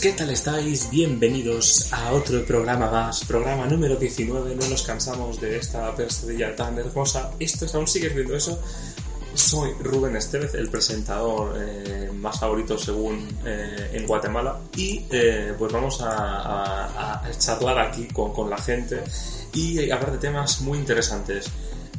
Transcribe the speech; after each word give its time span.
¿qué 0.00 0.12
tal 0.12 0.30
estáis? 0.30 0.88
Bienvenidos 0.90 1.92
a 1.92 2.12
otro 2.12 2.44
programa 2.44 2.90
más, 2.90 3.24
programa 3.24 3.66
número 3.66 3.96
19. 3.96 4.54
No 4.54 4.68
nos 4.68 4.82
cansamos 4.82 5.40
de 5.40 5.56
esta 5.58 5.94
pesadilla 5.94 6.54
tan 6.54 6.78
hermosa. 6.78 7.32
Esto 7.38 7.64
es, 7.64 7.74
aún 7.74 7.86
sigues 7.86 8.14
viendo 8.14 8.36
eso. 8.36 8.60
Soy 9.34 9.72
Rubén 9.80 10.16
Estevez, 10.16 10.54
el 10.54 10.68
presentador 10.68 11.54
eh, 11.60 12.10
más 12.14 12.38
favorito 12.40 12.78
según 12.78 13.26
eh, 13.44 13.90
en 13.94 14.06
Guatemala. 14.06 14.60
Y 14.76 15.04
eh, 15.10 15.54
pues 15.58 15.72
vamos 15.72 16.00
a, 16.02 16.08
a- 16.12 17.26
a 17.26 17.30
charlar 17.38 17.78
aquí 17.78 18.06
con, 18.08 18.32
con 18.32 18.48
la 18.50 18.58
gente 18.58 19.02
y 19.52 19.90
hablar 19.90 20.12
de 20.12 20.18
temas 20.18 20.60
muy 20.60 20.78
interesantes. 20.78 21.46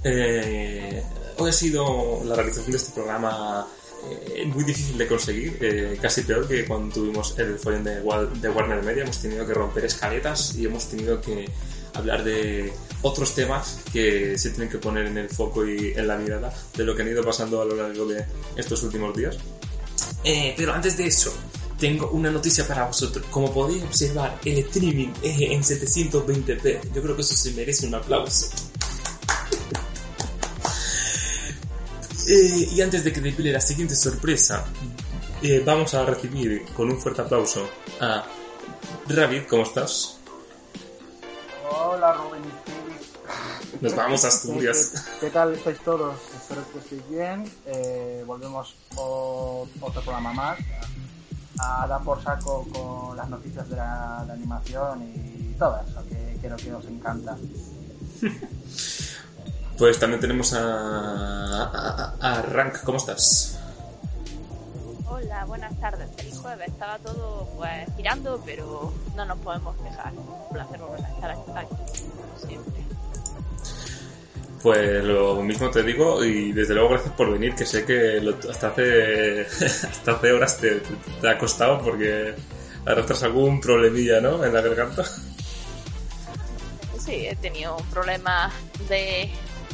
Eh, 0.03 1.03
hoy 1.37 1.49
ha 1.49 1.53
sido 1.53 2.21
la 2.25 2.35
realización 2.35 2.71
de 2.71 2.77
este 2.77 2.91
programa 2.93 3.67
eh, 4.09 4.45
muy 4.45 4.63
difícil 4.63 4.97
de 4.97 5.07
conseguir, 5.07 5.57
eh, 5.61 5.97
casi 6.01 6.21
peor 6.21 6.47
que 6.47 6.65
cuando 6.65 6.93
tuvimos 6.93 7.37
el 7.37 7.57
follón 7.59 7.83
de, 7.83 7.95
de 7.95 8.49
Warner 8.49 8.83
Media. 8.83 9.03
Hemos 9.03 9.21
tenido 9.21 9.45
que 9.45 9.53
romper 9.53 9.85
escaletas 9.85 10.55
y 10.55 10.65
hemos 10.65 10.89
tenido 10.89 11.21
que 11.21 11.49
hablar 11.93 12.23
de 12.23 12.71
otros 13.01 13.35
temas 13.35 13.79
que 13.91 14.37
se 14.37 14.51
tienen 14.51 14.69
que 14.69 14.77
poner 14.77 15.07
en 15.07 15.17
el 15.17 15.29
foco 15.29 15.67
y 15.67 15.93
en 15.95 16.07
la 16.07 16.17
mirada 16.17 16.53
de 16.75 16.83
lo 16.83 16.95
que 16.95 17.01
han 17.01 17.09
ido 17.09 17.23
pasando 17.23 17.61
a 17.61 17.65
lo 17.65 17.75
largo 17.75 18.05
de 18.05 18.25
estos 18.55 18.83
últimos 18.83 19.15
días. 19.15 19.37
Eh, 20.23 20.53
pero 20.57 20.73
antes 20.73 20.97
de 20.97 21.07
eso, 21.07 21.33
tengo 21.79 22.09
una 22.11 22.29
noticia 22.29 22.67
para 22.67 22.85
vosotros. 22.85 23.25
Como 23.29 23.53
podéis 23.53 23.83
observar, 23.83 24.39
el 24.43 24.57
streaming 24.59 25.09
es 25.21 25.41
en 25.41 25.61
720p. 25.61 26.93
Yo 26.93 27.01
creo 27.01 27.15
que 27.15 27.21
eso 27.21 27.35
se 27.35 27.51
merece 27.51 27.87
un 27.87 27.95
aplauso. 27.95 28.68
Eh, 32.31 32.69
y 32.71 32.79
antes 32.81 33.03
de 33.03 33.11
que 33.11 33.21
depile 33.21 33.51
la 33.51 33.59
siguiente 33.59 33.95
sorpresa, 33.95 34.63
eh, 35.41 35.63
vamos 35.65 35.95
a 35.95 36.05
recibir 36.05 36.63
con 36.75 36.91
un 36.91 36.99
fuerte 36.99 37.23
aplauso 37.23 37.67
a 37.99 38.23
Ravid, 39.07 39.47
¿cómo 39.49 39.63
estás? 39.63 40.19
Hola 41.71 42.13
Rubén. 42.13 42.43
Nos 43.81 43.95
vamos 43.95 44.25
a 44.25 44.27
Asturias. 44.27 45.07
¿Qué, 45.19 45.25
qué 45.25 45.29
tal 45.31 45.55
estáis 45.55 45.79
todos? 45.79 46.17
Espero 46.39 46.61
que 46.71 46.77
estéis 46.77 47.09
bien. 47.09 47.51
Eh, 47.65 48.23
volvemos 48.27 48.75
otro 48.95 50.01
programa 50.03 50.31
más 50.31 50.59
a 51.57 51.87
dar 51.87 52.03
por 52.03 52.21
saco 52.21 52.67
con 52.71 53.17
las 53.17 53.27
noticias 53.27 53.67
de 53.69 53.75
la, 53.75 54.23
de 54.27 54.33
animación 54.33 55.01
y 55.01 55.55
todo 55.57 55.81
eso 55.81 56.05
que 56.07 56.37
creo 56.39 56.57
que 56.57 56.73
os 56.75 56.85
encanta. 56.85 57.35
Pues 59.79 59.97
también 59.97 60.19
tenemos 60.19 60.53
a, 60.53 60.59
a, 60.59 62.15
a- 62.19 62.33
a 62.37 62.41
Rank, 62.41 62.83
¿cómo 62.83 62.97
estás? 62.97 63.57
Hola, 65.07 65.45
buenas 65.45 65.79
tardes, 65.79 66.07
feliz 66.17 66.37
jueves. 66.37 66.67
Estaba 66.67 66.97
todo 66.99 67.47
pues 67.57 67.87
girando, 67.95 68.41
pero 68.45 68.93
no 69.15 69.25
nos 69.25 69.37
podemos 69.39 69.75
quejar. 69.77 70.11
Un 70.13 70.53
placer 70.53 70.79
volver 70.79 71.05
a 71.05 71.09
estar 71.09 71.31
aquí, 71.31 71.75
como 71.75 72.47
siempre. 72.47 72.83
Pues 74.61 75.03
lo 75.05 75.41
mismo 75.43 75.69
te 75.71 75.81
digo 75.83 76.25
y 76.25 76.51
desde 76.51 76.73
luego 76.73 76.89
gracias 76.89 77.13
por 77.13 77.31
venir, 77.31 77.55
que 77.55 77.65
sé 77.65 77.85
que 77.85 78.19
lo- 78.19 78.37
hasta 78.51 78.67
hace 78.67 79.41
hasta 79.89 80.11
hace 80.11 80.31
horas 80.33 80.57
te, 80.57 80.71
te- 80.81 80.95
te 81.21 81.29
ha 81.29 81.37
costado 81.37 81.79
porque 81.81 82.35
arrastras 82.85 83.23
algún 83.23 83.61
problemilla, 83.61 84.19
¿no? 84.19 84.43
En 84.43 84.53
la 84.53 84.59
garganta. 84.59 85.05
Sí, 86.99 87.25
he 87.27 87.35
tenido 87.37 87.77
un 87.77 87.85
problema 87.85 88.51
de, 88.89 89.31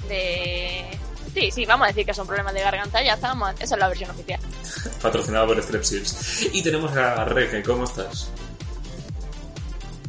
de... 0.08 0.86
Sí, 1.34 1.52
sí, 1.52 1.66
vamos 1.66 1.86
a 1.86 1.88
decir 1.90 2.06
que 2.06 2.12
es 2.12 2.18
un 2.18 2.28
problema 2.28 2.54
de 2.54 2.62
garganta, 2.62 3.04
ya 3.04 3.16
estamos. 3.16 3.54
Esa 3.60 3.76
es 3.76 3.80
la 3.80 3.88
versión 3.88 4.10
oficial. 4.12 4.40
Patrocinado 5.02 5.48
por 5.48 5.62
Strepsils. 5.62 6.50
Y 6.54 6.64
tenemos 6.64 6.96
a 6.96 7.26
Rege, 7.26 7.62
¿cómo 7.62 7.84
estás? 7.84 8.30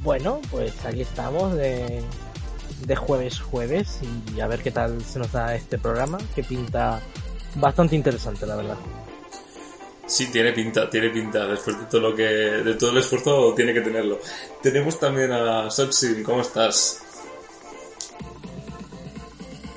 Bueno, 0.02 0.40
pues 0.50 0.72
aquí 0.84 1.02
estamos 1.02 1.54
de, 1.56 2.00
de 2.86 2.96
jueves 2.96 3.40
jueves 3.40 3.98
y 4.36 4.40
a 4.40 4.46
ver 4.46 4.62
qué 4.62 4.70
tal 4.70 5.02
se 5.02 5.18
nos 5.18 5.32
da 5.32 5.54
este 5.54 5.78
programa 5.78 6.18
que 6.34 6.44
pinta 6.44 7.00
bastante 7.56 7.96
interesante, 7.96 8.46
la 8.46 8.56
verdad. 8.56 8.76
Sí, 10.06 10.28
tiene 10.30 10.52
pinta, 10.52 10.88
tiene 10.88 11.10
pinta. 11.10 11.46
Después 11.46 11.78
de 11.78 11.86
todo 11.86 12.00
lo 12.00 12.14
que, 12.14 12.22
de 12.22 12.74
todo 12.74 12.90
el 12.92 12.98
esfuerzo, 12.98 13.52
tiene 13.54 13.74
que 13.74 13.80
tenerlo. 13.80 14.20
Tenemos 14.62 14.98
también 15.00 15.32
a 15.32 15.68
Sotsim, 15.70 16.22
¿cómo 16.22 16.42
estás? 16.42 17.02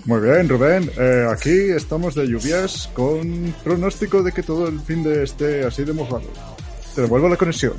Muy 0.06 0.22
bien, 0.22 0.50
Rubén. 0.50 0.92
Eh, 0.98 1.28
aquí 1.30 1.72
estamos 1.72 2.16
de 2.16 2.28
lluvias 2.28 2.90
con 2.94 3.54
pronóstico 3.64 4.24
de 4.24 4.32
que 4.32 4.44
todo 4.44 4.68
el 4.68 4.80
fin 4.80 5.04
de 5.04 5.24
esté 5.24 5.66
así 5.66 5.84
de 5.84 5.94
mojado. 5.94 6.24
Te 6.96 7.02
devuelvo 7.02 7.30
la 7.30 7.36
conexión. 7.36 7.74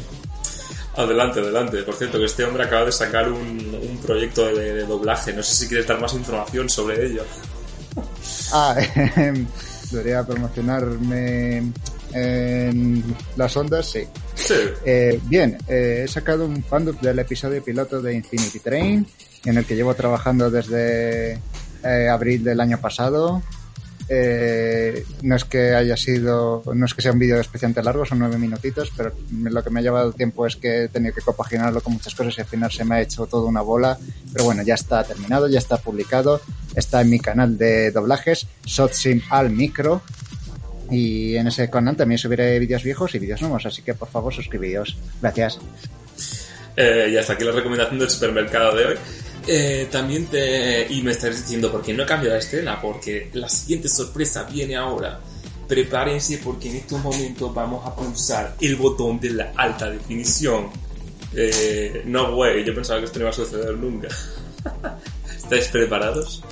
Adelante, 0.97 1.41
adelante. 1.41 1.82
Por 1.82 1.94
cierto, 1.94 2.19
que 2.19 2.26
este 2.26 2.44
hombre 2.44 2.64
acaba 2.64 2.84
de 2.84 2.92
sacar 2.92 3.31
un, 3.31 3.41
un 3.41 3.98
proyecto 4.04 4.47
de, 4.54 4.75
de 4.75 4.84
doblaje. 4.84 5.32
No 5.32 5.42
sé 5.42 5.54
si 5.54 5.69
quieres 5.69 5.86
dar 5.86 6.00
más 6.00 6.12
información 6.14 6.69
sobre 6.69 7.06
ello. 7.06 7.25
Ah, 8.52 8.76
debería 9.91 10.25
promocionarme 10.25 11.72
en 12.12 13.16
las 13.37 13.56
ondas, 13.56 13.87
sí. 13.87 14.04
Sí. 14.34 14.54
Eh, 14.84 15.20
bien, 15.25 15.58
eh, 15.69 16.02
he 16.04 16.08
sacado 16.08 16.47
un 16.47 16.62
fandom 16.62 16.97
del 17.00 17.19
episodio 17.19 17.62
piloto 17.62 18.00
de 18.00 18.14
Infinity 18.14 18.58
Train, 18.60 19.06
en 19.44 19.58
el 19.58 19.64
que 19.64 19.76
llevo 19.76 19.94
trabajando 19.94 20.50
desde 20.50 21.38
eh, 21.85 22.09
abril 22.09 22.45
del 22.45 22.61
año 22.61 22.79
pasado. 22.79 23.43
Eh, 24.13 25.05
no 25.23 25.37
es 25.37 25.45
que 25.45 25.73
haya 25.73 25.97
sido, 25.97 26.65
no 26.75 26.85
es 26.85 26.95
que 26.95 27.01
sea 27.01 27.13
un 27.13 27.21
vídeo 27.21 27.39
especialmente 27.39 27.81
largo, 27.81 28.05
son 28.05 28.19
nueve 28.19 28.39
minutitos, 28.39 28.91
pero 28.97 29.13
lo 29.31 29.63
que 29.63 29.71
me 29.71 29.79
ha 29.79 29.83
llevado 29.85 30.13
tiempo 30.13 30.49
es 30.49 30.57
que 30.57 30.85
he 30.85 30.89
tenido 30.89 31.15
que 31.15 31.21
compaginarlo 31.21 31.81
con 31.81 31.93
muchas 31.93 32.17
cosas 32.17 32.37
y 32.37 32.41
al 32.41 32.49
final 32.49 32.73
se 32.73 32.85
me 32.85 32.97
ha 32.97 33.01
hecho 33.03 33.27
toda 33.27 33.49
una 33.49 33.61
bola. 33.61 33.97
Pero 34.33 34.45
bueno, 34.45 34.63
ya 34.63 34.75
está 34.75 35.05
terminado, 35.05 35.47
ya 35.47 35.59
está 35.59 35.77
publicado, 35.77 36.41
está 36.75 37.01
en 37.03 37.11
mi 37.11 37.21
canal 37.21 37.57
de 37.57 37.93
doblajes, 37.93 38.49
Sotsim 38.65 39.23
al 39.31 39.51
micro. 39.51 40.03
Y 40.91 41.37
en 41.37 41.47
ese 41.47 41.71
canal 41.71 41.97
también 41.97 42.19
subiré 42.19 42.59
vídeos 42.59 42.83
viejos 42.83 43.15
y 43.15 43.21
vídeos 43.21 43.41
nuevos, 43.43 43.65
así 43.65 43.83
que 43.83 43.95
por 43.95 44.09
favor 44.09 44.35
suscribíos. 44.35 44.99
Gracias. 45.23 45.61
Eh, 46.77 47.11
y 47.12 47.17
hasta 47.17 47.35
aquí 47.35 47.45
la 47.45 47.53
recomendación 47.53 48.01
del 48.01 48.11
supermercado 48.11 48.75
de 48.75 48.87
hoy. 48.87 48.97
Eh, 49.47 49.89
también 49.91 50.27
te... 50.27 50.87
Y 50.93 51.03
me 51.03 51.12
estás 51.12 51.37
diciendo, 51.37 51.71
¿por 51.71 51.83
qué 51.83 51.95
no 51.95 52.03
he 52.03 52.06
cambiado 52.06 52.34
la 52.34 52.41
escena? 52.41 52.81
Porque 52.81 53.31
la 53.34 53.49
siguiente 53.49 53.89
sorpresa 53.89 54.45
viene 54.45 54.77
ahora. 54.77 55.21
Prepárense 55.67 56.39
porque 56.39 56.69
en 56.69 56.77
estos 56.77 57.03
momentos 57.03 57.55
vamos 57.55 57.87
a 57.87 57.95
pulsar 57.95 58.56
el 58.61 58.77
botón 58.77 59.21
de 59.21 59.31
la 59.31 59.53
alta 59.56 59.91
definición. 59.91 60.71
Eh, 61.34 62.03
no, 62.06 62.34
güey, 62.34 62.65
yo 62.65 62.75
pensaba 62.75 62.99
que 62.99 63.06
esto 63.06 63.19
no 63.19 63.25
iba 63.25 63.31
a 63.31 63.35
suceder 63.35 63.76
nunca. 63.76 64.09
¿Estáis 65.37 65.69
preparados? 65.69 66.43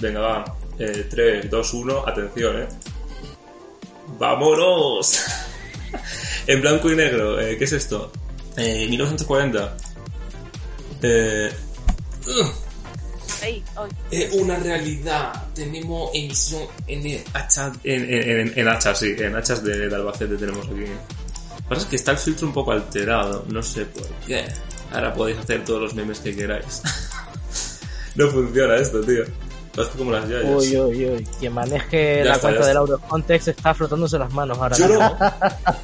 Venga, 0.00 0.20
va. 0.20 0.56
Eh, 0.78 1.06
3, 1.10 1.50
2, 1.50 1.74
1, 1.74 2.08
atención, 2.08 2.62
eh. 2.62 2.68
¡Vámonos! 4.18 5.20
en 6.52 6.60
blanco 6.60 6.90
y 6.90 6.96
negro, 6.96 7.40
eh, 7.40 7.56
¿qué 7.56 7.64
es 7.64 7.72
esto? 7.72 8.12
Eh, 8.56 8.86
1940. 8.88 9.76
Eh, 11.02 11.50
es 14.10 14.32
una 14.34 14.56
realidad. 14.58 15.32
Tenemos 15.54 16.10
emisión 16.14 16.62
en 16.86 17.22
hachas, 17.32 17.72
en, 17.84 18.02
en, 18.12 18.40
en- 18.48 18.58
en 18.58 18.68
hachas, 18.68 18.98
sí, 18.98 19.14
en 19.16 19.34
hachas 19.36 19.62
de, 19.64 19.88
de 19.88 19.94
Albacete 19.94 20.36
tenemos 20.36 20.66
aquí. 20.66 20.80
Lo 20.80 20.86
que 20.86 21.62
pasa 21.68 21.82
es 21.82 21.86
que 21.86 21.96
está 21.96 22.10
el 22.12 22.18
filtro 22.18 22.46
un 22.48 22.52
poco 22.52 22.72
alterado, 22.72 23.44
no 23.48 23.62
sé 23.62 23.84
por 23.86 24.06
qué. 24.26 24.44
Ahora 24.92 25.14
podéis 25.14 25.38
hacer 25.38 25.64
todos 25.64 25.80
los 25.80 25.94
memes 25.94 26.18
que 26.18 26.34
queráis. 26.34 26.82
no 28.16 28.28
funciona 28.28 28.76
esto, 28.76 29.00
tío. 29.02 29.24
Pasa 29.74 29.90
como 29.96 30.10
las 30.10 30.28
yayas. 30.28 30.44
Uy, 30.46 30.76
uy, 30.76 31.06
uy. 31.10 31.28
Quien 31.38 31.52
maneje 31.52 32.18
Ya 32.18 32.24
la 32.24 32.34
está, 32.34 32.48
cuenta 32.48 32.60
del 32.66 32.68
está. 32.70 32.78
Aurocontext 32.80 33.48
está 33.48 33.72
frotándose 33.74 34.18
las 34.18 34.32
manos 34.32 34.58
ahora 34.58 34.76
Yo 34.76 34.88
mismo. 34.88 35.16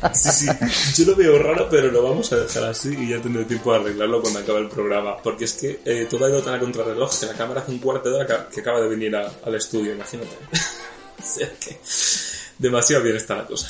lo, 0.03 0.11
sí, 0.15 0.31
sí, 0.31 1.05
yo 1.05 1.11
lo 1.13 1.17
veo 1.17 1.39
raro, 1.39 1.69
pero 1.71 1.91
lo 1.93 2.03
vamos 2.03 2.33
a 2.33 2.37
dejar 2.37 2.65
así 2.65 2.97
y 2.99 3.11
ya 3.11 3.21
tendré 3.23 3.45
tiempo 3.45 3.73
de 3.73 3.79
arreglarlo 3.79 4.21
cuando 4.21 4.41
acabe 4.41 4.59
el 4.61 4.69
programa. 4.69 5.17
Porque 5.19 5.45
es 5.45 5.53
que 5.53 5.81
eh, 5.85 6.07
todo 6.11 6.25
ha 6.25 6.29
ido 6.29 6.43
tan 6.43 6.55
a 6.55 6.59
contrarreloj 6.59 7.17
que 7.21 7.27
la 7.27 7.35
cámara 7.35 7.61
hace 7.61 7.71
un 7.71 7.79
cuarto 7.79 8.11
de 8.11 8.17
hora 8.17 8.27
que- 8.27 8.55
que 8.55 8.61
acaba 8.61 8.81
de 8.81 8.89
venir 8.89 9.15
a- 9.15 9.31
al 9.45 9.55
estudio, 9.55 9.93
imagínate. 9.95 10.37
o 11.19 11.23
sea 11.23 11.49
que 11.61 11.79
demasiado 12.59 13.05
bien 13.05 13.17
está 13.17 13.37
la 13.37 13.47
cosa. 13.47 13.69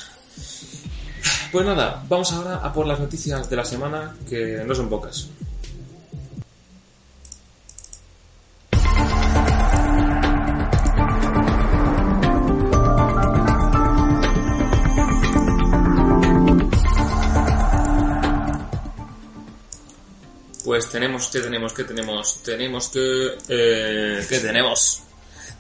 Pues 1.52 1.64
nada, 1.66 2.02
vamos 2.08 2.32
ahora 2.32 2.56
a 2.56 2.72
por 2.72 2.86
las 2.86 2.98
noticias 3.00 3.48
de 3.48 3.56
la 3.56 3.64
semana, 3.64 4.16
que 4.28 4.62
no 4.66 4.74
son 4.74 4.88
pocas. 4.88 5.28
Pues 20.66 20.90
tenemos, 20.90 21.28
¿qué 21.28 21.38
tenemos? 21.38 21.72
¿Qué 21.72 21.84
tenemos? 21.84 22.42
Tenemos 22.42 22.88
que... 22.88 23.38
Eh, 23.48 24.26
¿Qué 24.28 24.40
tenemos? 24.40 25.00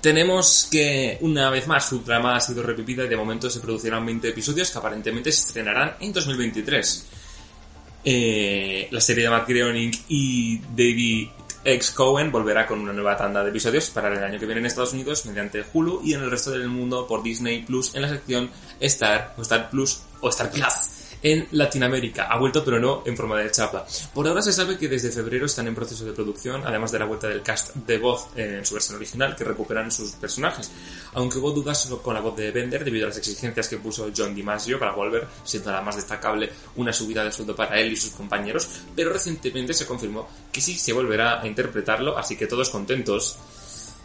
Tenemos 0.00 0.66
que, 0.68 1.18
una 1.20 1.48
vez 1.48 1.68
más, 1.68 1.88
su 1.88 2.00
trama 2.00 2.34
ha 2.34 2.40
sido 2.40 2.64
revivida 2.64 3.04
y 3.04 3.08
de 3.08 3.16
momento 3.16 3.48
se 3.48 3.60
producirán 3.60 4.04
20 4.04 4.30
episodios 4.30 4.68
que 4.68 4.78
aparentemente 4.78 5.30
se 5.30 5.46
estrenarán 5.46 5.94
en 6.00 6.12
2023. 6.12 7.06
Eh, 8.04 8.88
la 8.90 9.00
serie 9.00 9.22
de 9.22 9.30
Matt 9.30 9.48
Groening 9.48 9.92
y 10.08 10.58
David 10.58 11.28
X. 11.62 11.92
Cohen 11.92 12.32
volverá 12.32 12.66
con 12.66 12.80
una 12.80 12.92
nueva 12.92 13.16
tanda 13.16 13.44
de 13.44 13.50
episodios 13.50 13.90
para 13.90 14.12
el 14.12 14.24
año 14.24 14.40
que 14.40 14.46
viene 14.46 14.58
en 14.58 14.66
Estados 14.66 14.92
Unidos 14.92 15.24
mediante 15.26 15.64
Hulu 15.72 16.00
y 16.02 16.14
en 16.14 16.22
el 16.22 16.32
resto 16.32 16.50
del 16.50 16.66
mundo 16.66 17.06
por 17.06 17.22
Disney 17.22 17.62
Plus 17.62 17.94
en 17.94 18.02
la 18.02 18.08
sección 18.08 18.50
Star 18.80 19.34
o 19.36 19.42
Star 19.42 19.70
Plus 19.70 20.00
o 20.20 20.30
Star 20.30 20.50
Plus 20.50 21.05
en 21.26 21.48
Latinoamérica. 21.50 22.28
Ha 22.30 22.38
vuelto, 22.38 22.64
pero 22.64 22.78
no 22.78 23.02
en 23.04 23.16
forma 23.16 23.40
de 23.40 23.50
chapa. 23.50 23.84
Por 24.14 24.28
ahora 24.28 24.40
se 24.42 24.52
sabe 24.52 24.78
que 24.78 24.88
desde 24.88 25.10
febrero 25.10 25.46
están 25.46 25.66
en 25.66 25.74
proceso 25.74 26.04
de 26.04 26.12
producción, 26.12 26.62
además 26.64 26.92
de 26.92 27.00
la 27.00 27.04
vuelta 27.04 27.26
del 27.26 27.42
cast 27.42 27.74
de 27.74 27.98
voz 27.98 28.28
en 28.36 28.64
su 28.64 28.74
versión 28.74 28.96
original, 28.96 29.34
que 29.34 29.42
recuperan 29.42 29.90
sus 29.90 30.12
personajes. 30.12 30.70
Aunque 31.14 31.38
hubo 31.38 31.50
dudas 31.50 31.88
con 32.00 32.14
la 32.14 32.20
voz 32.20 32.36
de 32.36 32.52
Bender 32.52 32.84
debido 32.84 33.06
a 33.06 33.08
las 33.08 33.18
exigencias 33.18 33.66
que 33.66 33.78
puso 33.78 34.12
John 34.16 34.36
DiMaggio 34.36 34.78
para 34.78 34.92
volver, 34.92 35.26
siendo 35.42 35.72
la 35.72 35.80
más 35.80 35.96
destacable 35.96 36.48
una 36.76 36.92
subida 36.92 37.24
de 37.24 37.32
sueldo 37.32 37.56
para 37.56 37.80
él 37.80 37.92
y 37.92 37.96
sus 37.96 38.12
compañeros, 38.12 38.68
pero 38.94 39.12
recientemente 39.12 39.74
se 39.74 39.84
confirmó 39.84 40.28
que 40.52 40.60
sí 40.60 40.78
se 40.78 40.92
volverá 40.92 41.40
a 41.40 41.46
interpretarlo, 41.48 42.16
así 42.16 42.36
que 42.36 42.46
todos 42.46 42.70
contentos. 42.70 43.36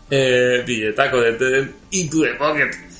Eh, 0.09 0.63
billetaco 0.65 1.21
de 1.21 1.71
into 1.91 2.24
the 2.24 2.33
pocket. 2.33 2.90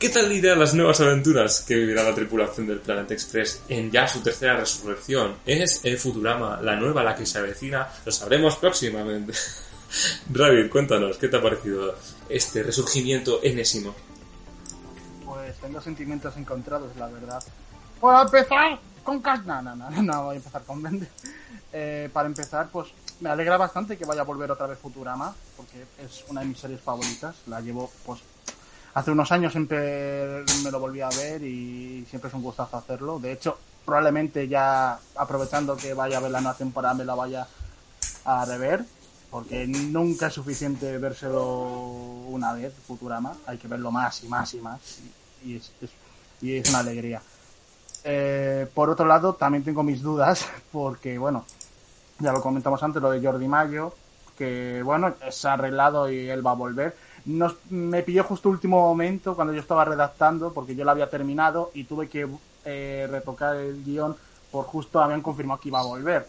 ¿Qué 0.00 0.08
tal 0.08 0.32
irán 0.32 0.58
las 0.58 0.72
nuevas 0.72 0.98
aventuras 1.02 1.60
que 1.60 1.74
vivirá 1.74 2.02
la 2.02 2.14
tripulación 2.14 2.66
del 2.66 2.80
Planet 2.80 3.10
Express 3.10 3.64
en 3.68 3.90
ya 3.90 4.08
su 4.08 4.22
tercera 4.22 4.56
resurrección? 4.56 5.36
¿Es 5.44 5.84
el 5.84 5.98
Futurama 5.98 6.58
la 6.62 6.74
nueva 6.74 7.04
la 7.04 7.14
que 7.14 7.26
se 7.26 7.38
avecina? 7.38 7.86
Lo 8.06 8.10
sabremos 8.10 8.56
próximamente. 8.56 9.34
Ravid, 10.32 10.70
cuéntanos, 10.70 11.18
¿qué 11.18 11.28
te 11.28 11.36
ha 11.36 11.42
parecido 11.42 11.94
este 12.30 12.62
resurgimiento 12.62 13.40
enésimo? 13.42 13.94
Pues 15.26 15.58
tengo 15.58 15.82
sentimientos 15.82 16.34
encontrados, 16.38 16.96
la 16.96 17.08
verdad. 17.08 17.44
Para 18.00 18.22
empezar 18.22 18.80
con 19.04 19.20
Cas... 19.20 19.44
No, 19.44 19.60
no, 19.60 19.76
no, 19.76 19.90
no 20.02 20.24
voy 20.24 20.36
a 20.36 20.38
empezar 20.38 20.62
con 20.62 20.82
Bender. 20.82 21.10
Eh, 21.74 22.08
para 22.10 22.26
empezar, 22.26 22.70
pues 22.72 22.88
me 23.20 23.28
alegra 23.28 23.58
bastante 23.58 23.98
que 23.98 24.06
vaya 24.06 24.22
a 24.22 24.24
volver 24.24 24.50
otra 24.50 24.66
vez 24.66 24.78
Futurama, 24.78 25.34
porque 25.58 25.84
es 26.02 26.24
una 26.28 26.40
de 26.40 26.46
mis 26.46 26.58
series 26.58 26.80
favoritas. 26.80 27.36
La 27.48 27.60
llevo, 27.60 27.92
pues, 28.06 28.20
hace 28.94 29.10
unos 29.10 29.30
años 29.32 29.52
siempre 29.52 30.44
me 30.64 30.70
lo 30.70 30.80
volví 30.80 31.00
a 31.00 31.08
ver 31.08 31.42
y 31.42 32.04
siempre 32.08 32.28
es 32.28 32.34
un 32.34 32.42
gustazo 32.42 32.76
hacerlo. 32.76 33.18
De 33.18 33.32
hecho, 33.32 33.58
probablemente 33.84 34.48
ya 34.48 34.98
aprovechando 35.16 35.76
que 35.76 35.94
vaya 35.94 36.18
a 36.18 36.20
ver 36.20 36.30
la 36.30 36.40
nueva 36.40 36.56
temporada 36.56 36.94
me 36.94 37.04
la 37.04 37.14
vaya 37.14 37.46
a 38.24 38.44
rever, 38.44 38.84
porque 39.30 39.66
nunca 39.66 40.26
es 40.26 40.34
suficiente 40.34 40.98
vérselo 40.98 41.44
una 42.28 42.52
vez, 42.52 42.74
Futurama, 42.86 43.34
hay 43.46 43.58
que 43.58 43.68
verlo 43.68 43.90
más 43.90 44.22
y 44.24 44.28
más 44.28 44.54
y 44.54 44.60
más, 44.60 44.80
y, 45.44 45.56
es, 45.56 45.72
es, 45.80 45.90
y 46.40 46.56
es, 46.56 46.68
una 46.68 46.80
alegría. 46.80 47.22
Eh, 48.04 48.66
por 48.74 48.90
otro 48.90 49.06
lado, 49.06 49.34
también 49.34 49.64
tengo 49.64 49.82
mis 49.82 50.02
dudas, 50.02 50.46
porque 50.72 51.18
bueno, 51.18 51.44
ya 52.18 52.32
lo 52.32 52.40
comentamos 52.40 52.82
antes, 52.82 53.00
lo 53.00 53.10
de 53.10 53.24
Jordi 53.24 53.48
Mayo, 53.48 53.94
que 54.36 54.82
bueno, 54.84 55.14
ha 55.20 55.52
arreglado 55.52 56.10
y 56.10 56.28
él 56.28 56.44
va 56.46 56.52
a 56.52 56.54
volver 56.54 56.94
nos, 57.24 57.56
me 57.70 58.02
pilló 58.02 58.24
justo 58.24 58.48
último 58.48 58.80
momento 58.80 59.34
cuando 59.34 59.52
yo 59.52 59.60
estaba 59.60 59.84
redactando, 59.84 60.52
porque 60.52 60.74
yo 60.74 60.84
lo 60.84 60.90
había 60.90 61.10
terminado 61.10 61.70
y 61.74 61.84
tuve 61.84 62.08
que 62.08 62.28
eh, 62.64 63.08
retocar 63.10 63.56
el 63.56 63.84
guion 63.84 64.16
por 64.50 64.64
justo 64.64 65.00
habían 65.00 65.22
confirmado 65.22 65.60
que 65.60 65.68
iba 65.68 65.80
a 65.80 65.84
volver. 65.84 66.26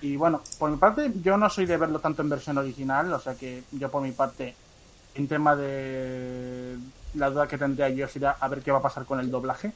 Y 0.00 0.16
bueno, 0.16 0.42
por 0.58 0.70
mi 0.70 0.76
parte, 0.76 1.12
yo 1.22 1.36
no 1.36 1.48
soy 1.48 1.66
de 1.66 1.76
verlo 1.76 1.98
tanto 1.98 2.22
en 2.22 2.28
versión 2.28 2.58
original, 2.58 3.12
o 3.12 3.18
sea 3.18 3.34
que 3.34 3.64
yo 3.72 3.90
por 3.90 4.02
mi 4.02 4.12
parte, 4.12 4.54
en 5.14 5.28
tema 5.28 5.56
de 5.56 6.76
la 7.14 7.30
duda 7.30 7.46
que 7.46 7.58
tendría 7.58 7.88
yo 7.88 8.08
sería 8.08 8.32
a 8.32 8.48
ver 8.48 8.60
qué 8.60 8.72
va 8.72 8.78
a 8.78 8.82
pasar 8.82 9.04
con 9.04 9.20
el 9.20 9.30
doblaje. 9.30 9.72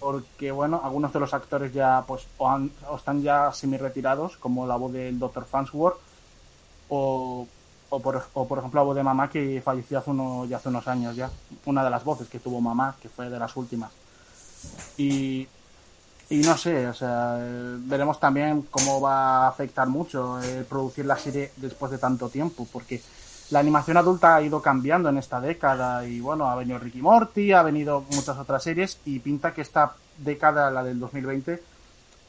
Porque 0.00 0.50
bueno, 0.50 0.80
algunos 0.82 1.12
de 1.12 1.20
los 1.20 1.32
actores 1.32 1.72
ya 1.72 2.02
pues 2.06 2.26
o, 2.38 2.48
han, 2.48 2.72
o 2.88 2.96
están 2.96 3.22
ya 3.22 3.52
semi 3.52 3.76
retirados, 3.76 4.36
como 4.36 4.66
la 4.66 4.74
voz 4.74 4.92
del 4.92 5.16
Dr. 5.18 5.44
Fansworth, 5.44 5.98
o 6.88 7.46
o 7.94 8.00
por, 8.00 8.24
o 8.32 8.48
por 8.48 8.58
ejemplo 8.58 8.80
la 8.80 8.84
voz 8.84 8.96
de 8.96 9.02
mamá 9.02 9.28
que 9.28 9.60
falleció 9.62 9.98
hace, 9.98 10.10
uno, 10.10 10.46
ya 10.46 10.56
hace 10.56 10.70
unos 10.70 10.88
años 10.88 11.14
ya, 11.14 11.30
una 11.66 11.84
de 11.84 11.90
las 11.90 12.02
voces 12.02 12.26
que 12.26 12.38
tuvo 12.38 12.58
mamá, 12.58 12.96
que 13.02 13.10
fue 13.10 13.28
de 13.28 13.38
las 13.38 13.54
últimas. 13.54 13.90
Y, 14.96 15.46
y 16.30 16.36
no 16.38 16.56
sé, 16.56 16.86
o 16.86 16.94
sea, 16.94 17.36
veremos 17.80 18.18
también 18.18 18.62
cómo 18.70 18.98
va 18.98 19.44
a 19.44 19.48
afectar 19.48 19.88
mucho 19.88 20.42
el 20.42 20.64
producir 20.64 21.04
la 21.04 21.18
serie 21.18 21.52
después 21.58 21.92
de 21.92 21.98
tanto 21.98 22.30
tiempo, 22.30 22.66
porque 22.72 23.02
la 23.50 23.58
animación 23.58 23.98
adulta 23.98 24.36
ha 24.36 24.42
ido 24.42 24.62
cambiando 24.62 25.10
en 25.10 25.18
esta 25.18 25.38
década 25.38 26.06
y 26.06 26.18
bueno, 26.20 26.48
ha 26.48 26.56
venido 26.56 26.78
Ricky 26.78 27.02
Morty, 27.02 27.52
ha 27.52 27.62
venido 27.62 28.06
muchas 28.12 28.38
otras 28.38 28.62
series 28.62 29.00
y 29.04 29.18
pinta 29.18 29.52
que 29.52 29.60
esta 29.60 29.96
década, 30.16 30.70
la 30.70 30.82
del 30.82 30.98
2020, 30.98 31.62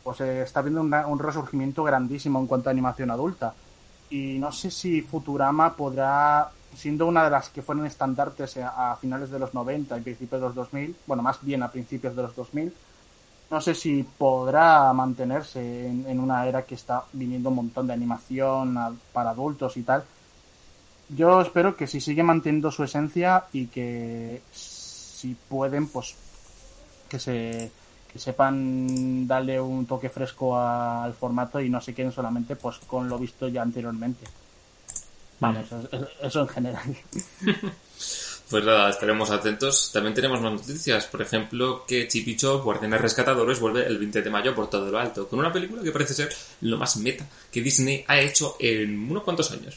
pues 0.03 0.19
eh, 0.19 0.41
está 0.41 0.61
viendo 0.61 0.81
un 0.81 1.19
resurgimiento 1.19 1.85
grandísimo 1.85 2.37
en 2.39 2.47
cuanto 2.47 2.67
a 2.67 2.73
animación 2.73 3.11
adulta 3.11 3.53
y 4.13 4.37
no 4.37 4.51
sé 4.51 4.69
si 4.69 5.01
Futurama 5.01 5.75
podrá, 5.75 6.51
siendo 6.75 7.07
una 7.07 7.23
de 7.23 7.31
las 7.31 7.49
que 7.49 7.63
fueron 7.63 7.87
estandartes 7.87 8.57
a, 8.57 8.95
finales 9.01 9.31
de 9.31 9.39
los 9.39 9.55
90 9.55 9.97
y 9.97 10.01
principios 10.01 10.39
de 10.39 10.47
los 10.47 10.55
2000, 10.55 10.95
bueno, 11.07 11.23
más 11.23 11.39
bien 11.41 11.63
a 11.63 11.71
principios 11.71 12.15
de 12.15 12.21
los 12.21 12.35
2000, 12.35 12.71
no 13.49 13.59
sé 13.59 13.73
si 13.73 14.03
podrá 14.03 14.93
mantenerse 14.93 15.87
en, 15.87 16.19
una 16.19 16.45
era 16.45 16.61
que 16.61 16.75
está 16.75 17.05
viniendo 17.11 17.49
un 17.49 17.55
montón 17.55 17.87
de 17.87 17.93
animación 17.93 18.77
para 19.11 19.31
adultos 19.31 19.77
y 19.77 19.81
tal. 19.81 20.03
Yo 21.09 21.41
espero 21.41 21.75
que 21.75 21.87
si 21.87 21.99
sigue 21.99 22.21
manteniendo 22.21 22.69
su 22.69 22.83
esencia 22.83 23.45
y 23.51 23.65
que 23.65 24.43
si 24.51 25.35
pueden, 25.49 25.87
pues 25.87 26.15
que 27.09 27.17
se 27.17 27.71
que 28.13 28.19
sepan 28.19 29.27
darle 29.27 29.59
un 29.59 29.87
toque 29.87 30.07
fresco 30.07 30.55
al 30.55 31.15
formato 31.15 31.59
y 31.59 31.67
no 31.67 31.81
se 31.81 31.95
queden 31.95 32.11
solamente 32.11 32.55
pues 32.55 32.77
con 32.85 33.09
lo 33.09 33.17
visto 33.17 33.47
ya 33.47 33.63
anteriormente. 33.63 34.27
Vamos, 35.39 35.65
eso, 35.65 36.07
eso 36.21 36.41
en 36.41 36.47
general. 36.47 36.95
Pues 38.49 38.65
nada, 38.65 38.91
estaremos 38.91 39.31
atentos. 39.31 39.89
También 39.91 40.13
tenemos 40.13 40.39
más 40.39 40.51
noticias. 40.51 41.07
Por 41.07 41.23
ejemplo, 41.23 41.85
que 41.87 42.07
Chip 42.07 42.37
Chop, 42.37 42.63
Guardianes 42.63 43.01
Rescatadores, 43.01 43.59
vuelve 43.59 43.87
el 43.87 43.97
20 43.97 44.21
de 44.21 44.29
mayo 44.29 44.53
por 44.53 44.69
todo 44.69 44.91
lo 44.91 44.99
alto, 44.99 45.27
con 45.27 45.39
una 45.39 45.51
película 45.51 45.81
que 45.81 45.91
parece 45.91 46.13
ser 46.13 46.29
lo 46.61 46.77
más 46.77 46.97
meta 46.97 47.25
que 47.51 47.61
Disney 47.61 48.05
ha 48.07 48.19
hecho 48.19 48.55
en 48.59 49.09
unos 49.09 49.23
cuantos 49.23 49.49
años 49.51 49.75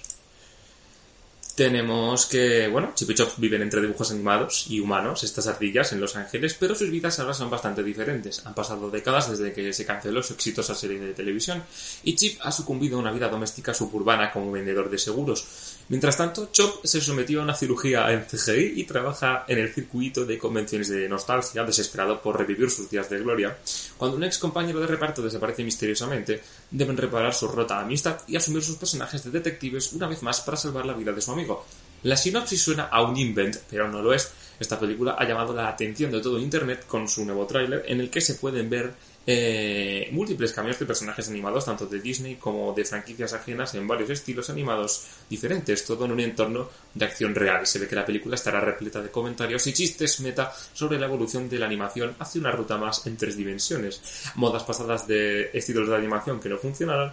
tenemos 1.56 2.26
que, 2.26 2.68
bueno, 2.68 2.92
Chip 2.94 3.10
y 3.10 3.14
Chop 3.14 3.32
viven 3.38 3.62
entre 3.62 3.80
dibujos 3.80 4.10
animados 4.10 4.66
y 4.68 4.78
humanos, 4.78 5.24
estas 5.24 5.46
ardillas, 5.46 5.90
en 5.92 6.00
Los 6.00 6.14
Ángeles, 6.14 6.54
pero 6.60 6.74
sus 6.74 6.90
vidas 6.90 7.18
ahora 7.18 7.32
son 7.32 7.48
bastante 7.48 7.82
diferentes. 7.82 8.44
Han 8.44 8.54
pasado 8.54 8.90
décadas 8.90 9.30
desde 9.30 9.54
que 9.54 9.72
se 9.72 9.86
canceló 9.86 10.22
su 10.22 10.34
exitosa 10.34 10.74
serie 10.74 11.00
de 11.00 11.14
televisión 11.14 11.64
y 12.04 12.14
Chip 12.14 12.38
ha 12.42 12.52
sucumbido 12.52 12.98
a 12.98 13.00
una 13.00 13.10
vida 13.10 13.30
doméstica 13.30 13.72
suburbana 13.72 14.30
como 14.30 14.52
vendedor 14.52 14.90
de 14.90 14.98
seguros. 14.98 15.46
Mientras 15.88 16.16
tanto, 16.16 16.48
Chop 16.50 16.84
se 16.84 17.00
sometió 17.00 17.40
a 17.40 17.44
una 17.44 17.54
cirugía 17.54 18.10
en 18.10 18.24
CGI 18.24 18.80
y 18.80 18.84
trabaja 18.84 19.44
en 19.46 19.58
el 19.58 19.72
circuito 19.72 20.24
de 20.24 20.36
convenciones 20.36 20.88
de 20.88 21.08
nostalgia, 21.08 21.62
desesperado 21.62 22.20
por 22.20 22.36
revivir 22.36 22.68
sus 22.70 22.90
días 22.90 23.08
de 23.08 23.20
gloria. 23.20 23.56
Cuando 23.96 24.16
un 24.16 24.24
ex 24.24 24.38
compañero 24.38 24.80
de 24.80 24.88
reparto 24.88 25.22
desaparece 25.22 25.62
misteriosamente, 25.62 26.42
deben 26.72 26.96
reparar 26.96 27.32
su 27.32 27.46
rota 27.46 27.78
amistad 27.78 28.20
y 28.26 28.34
asumir 28.34 28.64
sus 28.64 28.78
personajes 28.78 29.22
de 29.22 29.30
detectives 29.30 29.92
una 29.92 30.08
vez 30.08 30.24
más 30.24 30.40
para 30.40 30.56
salvar 30.56 30.86
la 30.86 30.94
vida 30.94 31.12
de 31.12 31.20
su 31.20 31.30
amigo. 31.30 31.64
La 32.02 32.16
sinopsis 32.16 32.62
suena 32.62 32.84
a 32.84 33.02
un 33.02 33.16
invent, 33.16 33.56
pero 33.70 33.88
no 33.88 34.02
lo 34.02 34.12
es. 34.12 34.32
Esta 34.58 34.80
película 34.80 35.14
ha 35.16 35.24
llamado 35.24 35.54
la 35.54 35.68
atención 35.68 36.10
de 36.10 36.20
todo 36.20 36.40
Internet 36.40 36.84
con 36.86 37.08
su 37.08 37.24
nuevo 37.24 37.46
tráiler 37.46 37.84
en 37.86 38.00
el 38.00 38.10
que 38.10 38.20
se 38.20 38.34
pueden 38.34 38.68
ver 38.68 38.92
eh, 39.26 40.08
múltiples 40.12 40.52
cambios 40.52 40.78
de 40.78 40.86
personajes 40.86 41.28
animados 41.28 41.64
tanto 41.64 41.86
de 41.86 42.00
Disney 42.00 42.36
como 42.36 42.72
de 42.72 42.84
franquicias 42.84 43.32
ajenas 43.32 43.74
en 43.74 43.86
varios 43.86 44.10
estilos 44.10 44.50
animados 44.50 45.06
diferentes, 45.28 45.84
todo 45.84 46.04
en 46.04 46.12
un 46.12 46.20
entorno 46.20 46.68
de 46.94 47.04
acción 47.04 47.34
real. 47.34 47.66
Se 47.66 47.78
ve 47.78 47.88
que 47.88 47.96
la 47.96 48.06
película 48.06 48.36
estará 48.36 48.60
repleta 48.60 49.02
de 49.02 49.10
comentarios 49.10 49.66
y 49.66 49.72
chistes 49.72 50.20
meta 50.20 50.52
sobre 50.72 50.98
la 50.98 51.06
evolución 51.06 51.48
de 51.48 51.58
la 51.58 51.66
animación 51.66 52.14
hacia 52.18 52.40
una 52.40 52.52
ruta 52.52 52.76
más 52.78 53.06
en 53.06 53.16
tres 53.16 53.36
dimensiones, 53.36 54.30
modas 54.36 54.62
pasadas 54.62 55.06
de 55.06 55.50
estilos 55.52 55.88
de 55.88 55.96
animación 55.96 56.40
que 56.40 56.48
no 56.48 56.58
funcionaron 56.58 57.12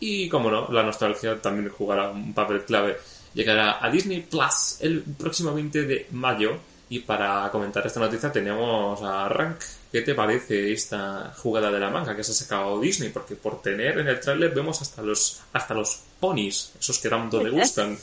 y, 0.00 0.28
como 0.28 0.50
no, 0.50 0.68
la 0.72 0.82
nostalgia 0.82 1.40
también 1.40 1.68
jugará 1.68 2.10
un 2.10 2.34
papel 2.34 2.64
clave 2.64 2.96
llegará 3.34 3.84
a 3.84 3.90
Disney 3.90 4.22
Plus 4.22 4.78
el 4.80 5.02
próximo 5.02 5.52
20 5.52 5.82
de 5.82 6.06
mayo. 6.12 6.58
Y 6.88 7.00
para 7.00 7.48
comentar 7.50 7.86
esta 7.86 8.00
noticia 8.00 8.30
tenemos 8.30 9.00
a 9.02 9.28
Rank. 9.28 9.60
¿Qué 9.92 10.00
te 10.00 10.14
parece 10.14 10.72
esta 10.72 11.34
jugada 11.36 11.70
de 11.70 11.78
la 11.78 11.90
manga 11.90 12.16
que 12.16 12.24
se 12.24 12.32
ha 12.32 12.34
sacado 12.34 12.80
Disney? 12.80 13.10
Porque 13.10 13.36
por 13.36 13.60
tener 13.60 13.98
en 13.98 14.08
el 14.08 14.18
tráiler 14.20 14.54
vemos 14.54 14.80
hasta 14.80 15.02
los 15.02 15.42
hasta 15.52 15.74
los 15.74 16.00
ponis, 16.18 16.72
esos 16.80 16.98
que 16.98 17.10
tanto 17.10 17.42
le 17.42 17.50
gustan. 17.50 17.98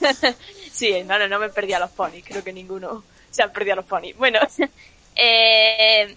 sí, 0.72 1.02
no, 1.02 1.18
no, 1.18 1.28
no 1.28 1.38
me 1.38 1.50
perdí 1.50 1.74
a 1.74 1.80
los 1.80 1.90
ponis. 1.90 2.24
Creo 2.24 2.42
que 2.42 2.54
ninguno 2.54 3.04
se 3.30 3.42
ha 3.42 3.52
perdido 3.52 3.74
a 3.74 3.76
los 3.76 3.84
ponis. 3.84 4.16
Bueno, 4.16 4.40
eh, 5.16 6.16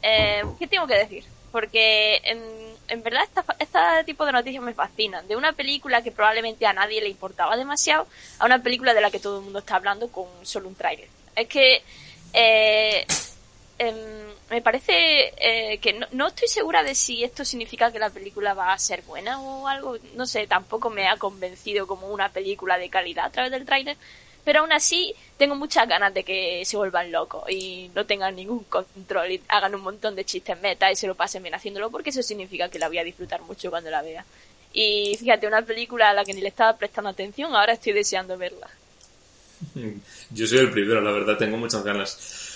eh, 0.00 0.42
¿qué 0.60 0.66
tengo 0.68 0.86
que 0.86 0.94
decir? 0.94 1.24
Porque 1.50 2.20
en, 2.22 2.40
en 2.86 3.02
verdad 3.02 3.24
este 3.58 3.78
tipo 4.06 4.24
de 4.26 4.30
noticias 4.30 4.62
me 4.62 4.74
fascinan. 4.74 5.26
De 5.26 5.34
una 5.34 5.54
película 5.54 6.02
que 6.02 6.12
probablemente 6.12 6.66
a 6.66 6.72
nadie 6.72 7.00
le 7.00 7.08
importaba 7.08 7.56
demasiado 7.56 8.06
a 8.38 8.46
una 8.46 8.62
película 8.62 8.94
de 8.94 9.00
la 9.00 9.10
que 9.10 9.18
todo 9.18 9.38
el 9.38 9.44
mundo 9.44 9.58
está 9.58 9.74
hablando 9.74 10.06
con 10.12 10.28
solo 10.42 10.68
un 10.68 10.76
tráiler. 10.76 11.08
Es 11.34 11.48
que 11.48 11.82
eh, 12.32 13.06
em, 13.80 13.96
me 14.50 14.62
parece 14.62 15.32
eh, 15.36 15.78
que 15.78 15.92
no, 15.92 16.06
no, 16.12 16.28
estoy 16.28 16.48
segura 16.48 16.82
de 16.82 16.94
si 16.94 17.24
esto 17.24 17.44
significa 17.44 17.90
que 17.90 17.98
la 17.98 18.10
película 18.10 18.54
va 18.54 18.72
a 18.72 18.78
ser 18.78 19.02
buena 19.02 19.40
o 19.40 19.66
algo. 19.66 19.96
No 20.14 20.26
sé, 20.26 20.46
tampoco 20.46 20.90
me 20.90 21.08
ha 21.08 21.16
convencido 21.16 21.86
como 21.86 22.08
una 22.08 22.28
película 22.30 22.78
de 22.78 22.90
calidad 22.90 23.26
a 23.26 23.30
través 23.30 23.50
del 23.50 23.64
tráiler 23.64 23.96
pero 24.44 24.60
aún 24.60 24.72
así 24.72 25.14
tengo 25.36 25.54
muchas 25.54 25.88
ganas 25.88 26.12
de 26.14 26.24
que 26.24 26.64
se 26.64 26.76
vuelvan 26.76 27.12
locos 27.12 27.48
y 27.50 27.90
no 27.94 28.06
tengan 28.06 28.34
ningún 28.34 28.64
control 28.64 29.32
y 29.32 29.40
hagan 29.48 29.74
un 29.74 29.82
montón 29.82 30.14
de 30.14 30.24
chistes 30.24 30.60
meta 30.60 30.90
y 30.90 30.96
se 30.96 31.06
lo 31.06 31.14
pasen 31.14 31.42
bien 31.42 31.54
haciéndolo 31.54 31.90
porque 31.90 32.10
eso 32.10 32.22
significa 32.22 32.68
que 32.68 32.78
la 32.78 32.88
voy 32.88 32.98
a 32.98 33.04
disfrutar 33.04 33.42
mucho 33.42 33.70
cuando 33.70 33.90
la 33.90 34.02
vea. 34.02 34.24
Y 34.72 35.16
fíjate, 35.18 35.46
una 35.46 35.62
película 35.62 36.10
a 36.10 36.14
la 36.14 36.24
que 36.24 36.32
ni 36.32 36.40
le 36.40 36.48
estaba 36.48 36.76
prestando 36.76 37.10
atención, 37.10 37.54
ahora 37.54 37.74
estoy 37.74 37.92
deseando 37.92 38.38
verla. 38.38 38.68
Yo 40.30 40.46
soy 40.46 40.58
el 40.58 40.70
primero, 40.70 41.00
la 41.00 41.10
verdad, 41.10 41.36
tengo 41.36 41.56
muchas 41.56 41.82
ganas. 41.84 42.49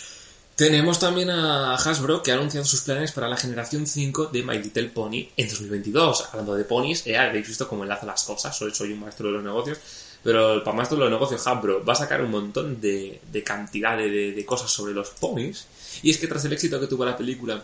Tenemos 0.56 1.00
también 1.00 1.30
a 1.30 1.74
Hasbro 1.74 2.22
que 2.22 2.30
ha 2.30 2.34
anunciado 2.34 2.64
sus 2.64 2.82
planes 2.82 3.10
para 3.10 3.28
la 3.28 3.36
generación 3.36 3.88
5 3.88 4.26
de 4.26 4.44
My 4.44 4.56
Little 4.58 4.88
Pony 4.90 5.26
en 5.36 5.48
2022. 5.48 6.28
Hablando 6.30 6.54
de 6.54 6.64
ponis, 6.64 7.04
eh, 7.08 7.18
habéis 7.18 7.48
visto 7.48 7.66
cómo 7.66 7.82
enlaza 7.82 8.06
las 8.06 8.22
cosas, 8.22 8.56
soy, 8.56 8.72
soy 8.72 8.92
un 8.92 9.00
maestro 9.00 9.26
de 9.26 9.32
los 9.32 9.42
negocios. 9.42 9.78
Pero 10.22 10.52
el 10.52 10.74
maestro 10.74 10.96
de 10.96 11.02
los 11.02 11.10
negocios, 11.10 11.44
Hasbro, 11.44 11.84
va 11.84 11.94
a 11.94 11.96
sacar 11.96 12.22
un 12.22 12.30
montón 12.30 12.80
de, 12.80 13.20
de 13.32 13.42
cantidad 13.42 13.98
de, 13.98 14.08
de, 14.32 14.46
cosas 14.46 14.70
sobre 14.70 14.94
los 14.94 15.10
ponis. 15.10 15.66
Y 16.04 16.10
es 16.10 16.18
que 16.18 16.28
tras 16.28 16.44
el 16.44 16.52
éxito 16.52 16.78
que 16.78 16.86
tuvo 16.86 17.04
la 17.04 17.16
película 17.16 17.60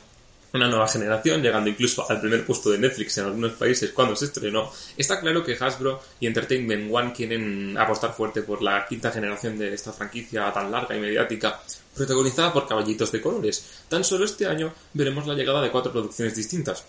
una 0.52 0.69
nueva 0.69 0.88
generación, 0.88 1.42
llegando 1.42 1.71
incluso 1.71 2.11
al 2.11 2.21
primer 2.21 2.45
puesto 2.45 2.71
de 2.71 2.78
Netflix 2.78 3.19
en 3.19 3.26
algunos 3.26 3.52
países 3.52 3.90
cuando 3.92 4.16
se 4.16 4.26
estrenó, 4.26 4.73
está 4.97 5.21
claro 5.21 5.45
que 5.45 5.57
Hasbro 5.59 6.02
y 6.19 6.26
Entertainment 6.26 6.92
One 6.92 7.12
quieren 7.12 7.76
apostar 7.78 8.12
fuerte 8.12 8.42
por 8.42 8.62
la 8.62 8.85
quinta 8.87 9.12
generación 9.12 9.59
de 9.59 9.73
esta 9.75 9.92
franquicia 9.92 10.52
tan 10.52 10.71
larga 10.71 10.97
y 10.97 11.00
mediática, 11.00 11.61
protagonizada 11.95 12.52
por 12.52 12.66
caballitos 12.66 13.12
de 13.12 13.21
colores. 13.21 13.85
Tan 13.88 14.02
solo 14.02 14.25
este 14.25 14.47
año 14.47 14.73
veremos 14.92 15.26
la 15.26 15.35
llegada 15.35 15.62
de 15.62 15.71
cuatro 15.71 15.92
producciones 15.92 16.35
distintas. 16.35 16.85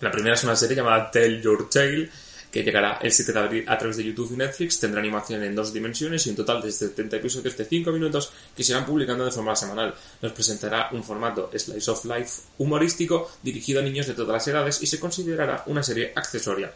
La 0.00 0.10
primera 0.10 0.34
es 0.34 0.44
una 0.44 0.56
serie 0.56 0.76
llamada 0.76 1.10
Tell 1.10 1.40
Your 1.40 1.68
Tale, 1.68 2.10
que 2.52 2.62
llegará 2.62 2.98
el 3.00 3.10
7 3.10 3.32
de 3.32 3.38
abril 3.38 3.64
a 3.66 3.78
través 3.78 3.96
de 3.96 4.04
YouTube 4.04 4.30
y 4.34 4.36
Netflix, 4.36 4.78
tendrá 4.78 5.00
animación 5.00 5.42
en 5.42 5.54
dos 5.54 5.72
dimensiones 5.72 6.26
y 6.26 6.30
un 6.30 6.36
total 6.36 6.60
de 6.60 6.70
70 6.70 7.16
episodios 7.16 7.56
de 7.56 7.64
5 7.64 7.90
minutos 7.90 8.30
que 8.54 8.62
se 8.62 8.72
irán 8.72 8.84
publicando 8.84 9.24
de 9.24 9.30
forma 9.30 9.56
semanal. 9.56 9.94
Nos 10.20 10.32
presentará 10.32 10.90
un 10.92 11.02
formato 11.02 11.50
Slice 11.56 11.90
of 11.90 12.04
Life 12.04 12.42
humorístico 12.58 13.30
dirigido 13.42 13.80
a 13.80 13.82
niños 13.82 14.06
de 14.06 14.12
todas 14.12 14.34
las 14.34 14.48
edades 14.48 14.82
y 14.82 14.86
se 14.86 15.00
considerará 15.00 15.64
una 15.66 15.82
serie 15.82 16.12
accesoria. 16.14 16.72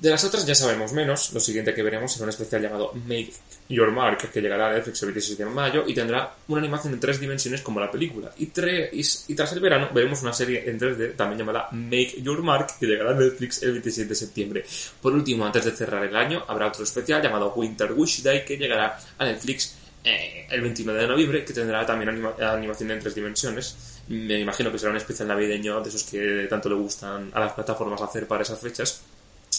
De 0.00 0.10
las 0.10 0.22
otras 0.22 0.46
ya 0.46 0.54
sabemos 0.54 0.92
menos, 0.92 1.32
lo 1.32 1.40
siguiente 1.40 1.74
que 1.74 1.82
veremos 1.82 2.12
será 2.12 2.24
un 2.24 2.30
especial 2.30 2.62
llamado 2.62 2.92
Make 2.94 3.32
Your 3.68 3.90
Mark, 3.90 4.30
que 4.32 4.40
llegará 4.40 4.68
a 4.68 4.72
Netflix 4.72 5.02
el 5.02 5.08
26 5.08 5.38
de 5.38 5.44
mayo 5.46 5.82
y 5.88 5.92
tendrá 5.92 6.36
una 6.46 6.60
animación 6.60 6.94
en 6.94 7.00
tres 7.00 7.18
dimensiones 7.18 7.62
como 7.62 7.80
la 7.80 7.90
película. 7.90 8.30
Y, 8.38 8.44
y, 8.44 9.34
tras 9.34 9.52
el 9.54 9.58
verano 9.58 9.90
veremos 9.92 10.22
una 10.22 10.32
serie 10.32 10.70
en 10.70 10.78
3D 10.78 11.16
también 11.16 11.40
llamada 11.40 11.68
Make 11.72 12.22
Your 12.22 12.44
Mark, 12.44 12.68
que 12.78 12.86
llegará 12.86 13.10
a 13.10 13.14
Netflix 13.14 13.60
el 13.64 13.72
27 13.72 14.08
de 14.08 14.14
septiembre. 14.14 14.64
Por 15.02 15.14
último, 15.14 15.44
antes 15.44 15.64
de 15.64 15.72
cerrar 15.72 16.04
el 16.04 16.14
año, 16.14 16.44
habrá 16.46 16.68
otro 16.68 16.84
especial 16.84 17.20
llamado 17.20 17.52
Winter 17.54 17.92
Wish 17.92 18.22
Day, 18.22 18.44
que 18.44 18.56
llegará 18.56 19.00
a 19.18 19.24
Netflix 19.24 19.74
eh, 20.04 20.46
el 20.48 20.60
29 20.60 21.00
de 21.00 21.08
noviembre, 21.08 21.44
que 21.44 21.52
tendrá 21.52 21.84
también 21.84 22.24
animación 22.40 22.92
en 22.92 23.00
tres 23.00 23.16
dimensiones. 23.16 24.02
Me 24.06 24.38
imagino 24.38 24.70
que 24.70 24.78
será 24.78 24.92
un 24.92 24.96
especial 24.96 25.26
navideño 25.26 25.80
de 25.80 25.88
esos 25.88 26.04
que 26.04 26.46
tanto 26.48 26.68
le 26.68 26.76
gustan 26.76 27.32
a 27.34 27.40
las 27.40 27.52
plataformas 27.52 28.00
hacer 28.00 28.28
para 28.28 28.42
esas 28.42 28.60
fechas. 28.60 29.02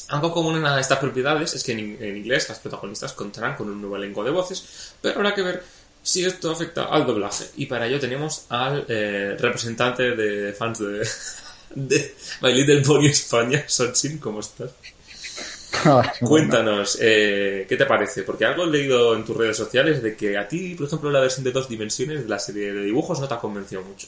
Algo 0.09 0.31
común 0.31 0.57
en 0.57 0.79
estas 0.79 0.97
propiedades 0.97 1.53
es 1.53 1.63
que 1.63 1.73
en, 1.73 2.17
inglés 2.17 2.49
las 2.49 2.59
protagonistas 2.59 3.13
contarán 3.13 3.55
con 3.55 3.69
un 3.69 3.79
nuevo 3.79 3.95
elenco 3.95 4.23
de 4.23 4.31
voces, 4.31 4.93
pero 5.01 5.15
habrá 5.15 5.33
que 5.33 5.43
ver 5.43 5.63
si 6.01 6.25
esto 6.25 6.51
afecta 6.51 6.85
al 6.85 7.05
doblaje. 7.05 7.45
Y 7.57 7.67
para 7.67 7.85
ello 7.85 7.99
tenemos 7.99 8.45
al 8.49 8.85
eh, 8.87 9.35
representante 9.39 10.15
de 10.15 10.53
fans 10.53 10.79
de, 10.79 11.07
de 11.75 12.15
My 12.41 12.53
Little 12.53 12.81
Pony 12.81 13.07
España, 13.07 13.63
Sochin, 13.67 14.17
¿cómo 14.17 14.39
estás? 14.39 14.71
Cuéntanos, 16.21 16.97
eh, 16.99 17.65
¿qué 17.67 17.77
te 17.77 17.85
parece? 17.85 18.23
Porque 18.23 18.45
algo 18.45 18.63
he 18.63 18.67
leído 18.67 19.15
en 19.15 19.23
tus 19.23 19.37
redes 19.37 19.57
sociales 19.57 20.01
de 20.01 20.15
que 20.15 20.37
a 20.37 20.47
ti, 20.47 20.75
por 20.75 20.87
ejemplo, 20.87 21.11
la 21.11 21.19
versión 21.19 21.43
de 21.43 21.51
dos 21.51 21.69
dimensiones 21.69 22.23
de 22.23 22.29
la 22.29 22.39
serie 22.39 22.73
de 22.73 22.83
dibujos 22.83 23.19
no 23.19 23.27
te 23.27 23.33
ha 23.33 23.39
convencido 23.39 23.81
mucho. 23.83 24.07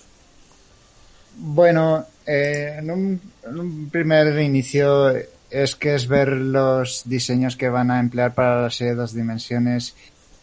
Bueno, 1.37 2.05
eh, 2.25 2.75
en, 2.79 2.91
un, 2.91 3.21
en, 3.43 3.59
un, 3.59 3.89
primer 3.89 4.37
inicio 4.41 5.13
es 5.51 5.75
que 5.75 5.95
es 5.95 6.07
ver 6.07 6.29
los 6.29 7.03
diseños 7.05 7.55
que 7.55 7.69
van 7.69 7.91
a 7.91 7.99
emplear 7.99 8.33
para 8.33 8.61
la 8.61 8.69
serie 8.69 8.93
de 8.93 9.01
dos 9.01 9.13
dimensiones 9.13 9.95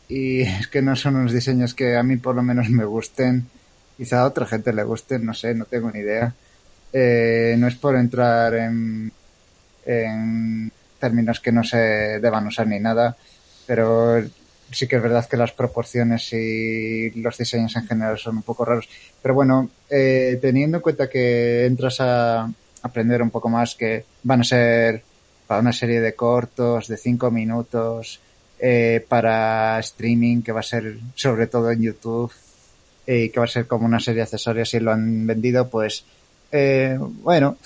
y 0.09 0.43
es 0.43 0.69
que 0.69 0.83
no 0.83 0.95
son 0.97 1.17
unos 1.17 1.33
diseños 1.33 1.75
que 1.75 1.97
a 1.97 2.03
mí 2.03 2.17
por 2.17 2.35
lo 2.35 2.43
menos 2.43 2.69
me 2.69 2.85
gusten. 2.85 3.47
Quizá 3.97 4.21
a 4.21 4.27
otra 4.27 4.47
gente 4.47 4.73
le 4.73 4.85
gusten, 4.85 5.25
no 5.25 5.35
sé, 5.35 5.55
no 5.55 5.65
tengo 5.65 5.91
ni 5.91 6.01
idea. 6.01 6.35
Eh, 6.93 7.57
no 7.59 7.67
es 7.67 7.75
por 7.77 7.97
entrar 7.97 8.55
en, 8.55 9.11
en 9.85 10.73
términos 10.99 11.41
que 11.41 11.53
no 11.53 11.65
se 11.65 11.77
deban 11.77 12.47
usar 12.47 12.67
ni 12.67 12.79
nada, 12.79 13.17
pero 13.67 14.23
sí 14.71 14.87
que 14.87 14.97
es 14.97 15.03
verdad 15.03 15.27
que 15.27 15.37
las 15.37 15.53
proporciones 15.53 16.33
y 16.33 17.11
los 17.21 17.37
diseños 17.37 17.75
en 17.77 17.87
general 17.87 18.19
son 18.19 18.37
un 18.37 18.43
poco 18.43 18.65
raros. 18.65 18.89
Pero 19.21 19.35
bueno, 19.35 19.71
eh, 19.91 20.39
teniendo 20.41 20.79
en 20.79 20.83
cuenta 20.83 21.09
que 21.09 21.67
entras 21.67 21.97
a, 22.01 22.51
aprender 22.89 23.23
un 23.23 23.31
poco 23.31 23.49
más 23.49 23.75
que 23.75 24.05
van 24.23 24.41
a 24.41 24.45
ser 24.45 25.03
para 25.47 25.61
una 25.61 25.73
serie 25.73 26.01
de 26.01 26.15
cortos 26.15 26.89
de 26.89 26.97
cinco 26.97 27.31
minutos 27.31 28.21
eh, 28.59 29.05
para 29.09 29.79
streaming 29.79 30.43
que 30.43 30.53
va 30.53 30.61
a 30.61 30.65
ser 30.65 30.99
sobre 31.15 31.47
todo 31.47 31.71
en 31.71 31.83
YouTube 31.83 32.33
y 33.07 33.13
eh, 33.13 33.31
que 33.31 33.41
va 33.41 33.47
a 33.47 33.49
ser 33.49 33.67
como 33.67 33.87
una 33.87 34.01
serie 34.01 34.23
accesoria 34.23 34.65
si 34.65 34.81
lo 34.81 34.93
han 34.93 35.27
vendido 35.27 35.69
pues 35.69 36.05
eh, 36.53 36.99
bueno 37.01 37.57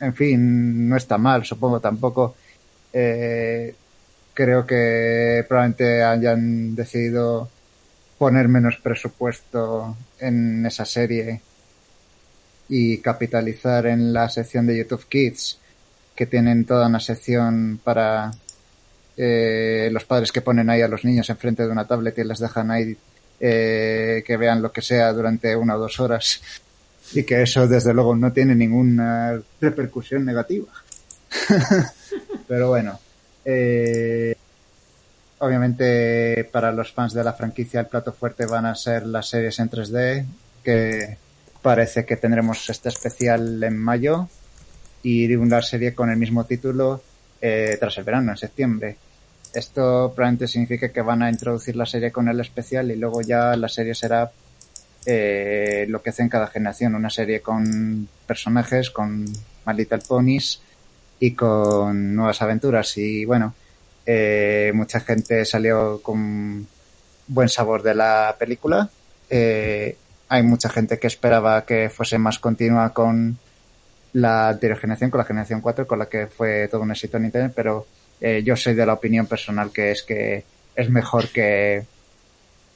en 0.00 0.14
fin 0.14 0.88
no 0.88 0.96
está 0.96 1.16
mal 1.16 1.44
supongo 1.44 1.80
tampoco. 1.80 2.34
Eh, 2.92 3.74
creo 4.34 4.66
que 4.66 5.44
probablemente 5.48 6.02
hayan 6.02 6.74
decidido 6.74 7.48
poner 8.18 8.48
menos 8.48 8.76
presupuesto 8.76 9.96
en 10.18 10.66
esa 10.66 10.84
serie 10.84 11.40
y 12.74 12.96
capitalizar 13.02 13.86
en 13.86 14.14
la 14.14 14.30
sección 14.30 14.66
de 14.66 14.78
YouTube 14.78 15.06
Kids, 15.06 15.58
que 16.16 16.24
tienen 16.24 16.64
toda 16.64 16.86
una 16.86 17.00
sección 17.00 17.78
para 17.84 18.30
eh, 19.14 19.90
los 19.92 20.06
padres 20.06 20.32
que 20.32 20.40
ponen 20.40 20.70
ahí 20.70 20.80
a 20.80 20.88
los 20.88 21.04
niños 21.04 21.28
enfrente 21.28 21.64
de 21.64 21.68
una 21.68 21.86
tablet 21.86 22.16
y 22.16 22.24
les 22.24 22.38
dejan 22.38 22.70
ahí 22.70 22.96
eh, 23.40 24.24
que 24.26 24.36
vean 24.38 24.62
lo 24.62 24.72
que 24.72 24.80
sea 24.80 25.12
durante 25.12 25.54
una 25.54 25.76
o 25.76 25.80
dos 25.80 26.00
horas 26.00 26.40
y 27.12 27.24
que 27.24 27.42
eso 27.42 27.68
desde 27.68 27.92
luego 27.92 28.16
no 28.16 28.32
tiene 28.32 28.54
ninguna 28.54 29.38
repercusión 29.60 30.24
negativa. 30.24 30.72
Pero 32.48 32.70
bueno, 32.70 32.98
eh, 33.44 34.34
obviamente 35.40 36.48
para 36.50 36.72
los 36.72 36.90
fans 36.90 37.12
de 37.12 37.22
la 37.22 37.34
franquicia 37.34 37.80
el 37.80 37.86
plato 37.86 38.14
fuerte 38.14 38.46
van 38.46 38.64
a 38.64 38.74
ser 38.74 39.04
las 39.04 39.28
series 39.28 39.58
en 39.58 39.68
3D 39.68 40.24
que 40.64 41.18
Parece 41.62 42.04
que 42.04 42.16
tendremos 42.16 42.68
este 42.68 42.88
especial 42.88 43.62
en 43.62 43.78
mayo 43.78 44.28
y 45.02 45.32
una 45.34 45.62
serie 45.62 45.94
con 45.94 46.10
el 46.10 46.16
mismo 46.16 46.44
título 46.44 47.02
eh, 47.40 47.76
tras 47.78 47.98
el 47.98 48.04
verano, 48.04 48.32
en 48.32 48.36
septiembre. 48.36 48.96
Esto 49.54 50.12
probablemente 50.14 50.48
significa 50.48 50.88
que 50.88 51.02
van 51.02 51.22
a 51.22 51.30
introducir 51.30 51.76
la 51.76 51.86
serie 51.86 52.10
con 52.10 52.28
el 52.28 52.40
especial 52.40 52.90
y 52.90 52.96
luego 52.96 53.20
ya 53.20 53.56
la 53.56 53.68
serie 53.68 53.94
será 53.94 54.32
eh, 55.04 55.86
lo 55.88 56.02
que 56.02 56.10
hace 56.10 56.22
en 56.22 56.28
cada 56.28 56.46
generación, 56.46 56.94
una 56.94 57.10
serie 57.10 57.40
con 57.40 58.08
personajes, 58.26 58.90
con 58.90 59.24
My 59.66 59.74
Little 59.76 59.98
Ponies 60.06 60.60
y 61.20 61.32
con 61.32 62.14
nuevas 62.14 62.40
aventuras. 62.42 62.96
Y 62.96 63.24
bueno, 63.24 63.54
eh, 64.06 64.72
mucha 64.74 65.00
gente 65.00 65.44
salió 65.44 66.00
con 66.02 66.66
buen 67.28 67.48
sabor 67.48 67.82
de 67.82 67.94
la 67.94 68.36
película. 68.38 68.88
Eh, 69.28 69.96
hay 70.32 70.42
mucha 70.42 70.70
gente 70.70 70.98
que 70.98 71.08
esperaba 71.08 71.66
que 71.66 71.90
fuese 71.90 72.16
más 72.16 72.38
continua 72.38 72.94
con 72.94 73.36
la 74.14 74.48
anterior 74.48 74.78
generación, 74.78 75.10
con 75.10 75.18
la 75.18 75.26
generación 75.26 75.60
4, 75.60 75.86
con 75.86 75.98
la 75.98 76.06
que 76.06 76.26
fue 76.26 76.68
todo 76.68 76.80
un 76.80 76.90
éxito 76.90 77.18
en 77.18 77.26
Internet, 77.26 77.52
pero 77.54 77.86
eh, 78.18 78.42
yo 78.42 78.56
soy 78.56 78.72
de 78.72 78.86
la 78.86 78.94
opinión 78.94 79.26
personal 79.26 79.70
que 79.70 79.90
es 79.90 80.02
que 80.02 80.42
es 80.74 80.88
mejor 80.88 81.28
que 81.28 81.84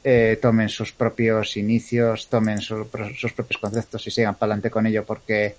eh, 0.04 0.38
tomen 0.40 0.68
sus 0.68 0.92
propios 0.92 1.56
inicios, 1.56 2.28
tomen 2.28 2.60
sus 2.60 3.32
propios 3.32 3.58
conceptos 3.58 4.06
y 4.06 4.10
sigan 4.10 4.34
para 4.34 4.52
adelante 4.52 4.70
con 4.70 4.86
ello, 4.86 5.06
porque 5.06 5.54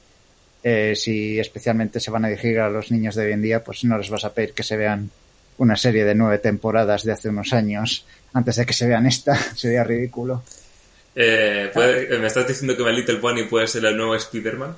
eh, 0.62 0.94
si 0.96 1.40
especialmente 1.40 2.00
se 2.00 2.12
van 2.12 2.26
a 2.26 2.28
dirigir 2.28 2.60
a 2.60 2.70
los 2.70 2.92
niños 2.92 3.16
de 3.16 3.26
hoy 3.26 3.32
en 3.32 3.42
día, 3.42 3.64
pues 3.64 3.84
no 3.86 3.98
les 3.98 4.12
vas 4.12 4.24
a 4.24 4.34
pedir 4.36 4.54
que 4.54 4.62
se 4.62 4.78
vean 4.78 5.10
una 5.58 5.76
serie 5.76 6.06
de 6.06 6.14
nueve 6.14 6.38
temporadas 6.38 7.04
de 7.04 7.14
hace 7.14 7.30
unos 7.30 7.54
años 7.54 8.06
antes 8.34 8.58
de 8.58 8.68
que 8.68 8.74
se 8.74 8.86
vean 8.86 9.08
esta, 9.08 9.36
sería 9.56 9.84
ridículo. 9.84 10.44
Eh, 11.20 11.72
¿puede, 11.74 12.20
¿Me 12.20 12.28
estás 12.28 12.48
diciendo 12.48 12.78
que 12.78 12.84
My 12.84 12.96
Little 12.96 13.18
Pony 13.18 13.48
puede 13.50 13.66
ser 13.66 13.84
el 13.86 13.98
nuevo 13.98 14.14
Spider-Man? 14.14 14.78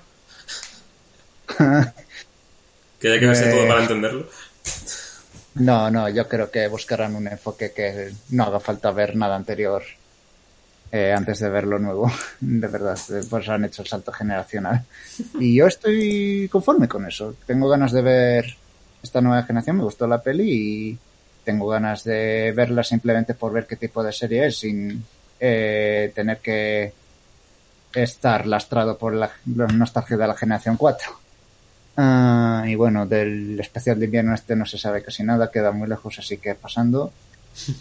que 3.00 3.08
haya 3.12 3.20
que 3.20 3.26
Eh. 3.26 3.52
todo 3.52 3.68
para 3.68 3.82
entenderlo. 3.82 4.26
No, 5.56 5.92
no, 5.92 6.08
yo 6.08 6.30
creo 6.30 6.50
que 6.50 6.66
buscarán 6.70 7.16
un 7.16 7.28
enfoque 7.28 7.74
que 7.74 8.14
no 8.30 8.44
haga 8.46 8.62
falta 8.62 8.92
ver 8.92 9.18
nada 9.18 9.36
anterior 9.36 9.84
eh, 10.94 11.14
antes 11.14 11.40
de 11.40 11.50
ver 11.50 11.66
lo 11.66 11.78
nuevo. 11.78 12.10
De 12.40 12.68
verdad, 12.70 12.98
eh, 13.10 13.22
pues 13.30 13.50
han 13.50 13.66
hecho 13.66 13.82
el 13.82 13.90
salto 13.90 14.14
generacional. 14.14 14.86
Y 15.42 15.56
yo 15.56 15.68
estoy 15.68 16.48
conforme 16.50 16.88
con 16.88 17.06
eso. 17.06 17.36
Tengo 17.46 17.68
ganas 17.68 17.92
de 17.92 18.02
ver 18.02 18.56
esta 19.04 19.20
nueva 19.20 19.44
generación, 19.44 19.76
me 19.76 19.84
gustó 19.84 20.08
la 20.08 20.22
peli 20.24 20.50
y 20.50 20.98
tengo 21.44 21.68
ganas 21.68 22.06
de 22.06 22.54
verla 22.56 22.82
simplemente 22.82 23.34
por 23.34 23.52
ver 23.52 23.68
qué 23.68 23.76
tipo 23.76 24.02
de 24.02 24.14
serie 24.14 24.48
es, 24.48 24.60
sin 24.60 25.04
eh, 25.40 26.12
tener 26.14 26.38
que 26.40 26.94
estar 27.94 28.46
lastrado 28.46 28.98
por 28.98 29.14
la, 29.14 29.32
la 29.56 29.68
nostalgia 29.68 30.18
de 30.18 30.28
la 30.28 30.36
generación 30.36 30.78
4. 30.78 31.20
Ah, 31.98 32.64
y 32.68 32.76
bueno, 32.76 33.06
del 33.06 33.60
especial 33.60 34.00
de 34.00 34.06
invierno 34.06 34.34
este 34.34 34.56
no 34.56 34.66
se 34.66 34.78
sabe 34.78 35.04
casi 35.04 35.24
nada, 35.24 35.52
queda 35.52 35.72
muy 35.72 35.88
lejos, 35.88 36.18
así 36.20 36.38
que 36.38 36.56
pasando. 36.56 37.12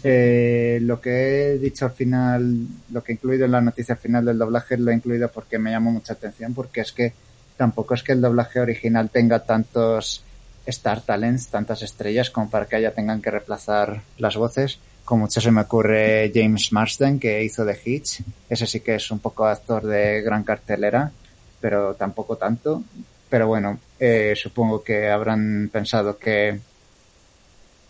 Eh, 0.03 0.79
lo 0.81 0.99
que 0.99 1.53
he 1.53 1.57
dicho 1.57 1.85
al 1.85 1.91
final, 1.91 2.67
lo 2.91 3.01
que 3.01 3.13
he 3.13 3.15
incluido 3.15 3.45
en 3.45 3.51
la 3.51 3.61
noticia 3.61 3.95
final 3.95 4.25
del 4.25 4.37
doblaje, 4.37 4.77
lo 4.77 4.91
he 4.91 4.95
incluido 4.95 5.29
porque 5.29 5.57
me 5.57 5.71
llamó 5.71 5.91
mucha 5.91 6.13
atención, 6.13 6.53
porque 6.53 6.81
es 6.81 6.91
que 6.91 7.13
tampoco 7.55 7.93
es 7.93 8.03
que 8.03 8.11
el 8.11 8.19
doblaje 8.19 8.59
original 8.59 9.09
tenga 9.09 9.39
tantos 9.39 10.23
Star 10.65 11.01
Talents, 11.01 11.47
tantas 11.47 11.81
estrellas, 11.81 12.29
como 12.29 12.49
para 12.49 12.65
que 12.65 12.75
haya 12.75 12.93
tengan 12.93 13.21
que 13.21 13.31
reemplazar 13.31 14.01
las 14.17 14.35
voces. 14.35 14.79
Con 15.09 15.21
mucho 15.21 15.41
se 15.41 15.49
me 15.49 15.61
ocurre 15.61 16.31
James 16.31 16.71
Marsden, 16.71 17.19
que 17.19 17.43
hizo 17.43 17.65
de 17.65 17.75
Hitch. 17.83 18.21
Ese 18.47 18.67
sí 18.67 18.81
que 18.81 18.93
es 18.93 19.09
un 19.09 19.17
poco 19.17 19.47
actor 19.47 19.83
de 19.83 20.21
gran 20.21 20.43
cartelera, 20.43 21.11
pero 21.59 21.95
tampoco 21.95 22.35
tanto. 22.35 22.83
Pero 23.27 23.47
bueno, 23.47 23.79
eh, 23.99 24.35
supongo 24.35 24.83
que 24.83 25.09
habrán 25.09 25.71
pensado 25.73 26.19
que 26.19 26.59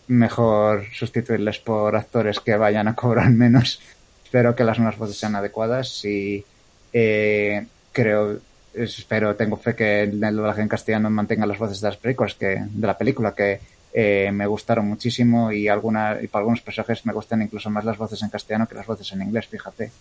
mejor 0.07 0.85
sustituirles 0.93 1.59
por 1.59 1.93
actores 1.97 2.39
que 2.39 2.55
vayan 2.55 2.87
a 2.87 2.95
cobrar 2.95 3.29
menos. 3.31 3.81
Espero 4.23 4.55
que 4.55 4.63
las 4.63 4.79
nuevas 4.79 4.97
voces 4.97 5.17
sean 5.17 5.35
adecuadas 5.35 6.05
y 6.05 6.45
eh, 6.93 7.65
creo, 7.91 8.39
espero, 8.73 9.35
tengo 9.35 9.57
fe 9.57 9.75
que 9.75 10.03
el 10.03 10.21
doblaje 10.21 10.61
en 10.61 10.69
castellano 10.69 11.09
mantenga 11.09 11.45
las 11.45 11.59
voces 11.59 11.81
de 11.81 11.89
las 11.89 11.97
películas, 11.97 12.35
que, 12.35 12.63
de 12.65 12.87
la 12.87 12.97
película, 12.97 13.35
que 13.35 13.59
eh, 13.91 14.29
me 14.31 14.45
gustaron 14.45 14.85
muchísimo 14.87 15.51
y, 15.51 15.67
alguna, 15.67 16.19
y 16.21 16.27
para 16.27 16.41
algunos 16.41 16.61
personajes 16.61 17.05
me 17.05 17.13
gustan 17.13 17.41
incluso 17.41 17.69
más 17.69 17.85
las 17.85 17.97
voces 17.97 18.21
en 18.21 18.29
castellano 18.29 18.67
que 18.67 18.75
las 18.75 18.85
voces 18.85 19.11
en 19.11 19.21
inglés, 19.21 19.47
fíjate. 19.47 19.91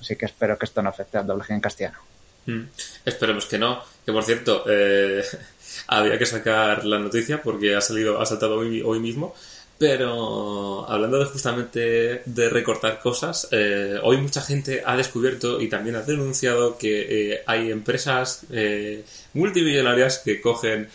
Así 0.00 0.16
que 0.16 0.26
espero 0.26 0.58
que 0.58 0.66
esto 0.66 0.80
no 0.82 0.88
afecte 0.88 1.18
al 1.18 1.26
doblaje 1.26 1.52
en 1.52 1.60
castellano. 1.60 1.98
Mm, 2.46 2.62
Esperemos 3.04 3.46
que 3.46 3.58
no. 3.58 3.82
Que 4.04 4.12
por 4.12 4.24
cierto, 4.24 4.64
eh, 4.68 5.22
había 5.88 6.18
que 6.18 6.26
sacar 6.26 6.84
la 6.84 6.98
noticia 6.98 7.42
porque 7.42 7.74
ha 7.74 7.80
salido, 7.80 8.20
ha 8.20 8.26
saltado 8.26 8.56
hoy, 8.58 8.80
hoy 8.82 9.00
mismo. 9.00 9.34
Pero 9.76 10.88
hablando 10.90 11.18
de 11.18 11.24
justamente 11.24 12.22
de 12.26 12.48
recortar 12.50 13.00
cosas, 13.00 13.48
eh, 13.50 13.98
hoy 14.02 14.18
mucha 14.18 14.42
gente 14.42 14.82
ha 14.84 14.94
descubierto 14.94 15.58
y 15.58 15.70
también 15.70 15.96
ha 15.96 16.02
denunciado 16.02 16.76
que 16.76 17.42
hay 17.46 17.70
empresas 17.70 18.42
eh, 18.50 19.04
multimillonarias 19.32 20.18
que 20.18 20.38
cogen 20.38 20.86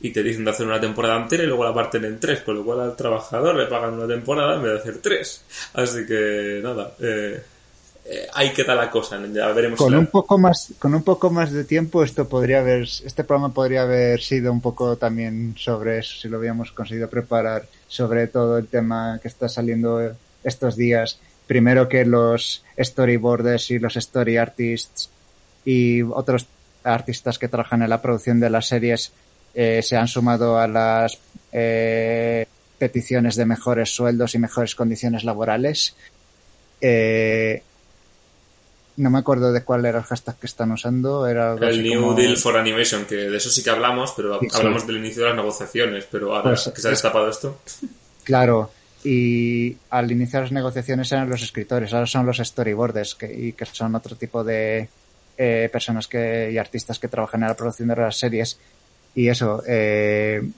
y 0.00 0.10
te 0.10 0.22
dicen 0.22 0.44
de 0.44 0.50
hacer 0.50 0.66
una 0.66 0.80
temporada 0.80 1.20
entera 1.22 1.42
y 1.44 1.46
luego 1.46 1.64
la 1.64 1.74
parten 1.74 2.04
en 2.04 2.20
tres, 2.20 2.40
con 2.40 2.54
lo 2.56 2.64
cual 2.64 2.80
al 2.80 2.96
trabajador 2.96 3.54
le 3.56 3.66
pagan 3.66 3.94
una 3.94 4.06
temporada 4.06 4.56
en 4.56 4.62
vez 4.62 4.72
de 4.72 4.78
hacer 4.78 4.98
tres. 4.98 5.42
Así 5.74 6.04
que 6.06 6.60
nada, 6.62 6.92
eh, 7.00 7.42
eh, 8.04 8.26
ahí 8.34 8.52
queda 8.52 8.74
la 8.74 8.90
cosa, 8.90 9.18
ya 9.32 9.48
veremos. 9.52 9.78
Con 9.78 9.92
la- 9.92 9.98
un 9.98 10.06
poco 10.06 10.38
más, 10.38 10.72
con 10.78 10.94
un 10.94 11.02
poco 11.02 11.30
más 11.30 11.50
de 11.50 11.64
tiempo, 11.64 12.04
esto 12.04 12.28
podría 12.28 12.60
haber, 12.60 12.82
este 12.82 13.24
programa 13.24 13.52
podría 13.52 13.82
haber 13.82 14.20
sido 14.20 14.52
un 14.52 14.60
poco 14.60 14.96
también 14.96 15.54
sobre 15.58 15.98
eso, 15.98 16.14
si 16.20 16.28
lo 16.28 16.36
habíamos 16.36 16.72
conseguido 16.72 17.08
preparar, 17.08 17.66
sobre 17.88 18.26
todo 18.28 18.58
el 18.58 18.68
tema 18.68 19.18
que 19.20 19.28
está 19.28 19.48
saliendo 19.48 20.12
estos 20.44 20.76
días. 20.76 21.18
Primero 21.46 21.88
que 21.88 22.04
los 22.04 22.62
storyboarders 22.78 23.70
y 23.70 23.78
los 23.78 23.96
story 23.96 24.36
artists 24.36 25.10
y 25.64 26.02
otros 26.02 26.46
artistas 26.84 27.38
que 27.38 27.48
trabajan 27.48 27.82
en 27.82 27.90
la 27.90 28.02
producción 28.02 28.38
de 28.40 28.50
las 28.50 28.66
series 28.68 29.12
eh, 29.56 29.80
se 29.82 29.96
han 29.96 30.06
sumado 30.06 30.58
a 30.58 30.68
las 30.68 31.18
eh, 31.50 32.46
peticiones 32.78 33.34
de 33.36 33.46
mejores 33.46 33.88
sueldos 33.94 34.34
y 34.34 34.38
mejores 34.38 34.74
condiciones 34.76 35.24
laborales. 35.24 35.96
Eh, 36.80 37.62
no 38.98 39.10
me 39.10 39.18
acuerdo 39.18 39.52
de 39.52 39.62
cuál 39.62 39.84
era 39.84 39.98
el 39.98 40.04
hashtag 40.04 40.36
que 40.38 40.46
están 40.46 40.72
usando. 40.72 41.26
Era 41.26 41.54
El 41.54 41.82
New 41.82 42.00
como- 42.02 42.14
Deal 42.14 42.36
for 42.36 42.56
Animation, 42.56 43.04
que 43.06 43.14
de 43.16 43.36
eso 43.36 43.50
sí 43.50 43.62
que 43.62 43.70
hablamos, 43.70 44.12
pero 44.16 44.38
Sí, 44.40 44.48
sí. 44.50 44.56
hablamos 44.58 44.86
del 44.86 44.98
inicio 44.98 45.22
de 45.22 45.28
las 45.30 45.36
negociaciones, 45.36 46.06
pero 46.10 46.34
ahora 46.34 46.50
Pues, 46.50 46.70
que 46.74 46.80
se 46.80 46.88
ha 46.88 46.90
destapado 46.90 47.28
esto. 47.28 47.58
Claro. 48.24 48.70
Y 49.04 49.76
al 49.90 50.10
iniciar 50.10 50.42
las 50.42 50.52
negociaciones 50.52 51.12
eran 51.12 51.28
los 51.30 51.42
escritores, 51.42 51.92
ahora 51.92 52.06
son 52.06 52.26
los 52.26 52.38
storyboarders, 52.38 53.14
que, 53.14 53.32
y 53.32 53.52
que 53.52 53.64
son 53.66 53.94
otro 53.94 54.16
tipo 54.16 54.42
de 54.42 54.88
eh, 55.38 55.68
personas 55.70 56.08
que, 56.08 56.50
y 56.52 56.58
artistas 56.58 56.98
que 56.98 57.08
trabajan 57.08 57.42
en 57.42 57.48
la 57.48 57.54
producción 57.56 57.88
de 57.88 57.96
las 57.96 58.16
series. 58.18 58.58
Y 59.16 59.28
eso, 59.28 59.64
eh, 59.66 60.48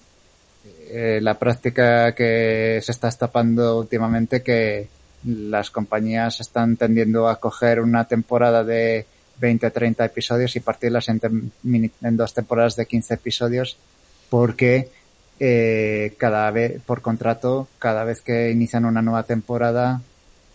eh, 0.91 1.21
la 1.23 1.39
práctica 1.39 2.15
que 2.15 2.81
se 2.83 2.93
está 2.93 3.07
destapando 3.07 3.79
últimamente 3.79 4.43
que 4.43 4.89
las 5.25 5.71
compañías 5.71 6.41
están 6.41 6.77
tendiendo 6.77 7.29
a 7.29 7.41
coger 7.41 7.81
una 7.81 8.05
temporada 8.05 8.65
de 8.65 9.07
20 9.41 9.67
o 9.67 9.73
30 9.73 10.05
episodios 10.05 10.57
y 10.57 10.61
partirlas 10.61 11.09
en, 11.09 11.21
en 12.03 12.17
dos 12.17 12.35
temporadas 12.35 12.77
de 12.77 12.87
15 12.87 13.15
episodios 13.15 13.77
porque 14.31 14.89
eh, 15.41 16.15
cada 16.19 16.51
vez 16.51 16.81
por 16.85 17.01
contrato 17.01 17.69
cada 17.79 18.05
vez 18.05 18.21
que 18.21 18.51
inician 18.51 18.85
una 18.85 19.03
nueva 19.03 19.23
temporada 19.23 20.01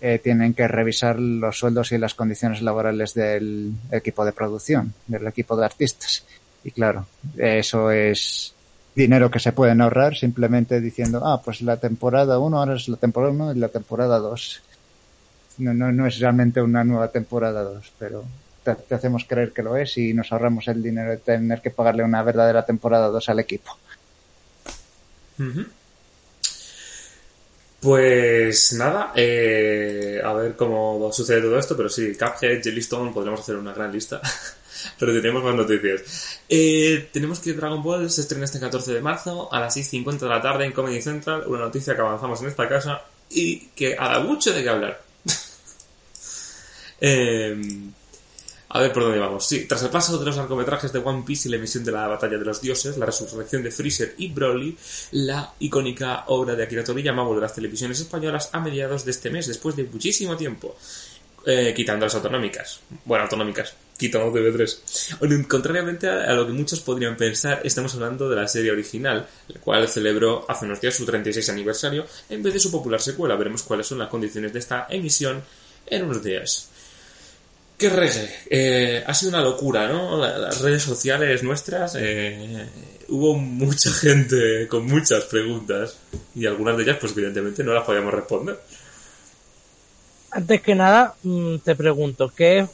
eh, 0.01 0.19
tienen 0.21 0.53
que 0.53 0.67
revisar 0.67 1.17
los 1.19 1.57
sueldos 1.57 1.93
y 1.93 1.97
las 1.97 2.15
condiciones 2.15 2.61
laborales 2.61 3.13
del 3.13 3.73
equipo 3.91 4.25
de 4.25 4.33
producción 4.33 4.93
del 5.07 5.25
equipo 5.27 5.55
de 5.55 5.65
artistas 5.65 6.25
y 6.63 6.71
claro 6.71 7.06
eso 7.38 7.91
es 7.91 8.54
dinero 8.95 9.30
que 9.30 9.39
se 9.39 9.52
pueden 9.52 9.82
ahorrar 9.82 10.15
simplemente 10.15 10.80
diciendo 10.80 11.21
ah 11.26 11.41
pues 11.43 11.62
la 11.62 11.78
temporada 11.78 12.39
1 12.39 12.58
ahora 12.58 12.76
es 12.76 12.88
la 12.88 12.97
temporada 12.97 13.34
1 13.34 13.54
y 13.54 13.60
la 13.60 13.69
temporada 13.69 14.19
2 14.19 14.62
no, 15.60 15.73
no, 15.73 15.91
no 15.91 16.08
es 16.08 16.19
realmente 16.19 16.62
una 16.62 16.84
nueva 16.84 17.10
temporada 17.10 17.63
2 17.63 17.93
pero 17.97 18.23
te, 18.63 18.95
hacemos 18.95 19.26
creer 19.28 19.52
que 19.52 19.62
lo 19.62 19.76
es 19.76 19.97
y 19.97 20.13
nos 20.13 20.32
ahorramos 20.32 20.67
el 20.67 20.82
dinero 20.82 21.12
de 21.12 21.17
tener 21.17 21.62
que 21.62 21.71
pagarle 21.71 22.04
una 22.04 22.23
verdadera 22.23 22.65
temporada 22.65 23.08
2 23.08 23.30
al 23.30 23.39
equipo. 23.39 23.78
Pues 27.82 28.73
nada, 28.73 29.12
eh, 29.15 30.21
a 30.23 30.32
ver 30.34 30.56
cómo 30.56 31.12
sucede 31.12 31.41
todo 31.41 31.60
esto, 31.60 31.76
pero 31.76 31.89
sí, 31.89 32.13
Cuphead, 32.13 32.63
Jellystone, 32.63 33.12
podríamos 33.12 33.41
hacer 33.41 33.58
una 33.58 33.73
gran 33.73 33.91
lista. 33.91 34.21
pero 35.00 35.13
tenemos 35.13 35.43
más 35.43 35.56
noticias. 35.56 36.39
Eh, 36.50 37.10
tenemos 37.12 37.39
que 37.39 37.54
Dragon 37.54 37.82
Ball 37.82 38.10
se 38.10 38.22
estrena 38.22 38.46
este 38.46 38.60
14 38.60 38.93
de 38.93 39.02
marzo 39.02 39.52
a 39.52 39.60
las 39.60 39.76
6.50 39.76 40.19
de 40.19 40.30
la 40.30 40.41
tarde 40.41 40.65
en 40.65 40.72
Comedy 40.72 41.02
Central, 41.02 41.43
una 41.48 41.60
noticia 41.60 41.96
que 41.96 42.02
avanzamos 42.02 42.41
en 42.41 42.48
esta 42.48 42.67
casa 42.67 43.04
y 43.30 43.67
que 43.76 43.96
ha 43.98 44.10
dado 44.10 44.24
mucho 44.26 44.54
de 44.54 44.63
qué 44.63 44.69
hablar. 44.69 45.02
Eh, 47.06 47.91
a 48.74 48.80
ver 48.80 48.91
por 48.91 49.04
dónde 49.04 49.19
vamos. 49.19 49.46
Sí, 49.46 49.65
tras 49.67 49.84
el 49.84 49.91
paso 49.91 50.17
de 50.17 50.26
los 50.26 50.36
largometrajes 50.36 50.91
de 50.91 50.98
One 50.98 51.24
Piece 51.24 51.48
y 51.48 51.52
la 51.52 51.58
emisión 51.58 51.84
de 51.84 51.91
la 51.91 52.08
Batalla 52.08 52.39
de 52.39 52.46
los 52.46 52.60
Dioses, 52.60 52.98
la 52.98 53.06
resurrección 53.06 53.62
de 53.62 53.69
Freezer 53.69 54.15
y 54.17 54.32
Broly, 54.32 54.76
la 55.12 55.54
icónica 55.60 56.24
obra 56.28 56.56
de 56.56 56.63
Akira 56.63 56.84
Toriyama 56.84 57.22
volverá 57.22 57.46
a 57.46 57.50
las 57.50 57.56
televisiones 57.56 58.00
españolas 58.00 58.50
a 58.52 58.60
mediados 58.60 59.06
de 59.06 59.12
este 59.12 59.30
mes, 59.30 59.46
después 59.46 59.76
de 59.76 59.84
muchísimo 59.84 60.36
tiempo. 60.36 60.76
Eh, 61.45 61.73
quitando 61.75 62.06
las 62.06 62.15
autonómicas. 62.15 62.79
Bueno, 63.03 63.25
autonómicas. 63.25 63.73
Quitando 63.97 64.32
TV3. 64.34 65.47
Contrariamente 65.47 66.08
a, 66.08 66.34
lo 66.34 66.47
que 66.47 66.53
muchos 66.53 66.79
podrían 66.79 67.17
pensar, 67.17 67.62
estamos 67.63 67.93
hablando 67.95 68.29
de 68.29 68.36
la 68.38 68.47
serie 68.47 68.71
original, 68.71 69.27
la 69.49 69.60
cual 69.62 69.88
celebró 69.89 70.45
hace 70.49 70.65
unos 70.65 70.79
días 70.82 70.95
su 70.95 71.06
36 71.06 71.49
aniversario, 71.49 72.06
en 72.29 72.41
vez 72.41 72.53
de 72.53 72.60
su 72.60 72.71
popular 72.71 73.01
secuela. 73.01 73.36
Veremos 73.36 73.63
cuáles 73.63 73.86
son 73.88 73.99
las 73.99 74.08
condiciones 74.10 74.53
de 74.53 74.60
esta 74.60 74.88
emisión 74.89 75.43
en 75.86 76.03
unos 76.06 76.23
días. 76.23 76.69
¡Qué 77.77 77.89
reggae! 77.89 78.29
Eh, 78.49 79.03
ha 79.06 79.13
sido 79.13 79.29
una 79.32 79.41
locura, 79.41 79.88
¿no? 79.88 80.17
La- 80.17 80.38
Las 80.38 80.62
redes 80.62 80.84
sociales 80.84 81.43
nuestras, 81.43 81.95
eh, 81.99 82.65
hubo 83.10 83.36
mucha 83.36 83.91
gente 83.93 84.67
con 84.69 84.86
muchas 84.86 85.25
preguntas 85.25 85.97
y 86.36 86.45
algunas 86.45 86.77
de 86.77 86.84
ellas, 86.84 86.97
pues 87.01 87.12
evidentemente 87.13 87.63
no 87.63 87.73
las 87.73 87.84
podíamos 87.84 88.13
responder. 88.13 88.58
Antes 90.34 90.62
que 90.62 90.74
nada, 90.74 91.15
mm, 91.22 91.58
te 91.58 91.76
pregunto, 91.76 92.32
¿qué, 92.36 92.65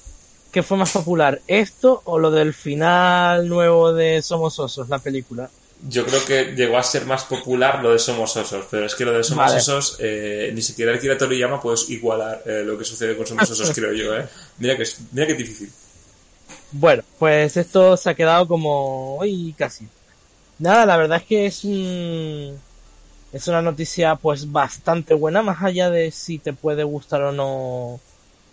¿qué 0.52 0.64
fue 0.64 0.78
más 0.78 0.92
popular? 0.92 1.42
¿Esto 1.48 2.02
o 2.06 2.18
lo 2.18 2.32
del 2.32 2.54
final 2.54 3.50
nuevo 3.50 3.92
de 3.92 4.22
Somos 4.22 4.58
Osos, 4.60 4.88
la 4.88 5.00
película? 5.00 5.50
Yo 5.88 6.06
creo 6.06 6.24
que 6.26 6.56
llegó 6.56 6.78
a 6.78 6.84
ser 6.84 7.06
más 7.06 7.26
popular 7.26 7.84
lo 7.84 7.92
de 7.92 8.00
Somos 8.00 8.36
Osos, 8.38 8.66
pero 8.72 8.86
es 8.86 8.96
que 8.96 9.04
lo 9.04 9.12
de 9.12 9.24
Somos 9.24 9.48
Vale. 9.48 9.58
Osos, 9.58 9.98
eh, 10.00 10.52
ni 10.54 10.62
siquiera 10.62 10.94
el 10.94 11.00
Kira 11.00 11.18
Toriyama 11.18 11.62
puedes 11.62 11.90
igualar 11.90 12.44
eh, 12.46 12.64
lo 12.66 12.78
que 12.78 12.86
sucede 12.86 13.18
con 13.18 13.28
Somos 13.28 13.50
Osos, 13.50 13.72
creo 13.76 13.92
yo, 13.94 14.16
¿eh? 14.16 14.26
Mira 14.58 14.78
que 14.78 14.86
mira 15.12 15.28
que 15.28 15.34
es 15.34 15.38
difícil. 15.38 15.72
Bueno, 16.72 17.04
pues 17.18 17.58
esto 17.58 17.98
se 17.98 18.10
ha 18.10 18.14
quedado 18.14 18.48
como 18.48 19.18
hoy 19.18 19.54
casi. 19.58 19.86
Nada, 20.60 20.86
la 20.86 20.98
verdad 20.98 21.18
es 21.18 21.24
que 21.24 21.46
es 21.46 21.64
un 21.64 22.58
es 23.32 23.48
una 23.48 23.62
noticia 23.62 24.16
pues 24.16 24.52
bastante 24.52 25.14
buena, 25.14 25.42
más 25.42 25.62
allá 25.64 25.90
de 25.90 26.12
si 26.12 26.40
te 26.40 26.54
puede 26.54 26.84
gustar 26.84 27.22
o 27.24 27.32
no 27.32 28.00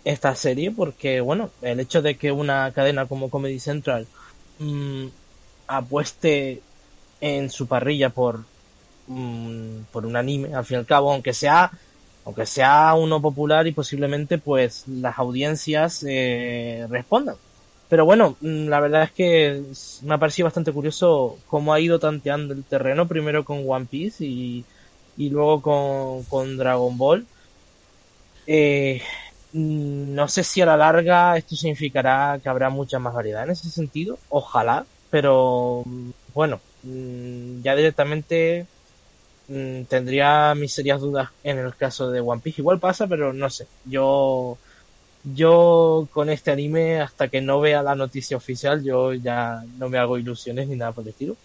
esta 0.03 0.35
serie, 0.35 0.71
porque 0.71 1.21
bueno, 1.21 1.49
el 1.61 1.79
hecho 1.79 2.01
de 2.01 2.17
que 2.17 2.31
una 2.31 2.71
cadena 2.71 3.07
como 3.07 3.29
Comedy 3.29 3.59
Central 3.59 4.07
mmm, 4.59 5.07
apueste 5.67 6.61
en 7.21 7.49
su 7.49 7.67
parrilla 7.67 8.09
por 8.09 8.45
mmm, 9.07 9.83
por 9.91 10.05
un 10.05 10.15
anime, 10.15 10.53
al 10.53 10.65
fin 10.65 10.75
y 10.75 10.79
al 10.79 10.85
cabo, 10.85 11.11
aunque 11.11 11.33
sea 11.33 11.71
aunque 12.25 12.45
sea 12.45 12.93
uno 12.95 13.21
popular 13.21 13.67
y 13.67 13.71
posiblemente 13.71 14.37
pues 14.37 14.85
las 14.87 15.17
audiencias 15.17 16.03
eh, 16.07 16.85
respondan. 16.89 17.37
Pero 17.87 18.05
bueno, 18.05 18.37
mm, 18.41 18.67
la 18.67 18.79
verdad 18.81 19.03
es 19.03 19.11
que 19.13 19.63
me 20.03 20.15
ha 20.15 20.17
parecido 20.19 20.45
bastante 20.45 20.73
curioso 20.73 21.41
cómo 21.45 21.73
ha 21.73 21.79
ido 21.79 21.99
tanteando 21.99 22.53
el 22.53 22.67
terreno, 22.67 23.07
primero 23.07 23.45
con 23.45 23.63
One 23.67 23.87
Piece 23.87 24.25
y, 24.25 24.67
y 25.15 25.29
luego 25.29 25.61
con, 25.61 26.25
con 26.25 26.57
Dragon 26.57 26.97
Ball. 26.97 27.29
Eh, 28.45 29.01
mm, 29.51 30.13
no 30.15 30.27
sé 30.27 30.43
si 30.43 30.61
a 30.61 30.65
la 30.65 30.77
larga 30.77 31.37
esto 31.37 31.55
significará 31.55 32.39
que 32.41 32.49
habrá 32.49 32.69
mucha 32.69 32.99
más 32.99 33.13
variedad 33.13 33.43
en 33.43 33.51
ese 33.51 33.69
sentido, 33.69 34.21
ojalá, 34.27 34.87
pero 35.09 35.83
mm, 35.85 36.11
bueno, 36.27 36.63
ya 36.81 37.75
directamente 37.75 38.69
tendría 39.87 40.53
mis 40.55 40.73
serias 40.73 41.01
dudas 41.01 41.29
en 41.43 41.57
el 41.59 41.75
caso 41.75 42.09
de 42.11 42.19
One 42.21 42.41
Piece. 42.41 42.61
Igual 42.61 42.79
pasa, 42.79 43.07
pero 43.07 43.33
no 43.33 43.49
sé. 43.49 43.67
Yo 43.83 44.59
yo 45.33 46.07
con 46.11 46.29
este 46.29 46.51
anime, 46.51 47.01
hasta 47.01 47.29
que 47.29 47.41
no 47.41 47.59
vea 47.61 47.83
la 47.83 47.95
noticia 47.95 48.37
oficial, 48.37 48.83
yo 48.85 49.13
ya 49.13 49.61
no 49.69 49.89
me 49.89 49.97
hago 49.99 50.17
ilusiones 50.17 50.67
ni 50.67 50.75
nada 50.77 50.93
por 50.93 51.03
el 51.05 51.09
estilo. 51.11 51.39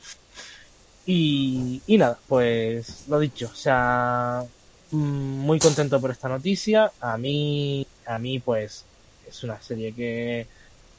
Y, 1.04 1.82
y 1.86 1.98
nada, 1.98 2.22
pues 2.26 3.02
lo 3.08 3.18
dicho, 3.18 3.48
o 3.48 3.54
sea, 3.54 4.42
mm, 4.90 4.96
muy 4.98 5.58
contento 5.58 6.00
por 6.00 6.10
esta 6.12 6.28
noticia. 6.28 6.94
A 7.00 7.18
mí, 7.18 7.84
a 8.06 8.18
mí 8.18 8.38
pues 8.40 8.88
es 9.20 9.42
una 9.42 9.60
serie 9.60 9.94
que, 9.94 10.48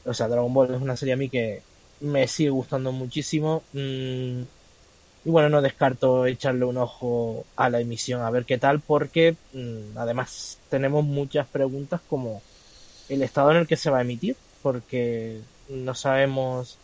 o 0.04 0.14
sea, 0.14 0.28
Dragon 0.28 0.52
Ball 0.54 0.74
es 0.74 0.82
una 0.82 0.96
serie 0.96 1.14
a 1.14 1.16
mí 1.18 1.30
que 1.30 1.64
me 2.00 2.28
sigue 2.28 2.50
gustando 2.50 2.92
muchísimo. 2.92 3.68
Mm, 3.72 4.42
y 5.24 5.30
bueno, 5.30 5.48
no 5.50 5.62
descarto 5.62 6.26
echarle 6.26 6.64
un 6.66 6.78
ojo 6.78 7.48
a 7.56 7.70
la 7.70 7.80
emisión 7.80 8.22
a 8.22 8.30
ver 8.30 8.44
qué 8.46 8.58
tal, 8.58 8.82
porque 8.82 9.38
mm, 9.52 9.96
además 9.98 10.62
tenemos 10.68 11.04
muchas 11.04 11.48
preguntas 11.50 12.02
como 12.06 12.44
el 13.08 13.22
estado 13.22 13.50
en 13.50 13.58
el 13.58 13.66
que 13.66 13.76
se 13.76 13.90
va 13.90 13.98
a 13.98 14.02
emitir, 14.02 14.36
porque 14.62 15.40
no 15.68 15.94
sabemos. 15.94 16.78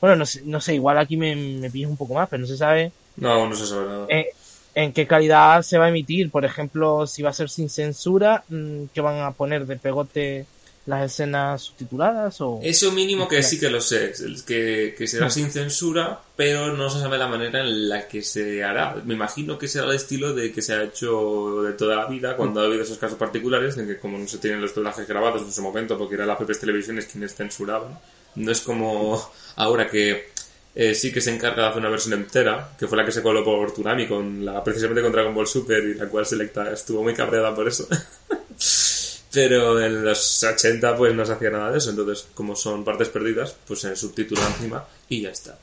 Bueno, 0.00 0.16
no 0.16 0.26
sé, 0.26 0.42
no 0.44 0.60
sé 0.60 0.74
igual 0.74 0.98
aquí 0.98 1.16
me, 1.16 1.34
me 1.34 1.70
pillas 1.70 1.90
un 1.90 1.96
poco 1.96 2.14
más, 2.14 2.28
pero 2.28 2.40
no 2.40 2.46
se 2.46 2.56
sabe. 2.56 2.92
No, 3.16 3.48
no 3.48 3.54
se 3.54 3.66
sabe 3.66 3.86
nada. 3.86 4.06
En, 4.08 4.26
en, 4.74 4.92
qué 4.92 5.06
calidad 5.06 5.62
se 5.62 5.78
va 5.78 5.86
a 5.86 5.88
emitir. 5.88 6.30
Por 6.30 6.44
ejemplo, 6.44 7.06
si 7.06 7.22
va 7.22 7.30
a 7.30 7.34
ser 7.34 7.48
sin 7.48 7.70
censura, 7.70 8.44
mm, 8.48 8.84
¿qué 8.92 9.00
van 9.00 9.20
a 9.20 9.32
poner 9.32 9.66
de 9.66 9.76
pegote 9.76 10.46
las 10.86 11.12
escenas 11.12 11.62
subtituladas? 11.62 12.40
O... 12.40 12.60
Eso 12.62 12.92
mínimo 12.92 13.26
que 13.26 13.42
sí 13.42 13.58
que 13.58 13.70
lo 13.70 13.80
sé, 13.80 14.12
que, 14.46 14.94
que 14.96 15.06
será 15.06 15.30
sin 15.30 15.50
censura, 15.50 16.20
pero 16.36 16.76
no 16.76 16.90
se 16.90 17.00
sabe 17.00 17.18
la 17.18 17.26
manera 17.26 17.60
en 17.60 17.88
la 17.88 18.06
que 18.06 18.22
se 18.22 18.62
hará. 18.62 18.96
Me 19.04 19.14
imagino 19.14 19.58
que 19.58 19.68
será 19.68 19.86
el 19.86 19.94
estilo 19.94 20.34
de 20.34 20.52
que 20.52 20.62
se 20.62 20.74
ha 20.74 20.82
hecho 20.82 21.62
de 21.62 21.72
toda 21.72 21.96
la 21.96 22.06
vida 22.06 22.36
cuando 22.36 22.60
ha 22.60 22.64
habido 22.64 22.82
esos 22.82 22.98
casos 22.98 23.18
particulares, 23.18 23.76
en 23.78 23.86
que 23.86 23.98
como 23.98 24.18
no 24.18 24.28
se 24.28 24.38
tienen 24.38 24.60
los 24.60 24.74
doblajes 24.74 25.08
grabados 25.08 25.42
en 25.42 25.52
su 25.52 25.62
momento, 25.62 25.96
porque 25.96 26.14
eran 26.14 26.28
las 26.28 26.36
propias 26.36 26.60
televisiones 26.60 27.06
quienes 27.06 27.34
censuraban, 27.34 27.98
no 28.36 28.50
es 28.50 28.60
como 28.60 29.30
ahora 29.56 29.88
que 29.88 30.34
eh, 30.74 30.94
sí 30.94 31.12
que 31.12 31.20
se 31.20 31.32
encarga 31.32 31.62
de 31.62 31.68
hacer 31.68 31.80
una 31.80 31.88
versión 31.88 32.14
entera, 32.14 32.74
que 32.76 32.88
fue 32.88 32.98
la 32.98 33.04
que 33.04 33.12
se 33.12 33.22
coló 33.22 33.44
por 33.44 33.72
Turami 33.72 34.08
con 34.08 34.44
la, 34.44 34.62
precisamente 34.64 35.02
con 35.02 35.12
Dragon 35.12 35.32
Ball 35.32 35.46
Super 35.46 35.84
y 35.84 35.94
la 35.94 36.08
cual 36.08 36.26
Selecta 36.26 36.72
estuvo 36.72 37.02
muy 37.02 37.14
cabreada 37.14 37.54
por 37.54 37.68
eso. 37.68 37.86
Pero 39.34 39.84
en 39.84 40.04
los 40.04 40.44
80 40.44 40.96
pues 40.96 41.12
no 41.12 41.26
se 41.26 41.32
hacía 41.32 41.50
nada 41.50 41.72
de 41.72 41.78
eso, 41.78 41.90
entonces 41.90 42.28
como 42.34 42.54
son 42.54 42.84
partes 42.84 43.08
perdidas, 43.08 43.56
pues 43.66 43.80
se 43.80 43.96
subtitula 43.96 44.46
encima 44.46 44.84
y 45.08 45.22
ya 45.22 45.30
está. 45.30 45.58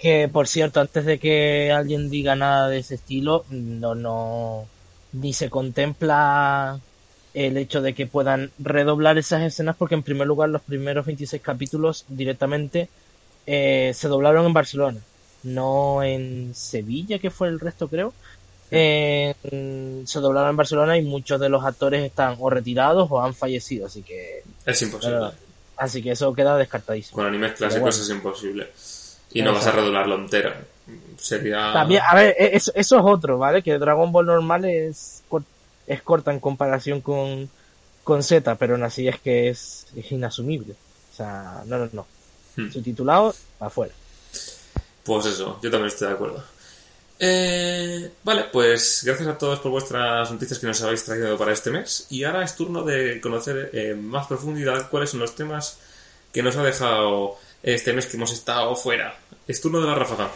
Que 0.00 0.28
por 0.28 0.48
cierto, 0.48 0.80
antes 0.80 1.04
de 1.04 1.20
que 1.20 1.70
alguien 1.70 2.10
diga 2.10 2.34
nada 2.34 2.68
de 2.68 2.78
ese 2.78 2.96
estilo, 2.96 3.44
no, 3.50 3.94
no, 3.94 4.66
ni 5.12 5.32
se 5.32 5.48
contempla 5.48 6.80
el 7.34 7.56
hecho 7.56 7.82
de 7.82 7.94
que 7.94 8.06
puedan 8.06 8.50
redoblar 8.58 9.16
esas 9.18 9.42
escenas 9.42 9.76
porque 9.76 9.94
en 9.94 10.02
primer 10.02 10.26
lugar 10.26 10.48
los 10.48 10.62
primeros 10.62 11.06
26 11.06 11.40
capítulos 11.42 12.04
directamente 12.08 12.88
eh, 13.46 13.92
se 13.94 14.08
doblaron 14.08 14.46
en 14.46 14.52
Barcelona, 14.52 15.00
no 15.42 16.02
en 16.02 16.54
Sevilla, 16.54 17.18
que 17.18 17.30
fue 17.30 17.48
el 17.48 17.60
resto 17.60 17.88
creo, 17.88 18.12
se 18.70 20.20
doblaron 20.20 20.50
en 20.50 20.56
Barcelona 20.56 20.96
y 20.98 21.02
muchos 21.02 21.40
de 21.40 21.48
los 21.48 21.64
actores 21.64 22.04
están 22.04 22.36
o 22.40 22.50
retirados 22.50 23.08
o 23.10 23.20
han 23.20 23.34
fallecido, 23.34 23.86
así 23.86 24.02
que... 24.02 24.42
Es 24.64 24.82
imposible. 24.82 25.16
Pero, 25.16 25.32
así 25.76 26.02
que 26.02 26.12
eso 26.12 26.32
queda 26.34 26.56
descartadísimo. 26.56 27.16
Con 27.16 27.26
animes 27.26 27.52
clásicos 27.52 27.80
bueno. 27.80 28.02
es 28.02 28.10
imposible. 28.10 28.68
Y 29.32 29.42
no 29.42 29.52
vas 29.52 29.66
a 29.66 29.72
redoblarlo 29.72 30.16
entero. 30.16 30.52
Sería... 31.16 31.72
También, 31.72 32.02
a 32.08 32.14
ver, 32.14 32.36
e-, 32.38 32.56
eso, 32.56 32.72
eso, 32.74 32.98
es 32.98 33.02
otro, 33.04 33.38
¿vale? 33.38 33.62
Que 33.62 33.78
Dragon 33.78 34.12
Ball 34.12 34.26
normal 34.26 34.64
es, 34.64 35.22
es 35.86 36.02
corta 36.02 36.32
en 36.32 36.40
comparación 36.40 37.00
con, 37.00 37.48
con 38.02 38.22
Z, 38.22 38.54
pero 38.56 38.74
aún 38.74 38.84
así 38.84 39.08
es 39.08 39.18
que 39.20 39.48
es, 39.48 39.86
es 39.96 40.12
inasumible. 40.12 40.74
O 41.12 41.16
sea, 41.16 41.62
no, 41.66 41.78
no, 41.78 41.88
no. 41.92 42.06
Hmm. 42.56 42.70
Subtitulado, 42.70 43.34
afuera. 43.60 43.92
Pues 45.04 45.26
eso, 45.26 45.58
yo 45.62 45.70
también 45.70 45.88
estoy 45.88 46.08
de 46.08 46.14
acuerdo. 46.14 46.42
Eh, 47.26 48.10
vale, 48.22 48.44
pues 48.52 49.00
gracias 49.02 49.26
a 49.26 49.38
todos 49.38 49.58
por 49.60 49.70
vuestras 49.70 50.30
noticias 50.30 50.58
que 50.58 50.66
nos 50.66 50.82
habéis 50.82 51.04
traído 51.04 51.38
para 51.38 51.54
este 51.54 51.70
mes. 51.70 52.06
Y 52.10 52.22
ahora 52.24 52.44
es 52.44 52.54
turno 52.54 52.82
de 52.82 53.18
conocer 53.18 53.70
en 53.72 54.06
más 54.06 54.26
profundidad 54.26 54.90
cuáles 54.90 55.08
son 55.08 55.20
los 55.20 55.34
temas 55.34 55.78
que 56.34 56.42
nos 56.42 56.54
ha 56.56 56.62
dejado 56.62 57.38
este 57.62 57.94
mes 57.94 58.04
que 58.04 58.18
hemos 58.18 58.30
estado 58.30 58.76
fuera. 58.76 59.16
Es 59.48 59.58
turno 59.58 59.80
de 59.80 59.86
la 59.86 59.94
ráfaga. 59.94 60.30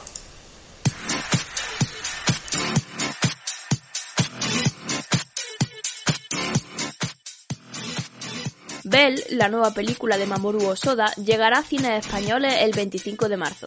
Bell, 8.85 9.23
la 9.29 9.51
nueva 9.51 9.75
película 9.75 10.17
de 10.17 10.25
Mamoru 10.25 10.69
Osoda, 10.69 11.13
llegará 11.17 11.59
a 11.59 11.63
cines 11.63 12.07
españoles 12.07 12.55
el 12.61 12.73
25 12.73 13.29
de 13.29 13.37
marzo. 13.37 13.67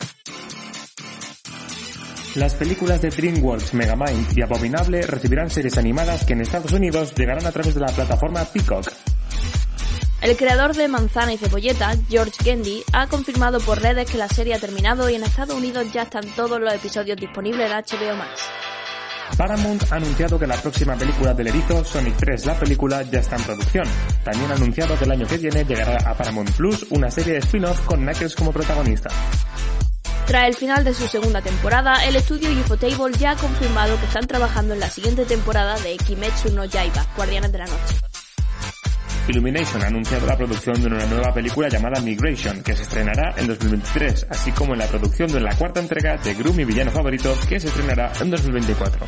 Las 2.36 2.56
películas 2.56 3.02
de 3.02 3.10
DreamWorks, 3.10 3.74
Megamind 3.74 4.38
y 4.38 4.42
Abominable 4.42 5.02
recibirán 5.02 5.50
series 5.50 5.78
animadas 5.78 6.24
que 6.24 6.32
en 6.32 6.42
Estados 6.42 6.72
Unidos 6.72 7.14
llegarán 7.14 7.46
a 7.46 7.52
través 7.52 7.74
de 7.76 7.82
la 7.82 7.88
plataforma 7.88 8.46
Peacock. 8.46 8.90
El 10.22 10.38
creador 10.38 10.74
de 10.74 10.88
Manzana 10.88 11.34
y 11.34 11.38
Cebolleta, 11.38 11.94
George 12.08 12.42
Gendy, 12.42 12.84
ha 12.94 13.08
confirmado 13.08 13.60
por 13.60 13.82
redes 13.82 14.10
que 14.10 14.18
la 14.18 14.30
serie 14.30 14.54
ha 14.54 14.60
terminado 14.60 15.10
y 15.10 15.16
en 15.16 15.24
Estados 15.24 15.58
Unidos 15.58 15.92
ya 15.92 16.04
están 16.04 16.26
todos 16.36 16.62
los 16.62 16.74
episodios 16.74 17.18
disponibles 17.18 17.70
en 17.70 17.78
HBO 17.78 18.16
Max. 18.16 18.42
Paramount 19.38 19.92
ha 19.92 19.96
anunciado 19.96 20.40
que 20.40 20.48
la 20.48 20.56
próxima 20.56 20.96
película 20.96 21.34
del 21.34 21.48
erizo, 21.48 21.84
Sonic 21.84 22.16
3, 22.16 22.46
la 22.46 22.58
película, 22.58 23.02
ya 23.04 23.20
está 23.20 23.36
en 23.36 23.44
producción. 23.44 23.86
También 24.24 24.52
ha 24.52 24.56
anunciado 24.56 24.98
que 24.98 25.04
el 25.04 25.12
año 25.12 25.28
que 25.28 25.38
viene 25.38 25.66
llegará 25.66 25.98
a 26.10 26.16
Paramount 26.16 26.52
Plus 26.52 26.86
una 26.92 27.12
serie 27.12 27.34
de 27.34 27.40
spin-off 27.40 27.86
con 27.86 28.02
Knuckles 28.02 28.36
como 28.36 28.54
protagonista. 28.54 29.10
Tras 30.28 30.48
el 30.48 30.56
final 30.56 30.84
de 30.84 30.94
su 30.94 31.08
segunda 31.08 31.42
temporada, 31.42 32.06
el 32.06 32.16
estudio 32.16 32.50
Ufotable 32.52 33.18
ya 33.18 33.32
ha 33.32 33.36
confirmado 33.36 34.00
que 34.00 34.06
están 34.06 34.28
trabajando 34.28 34.74
en 34.74 34.80
la 34.80 34.90
siguiente 34.90 35.26
temporada 35.26 35.78
de 35.80 35.98
Kimetsu 35.98 36.52
no 36.54 36.66
Yaiba, 36.66 37.06
Guardianes 37.16 37.52
de 37.52 37.58
la 37.58 37.66
Noche. 37.66 37.96
Illumination 39.28 39.84
ha 39.84 39.88
anunciado 39.88 40.26
la 40.26 40.38
producción 40.38 40.82
de 40.82 40.88
una 40.88 41.06
nueva 41.06 41.34
película 41.34 41.70
llamada 41.70 42.02
Migration, 42.02 42.64
que 42.64 42.76
se 42.76 42.84
estrenará 42.84 43.34
en 43.38 43.48
2023, 43.48 44.28
así 44.30 44.52
como 44.52 44.74
en 44.74 44.80
la 44.80 44.88
producción 44.88 45.32
de 45.32 45.42
la 45.42 45.56
cuarta 45.56 45.80
entrega 45.80 46.18
de 46.18 46.34
Gru, 46.34 46.54
mi 46.54 46.66
villano 46.66 46.92
favorito, 46.92 47.36
que 47.48 47.60
se 47.60 47.68
estrenará 47.68 48.12
en 48.20 48.32
2024. 48.32 49.06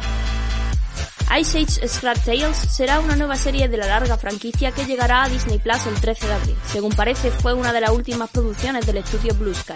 Ice 1.40 1.58
Age 1.58 1.88
Scrap 1.88 2.18
Tales 2.24 2.56
será 2.56 3.00
una 3.00 3.16
nueva 3.16 3.36
serie 3.36 3.68
de 3.68 3.78
la 3.78 3.88
larga 3.88 4.18
franquicia 4.18 4.72
que 4.72 4.86
llegará 4.86 5.24
a 5.24 5.30
Disney 5.30 5.58
Plus 5.58 5.88
el 5.88 5.96
13 5.96 6.28
de 6.28 6.34
abril. 6.34 6.56
Según 6.68 6.92
parece, 6.92 7.32
fue 7.32 7.54
una 7.54 7.74
de 7.74 7.82
las 7.82 7.90
últimas 7.90 8.30
producciones 8.30 8.86
del 8.86 8.98
estudio 8.98 9.34
Blue 9.34 9.54
Sky. 9.54 9.74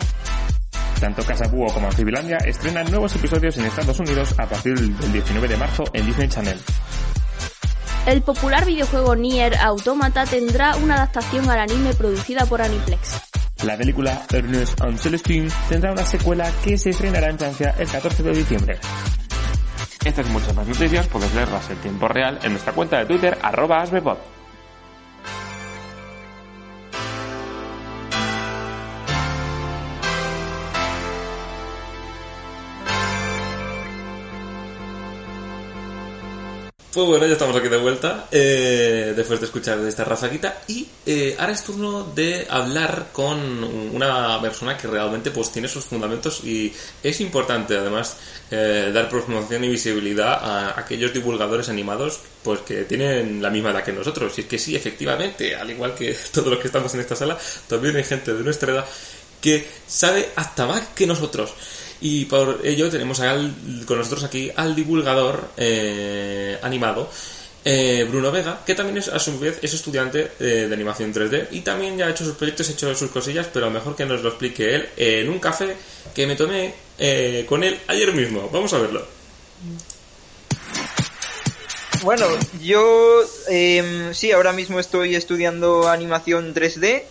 Tanto 0.99 1.23
Casa 1.23 1.47
Búho 1.47 1.71
como 1.73 1.87
Anfibilandia 1.87 2.37
estrenan 2.37 2.89
nuevos 2.89 3.15
episodios 3.15 3.57
en 3.57 3.65
Estados 3.65 3.99
Unidos 3.99 4.33
a 4.39 4.47
partir 4.47 4.79
del 4.79 5.13
19 5.13 5.47
de 5.47 5.57
marzo 5.57 5.83
en 5.93 6.05
Disney 6.05 6.27
Channel. 6.27 6.59
El 8.07 8.21
popular 8.21 8.65
videojuego 8.65 9.15
Nier 9.15 9.57
Automata 9.57 10.25
tendrá 10.25 10.75
una 10.77 10.95
adaptación 10.95 11.49
al 11.49 11.59
anime 11.59 11.93
producida 11.93 12.45
por 12.45 12.61
Aniplex. 12.61 13.21
La 13.63 13.77
película 13.77 14.21
Ernest 14.31 14.81
and 14.81 14.97
Celestine 14.97 15.49
tendrá 15.69 15.91
una 15.91 16.05
secuela 16.05 16.49
que 16.63 16.77
se 16.77 16.91
estrenará 16.91 17.29
en 17.29 17.37
Francia 17.37 17.75
el 17.77 17.87
14 17.87 18.23
de 18.23 18.31
diciembre. 18.31 18.79
Estas 20.05 20.27
y 20.27 20.29
muchas 20.29 20.55
más 20.55 20.67
noticias 20.67 21.07
puedes 21.07 21.33
leerlas 21.35 21.69
en 21.69 21.77
tiempo 21.77 22.07
real 22.07 22.39
en 22.43 22.51
nuestra 22.51 22.73
cuenta 22.73 22.99
de 22.99 23.05
Twitter 23.05 23.37
arroba 23.41 23.81
asbepod. 23.81 24.17
Pues 36.97 37.09
bueno, 37.09 37.27
ya 37.27 37.33
estamos 37.33 37.55
aquí 37.55 37.67
de 37.67 37.77
vuelta, 37.77 38.27
eh, 38.31 39.13
después 39.15 39.39
de 39.39 39.45
escuchar 39.45 39.77
esta 39.81 40.03
rafaquita. 40.03 40.63
Y 40.67 40.87
eh, 41.05 41.35
ahora 41.37 41.53
es 41.53 41.63
turno 41.63 42.03
de 42.05 42.47
hablar 42.49 43.09
con 43.13 43.63
una 43.93 44.41
persona 44.41 44.75
que 44.75 44.87
realmente 44.87 45.29
pues 45.29 45.51
tiene 45.51 45.67
sus 45.67 45.85
fundamentos 45.85 46.43
y 46.43 46.73
es 47.03 47.21
importante 47.21 47.77
además 47.77 48.17
eh, 48.49 48.89
dar 48.91 49.09
promoción 49.09 49.63
y 49.65 49.69
visibilidad 49.69 50.43
a 50.43 50.79
aquellos 50.79 51.13
divulgadores 51.13 51.69
animados 51.69 52.19
pues 52.41 52.61
que 52.61 52.85
tienen 52.85 53.43
la 53.43 53.51
misma 53.51 53.69
edad 53.69 53.83
que 53.83 53.93
nosotros. 53.93 54.35
Y 54.35 54.41
es 54.41 54.47
que 54.47 54.57
sí, 54.57 54.75
efectivamente, 54.75 55.55
al 55.55 55.69
igual 55.69 55.93
que 55.93 56.17
todos 56.33 56.47
los 56.47 56.57
que 56.57 56.65
estamos 56.65 56.91
en 56.95 57.01
esta 57.01 57.15
sala, 57.15 57.37
también 57.67 57.95
hay 57.95 58.05
gente 58.05 58.33
de 58.33 58.43
nuestra 58.43 58.73
edad 58.73 58.85
que 59.39 59.67
sabe 59.85 60.29
hasta 60.35 60.65
más 60.65 60.87
que 60.95 61.05
nosotros. 61.05 61.53
Y 62.01 62.25
por 62.25 62.61
ello 62.63 62.89
tenemos 62.89 63.19
con 63.85 63.97
nosotros 63.97 64.23
aquí 64.23 64.51
al 64.55 64.75
divulgador 64.75 65.49
eh, 65.57 66.57
animado. 66.61 67.09
eh, 67.69 68.05
Bruno 68.09 68.31
Vega, 68.31 68.61
que 68.65 68.75
también 68.75 68.97
es, 68.97 69.09
a 69.09 69.19
su 69.19 69.37
vez 69.39 69.59
es 69.61 69.73
estudiante 69.73 70.31
eh, 70.39 70.67
de 70.69 70.73
animación 70.73 71.13
3D 71.13 71.47
y 71.51 71.61
también 71.61 71.97
ya 71.97 72.07
ha 72.07 72.11
hecho 72.11 72.23
sus 72.23 72.35
proyectos, 72.35 72.69
ha 72.69 72.71
hecho 72.71 72.95
sus 72.95 73.11
cosillas, 73.11 73.47
pero 73.51 73.69
mejor 73.69 73.93
que 73.93 74.05
nos 74.05 74.21
lo 74.21 74.29
explique 74.29 74.73
él 74.73 74.89
en 74.95 75.29
un 75.29 75.39
café 75.39 75.75
que 76.15 76.25
me 76.25 76.37
tomé 76.37 76.73
eh, 76.97 77.45
con 77.47 77.65
él 77.65 77.77
ayer 77.87 78.13
mismo. 78.13 78.49
Vamos 78.53 78.71
a 78.71 78.77
verlo. 78.77 79.05
Bueno, 82.03 82.25
yo 82.61 83.21
em, 83.49 84.13
sí, 84.13 84.31
ahora 84.31 84.53
mismo 84.53 84.79
estoy 84.79 85.15
estudiando 85.15 85.89
animación 85.89 86.53
3D. 86.53 87.03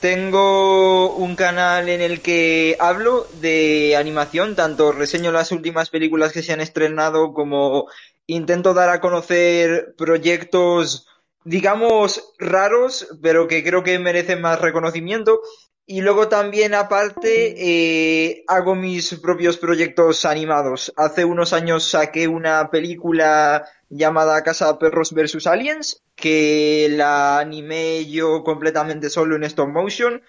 Tengo 0.00 1.16
un 1.16 1.36
canal 1.36 1.88
en 1.88 2.00
el 2.02 2.20
que 2.20 2.76
hablo 2.78 3.26
de 3.40 3.96
animación, 3.96 4.54
tanto 4.54 4.92
reseño 4.92 5.32
las 5.32 5.52
últimas 5.52 5.88
películas 5.88 6.32
que 6.32 6.42
se 6.42 6.52
han 6.52 6.60
estrenado 6.60 7.32
como 7.32 7.86
intento 8.26 8.74
dar 8.74 8.90
a 8.90 9.00
conocer 9.00 9.94
proyectos, 9.96 11.08
digamos, 11.44 12.34
raros, 12.38 13.08
pero 13.22 13.48
que 13.48 13.64
creo 13.64 13.82
que 13.82 13.98
merecen 13.98 14.42
más 14.42 14.60
reconocimiento. 14.60 15.40
Y 15.86 16.00
luego 16.00 16.28
también, 16.28 16.74
aparte, 16.74 17.54
eh, 17.56 18.44
hago 18.48 18.74
mis 18.74 19.14
propios 19.14 19.56
proyectos 19.56 20.24
animados. 20.24 20.92
Hace 20.96 21.24
unos 21.24 21.52
años 21.52 21.84
saqué 21.84 22.26
una 22.26 22.70
película 22.70 23.64
llamada 23.88 24.42
Casa 24.42 24.72
de 24.72 24.78
Perros 24.78 25.12
vs. 25.12 25.46
Aliens, 25.46 26.02
que 26.14 26.88
la 26.90 27.38
animé 27.38 28.06
yo 28.10 28.42
completamente 28.44 29.10
solo 29.10 29.36
en 29.36 29.44
stop 29.44 29.68
motion. 29.68 30.22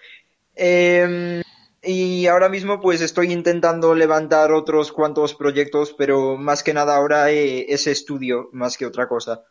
Eh, 0.54 1.42
y 1.82 2.26
ahora 2.26 2.48
mismo 2.48 2.80
pues 2.80 3.00
estoy 3.00 3.32
intentando 3.32 3.94
levantar 3.94 4.52
otros 4.52 4.92
cuantos 4.92 5.34
proyectos, 5.34 5.94
pero 5.96 6.36
más 6.36 6.62
que 6.62 6.74
nada 6.74 6.96
ahora 6.96 7.30
eh, 7.30 7.66
es 7.68 7.86
estudio, 7.86 8.48
más 8.52 8.76
que 8.76 8.86
otra 8.86 9.08
cosa. 9.08 9.44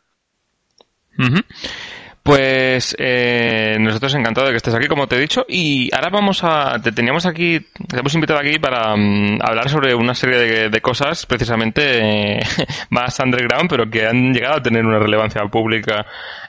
Pues 2.28 2.94
eh, 2.98 3.78
nosotros 3.80 4.14
encantados 4.14 4.50
de 4.50 4.52
que 4.52 4.58
estés 4.58 4.74
aquí, 4.74 4.86
como 4.86 5.06
te 5.06 5.16
he 5.16 5.18
dicho, 5.18 5.46
y 5.48 5.88
ahora 5.94 6.10
vamos 6.12 6.44
a, 6.44 6.78
te 6.78 6.92
teníamos 6.92 7.24
aquí, 7.24 7.58
te 7.60 8.00
hemos 8.00 8.12
invitado 8.12 8.38
aquí 8.38 8.58
para 8.58 8.94
mm, 8.94 9.38
hablar 9.40 9.70
sobre 9.70 9.94
una 9.94 10.14
serie 10.14 10.36
de, 10.36 10.68
de 10.68 10.80
cosas 10.82 11.24
precisamente 11.24 12.36
eh, 12.36 12.40
más 12.90 13.18
underground, 13.20 13.70
pero 13.70 13.88
que 13.88 14.06
han 14.06 14.34
llegado 14.34 14.56
a 14.56 14.62
tener 14.62 14.84
una 14.84 14.98
relevancia 14.98 15.40
pública 15.46 16.04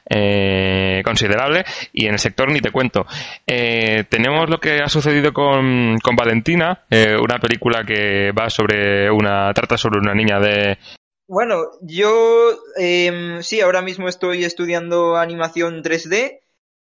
eh, 0.09 1.01
considerable 1.05 1.63
y 1.93 2.07
en 2.07 2.13
el 2.13 2.19
sector 2.19 2.51
ni 2.51 2.59
te 2.59 2.71
cuento. 2.71 3.05
Eh, 3.47 4.05
tenemos 4.09 4.49
lo 4.49 4.59
que 4.59 4.79
ha 4.81 4.89
sucedido 4.89 5.31
con, 5.31 5.97
con 5.99 6.15
Valentina, 6.15 6.81
eh, 6.89 7.15
una 7.15 7.37
película 7.37 7.83
que 7.85 8.31
va 8.31 8.49
sobre 8.49 9.09
una, 9.09 9.53
trata 9.53 9.77
sobre 9.77 9.99
una 9.99 10.13
niña 10.13 10.39
de 10.39 10.77
Bueno, 11.29 11.69
yo 11.81 12.57
em, 12.75 13.43
sí, 13.43 13.61
ahora 13.61 13.83
mismo 13.83 14.07
estoy 14.09 14.43
estudiando 14.45 15.15
animación 15.15 15.83
3D. 15.83 16.41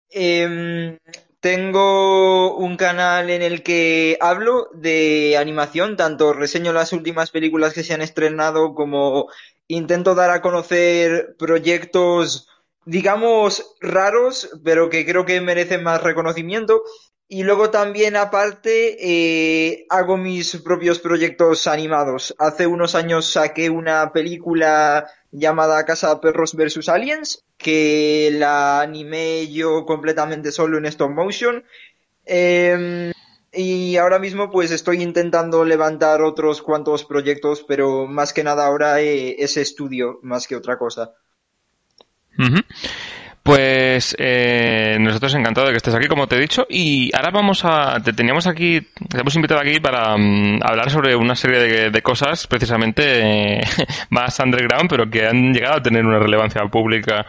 Em, 0.09 0.98
tengo 1.40 2.57
un 2.57 2.79
canal 2.79 3.29
en 3.29 3.42
el 3.42 3.62
que 3.62 4.16
hablo 4.20 4.70
de 4.72 5.37
animación, 5.38 5.96
tanto 5.98 6.33
reseño 6.33 6.72
las 6.72 6.94
últimas 6.94 7.31
películas 7.31 7.74
que 7.74 7.85
se 7.85 7.92
han 7.92 8.00
estrenado 8.00 8.74
como 8.74 9.29
intento 9.68 10.14
dar 10.14 10.31
a 10.31 10.40
conocer 10.40 11.37
proyectos, 11.38 12.48
digamos, 12.87 13.76
raros, 13.81 14.48
pero 14.64 14.88
que 14.88 15.05
creo 15.05 15.26
que 15.26 15.42
merecen 15.42 15.83
más 15.83 16.03
reconocimiento. 16.03 16.83
Y 17.33 17.45
luego 17.45 17.71
también, 17.71 18.16
aparte, 18.16 18.97
eh, 18.99 19.87
hago 19.88 20.16
mis 20.16 20.57
propios 20.57 20.99
proyectos 20.99 21.69
animados. 21.69 22.35
Hace 22.40 22.66
unos 22.66 22.97
años 22.97 23.31
saqué 23.31 23.71
una 23.71 24.12
película 24.12 25.07
llamada 25.31 25.85
Casa 25.85 26.21
Perros 26.21 26.57
vs. 26.57 26.88
Aliens, 26.88 27.45
que 27.57 28.31
la 28.33 28.81
animé 28.81 29.47
yo 29.47 29.87
completamente 29.87 30.51
solo 30.51 30.77
en 30.79 30.87
stop 30.87 31.11
motion. 31.11 31.62
Eh, 32.27 33.12
y 33.53 33.97
ahora 33.97 34.19
mismo 34.19 34.51
pues 34.51 34.73
estoy 34.73 35.01
intentando 35.01 35.64
levantar 35.64 36.23
otros 36.23 36.62
cuantos 36.62 37.05
proyectos, 37.05 37.62
pero 37.62 38.09
más 38.09 38.33
que 38.33 38.43
nada 38.43 38.66
ahora 38.66 39.01
eh, 39.01 39.37
es 39.38 39.57
estudio, 39.57 40.19
más 40.25 40.49
que 40.49 40.57
otra 40.57 40.79
cosa. 40.79 41.14
Pues 43.51 44.15
eh, 44.17 44.97
nosotros 45.01 45.35
encantados 45.35 45.71
de 45.71 45.73
que 45.73 45.79
estés 45.79 45.95
aquí, 45.97 46.07
como 46.07 46.29
te 46.29 46.37
he 46.37 46.39
dicho, 46.39 46.69
y 46.71 47.11
ahora 47.17 47.33
vamos 47.33 47.65
a, 47.65 48.01
te 48.01 48.13
teníamos 48.13 48.47
aquí, 48.47 48.81
te 48.81 49.19
hemos 49.19 49.35
invitado 49.35 49.61
aquí 49.61 49.81
para 49.81 50.17
mm, 50.17 50.61
hablar 50.63 50.89
sobre 50.89 51.17
una 51.17 51.35
serie 51.35 51.59
de, 51.59 51.91
de 51.91 52.01
cosas 52.01 52.47
precisamente 52.47 53.59
eh, 53.59 53.61
más 54.11 54.39
underground, 54.39 54.89
pero 54.89 55.11
que 55.11 55.27
han 55.27 55.53
llegado 55.53 55.79
a 55.79 55.83
tener 55.83 56.07
una 56.07 56.21
relevancia 56.21 56.63
pública 56.71 57.27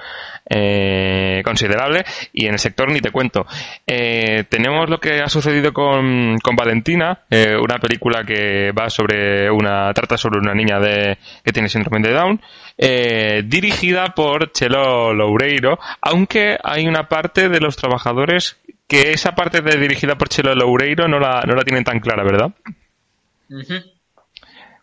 eh, 0.50 1.42
considerable 1.44 2.04
y 2.34 2.46
en 2.46 2.54
el 2.54 2.60
sector 2.60 2.92
ni 2.92 3.00
te 3.00 3.12
cuento. 3.12 3.46
Eh, 3.88 4.44
tenemos 4.50 4.90
lo 4.90 5.00
que 5.00 5.22
ha 5.22 5.30
sucedido 5.30 5.72
con, 5.74 6.38
con 6.40 6.56
Valentina, 6.56 7.22
eh, 7.30 7.56
una 7.56 7.80
película 7.80 8.24
que 8.24 8.72
va 8.72 8.90
sobre 8.90 9.50
una, 9.50 9.94
trata 9.94 10.18
sobre 10.18 10.40
una 10.40 10.54
niña 10.54 10.80
de, 10.80 11.18
que 11.44 11.52
tiene 11.52 11.70
síndrome 11.70 12.08
de 12.08 12.14
Down, 12.14 12.42
eh, 12.78 13.44
dirigida 13.46 14.08
por 14.16 14.52
Chelo 14.52 15.14
Loureiro, 15.14 15.80
aunque 16.12 16.58
hay 16.62 16.88
una 16.88 17.08
parte 17.08 17.48
de 17.48 17.60
los 17.60 17.78
trabajadores 17.78 18.58
que 18.88 19.12
esa 19.14 19.34
parte 19.34 19.62
de 19.62 19.78
dirigida 19.78 20.16
por 20.16 20.28
Chelo 20.28 20.54
Loureiro 20.54 21.08
no 21.08 21.20
la, 21.20 21.44
no 21.48 21.56
la 21.56 21.64
tienen 21.64 21.86
tan 21.86 22.02
clara, 22.02 22.24
¿verdad? 22.24 22.52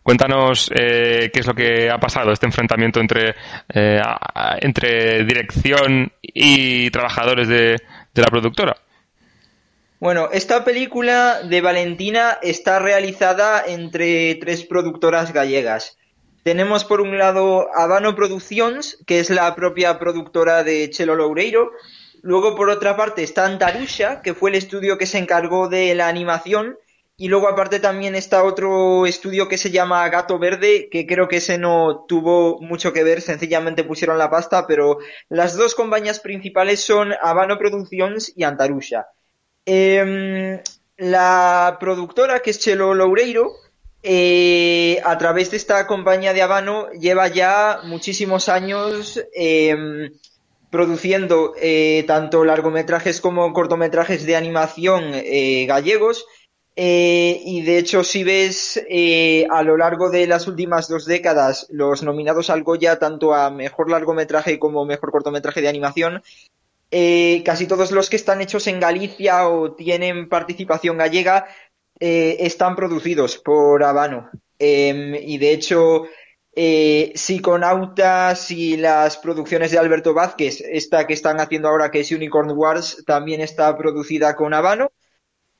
Cuéntanos 0.01 0.71
eh, 0.73 1.29
qué 1.31 1.39
es 1.39 1.45
lo 1.45 1.53
que 1.53 1.91
ha 1.91 1.99
pasado, 1.99 2.31
este 2.31 2.47
enfrentamiento 2.47 2.99
entre, 2.99 3.35
eh, 3.71 4.01
entre 4.61 5.23
dirección 5.23 6.11
y 6.21 6.89
trabajadores 6.89 7.47
de, 7.47 7.75
de 8.13 8.21
la 8.21 8.27
productora. 8.27 8.75
Bueno, 9.99 10.29
esta 10.31 10.63
película 10.63 11.41
de 11.43 11.61
Valentina 11.61 12.39
está 12.41 12.79
realizada 12.79 13.63
entre 13.67 14.33
tres 14.35 14.65
productoras 14.65 15.31
gallegas. 15.33 15.98
Tenemos 16.49 16.83
por 16.83 16.99
un 16.99 17.15
lado 17.19 17.69
Habano 17.75 18.15
Productions, 18.15 18.97
que 19.05 19.19
es 19.19 19.29
la 19.29 19.53
propia 19.53 19.99
productora 19.99 20.63
de 20.63 20.89
Chelo 20.89 21.13
Loureiro. 21.13 21.69
Luego 22.23 22.55
por 22.55 22.71
otra 22.71 22.97
parte 22.97 23.21
está 23.21 23.45
Antarusha, 23.45 24.23
que 24.23 24.33
fue 24.33 24.49
el 24.49 24.55
estudio 24.55 24.97
que 24.97 25.05
se 25.05 25.19
encargó 25.19 25.69
de 25.69 25.93
la 25.93 26.07
animación. 26.07 26.75
Y 27.17 27.27
luego 27.27 27.47
aparte 27.47 27.79
también 27.79 28.15
está 28.15 28.43
otro 28.43 29.05
estudio 29.05 29.47
que 29.47 29.59
se 29.59 29.69
llama 29.69 30.09
Gato 30.09 30.39
Verde, 30.39 30.89
que 30.89 31.05
creo 31.05 31.27
que 31.27 31.37
ese 31.37 31.59
no 31.59 32.05
tuvo 32.07 32.59
mucho 32.61 32.93
que 32.93 33.03
ver, 33.03 33.21
sencillamente 33.21 33.83
pusieron 33.83 34.17
la 34.17 34.31
pasta, 34.31 34.65
pero 34.65 34.97
las 35.29 35.55
dos 35.55 35.75
compañías 35.75 36.19
principales 36.19 36.83
son 36.83 37.13
Habano 37.21 37.59
Productions 37.59 38.33
y 38.35 38.41
Antarusha. 38.41 39.05
Em, 39.65 40.59
la 40.97 41.77
productora, 41.79 42.39
que 42.39 42.49
es 42.49 42.59
Chelo 42.59 42.95
Loureiro, 42.95 43.51
eh, 44.01 45.01
a 45.03 45.17
través 45.17 45.51
de 45.51 45.57
esta 45.57 45.85
compañía 45.85 46.33
de 46.33 46.41
Habano, 46.41 46.89
lleva 46.91 47.27
ya 47.27 47.81
muchísimos 47.83 48.47
años 48.47 49.19
em, 49.33 50.09
produciendo 50.69 51.53
eh, 51.59 52.03
tanto 52.07 52.45
largometrajes 52.45 53.21
como 53.21 53.51
cortometrajes 53.53 54.25
de 54.25 54.35
animación 54.35 55.11
eh, 55.13 55.65
gallegos. 55.67 56.25
Eh, 56.75 57.41
y 57.43 57.61
de 57.63 57.77
hecho, 57.77 58.05
si 58.05 58.23
ves 58.23 58.81
a 59.49 59.63
lo 59.63 59.75
largo 59.75 60.09
de 60.09 60.27
las 60.27 60.47
últimas 60.47 60.87
dos 60.87 61.05
décadas 61.05 61.67
los 61.69 62.03
nominados 62.03 62.49
al 62.49 62.63
Goya, 62.63 62.99
tanto 62.99 63.33
a 63.33 63.49
mejor 63.49 63.89
largometraje 63.89 64.59
como 64.59 64.85
mejor 64.85 65.11
cortometraje 65.11 65.61
de 65.61 65.67
animación, 65.67 66.23
casi 67.43 67.67
todos 67.67 67.91
los 67.91 68.09
que 68.09 68.15
están 68.15 68.39
hechos 68.39 68.65
en 68.67 68.79
Galicia 68.79 69.49
o 69.49 69.73
tienen 69.73 70.29
participación 70.29 70.97
gallega 70.97 71.47
eh, 71.99 72.37
están 72.39 72.75
producidos 72.75 73.37
por 73.37 73.83
Habano. 73.83 74.29
Eh, 74.57 75.23
y 75.25 75.37
de 75.37 75.51
hecho, 75.51 76.03
eh, 76.55 77.13
Psiconautas 77.15 78.51
y 78.51 78.77
las 78.77 79.17
producciones 79.17 79.71
de 79.71 79.79
Alberto 79.79 80.13
Vázquez, 80.13 80.61
esta 80.61 81.07
que 81.07 81.13
están 81.13 81.39
haciendo 81.39 81.69
ahora 81.69 81.91
que 81.91 82.01
es 82.01 82.11
Unicorn 82.11 82.51
Wars, 82.51 83.03
también 83.05 83.41
está 83.41 83.77
producida 83.77 84.35
con 84.35 84.53
Habano. 84.53 84.91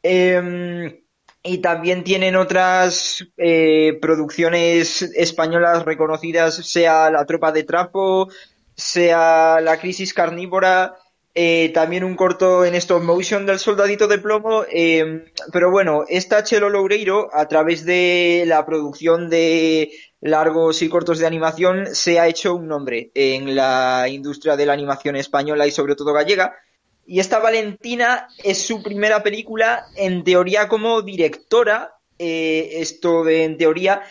Eh, 0.03 1.03
y 1.41 1.59
también 1.59 2.03
tienen 2.03 2.35
otras 2.35 3.25
eh, 3.37 3.97
producciones 4.01 5.01
españolas 5.01 5.85
reconocidas, 5.85 6.55
sea 6.55 7.09
La 7.09 7.25
Tropa 7.25 7.51
de 7.51 7.63
Trapo, 7.63 8.27
sea 8.75 9.61
La 9.61 9.79
Crisis 9.79 10.13
Carnívora, 10.13 10.95
eh, 11.41 11.69
también 11.69 12.03
un 12.03 12.17
corto 12.17 12.65
en 12.65 12.75
stop 12.75 13.01
motion 13.01 13.45
del 13.45 13.59
Soldadito 13.59 14.09
de 14.09 14.17
Plomo, 14.17 14.65
eh, 14.69 15.23
pero 15.53 15.71
bueno, 15.71 16.03
esta 16.09 16.43
Chelo 16.43 16.69
Loureiro, 16.69 17.29
a 17.31 17.47
través 17.47 17.85
de 17.85 18.43
la 18.45 18.65
producción 18.65 19.29
de 19.29 19.89
largos 20.19 20.81
y 20.81 20.89
cortos 20.89 21.17
de 21.17 21.27
animación, 21.27 21.95
se 21.95 22.19
ha 22.19 22.27
hecho 22.27 22.55
un 22.55 22.67
nombre 22.67 23.11
en 23.13 23.55
la 23.55 24.07
industria 24.09 24.57
de 24.57 24.65
la 24.65 24.73
animación 24.73 25.15
española 25.15 25.65
y 25.65 25.71
sobre 25.71 25.95
todo 25.95 26.11
gallega, 26.11 26.57
y 27.05 27.21
esta 27.21 27.39
Valentina 27.39 28.27
es 28.43 28.61
su 28.61 28.83
primera 28.83 29.23
película, 29.23 29.85
en 29.95 30.25
teoría 30.25 30.67
como 30.67 31.01
directora, 31.03 31.93
eh, 32.17 32.81
esto 32.81 33.23
de 33.23 33.45
en 33.45 33.57
teoría, 33.57 34.01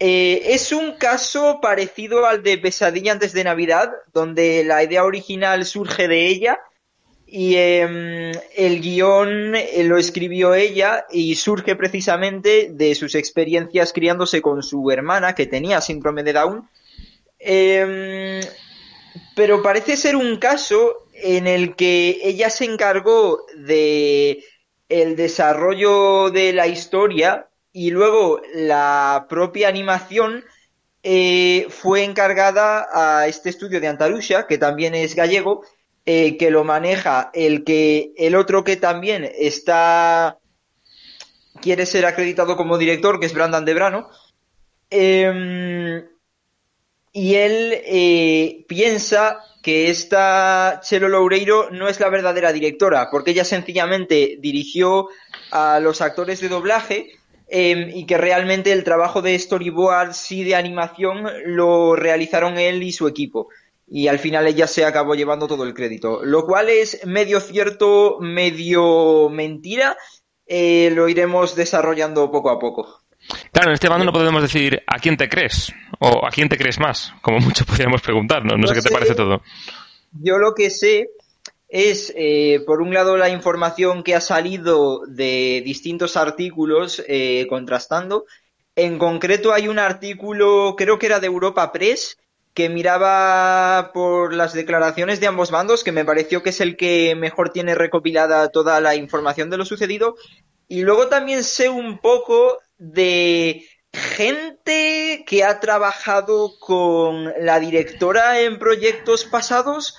eh, 0.00 0.52
es 0.52 0.72
un 0.72 0.94
caso 0.94 1.60
parecido 1.62 2.26
al 2.26 2.42
de 2.42 2.58
Pesadilla 2.58 3.12
antes 3.12 3.32
de 3.34 3.44
Navidad, 3.44 3.92
donde 4.12 4.64
la 4.64 4.82
idea 4.82 5.04
original 5.04 5.64
surge 5.64 6.08
de 6.08 6.26
ella 6.26 6.58
y 7.34 7.56
em, 7.56 8.30
el 8.54 8.82
guion 8.82 9.54
eh, 9.54 9.84
lo 9.84 9.96
escribió 9.96 10.52
ella 10.52 11.06
y 11.10 11.34
surge 11.36 11.76
precisamente 11.76 12.68
de 12.70 12.94
sus 12.94 13.14
experiencias 13.14 13.94
criándose 13.94 14.42
con 14.42 14.62
su 14.62 14.90
hermana 14.90 15.34
que 15.34 15.46
tenía 15.46 15.80
síndrome 15.80 16.24
de 16.24 16.34
Down. 16.34 16.68
Em, 17.38 18.42
pero 19.34 19.62
parece 19.62 19.96
ser 19.96 20.14
un 20.14 20.36
caso 20.36 21.06
en 21.14 21.46
el 21.46 21.74
que 21.74 22.20
ella 22.22 22.50
se 22.50 22.66
encargó 22.66 23.46
de 23.56 24.44
el 24.90 25.16
desarrollo 25.16 26.28
de 26.28 26.52
la 26.52 26.66
historia 26.66 27.48
y 27.72 27.92
luego 27.92 28.42
la 28.52 29.24
propia 29.30 29.68
animación 29.68 30.44
eh, 31.02 31.64
fue 31.70 32.04
encargada 32.04 32.88
a 32.92 33.26
este 33.26 33.48
estudio 33.48 33.80
de 33.80 33.88
Antarusia, 33.88 34.46
que 34.46 34.58
también 34.58 34.94
es 34.94 35.14
gallego, 35.14 35.64
eh, 36.04 36.36
que 36.36 36.50
lo 36.50 36.64
maneja 36.64 37.30
el 37.32 37.64
que 37.64 38.12
el 38.16 38.34
otro 38.34 38.64
que 38.64 38.76
también 38.76 39.30
está 39.38 40.38
quiere 41.60 41.86
ser 41.86 42.06
acreditado 42.06 42.56
como 42.56 42.76
director, 42.76 43.20
que 43.20 43.26
es 43.26 43.34
Brandon 43.34 43.64
Debrano. 43.64 44.10
Em, 44.90 46.04
y 47.12 47.34
él 47.34 47.80
eh, 47.84 48.64
piensa 48.68 49.38
que 49.62 49.90
esta 49.90 50.80
Chelo 50.82 51.08
Loureiro 51.08 51.70
no 51.70 51.88
es 51.88 52.00
la 52.00 52.08
verdadera 52.08 52.52
directora, 52.52 53.08
porque 53.10 53.30
ella 53.30 53.44
sencillamente 53.44 54.38
dirigió 54.40 55.08
a 55.50 55.78
los 55.78 56.00
actores 56.00 56.40
de 56.40 56.48
doblaje 56.48 57.12
em, 57.48 57.90
y 57.90 58.06
que 58.06 58.18
realmente 58.18 58.72
el 58.72 58.82
trabajo 58.82 59.22
de 59.22 59.38
storyboards 59.38 60.32
y 60.32 60.42
de 60.42 60.56
animación 60.56 61.28
lo 61.46 61.94
realizaron 61.94 62.58
él 62.58 62.82
y 62.82 62.92
su 62.92 63.06
equipo. 63.06 63.48
Y 63.94 64.08
al 64.08 64.18
final 64.18 64.46
ella 64.46 64.66
se 64.66 64.86
acabó 64.86 65.14
llevando 65.14 65.46
todo 65.46 65.64
el 65.64 65.74
crédito, 65.74 66.24
lo 66.24 66.46
cual 66.46 66.70
es 66.70 67.06
medio 67.06 67.40
cierto, 67.40 68.16
medio 68.20 69.28
mentira. 69.28 69.98
Eh, 70.46 70.90
lo 70.94 71.10
iremos 71.10 71.54
desarrollando 71.54 72.30
poco 72.30 72.48
a 72.48 72.58
poco. 72.58 73.02
Claro, 73.52 73.68
en 73.68 73.74
este 73.74 73.90
bando 73.90 74.06
no 74.06 74.12
podemos 74.12 74.40
decir 74.40 74.82
a 74.86 74.98
quién 74.98 75.18
te 75.18 75.28
crees 75.28 75.74
o 76.00 76.26
a 76.26 76.30
quién 76.30 76.48
te 76.48 76.56
crees 76.56 76.80
más, 76.80 77.12
como 77.20 77.38
mucho 77.40 77.66
podríamos 77.66 78.00
preguntarnos. 78.00 78.58
No, 78.58 78.66
sé 78.66 78.72
qué 78.72 78.80
te 78.80 78.90
parece 78.90 79.14
todo. 79.14 79.42
Yo 80.12 80.38
lo 80.38 80.54
que 80.54 80.70
sé 80.70 81.10
es, 81.68 82.14
eh, 82.16 82.62
por 82.66 82.80
un 82.80 82.94
lado, 82.94 83.18
la 83.18 83.28
información 83.28 84.02
que 84.02 84.14
ha 84.14 84.22
salido 84.22 85.02
de 85.06 85.60
distintos 85.66 86.16
artículos 86.16 87.04
eh, 87.06 87.46
contrastando. 87.46 88.24
En 88.74 88.98
concreto 88.98 89.52
hay 89.52 89.68
un 89.68 89.78
artículo, 89.78 90.76
creo 90.78 90.98
que 90.98 91.04
era 91.04 91.20
de 91.20 91.26
Europa 91.26 91.70
Press, 91.72 92.16
que 92.54 92.68
miraba 92.68 93.92
por 93.94 94.34
las 94.34 94.52
declaraciones 94.52 95.20
de 95.20 95.26
ambos 95.26 95.50
bandos, 95.50 95.84
que 95.84 95.92
me 95.92 96.04
pareció 96.04 96.42
que 96.42 96.50
es 96.50 96.60
el 96.60 96.76
que 96.76 97.14
mejor 97.14 97.50
tiene 97.50 97.74
recopilada 97.74 98.50
toda 98.50 98.80
la 98.80 98.94
información 98.94 99.48
de 99.48 99.56
lo 99.56 99.64
sucedido. 99.64 100.16
Y 100.68 100.82
luego 100.82 101.08
también 101.08 101.44
sé 101.44 101.68
un 101.68 101.98
poco 101.98 102.58
de 102.78 103.66
gente 103.92 105.24
que 105.26 105.44
ha 105.44 105.60
trabajado 105.60 106.58
con 106.58 107.32
la 107.40 107.60
directora 107.60 108.40
en 108.40 108.58
proyectos 108.58 109.24
pasados, 109.24 109.96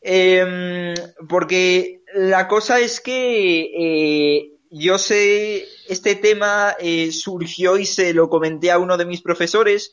em, 0.00 0.94
porque 1.28 2.02
la 2.14 2.48
cosa 2.48 2.80
es 2.80 3.00
que 3.00 3.70
eh, 3.78 4.52
yo 4.70 4.98
sé, 4.98 5.64
este 5.88 6.16
tema 6.16 6.76
eh, 6.78 7.12
surgió 7.12 7.78
y 7.78 7.86
se 7.86 8.12
lo 8.12 8.28
comenté 8.28 8.70
a 8.70 8.78
uno 8.78 8.96
de 8.96 9.06
mis 9.06 9.22
profesores 9.22 9.92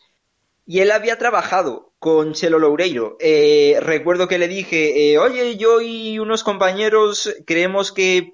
y 0.66 0.80
él 0.80 0.92
había 0.92 1.18
trabajado 1.18 1.94
con 2.00 2.34
Chelo 2.34 2.60
Loureiro. 2.60 3.18
Eh, 3.20 3.78
recuerdo 3.82 4.28
que 4.28 4.38
le 4.38 4.48
dije, 4.48 5.18
oye, 5.18 5.56
yo 5.58 5.82
y 5.82 6.20
unos 6.20 6.44
compañeros 6.44 7.34
creemos 7.46 7.92
que 7.92 8.34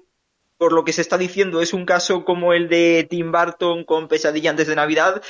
por 0.60 0.74
lo 0.74 0.84
que 0.84 0.92
se 0.92 1.00
está 1.00 1.16
diciendo, 1.16 1.62
es 1.62 1.72
un 1.72 1.86
caso 1.86 2.22
como 2.22 2.52
el 2.52 2.68
de 2.68 3.06
Tim 3.08 3.32
Burton 3.32 3.84
con 3.84 4.08
Pesadilla 4.08 4.50
antes 4.50 4.66
de 4.66 4.76
Navidad. 4.76 5.22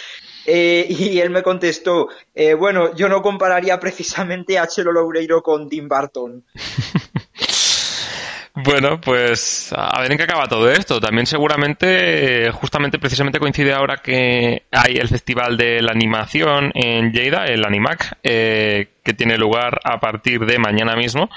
Eh, 0.44 0.86
y 0.88 1.20
él 1.20 1.30
me 1.30 1.44
contestó, 1.44 2.08
eh, 2.34 2.54
bueno, 2.54 2.92
yo 2.96 3.08
no 3.08 3.22
compararía 3.22 3.78
precisamente 3.78 4.58
a 4.58 4.66
Chelo 4.66 4.90
Loureiro 4.90 5.40
con 5.40 5.68
Tim 5.68 5.88
Burton. 5.88 6.44
Bueno, 8.64 9.00
pues 9.00 9.72
a 9.76 10.00
ver 10.00 10.12
en 10.12 10.18
qué 10.18 10.24
acaba 10.24 10.46
todo 10.46 10.70
esto. 10.70 11.00
También 11.00 11.26
seguramente, 11.26 12.50
justamente 12.52 12.98
precisamente 12.98 13.38
coincide 13.38 13.72
ahora 13.72 13.98
que 13.98 14.64
hay 14.70 14.96
el 14.96 15.08
Festival 15.08 15.56
de 15.56 15.80
la 15.82 15.92
Animación 15.92 16.70
en 16.74 17.12
Lleida, 17.12 17.44
el 17.46 17.64
Animac, 17.64 18.18
eh, 18.22 18.88
que 19.02 19.14
tiene 19.14 19.38
lugar 19.38 19.80
a 19.84 20.00
partir 20.00 20.44
de 20.46 20.58
mañana 20.58 20.96
mismo. 20.96 21.30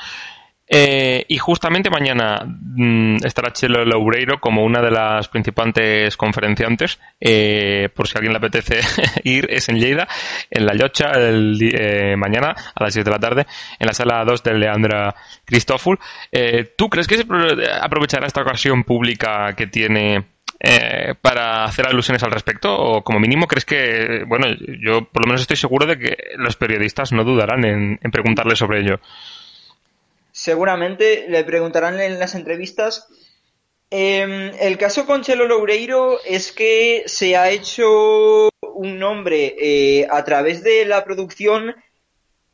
Eh, 0.76 1.26
y 1.28 1.38
justamente 1.38 1.92
mañana 1.92 2.44
mm, 2.48 3.18
estará 3.24 3.54
Chelo 3.54 3.86
Loureiro 3.86 4.40
como 4.40 4.64
una 4.64 4.82
de 4.82 4.90
las 4.90 5.28
principales 5.28 6.18
conferenciantes. 6.18 7.00
Eh, 7.22 7.90
por 7.94 8.08
si 8.08 8.16
a 8.16 8.18
alguien 8.18 8.34
le 8.34 8.38
apetece 8.38 8.80
ir, 9.24 9.46
es 9.52 9.70
en 9.70 9.78
Lleida, 9.78 10.08
en 10.50 10.66
La 10.66 10.74
Llocha, 10.74 11.12
el, 11.12 11.60
eh, 11.62 12.16
mañana 12.18 12.56
a 12.74 12.84
las 12.84 12.94
7 12.94 13.08
de 13.08 13.16
la 13.16 13.20
tarde, 13.20 13.46
en 13.78 13.86
la 13.86 13.94
sala 13.94 14.26
2 14.26 14.42
de 14.42 14.54
Leandra 14.56 15.16
Cristóful. 15.46 16.00
¿Tú 16.76 16.90
crees 16.90 17.08
que 17.08 17.18
se 17.18 17.26
aprovechará 17.80 18.26
esta 18.26 18.42
ocasión 18.42 18.84
pública 18.84 19.54
que 19.56 19.68
tiene 19.68 20.26
para 21.22 21.66
hacer 21.66 21.86
alusiones 21.86 22.24
al 22.24 22.32
respecto? 22.32 22.74
¿O 22.76 23.04
como 23.04 23.20
mínimo 23.20 23.46
crees 23.46 23.66
que, 23.66 24.24
bueno, 24.26 24.48
yo 24.82 25.06
por 25.06 25.26
lo 25.26 25.30
menos 25.30 25.42
estoy 25.42 25.58
seguro 25.58 25.86
de 25.86 26.00
que 26.00 26.18
los 26.38 26.56
periodistas 26.56 27.12
no 27.12 27.24
dudarán 27.24 27.64
en 27.64 28.12
preguntarle 28.12 28.56
sobre 28.56 28.80
ello? 28.80 29.00
Seguramente 30.34 31.28
le 31.30 31.46
preguntarán 31.46 32.02
en 32.02 32.20
las 32.20 32.36
entrevistas. 32.36 33.08
Em, 33.90 34.52
el 34.60 34.78
caso 34.78 35.06
con 35.06 35.22
Chelo 35.22 35.48
Loureiro 35.48 36.20
es 36.26 36.52
que 36.52 37.04
se 37.06 37.38
ha 37.38 37.52
hecho 37.52 38.50
un 38.74 38.98
nombre 38.98 39.56
eh, 39.60 40.08
a 40.10 40.24
través 40.26 40.64
de 40.64 40.86
la 40.86 41.06
producción, 41.06 41.76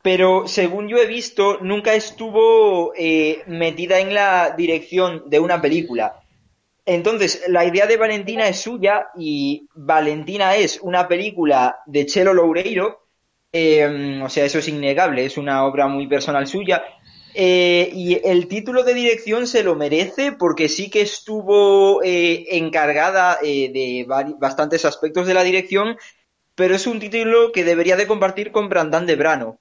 pero 0.02 0.46
según 0.46 0.88
yo 0.88 0.98
he 0.98 1.06
visto, 1.06 1.58
nunca 1.62 1.94
estuvo 1.94 2.92
eh, 2.94 3.42
metida 3.46 3.98
en 3.98 4.12
la 4.12 4.54
dirección 4.56 5.24
de 5.30 5.40
una 5.40 5.62
película. 5.62 6.20
Entonces, 6.84 7.44
la 7.48 7.64
idea 7.64 7.86
de 7.86 7.96
Valentina 7.96 8.46
es 8.46 8.60
suya 8.60 9.08
y 9.16 9.66
Valentina 9.74 10.56
es 10.56 10.78
una 10.82 11.08
película 11.08 11.78
de 11.86 12.04
Chelo 12.04 12.34
Loureiro, 12.34 13.06
em, 13.50 14.22
o 14.22 14.28
sea, 14.28 14.44
eso 14.44 14.58
es 14.58 14.68
innegable, 14.68 15.24
es 15.24 15.38
una 15.38 15.64
obra 15.64 15.86
muy 15.86 16.06
personal 16.06 16.46
suya, 16.46 16.82
eh, 17.34 17.90
y 17.92 18.20
el 18.26 18.48
título 18.48 18.82
de 18.82 18.94
dirección 18.94 19.46
se 19.46 19.62
lo 19.62 19.74
merece 19.74 20.32
porque 20.32 20.68
sí 20.68 20.90
que 20.90 21.02
estuvo 21.02 22.02
eh, 22.02 22.46
encargada 22.56 23.38
eh, 23.42 23.70
de 23.72 24.06
bastantes 24.38 24.84
aspectos 24.84 25.26
de 25.26 25.34
la 25.34 25.44
dirección, 25.44 25.96
pero 26.54 26.74
es 26.74 26.86
un 26.86 26.98
título 26.98 27.52
que 27.52 27.64
debería 27.64 27.96
de 27.96 28.06
compartir 28.06 28.52
con 28.52 28.68
Brandán 28.68 29.06
de 29.06 29.16
Brano. 29.16 29.60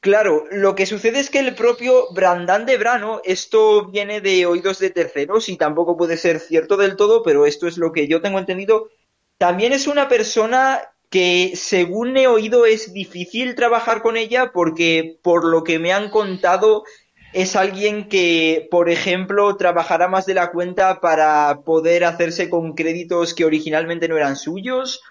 Claro, 0.00 0.44
lo 0.50 0.74
que 0.74 0.86
sucede 0.86 1.18
es 1.18 1.30
que 1.30 1.40
el 1.40 1.54
propio 1.54 2.12
Brandán 2.12 2.66
de 2.66 2.76
Brano, 2.76 3.22
esto 3.24 3.86
viene 3.86 4.20
de 4.20 4.46
oídos 4.46 4.78
de 4.78 4.90
terceros 4.90 5.48
y 5.48 5.56
tampoco 5.56 5.96
puede 5.96 6.16
ser 6.16 6.38
cierto 6.38 6.76
del 6.76 6.96
todo, 6.96 7.22
pero 7.22 7.46
esto 7.46 7.66
es 7.66 7.78
lo 7.78 7.92
que 7.92 8.06
yo 8.06 8.20
tengo 8.20 8.38
entendido, 8.38 8.90
también 9.38 9.72
es 9.72 9.86
una 9.86 10.08
persona 10.08 10.82
que 11.10 11.52
según 11.54 12.16
he 12.16 12.26
oído 12.26 12.66
es 12.66 12.92
difícil 12.92 13.54
trabajar 13.54 14.02
con 14.02 14.16
ella 14.16 14.52
porque 14.52 15.18
por 15.22 15.44
lo 15.44 15.64
que 15.64 15.78
me 15.78 15.92
han 15.92 16.10
contado 16.10 16.84
es 17.36 17.54
alguien 17.54 18.08
que, 18.08 18.66
por 18.70 18.88
ejemplo, 18.88 19.54
trabajará 19.58 20.08
más 20.08 20.24
de 20.24 20.32
la 20.32 20.50
cuenta 20.50 21.02
para 21.02 21.60
poder 21.66 22.04
hacerse 22.04 22.48
con 22.48 22.72
créditos 22.72 23.34
que 23.34 23.44
originalmente 23.44 24.08
no 24.08 24.16
eran 24.16 24.36
suyos, 24.36 25.02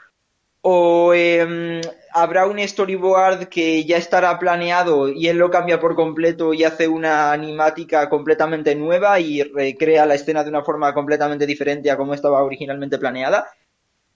o 0.62 1.14
em, 1.14 1.82
habrá 2.14 2.48
un 2.48 2.58
storyboard 2.58 3.48
que 3.48 3.86
ya 3.86 3.98
estará 3.98 4.40
planeado 4.40 5.08
y 5.08 5.28
él 5.28 5.38
lo 5.38 5.52
cambia 5.52 5.80
por 5.80 5.94
completo 5.94 6.52
y 6.56 6.64
hace 6.64 6.88
una 6.88 7.32
animática 7.32 8.10
completamente 8.10 8.74
nueva 8.74 9.20
y 9.20 9.44
recrea 9.44 10.08
la 10.08 10.16
escena 10.16 10.44
de 10.44 10.50
una 10.50 10.64
forma 10.64 10.96
completamente 10.96 11.46
diferente 11.46 11.92
a 11.92 11.98
como 11.98 12.16
estaba 12.16 12.42
originalmente 12.42 12.98
planeada. 12.98 13.52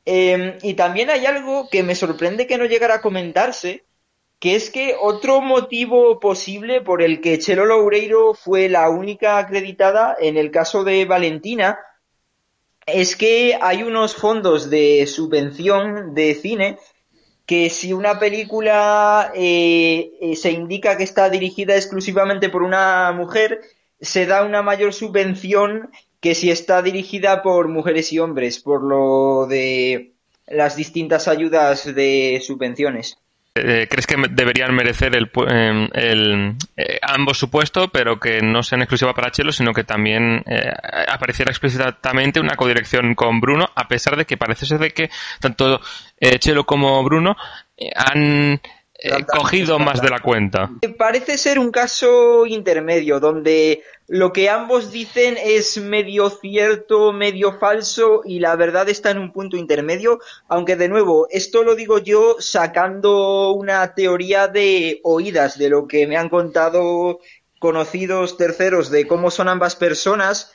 Em, 0.03 0.55
y 0.63 0.73
también 0.73 1.11
hay 1.11 1.27
algo 1.27 1.69
que 1.69 1.83
me 1.83 1.93
sorprende 1.93 2.47
que 2.47 2.57
no 2.57 2.65
llegara 2.65 2.95
a 2.95 3.01
comentarse, 3.01 3.83
que 4.39 4.55
es 4.55 4.69
que 4.69 4.95
otro 4.99 5.41
motivo 5.41 6.19
posible 6.19 6.81
por 6.81 7.01
el 7.01 7.19
que 7.19 7.39
Chelo 7.39 7.65
Loureiro 7.65 8.33
fue 8.33 8.69
la 8.69 8.89
única 8.89 9.37
acreditada 9.37 10.15
en 10.19 10.37
el 10.37 10.49
caso 10.49 10.83
de 10.83 11.05
Valentina 11.05 11.79
es 12.85 13.15
que 13.15 13.57
hay 13.61 13.83
unos 13.83 14.15
fondos 14.15 14.69
de 14.69 15.05
subvención 15.07 16.15
de 16.15 16.33
cine 16.35 16.77
que 17.45 17.69
si 17.69 17.93
una 17.93 18.19
película 18.19 19.31
eh, 19.35 20.11
eh, 20.21 20.35
se 20.35 20.51
indica 20.51 20.97
que 20.97 21.03
está 21.03 21.29
dirigida 21.29 21.75
exclusivamente 21.75 22.49
por 22.49 22.61
una 22.61 23.11
mujer, 23.11 23.61
se 23.99 24.27
da 24.27 24.43
una 24.43 24.61
mayor 24.61 24.93
subvención 24.93 25.89
que 26.19 26.35
si 26.35 26.51
está 26.51 26.81
dirigida 26.81 27.41
por 27.41 27.67
mujeres 27.67 28.13
y 28.13 28.19
hombres, 28.19 28.59
por 28.59 28.83
lo 28.83 29.47
de 29.47 30.13
las 30.45 30.75
distintas 30.75 31.27
ayudas 31.27 31.85
de 31.95 32.39
subvenciones. 32.45 33.17
Eh, 33.59 33.87
¿Crees 33.89 34.07
que 34.07 34.15
deberían 34.29 34.73
merecer 34.73 35.15
el, 35.15 35.29
em, 35.47 35.89
el, 35.93 36.55
eh, 36.77 36.99
ambos 37.01 37.37
supuestos, 37.37 37.89
pero 37.91 38.19
que 38.19 38.41
no 38.41 38.63
sean 38.63 38.81
exclusivas 38.81 39.13
para 39.13 39.31
Chelo, 39.31 39.51
sino 39.51 39.73
que 39.73 39.83
también 39.83 40.43
eh, 40.45 40.71
apareciera 41.07 41.51
explícitamente 41.51 42.39
una 42.39 42.55
codirección 42.55 43.15
con 43.15 43.39
Bruno, 43.39 43.69
a 43.75 43.87
pesar 43.87 44.15
de 44.15 44.25
que 44.25 44.37
parece 44.37 44.65
ser 44.65 44.79
de 44.79 44.91
que 44.91 45.09
tanto 45.39 45.79
Chelo 46.39 46.65
como 46.65 47.01
Bruno 47.03 47.37
han 47.95 48.59
cogido 49.33 49.79
más 49.79 50.01
de 50.01 50.09
la 50.09 50.19
cuenta. 50.19 50.69
Parece 50.97 51.37
ser 51.37 51.59
un 51.59 51.71
caso 51.71 52.45
intermedio, 52.45 53.19
donde 53.19 53.83
lo 54.07 54.33
que 54.33 54.49
ambos 54.49 54.91
dicen 54.91 55.37
es 55.41 55.77
medio 55.77 56.29
cierto, 56.29 57.13
medio 57.13 57.59
falso 57.59 58.21
y 58.25 58.39
la 58.39 58.55
verdad 58.55 58.89
está 58.89 59.11
en 59.11 59.19
un 59.19 59.31
punto 59.31 59.55
intermedio, 59.55 60.19
aunque 60.47 60.75
de 60.75 60.89
nuevo, 60.89 61.27
esto 61.29 61.63
lo 61.63 61.75
digo 61.75 61.99
yo 61.99 62.37
sacando 62.39 63.51
una 63.51 63.93
teoría 63.93 64.47
de 64.47 64.99
oídas, 65.03 65.57
de 65.57 65.69
lo 65.69 65.87
que 65.87 66.07
me 66.07 66.17
han 66.17 66.29
contado 66.29 67.19
conocidos 67.59 68.37
terceros 68.37 68.89
de 68.89 69.05
cómo 69.05 69.31
son 69.31 69.47
ambas 69.47 69.75
personas. 69.75 70.53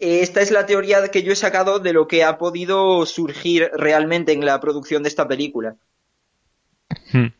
Esta 0.00 0.40
es 0.40 0.50
la 0.50 0.66
teoría 0.66 1.06
que 1.08 1.22
yo 1.22 1.32
he 1.32 1.36
sacado 1.36 1.78
de 1.78 1.92
lo 1.92 2.06
que 2.06 2.24
ha 2.24 2.38
podido 2.38 3.04
surgir 3.06 3.70
realmente 3.74 4.32
en 4.32 4.44
la 4.44 4.60
producción 4.60 5.02
de 5.02 5.08
esta 5.08 5.26
película. 5.26 5.76
Hmm. 7.12 7.37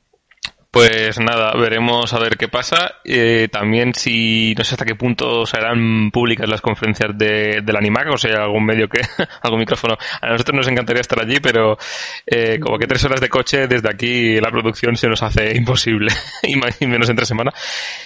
Pues 0.70 1.18
nada, 1.18 1.54
veremos 1.56 2.12
a 2.12 2.18
ver 2.18 2.36
qué 2.36 2.46
pasa. 2.46 2.96
Eh, 3.02 3.48
también 3.50 3.94
si 3.94 4.54
no 4.56 4.64
sé 4.64 4.74
hasta 4.74 4.84
qué 4.84 4.94
punto 4.94 5.46
serán 5.46 6.10
públicas 6.10 6.46
las 6.46 6.60
conferencias 6.60 7.16
de, 7.16 7.62
del 7.64 7.76
Animac, 7.76 8.12
o 8.12 8.18
sea, 8.18 8.42
algún 8.42 8.66
medio 8.66 8.86
que, 8.86 9.00
algún 9.42 9.60
micrófono. 9.60 9.96
A 10.20 10.28
nosotros 10.28 10.54
nos 10.54 10.68
encantaría 10.68 11.00
estar 11.00 11.18
allí, 11.20 11.40
pero 11.40 11.78
eh, 12.26 12.58
como 12.60 12.78
que 12.78 12.86
tres 12.86 13.02
horas 13.04 13.22
de 13.22 13.30
coche 13.30 13.66
desde 13.66 13.88
aquí 13.88 14.38
la 14.40 14.50
producción 14.50 14.94
se 14.96 15.08
nos 15.08 15.22
hace 15.22 15.56
imposible, 15.56 16.12
y 16.42 16.86
menos 16.86 17.08
entre 17.08 17.24
semana. 17.24 17.50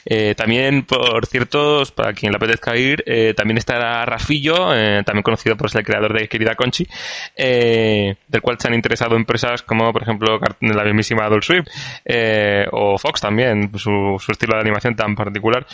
Eh, 0.04 0.36
también, 0.36 0.84
por 0.84 1.26
cierto, 1.26 1.82
para 1.96 2.12
quien 2.12 2.30
le 2.30 2.36
apetezca 2.36 2.76
ir, 2.76 3.02
eh, 3.06 3.34
también 3.36 3.58
estará 3.58 4.04
Rafillo, 4.04 4.72
eh, 4.72 5.02
también 5.04 5.24
conocido 5.24 5.56
por 5.56 5.68
ser 5.68 5.80
el 5.80 5.86
creador 5.86 6.16
de 6.16 6.28
Querida 6.28 6.54
Conchi, 6.54 6.86
eh, 7.34 8.14
del 8.28 8.40
cual 8.40 8.56
se 8.60 8.68
han 8.68 8.74
interesado 8.74 9.16
empresas 9.16 9.62
como, 9.62 9.92
por 9.92 10.02
ejemplo, 10.02 10.38
la 10.60 10.84
mismísima 10.84 11.24
Adult 11.24 11.42
Swim. 11.42 11.64
Eh, 12.04 12.51
o 12.70 12.98
Fox 12.98 13.20
también, 13.20 13.70
su, 13.78 14.16
estilo 14.28 14.54
de 14.54 14.60
animación 14.60 14.96
tan 14.96 15.14
particular. 15.14 15.66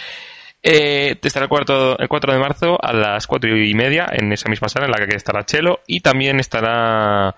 Eh, 0.63 1.17
estará 1.23 1.45
el, 1.45 1.49
cuarto, 1.49 1.99
el 1.99 2.09
4 2.09 2.33
de 2.33 2.39
marzo 2.39 2.79
a 2.83 2.93
las 2.93 3.27
4 3.27 3.57
y 3.57 3.75
media 3.75 4.09
en 4.11 4.33
esa 4.33 4.49
misma 4.49 4.69
sala 4.69 4.87
en 4.87 4.93
la 4.93 5.07
que 5.07 5.15
estará 5.15 5.45
Chelo 5.45 5.81
y 5.87 6.01
también 6.01 6.41
estará 6.41 7.37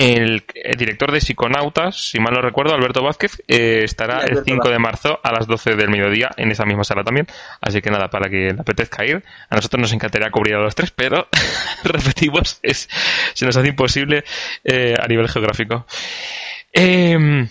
el, 0.00 0.44
director 0.78 1.12
de 1.12 1.20
Psiconautas, 1.20 1.94
si 1.94 2.18
mal 2.20 2.32
no 2.32 2.40
recuerdo, 2.40 2.74
Alberto 2.74 3.02
Vázquez, 3.02 3.42
eh, 3.48 3.82
estará 3.84 4.24
el 4.24 4.42
5 4.44 4.70
de 4.70 4.78
marzo 4.78 5.20
a 5.22 5.30
las 5.30 5.46
12 5.46 5.76
del 5.76 5.90
mediodía 5.90 6.30
en 6.38 6.50
esa 6.50 6.64
misma 6.64 6.84
sala 6.84 7.04
también. 7.04 7.26
Así 7.60 7.82
que 7.82 7.90
nada, 7.90 8.08
para 8.08 8.30
que 8.30 8.54
le 8.54 8.60
apetezca 8.60 9.04
ir. 9.04 9.22
A 9.50 9.56
nosotros 9.56 9.78
nos 9.78 9.92
encantaría 9.92 10.30
cubrir 10.30 10.54
a 10.54 10.60
los 10.60 10.74
tres, 10.74 10.90
pero 10.90 11.28
repetimos, 11.84 12.60
es, 12.62 12.88
se 13.34 13.44
nos 13.44 13.54
hace 13.56 13.68
imposible 13.68 14.24
eh, 14.64 14.94
a 14.98 15.06
nivel 15.06 15.28
geográfico. 15.28 15.84
Eh, 16.72 17.46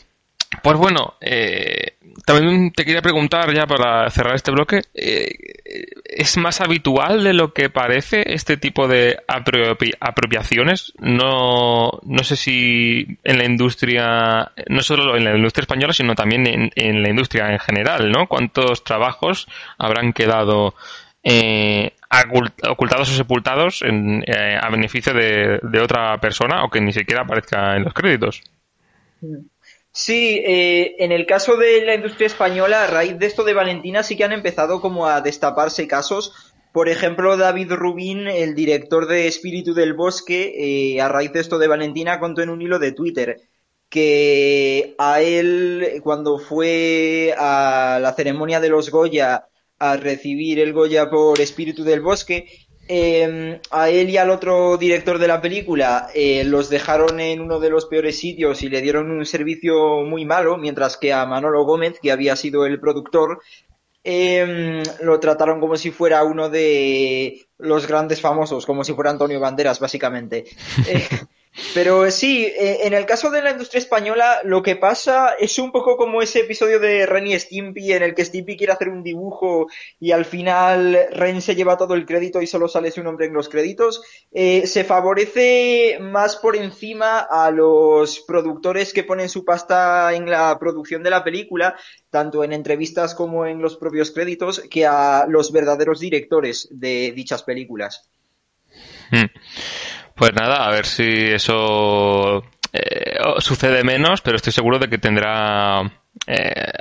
pues 0.64 0.78
bueno, 0.78 1.14
eh, 1.22 1.98
también 2.26 2.72
te 2.72 2.84
quería 2.84 3.04
preguntar 3.04 3.54
ya 3.54 3.68
para 3.68 4.10
cerrar 4.10 4.34
este 4.36 4.52
bloque, 4.52 4.82
eh, 4.96 5.30
¿es 6.04 6.38
más 6.38 6.60
habitual 6.60 7.24
de 7.24 7.34
lo 7.34 7.54
que 7.54 7.70
parece 7.70 8.24
este 8.34 8.58
tipo 8.58 8.88
de 8.88 9.18
apropiaciones? 9.28 10.94
No, 10.98 12.00
no 12.04 12.24
sé 12.24 12.36
si 12.36 13.20
en 13.24 13.38
la 13.38 13.46
industria, 13.46 14.52
no 14.68 14.82
solo 14.82 15.16
en 15.16 15.26
la 15.26 15.36
industria 15.36 15.64
española, 15.64 15.94
sino 15.94 16.16
también 16.16 16.72
en, 16.76 17.04
la 17.04 17.10
industria 17.10 17.52
en 17.52 17.60
general, 17.60 18.12
¿no? 18.12 18.28
¿Cuántos 18.28 18.84
trabajos 18.84 19.48
habrán 19.78 20.14
quedado 20.14 20.74
eh, 21.24 21.94
ocultados 22.68 23.12
o 23.12 23.14
sepultados 23.14 23.84
a 23.84 24.70
beneficio 24.72 25.14
de, 25.14 25.80
otra 25.80 26.18
persona 26.18 26.64
o 26.64 26.70
que 26.70 26.82
ni 26.82 26.92
siquiera 26.92 27.22
aparezca 27.22 27.76
en 27.78 27.84
los 27.84 27.94
créditos? 27.94 28.42
Sí, 29.92 30.42
eh, 30.46 30.96
en 31.00 31.12
el 31.12 31.26
caso 31.26 31.58
de 31.58 31.84
la 31.86 31.96
industria 31.96 32.28
española, 32.28 32.84
a 32.84 32.88
raíz 32.88 33.18
de 33.18 33.26
esto 33.26 33.44
de 33.44 33.54
Valentina, 33.54 34.04
sí 34.04 34.16
que 34.16 34.24
han 34.24 34.32
empezado 34.32 34.82
como 34.82 35.08
a 35.08 35.22
destaparse 35.22 35.88
casos. 35.88 36.54
Por 36.72 36.90
ejemplo, 36.90 37.36
David 37.38 37.72
Rubin, 37.74 38.28
el 38.28 38.54
director 38.56 39.08
de 39.08 39.28
Espíritu 39.28 39.74
del 39.74 39.96
Bosque, 39.96 40.94
eh, 40.96 41.02
a 41.02 41.10
raíz 41.10 41.34
de 41.34 41.40
esto 41.40 41.58
de 41.58 41.68
Valentina, 41.68 42.20
contó 42.20 42.42
en 42.42 42.50
un 42.50 42.62
hilo 42.62 42.80
de 42.80 42.92
Twitter 42.92 43.42
que 43.90 44.96
a 45.00 45.22
él, 45.22 46.00
cuando 46.04 46.38
fue 46.38 47.34
a 47.38 48.00
la 48.02 48.14
ceremonia 48.14 48.60
de 48.60 48.70
los 48.70 48.92
Goya 48.92 49.48
a 49.80 49.98
recibir 49.98 50.60
el 50.60 50.74
Goya 50.74 51.10
por 51.10 51.42
Espíritu 51.42 51.84
del 51.84 52.02
Bosque, 52.02 52.48
Em, 52.92 53.60
a 53.70 53.90
él 53.92 54.10
y 54.10 54.18
al 54.18 54.32
otro 54.32 54.76
director 54.76 55.20
de 55.20 55.28
la 55.28 55.40
película 55.40 56.10
eh, 56.16 56.44
los 56.44 56.72
dejaron 56.72 57.20
en 57.20 57.40
uno 57.40 57.60
de 57.60 57.70
los 57.70 57.86
peores 57.86 58.18
sitios 58.18 58.64
y 58.64 58.70
le 58.70 58.82
dieron 58.82 59.12
un 59.12 59.28
servicio 59.28 60.04
muy 60.06 60.26
malo, 60.26 60.58
mientras 60.58 60.98
que 60.98 61.14
a 61.14 61.24
Manolo 61.28 61.66
Gómez, 61.66 62.00
que 62.02 62.12
había 62.12 62.36
sido 62.36 62.66
el 62.66 62.80
productor, 62.80 63.44
em, 64.04 64.82
lo 65.04 65.20
trataron 65.20 65.60
como 65.60 65.76
si 65.78 65.92
fuera 65.92 66.24
uno 66.24 66.50
de 66.50 67.46
los 67.60 67.86
grandes 67.86 68.22
famosos, 68.22 68.66
como 68.66 68.84
si 68.84 68.94
fuera 68.94 69.12
Antonio 69.12 69.40
Banderas, 69.40 69.80
básicamente. 69.80 70.46
Pero 71.74 72.10
sí, 72.12 72.46
eh, 72.46 72.80
en 72.84 72.94
el 72.94 73.06
caso 73.06 73.32
de 73.32 73.42
la 73.42 73.52
industria 73.52 73.80
española, 73.80 74.40
lo 74.44 74.62
que 74.62 74.76
pasa 74.76 75.34
es 75.34 75.58
un 75.60 75.72
poco 75.72 75.98
como 75.98 76.22
ese 76.22 76.42
episodio 76.42 76.80
de 76.80 77.06
Ren 77.06 77.28
y 77.28 77.38
Stimpy 77.38 77.92
en 77.92 78.04
el 78.04 78.16
que 78.16 78.24
Stimpy 78.24 78.56
quiere 78.56 78.74
hacer 78.74 78.90
un 78.90 79.04
dibujo 79.04 79.68
y 80.00 80.12
al 80.12 80.26
final 80.26 81.08
Ren 81.12 81.42
se 81.42 81.56
lleva 81.56 81.78
todo 81.78 81.96
el 81.96 82.06
crédito 82.06 82.42
y 82.42 82.48
solo 82.48 82.68
sale 82.68 82.92
su 82.92 83.04
nombre 83.04 83.26
en 83.26 83.34
los 83.34 83.50
créditos. 83.50 84.02
Eh, 84.32 84.68
se 84.68 84.84
favorece 84.84 85.98
más 86.00 86.38
por 86.38 86.56
encima 86.56 87.20
a 87.20 87.52
los 87.52 88.22
productores 88.22 88.94
que 88.94 89.04
ponen 89.04 89.28
su 89.28 89.44
pasta 89.44 90.14
en 90.14 90.30
la 90.30 90.58
producción 90.60 91.04
de 91.04 91.10
la 91.10 91.24
película, 91.24 91.76
tanto 92.10 92.44
en 92.44 92.54
entrevistas 92.54 93.16
como 93.16 93.46
en 93.46 93.62
los 93.62 93.76
propios 93.78 94.12
créditos, 94.12 94.62
que 94.70 94.86
a 94.86 95.26
los 95.28 95.52
verdaderos 95.52 96.00
directores 96.00 96.68
de 96.72 97.12
dichas 97.12 97.44
películas. 97.44 98.10
Hmm. 99.12 99.26
Pues 100.20 100.34
nada, 100.34 100.66
a 100.66 100.70
ver 100.70 100.86
si 100.86 101.32
eso 101.32 102.44
eh, 102.74 103.18
sucede 103.38 103.86
menos, 103.86 104.20
pero 104.20 104.36
estoy 104.36 104.52
seguro 104.52 104.78
de 104.78 104.90
que 104.90 104.98
tendrá. 104.98 105.82
Eh, 106.28 106.74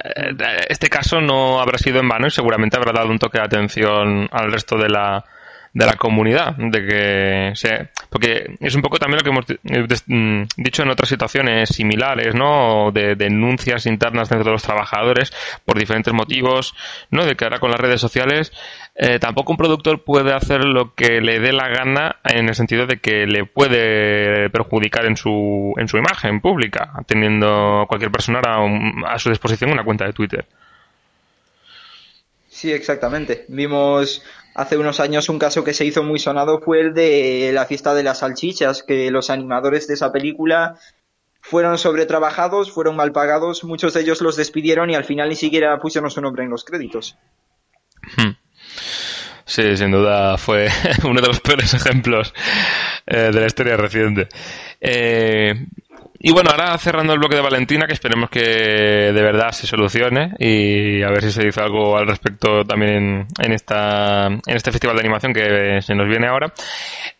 este 0.68 0.88
caso 0.88 1.20
no 1.20 1.60
habrá 1.60 1.78
sido 1.78 2.00
en 2.00 2.08
vano 2.08 2.26
y 2.26 2.30
seguramente 2.30 2.76
habrá 2.76 2.90
dado 2.90 3.10
un 3.10 3.20
toque 3.20 3.38
de 3.38 3.44
atención 3.44 4.28
al 4.32 4.50
resto 4.50 4.76
de 4.76 4.88
la, 4.88 5.24
de 5.72 5.86
la 5.86 5.94
comunidad, 5.94 6.56
de 6.56 6.86
que 6.86 7.50
se, 7.54 7.90
porque 8.10 8.56
es 8.58 8.74
un 8.74 8.82
poco 8.82 8.98
también 8.98 9.18
lo 9.18 9.22
que 9.22 9.30
hemos 9.30 9.48
eh, 9.48 10.02
mm, 10.06 10.42
dicho 10.56 10.82
en 10.82 10.90
otras 10.90 11.08
situaciones 11.08 11.68
similares, 11.68 12.34
¿no? 12.34 12.90
De, 12.90 13.14
denuncias 13.14 13.86
internas 13.86 14.28
dentro 14.28 14.46
de 14.46 14.52
los 14.52 14.62
trabajadores 14.64 15.32
por 15.64 15.78
diferentes 15.78 16.12
motivos, 16.12 16.74
¿no? 17.10 17.24
De 17.24 17.36
que 17.36 17.44
ahora 17.44 17.60
con 17.60 17.70
las 17.70 17.80
redes 17.80 18.00
sociales 18.00 18.52
eh, 19.00 19.20
tampoco 19.20 19.52
un 19.52 19.58
productor 19.58 20.02
puede 20.02 20.32
hacer 20.32 20.64
lo 20.64 20.92
que 20.92 21.20
le 21.20 21.38
dé 21.38 21.52
la 21.52 21.68
gana 21.68 22.16
en 22.24 22.48
el 22.48 22.56
sentido 22.56 22.84
de 22.86 22.98
que 22.98 23.26
le 23.26 23.44
puede 23.44 24.50
perjudicar 24.50 25.06
en 25.06 25.16
su, 25.16 25.72
en 25.76 25.86
su 25.86 25.98
imagen 25.98 26.40
pública, 26.40 26.92
teniendo 27.06 27.86
cualquier 27.88 28.10
persona 28.10 28.40
a, 28.44 29.14
a 29.14 29.18
su 29.20 29.30
disposición 29.30 29.70
una 29.70 29.84
cuenta 29.84 30.04
de 30.04 30.12
Twitter. 30.12 30.46
Sí, 32.48 32.72
exactamente. 32.72 33.44
Vimos 33.46 34.24
hace 34.56 34.76
unos 34.76 34.98
años 34.98 35.28
un 35.28 35.38
caso 35.38 35.62
que 35.62 35.74
se 35.74 35.84
hizo 35.84 36.02
muy 36.02 36.18
sonado 36.18 36.58
fue 36.60 36.80
el 36.80 36.92
de 36.92 37.52
la 37.54 37.66
fiesta 37.66 37.94
de 37.94 38.02
las 38.02 38.18
salchichas, 38.18 38.82
que 38.82 39.12
los 39.12 39.30
animadores 39.30 39.86
de 39.86 39.94
esa 39.94 40.10
película 40.10 40.76
fueron 41.40 41.78
sobretrabajados, 41.78 42.72
fueron 42.72 42.96
mal 42.96 43.12
pagados, 43.12 43.62
muchos 43.62 43.94
de 43.94 44.00
ellos 44.00 44.20
los 44.22 44.34
despidieron 44.34 44.90
y 44.90 44.96
al 44.96 45.04
final 45.04 45.28
ni 45.28 45.36
siquiera 45.36 45.78
pusieron 45.78 46.10
su 46.10 46.20
nombre 46.20 46.42
en 46.42 46.50
los 46.50 46.64
créditos. 46.64 47.16
Sí, 49.48 49.78
sin 49.78 49.90
duda 49.90 50.36
fue 50.36 50.68
uno 51.04 51.22
de 51.22 51.26
los 51.26 51.40
peores 51.40 51.72
ejemplos 51.72 52.34
eh, 53.06 53.30
de 53.32 53.40
la 53.40 53.46
historia 53.46 53.78
reciente. 53.78 54.28
Eh, 54.78 55.54
y 56.20 56.32
bueno, 56.32 56.50
ahora 56.50 56.76
cerrando 56.78 57.12
el 57.12 57.20
bloque 57.20 57.36
de 57.36 57.42
Valentina, 57.42 57.86
que 57.86 57.92
esperemos 57.92 58.28
que 58.28 58.40
de 58.40 59.22
verdad 59.22 59.52
se 59.52 59.68
solucione 59.68 60.34
y 60.40 61.00
a 61.02 61.10
ver 61.10 61.22
si 61.22 61.30
se 61.30 61.44
dice 61.44 61.60
algo 61.60 61.96
al 61.96 62.08
respecto 62.08 62.64
también 62.64 63.28
en, 63.38 63.52
esta, 63.52 64.26
en 64.26 64.56
este 64.56 64.72
festival 64.72 64.96
de 64.96 65.02
animación 65.02 65.32
que 65.32 65.80
se 65.80 65.94
nos 65.94 66.08
viene 66.08 66.26
ahora. 66.26 66.52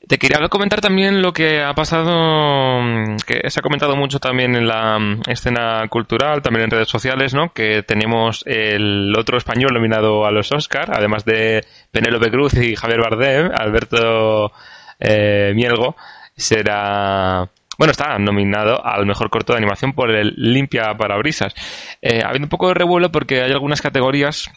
Te 0.09 0.19
quería 0.19 0.49
comentar 0.49 0.81
también 0.81 1.23
lo 1.23 1.33
que 1.33 1.63
ha 1.63 1.75
pasado, 1.75 2.81
que 3.25 3.49
se 3.49 3.61
ha 3.61 3.63
comentado 3.63 3.95
mucho 3.95 4.19
también 4.19 4.57
en 4.57 4.67
la 4.67 4.99
escena 5.29 5.87
cultural, 5.89 6.43
también 6.43 6.65
en 6.65 6.71
redes 6.73 6.89
sociales, 6.89 7.35
¿no? 7.35 7.53
Que 7.53 7.85
tenemos 7.85 8.43
el 8.47 9.15
otro 9.17 9.39
español 9.39 9.75
nominado 9.75 10.27
a 10.27 10.33
los 10.33 10.51
Oscar, 10.51 10.91
además 10.93 11.25
de 11.25 11.65
Penélope 11.93 12.31
Cruz 12.33 12.55
y 12.55 12.75
Javier 12.75 13.01
Bardem, 13.01 13.51
Alberto 13.55 14.51
eh, 14.99 15.53
Mielgo, 15.55 15.95
será 16.37 17.49
bueno, 17.79 17.93
está 17.93 18.19
nominado 18.19 18.85
al 18.85 19.07
mejor 19.07 19.31
corto 19.31 19.53
de 19.53 19.59
animación 19.59 19.93
por 19.93 20.11
el 20.11 20.35
Limpia 20.37 20.95
Parabrisas. 20.99 21.55
Eh, 22.03 22.23
habiendo 22.25 22.47
un 22.47 22.51
poco 22.51 22.69
de 22.69 22.75
revuelo 22.75 23.11
porque 23.11 23.41
hay 23.41 23.53
algunas 23.53 23.81
categorías 23.81 24.51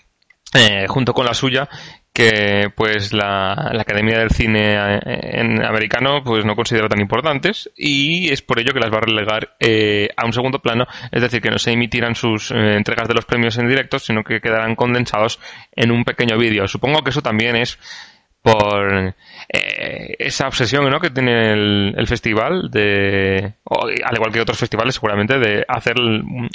eh, 0.54 0.86
junto 0.90 1.14
con 1.14 1.26
la 1.26 1.34
suya 1.34 1.70
que 2.12 2.70
pues 2.76 3.14
la, 3.14 3.54
Academia 3.80 4.18
del 4.18 4.32
Cine 4.32 4.74
eh, 4.76 5.00
en 5.40 5.64
americano 5.64 6.24
pues 6.26 6.44
no 6.44 6.58
considera 6.58 6.90
tan 6.90 7.00
importantes 7.00 7.72
y 7.78 8.30
es 8.34 8.42
por 8.42 8.60
ello 8.60 8.74
que 8.74 8.82
las 8.82 8.92
va 8.92 8.98
a 8.98 9.06
relegar 9.06 9.56
eh, 9.62 10.10
a 10.18 10.26
un 10.26 10.34
segundo 10.34 10.60
plano, 10.60 10.88
es 11.10 11.22
decir, 11.22 11.42
que 11.42 11.52
no 11.52 11.58
se 11.58 11.72
emitirán 11.72 12.16
sus 12.16 12.52
entregas 12.52 13.08
de 13.08 13.14
los 13.14 13.24
premios 13.24 13.58
en 13.60 13.70
directo, 13.70 13.98
sino 13.98 14.24
que 14.24 14.42
quedarán 14.42 14.76
condensados 14.76 15.40
en 15.74 15.92
un 15.92 16.04
pequeño 16.04 16.38
vídeo. 16.38 16.68
Supongo 16.68 17.02
que 17.02 17.12
eso 17.12 17.22
también 17.22 17.56
es 17.56 17.80
por 18.42 19.14
eh, 19.50 20.16
esa 20.20 20.48
obsesión 20.48 20.90
¿no? 20.90 21.00
que 21.00 21.12
tiene 21.12 21.54
el, 21.54 22.08
festival 22.08 22.70
de 22.72 23.54
al 23.66 24.16
igual 24.16 24.32
que 24.32 24.42
otros 24.42 24.58
festivales 24.58 24.96
seguramente 24.96 25.38
de 25.38 25.64
hacer 25.68 25.96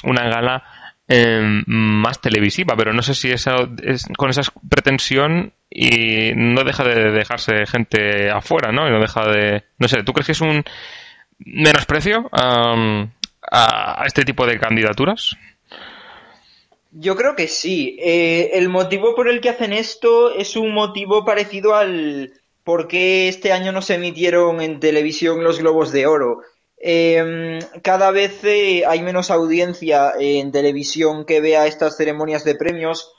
una 0.05 0.28
gala 0.28 0.64
em, 1.07 1.62
más 1.66 2.20
televisiva. 2.20 2.74
Pero 2.76 2.93
no 2.93 3.03
sé 3.03 3.14
si 3.14 3.30
esa 3.30 3.57
es 3.82 4.07
con 4.16 4.30
esa 4.30 4.43
pretensión 4.68 5.53
y 5.70 6.32
no 6.34 6.64
deja 6.64 6.84
de 6.84 7.12
dejarse 7.12 7.66
gente 7.66 8.30
afuera 8.30 8.72
no 8.72 8.89
y 8.89 8.91
no 8.91 9.01
deja 9.01 9.26
de 9.26 9.64
no 9.78 9.89
sé 9.89 10.05
tú 10.05 10.12
crees 10.12 10.26
que 10.26 10.32
es 10.32 10.41
un 10.41 10.64
menosprecio 11.39 12.30
a 12.32 14.03
este 14.07 14.22
tipo 14.22 14.47
de 14.47 14.59
candidaturas 14.59 15.37
yo 16.99 17.14
creo 17.14 17.36
que 17.36 17.47
sí. 17.49 17.97
Eh, 18.01 18.51
el 18.55 18.68
motivo 18.68 19.14
por 19.14 19.28
el 19.28 19.40
que 19.40 19.51
hacen 19.51 19.72
esto 19.72 20.32
es 20.34 20.57
un 20.57 20.72
motivo 20.72 21.24
parecido 21.24 21.74
al 21.74 22.32
por 22.64 22.88
qué 22.88 23.28
este 23.28 23.53
año 23.53 23.70
no 23.70 23.82
se 23.82 23.94
emitieron 23.94 24.61
en 24.61 24.80
televisión 24.80 25.44
los 25.44 25.59
Globos 25.59 25.92
de 25.92 26.07
Oro. 26.07 26.40
Em, 26.78 27.59
cada 27.82 28.11
vez 28.11 28.42
eh, 28.44 28.84
hay 28.86 29.03
menos 29.03 29.30
audiencia 29.30 30.14
en 30.18 30.53
televisión 30.53 31.24
que 31.26 31.40
vea 31.40 31.66
estas 31.66 31.97
ceremonias 31.97 32.44
de 32.44 32.55
premios. 32.55 33.12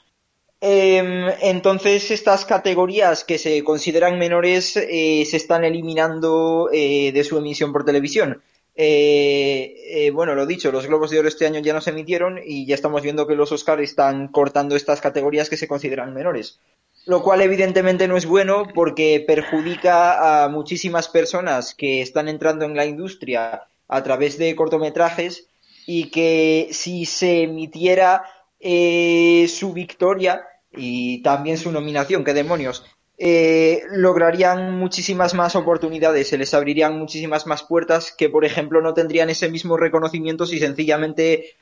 Em, 0.60 1.28
entonces 1.40 2.10
estas 2.10 2.44
categorías 2.44 3.22
que 3.22 3.38
se 3.38 3.62
consideran 3.62 4.18
menores 4.18 4.76
eh, 4.76 5.24
se 5.24 5.36
están 5.36 5.64
eliminando 5.64 6.68
de 6.72 7.24
su 7.24 7.38
emisión 7.38 7.72
por 7.72 7.84
televisión. 7.84 8.42
Eh, 8.80 9.74
eh, 10.06 10.10
bueno, 10.12 10.36
lo 10.36 10.46
dicho, 10.46 10.70
los 10.70 10.86
Globos 10.86 11.10
de 11.10 11.18
Oro 11.18 11.26
este 11.26 11.44
año 11.46 11.58
ya 11.58 11.72
no 11.72 11.80
se 11.80 11.90
emitieron 11.90 12.38
y 12.44 12.64
ya 12.64 12.76
estamos 12.76 13.02
viendo 13.02 13.26
que 13.26 13.34
los 13.34 13.50
Oscars 13.50 13.82
están 13.82 14.28
cortando 14.28 14.76
estas 14.76 15.00
categorías 15.00 15.50
que 15.50 15.56
se 15.56 15.66
consideran 15.66 16.14
menores. 16.14 16.60
Lo 17.04 17.20
cual 17.24 17.40
evidentemente 17.42 18.06
no 18.06 18.16
es 18.16 18.24
bueno 18.24 18.68
porque 18.72 19.24
perjudica 19.26 20.44
a 20.44 20.48
muchísimas 20.48 21.08
personas 21.08 21.74
que 21.74 22.02
están 22.02 22.28
entrando 22.28 22.66
en 22.66 22.76
la 22.76 22.86
industria 22.86 23.64
a 23.88 24.02
través 24.04 24.38
de 24.38 24.54
cortometrajes 24.54 25.48
y 25.84 26.10
que 26.10 26.68
si 26.70 27.04
se 27.04 27.42
emitiera 27.42 28.22
eh, 28.60 29.48
su 29.48 29.72
victoria 29.72 30.44
y 30.70 31.20
también 31.24 31.58
su 31.58 31.72
nominación, 31.72 32.22
qué 32.22 32.32
demonios, 32.32 32.84
eh, 33.18 33.82
lograrían 33.90 34.78
muchísimas 34.78 35.34
más 35.34 35.56
oportunidades, 35.56 36.28
se 36.28 36.38
les 36.38 36.54
abrirían 36.54 36.96
muchísimas 36.96 37.46
más 37.46 37.64
puertas 37.64 38.12
que, 38.16 38.28
por 38.28 38.44
ejemplo, 38.44 38.80
no 38.80 38.94
tendrían 38.94 39.28
ese 39.28 39.50
mismo 39.50 39.76
reconocimiento 39.76 40.46
si 40.46 40.60
sencillamente 40.60 41.56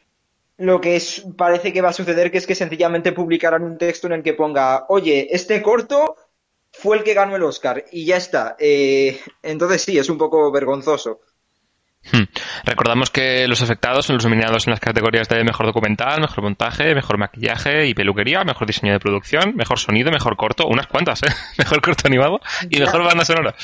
lo 0.59 0.81
que 0.81 1.01
parece 1.37 1.73
que 1.73 1.81
va 1.81 1.91
a 1.91 1.95
suceder 1.95 2.31
que 2.31 2.39
es 2.39 2.47
que 2.47 2.55
sencillamente 2.55 3.13
publicaran 3.13 3.63
un 3.63 3.79
texto 3.79 4.07
en 4.07 4.15
el 4.15 4.23
que 4.23 4.35
ponga, 4.35 4.85
oye, 4.89 5.29
este 5.31 5.63
corto 5.63 6.17
fue 6.73 6.99
el 6.99 7.05
que 7.05 7.15
ganó 7.15 7.37
el 7.37 7.43
Oscar 7.43 7.85
y 7.91 8.05
ya 8.05 8.19
está. 8.19 8.57
Eh, 8.59 9.19
entonces 9.43 9.83
sí, 9.83 9.99
es 9.99 10.11
un 10.11 10.19
poco 10.19 10.51
vergonzoso. 10.51 11.21
Hmm. 12.13 12.25
Recordamos 12.65 13.11
que 13.11 13.49
los 13.49 13.63
afectados 13.63 14.07
son 14.07 14.17
los 14.17 14.25
nominados 14.25 14.67
en 14.67 14.71
las 14.71 14.81
categorías 14.81 15.29
de 15.29 15.43
mejor 15.45 15.67
documental, 15.67 16.21
mejor 16.21 16.43
montaje, 16.43 16.95
mejor 16.95 17.19
maquillaje 17.19 17.87
y 17.87 17.95
peluquería, 17.95 18.45
mejor 18.45 18.67
diseño 18.67 18.93
de 18.93 19.01
producción, 19.01 19.57
mejor 19.57 19.79
sonido, 19.79 20.11
mejor 20.11 20.37
corto, 20.37 20.67
unas 20.67 20.87
cuantas, 20.87 21.23
¿eh? 21.23 21.29
mejor 21.59 21.81
corto 21.81 22.07
animado 22.07 22.41
y 22.71 22.79
mejor 22.79 23.03
banda 23.03 23.25
sonora. 23.25 23.55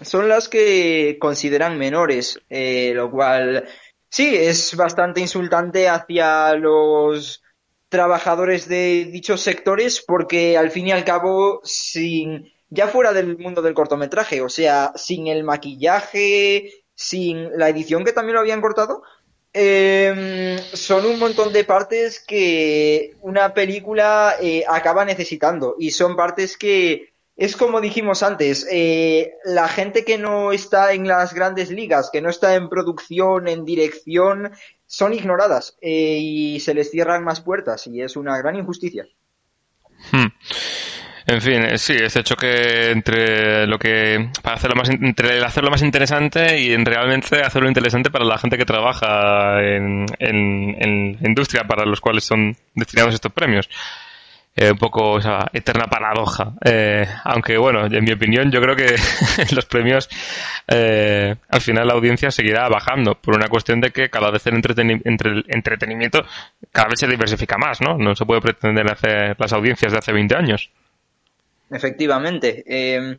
Son 0.00 0.28
las 0.28 0.48
que 0.48 1.18
consideran 1.20 1.78
menores, 1.78 2.40
eh, 2.48 2.92
lo 2.94 3.10
cual 3.10 3.64
sí 4.08 4.34
es 4.34 4.76
bastante 4.76 5.20
insultante 5.20 5.88
hacia 5.88 6.54
los 6.54 7.42
trabajadores 7.88 8.68
de 8.68 9.06
dichos 9.06 9.40
sectores 9.40 10.04
porque 10.06 10.56
al 10.56 10.70
fin 10.70 10.88
y 10.88 10.92
al 10.92 11.04
cabo 11.04 11.60
sin 11.64 12.52
ya 12.70 12.88
fuera 12.88 13.12
del 13.12 13.38
mundo 13.38 13.62
del 13.62 13.74
cortometraje, 13.74 14.42
o 14.42 14.48
sea, 14.48 14.92
sin 14.94 15.26
el 15.26 15.44
maquillaje, 15.44 16.72
sin 16.94 17.56
la 17.56 17.68
edición 17.68 18.04
que 18.04 18.12
también 18.12 18.34
lo 18.34 18.40
habían 18.40 18.60
cortado, 18.60 19.02
em, 19.52 20.58
son 20.72 21.06
un 21.06 21.18
montón 21.18 21.52
de 21.52 21.64
partes 21.64 22.20
que 22.20 23.16
una 23.20 23.54
película 23.54 24.36
eh, 24.40 24.64
acaba 24.68 25.04
necesitando 25.04 25.76
y 25.78 25.92
son 25.92 26.16
partes 26.16 26.56
que 26.56 27.12
es 27.38 27.56
como 27.56 27.80
dijimos 27.80 28.24
antes, 28.24 28.66
eh, 28.68 29.34
la 29.44 29.68
gente 29.68 30.04
que 30.04 30.18
no 30.18 30.50
está 30.50 30.92
en 30.92 31.06
las 31.06 31.34
grandes 31.34 31.70
ligas, 31.70 32.10
que 32.10 32.20
no 32.20 32.30
está 32.30 32.56
en 32.56 32.68
producción, 32.68 33.46
en 33.46 33.64
dirección, 33.64 34.50
son 34.86 35.14
ignoradas 35.14 35.78
eh, 35.80 36.18
y 36.20 36.58
se 36.58 36.74
les 36.74 36.90
cierran 36.90 37.22
más 37.22 37.40
puertas 37.40 37.86
y 37.86 38.02
es 38.02 38.16
una 38.16 38.36
gran 38.38 38.56
injusticia. 38.56 39.06
Hmm. 40.10 40.26
En 41.30 41.42
fin, 41.42 41.62
eh, 41.62 41.76
sí, 41.76 41.92
este 41.92 42.24
choque 42.24 42.90
entre 42.90 43.66
lo 43.66 43.78
que 43.78 44.30
para 44.42 44.56
hacerlo 44.56 44.76
más 44.76 44.88
entre 44.88 45.44
hacerlo 45.44 45.70
más 45.70 45.82
interesante 45.82 46.58
y 46.58 46.72
en 46.72 46.86
realmente 46.86 47.42
hacerlo 47.42 47.68
interesante 47.68 48.10
para 48.10 48.24
la 48.24 48.38
gente 48.38 48.56
que 48.56 48.64
trabaja 48.64 49.60
en, 49.62 50.06
industria 51.20 51.64
para 51.64 51.84
los 51.84 52.00
cuales 52.00 52.24
son 52.24 52.56
destinados 52.74 53.14
estos 53.14 53.30
premios. 53.30 53.68
Eh, 54.56 54.70
un 54.72 54.78
poco 54.78 55.18
esa 55.18 55.50
eterna 55.52 55.84
paradoja. 55.84 56.54
Eh, 56.64 57.06
aunque 57.24 57.58
bueno, 57.58 57.84
en 57.84 58.04
mi 58.04 58.12
opinión, 58.12 58.50
yo 58.50 58.62
creo 58.62 58.74
que 58.74 58.96
los 59.54 59.66
premios 59.66 60.08
al 60.66 61.60
final 61.60 61.88
la 61.88 61.94
audiencia 61.94 62.30
seguirá 62.30 62.70
bajando 62.70 63.16
por 63.16 63.36
una 63.36 63.48
cuestión 63.48 63.82
de 63.82 63.90
que 63.90 64.08
cada 64.08 64.30
vez 64.30 64.46
el, 64.46 64.54
entre 65.04 65.30
el 65.30 65.44
entretenimiento 65.48 66.24
cada 66.72 66.88
vez 66.88 67.00
se 67.00 67.06
diversifica 67.06 67.58
más, 67.58 67.82
¿no? 67.82 67.98
No 67.98 68.16
se 68.16 68.24
puede 68.24 68.40
pretender 68.40 68.90
hacer 68.90 69.36
las 69.38 69.52
audiencias 69.52 69.92
de 69.92 69.98
hace 69.98 70.12
20 70.12 70.34
años. 70.34 70.70
Efectivamente. 71.70 72.64
Em, 72.66 73.18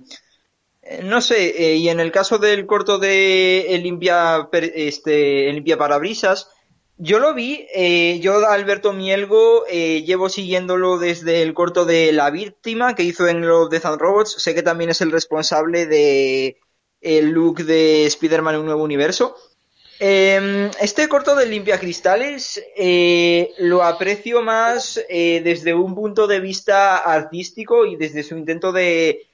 no 1.04 1.22
sé, 1.22 1.72
eh, 1.74 1.76
y 1.76 1.90
en 1.90 2.00
el 2.00 2.12
caso 2.12 2.38
del 2.38 2.66
corto 2.66 2.98
de 2.98 3.76
el 3.76 3.84
limpia, 3.84 4.50
este, 4.52 5.52
limpia 5.54 5.78
parabrisas, 5.78 6.50
yo 6.98 7.20
lo 7.20 7.34
vi, 7.34 7.66
eh, 7.74 8.20
yo 8.22 8.46
Alberto 8.46 8.92
Mielgo 8.92 9.66
eh, 9.70 10.04
llevo 10.04 10.28
siguiéndolo 10.28 10.98
desde 10.98 11.44
el 11.44 11.54
corto 11.54 11.86
de 11.86 12.12
La 12.12 12.30
Víctima 12.30 12.94
que 12.96 13.04
hizo 13.04 13.28
en 13.28 13.48
los 13.48 13.70
Death 13.70 13.86
and 13.86 14.02
Robots, 14.02 14.36
sé 14.42 14.54
que 14.54 14.64
también 14.64 14.90
es 14.90 15.00
el 15.02 15.12
responsable 15.12 15.86
de 15.86 16.58
el 17.02 17.30
look 17.30 17.64
de 17.64 18.06
Spider-Man 18.06 18.56
en 18.56 18.60
un 18.62 18.66
nuevo 18.66 18.84
universo. 18.84 19.36
Em, 20.02 20.72
este 20.80 21.10
corto 21.10 21.36
de 21.36 21.46
Limpia 21.46 21.78
Cristales 21.78 22.64
eh, 22.78 23.52
lo 23.58 23.84
aprecio 23.84 24.42
más 24.42 24.98
eh, 25.10 25.42
desde 25.44 25.74
un 25.74 25.94
punto 25.94 26.26
de 26.26 26.40
vista 26.40 27.00
artístico 27.00 27.86
y 27.86 27.98
desde 27.98 28.24
su 28.24 28.38
intento 28.38 28.72
de 28.72 29.28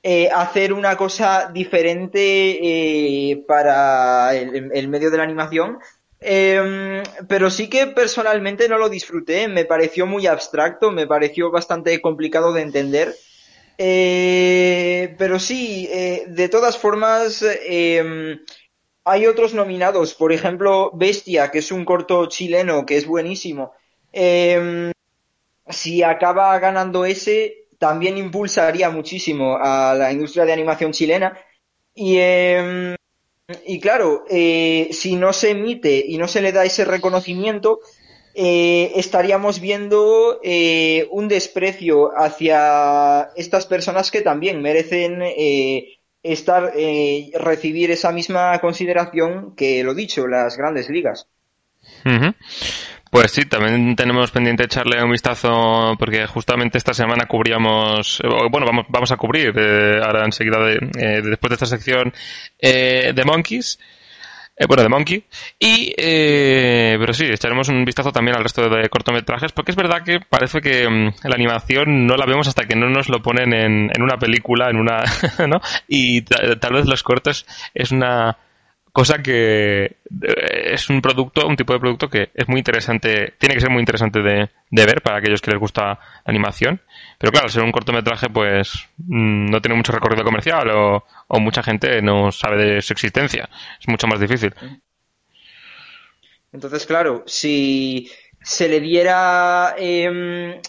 eh, 0.00 0.28
hacer 0.32 0.72
una 0.72 0.96
cosa 0.96 1.50
diferente 1.52 3.42
para 3.48 4.32
el, 4.36 4.86
medio 4.88 5.10
de 5.10 5.16
la 5.16 5.24
animación. 5.24 5.80
Em, 6.20 7.02
pero 7.28 7.50
sí 7.50 7.68
que 7.68 7.88
personalmente 7.88 8.68
no 8.68 8.78
lo 8.78 8.88
disfruté, 8.88 9.48
me 9.48 9.64
pareció 9.64 10.06
muy 10.06 10.28
abstracto, 10.28 10.92
me 10.92 11.08
pareció 11.08 11.50
bastante 11.50 12.00
complicado 12.00 12.52
de 12.52 12.62
entender. 12.62 13.12
pero 15.18 15.40
sí, 15.40 15.88
de 16.28 16.48
todas 16.48 16.78
formas, 16.78 17.44
em, 17.66 18.38
hay 19.04 19.26
otros 19.26 19.54
nominados, 19.54 20.14
por 20.14 20.32
ejemplo, 20.32 20.90
Bestia, 20.94 21.50
que 21.50 21.58
es 21.58 21.72
un 21.72 21.84
corto 21.84 22.26
chileno 22.26 22.86
que 22.86 22.96
es 22.96 23.06
buenísimo. 23.06 23.72
Em, 24.12 24.92
si 25.68 26.02
acaba 26.02 26.58
ganando 26.58 27.04
ese, 27.04 27.66
también 27.78 28.16
impulsaría 28.16 28.90
muchísimo 28.90 29.56
a 29.60 29.94
la 29.94 30.12
industria 30.12 30.44
de 30.44 30.52
animación 30.52 30.92
chilena. 30.92 31.36
Y, 31.94 32.18
em, 32.18 32.94
y 33.66 33.80
claro, 33.80 34.24
eh, 34.30 34.88
si 34.92 35.16
no 35.16 35.32
se 35.32 35.50
emite 35.50 36.04
y 36.06 36.16
no 36.18 36.28
se 36.28 36.42
le 36.42 36.52
da 36.52 36.64
ese 36.64 36.84
reconocimiento, 36.84 37.80
eh, 38.34 38.92
estaríamos 38.94 39.60
viendo 39.60 40.40
eh, 40.42 41.08
un 41.10 41.28
desprecio 41.28 42.12
hacia 42.16 43.30
estas 43.36 43.66
personas 43.66 44.10
que 44.10 44.22
también 44.22 44.62
merecen 44.62 45.22
estar 46.22 46.72
eh, 46.76 47.30
recibir 47.34 47.90
esa 47.90 48.12
misma 48.12 48.58
consideración 48.60 49.54
que 49.56 49.82
lo 49.82 49.94
dicho 49.94 50.26
las 50.26 50.56
grandes 50.56 50.88
ligas. 50.88 51.28
Pues 53.12 53.30
sí, 53.30 53.44
también 53.44 53.94
tenemos 53.94 54.30
pendiente 54.30 54.64
echarle 54.64 55.04
un 55.04 55.10
vistazo 55.10 55.96
porque 55.98 56.26
justamente 56.26 56.78
esta 56.78 56.94
semana 56.94 57.26
cubríamos, 57.26 58.20
o, 58.24 58.48
bueno, 58.48 58.66
vamos, 58.66 58.86
vamos 58.88 59.12
a 59.12 59.18
cubrir 59.18 59.52
eh, 59.54 60.00
ahora 60.02 60.24
enseguida, 60.24 60.58
de, 60.64 60.76
eh, 60.98 61.20
después 61.22 61.50
de 61.50 61.54
esta 61.54 61.66
sección, 61.66 62.12
eh, 62.58 63.12
de 63.14 63.24
Monkeys, 63.26 63.78
eh, 64.56 64.66
bueno, 64.66 64.82
de 64.82 64.88
Monkey, 64.88 65.24
y, 65.58 65.94
eh, 65.96 66.96
pero 66.98 67.12
sí, 67.14 67.24
echaremos 67.26 67.68
un 67.68 67.84
vistazo 67.84 68.12
también 68.12 68.36
al 68.36 68.42
resto 68.42 68.68
de 68.68 68.88
cortometrajes 68.88 69.52
porque 69.52 69.72
es 69.72 69.76
verdad 69.76 70.02
que 70.04 70.20
parece 70.20 70.60
que 70.60 70.88
mm, 70.88 71.28
la 71.28 71.34
animación 71.34 72.06
no 72.06 72.16
la 72.16 72.26
vemos 72.26 72.48
hasta 72.48 72.66
que 72.66 72.76
no 72.76 72.88
nos 72.88 73.08
lo 73.08 73.22
ponen 73.22 73.52
en, 73.54 73.90
en 73.94 74.02
una 74.02 74.18
película, 74.18 74.68
en 74.70 74.76
una, 74.76 75.04
¿no? 75.48 75.60
Y 75.88 76.22
ta- 76.22 76.56
tal 76.60 76.74
vez 76.74 76.86
los 76.86 77.02
cortos 77.02 77.46
es 77.74 77.92
una 77.92 78.36
cosa 78.92 79.22
que 79.22 79.84
eh, 79.84 80.72
es 80.72 80.88
un 80.90 81.00
producto, 81.00 81.46
un 81.46 81.56
tipo 81.56 81.72
de 81.72 81.80
producto 81.80 82.08
que 82.08 82.30
es 82.34 82.48
muy 82.48 82.58
interesante, 82.58 83.34
tiene 83.38 83.54
que 83.54 83.60
ser 83.60 83.70
muy 83.70 83.80
interesante 83.80 84.20
de, 84.20 84.48
ver 84.70 85.02
para 85.02 85.18
aquellos 85.18 85.40
que 85.40 85.50
les 85.50 85.60
gusta 85.60 85.82
la 85.82 85.98
animación. 86.24 86.80
Pero 87.18 87.32
claro, 87.32 87.46
al 87.46 87.52
ser 87.52 87.62
un 87.62 87.72
cortometraje, 87.72 88.28
pues 88.28 88.72
mm, 88.98 89.50
no 89.50 89.60
tiene 89.60 89.76
mucho 89.76 89.92
recorrido 89.92 90.24
comercial 90.24 90.70
o, 90.70 91.04
o 91.28 91.40
mucha 91.40 91.62
gente 91.62 92.02
no 92.02 92.30
sabe 92.30 92.62
de 92.62 92.82
su 92.82 92.92
existencia. 92.92 93.48
Es 93.80 93.88
mucho 93.88 94.06
más 94.06 94.20
difícil. 94.20 94.54
Entonces, 96.52 96.86
claro, 96.86 97.24
si 97.26 98.10
se 98.42 98.68
le 98.68 98.80
diera 98.80 99.74
em, 99.78 100.60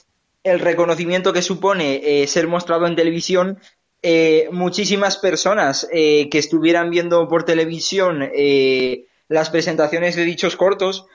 el 0.43 0.59
reconocimiento 0.59 1.33
que 1.33 1.41
supone 1.41 2.01
eh, 2.03 2.27
ser 2.27 2.47
mostrado 2.47 2.87
en 2.87 2.95
televisión, 2.95 3.59
eh, 4.05 4.49
muchísimas 4.51 5.15
personas 5.15 5.87
eh, 5.89 6.27
que 6.29 6.37
estuvieran 6.37 6.89
viendo 6.89 7.25
por 7.29 7.45
televisión 7.45 8.29
eh, 8.35 9.05
las 9.29 9.49
presentaciones 9.49 10.17
de 10.17 10.25
dichos 10.25 10.57
cortos 10.57 11.05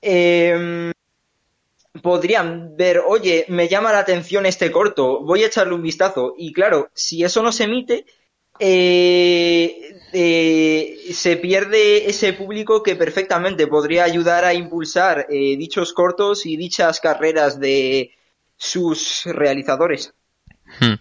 em, 0.00 0.90
podrían 2.02 2.78
ver, 2.78 3.02
oye, 3.06 3.44
me 3.48 3.68
llama 3.68 3.92
la 3.92 3.98
atención 3.98 4.46
este 4.46 4.72
corto, 4.72 5.20
voy 5.20 5.42
a 5.42 5.48
echarle 5.48 5.74
un 5.74 5.82
vistazo. 5.82 6.32
Y 6.38 6.54
claro, 6.54 6.88
si 6.94 7.22
eso 7.22 7.42
no 7.42 7.52
se 7.52 7.64
emite, 7.64 8.06
eh, 8.58 9.92
se 11.12 11.36
pierde 11.36 12.08
ese 12.08 12.32
público 12.32 12.82
que 12.82 12.96
perfectamente 12.96 13.66
podría 13.66 14.04
ayudar 14.04 14.46
a 14.46 14.54
impulsar 14.54 15.26
dichos 15.28 15.92
cortos 15.92 16.46
y 16.46 16.56
dichas 16.56 17.00
carreras 17.00 17.60
de 17.60 18.12
sus 18.56 19.24
realizadores. 19.26 20.14
Hmm. 20.78 20.94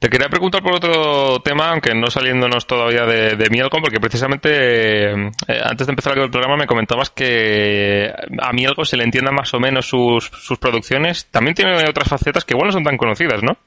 Te 0.00 0.08
quería 0.08 0.30
preguntar 0.30 0.62
por 0.62 0.76
otro 0.76 1.42
tema, 1.42 1.68
aunque 1.68 1.94
no 1.94 2.10
saliéndonos 2.10 2.66
todavía 2.66 3.04
de, 3.04 3.36
de 3.36 3.50
Mielcom, 3.50 3.82
porque 3.82 4.00
precisamente 4.00 5.12
eh, 5.12 5.30
antes 5.62 5.86
de 5.86 5.92
empezar 5.92 6.16
el 6.16 6.30
programa 6.30 6.56
me 6.56 6.66
comentabas 6.66 7.10
que 7.10 8.10
a 8.40 8.52
Mielcom 8.54 8.86
se 8.86 8.96
le 8.96 9.04
entienda 9.04 9.30
más 9.30 9.52
o 9.52 9.60
menos 9.60 9.86
sus, 9.86 10.24
sus 10.24 10.58
producciones. 10.58 11.26
También 11.26 11.54
tiene 11.54 11.86
otras 11.86 12.08
facetas 12.08 12.46
que 12.46 12.54
igual 12.54 12.68
no 12.68 12.72
son 12.72 12.84
tan 12.84 12.96
conocidas, 12.96 13.42
¿no? 13.42 13.58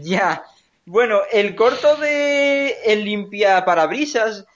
Ya. 0.00 0.42
Bueno, 0.86 1.20
el 1.30 1.54
corto 1.54 1.96
de 1.96 2.76
El 2.86 3.04
limpia 3.04 3.62
parabrisas 3.66 4.46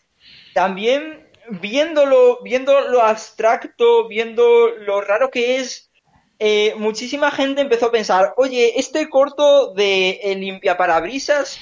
también 0.54 1.28
viéndolo, 1.50 2.38
viendo 2.42 2.88
lo 2.88 3.02
abstracto, 3.02 4.08
viendo 4.08 4.68
lo 4.78 5.02
raro 5.02 5.30
que 5.30 5.56
es, 5.56 5.90
eh, 6.38 6.74
muchísima 6.76 7.30
gente 7.30 7.60
empezó 7.60 7.86
a 7.86 7.92
pensar, 7.92 8.34
oye, 8.36 8.78
este 8.78 9.08
corto 9.08 9.72
de 9.74 10.20
El 10.22 10.40
limpia 10.40 10.76
parabrisas 10.76 11.58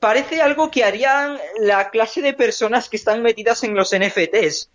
parece 0.00 0.42
algo 0.42 0.70
que 0.70 0.84
harían 0.84 1.38
la 1.60 1.90
clase 1.90 2.20
de 2.20 2.34
personas 2.34 2.88
que 2.88 2.96
están 2.96 3.22
metidas 3.22 3.62
en 3.64 3.74
los 3.74 3.94
NFTs. 3.96 4.70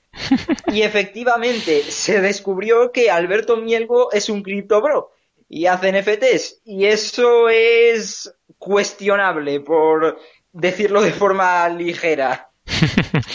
Y 0.72 0.82
efectivamente, 0.82 1.84
se 1.84 2.22
descubrió 2.22 2.92
que 2.92 3.10
Alberto 3.10 3.58
Mielgo 3.58 4.12
es 4.12 4.30
un 4.30 4.44
criptobro 4.44 5.12
y 5.50 5.66
hace 5.66 5.92
NFTs. 5.92 6.62
Y 6.66 6.86
eso 6.86 7.50
es 7.50 8.34
cuestionable, 8.58 9.60
por 9.60 10.20
decirlo 10.52 11.02
de 11.02 11.12
forma 11.12 11.68
ligera. 11.70 12.50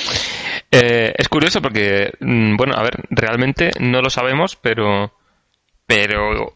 Eh, 0.71 1.15
es 1.17 1.31
curioso 1.31 1.63
porque, 1.63 2.13
mm, 2.21 2.57
bueno, 2.59 2.75
a 2.77 2.83
ver, 2.83 3.07
realmente 3.09 3.71
no 3.81 4.03
lo 4.03 4.11
sabemos, 4.11 4.55
pero, 4.55 5.15
pero 5.89 6.55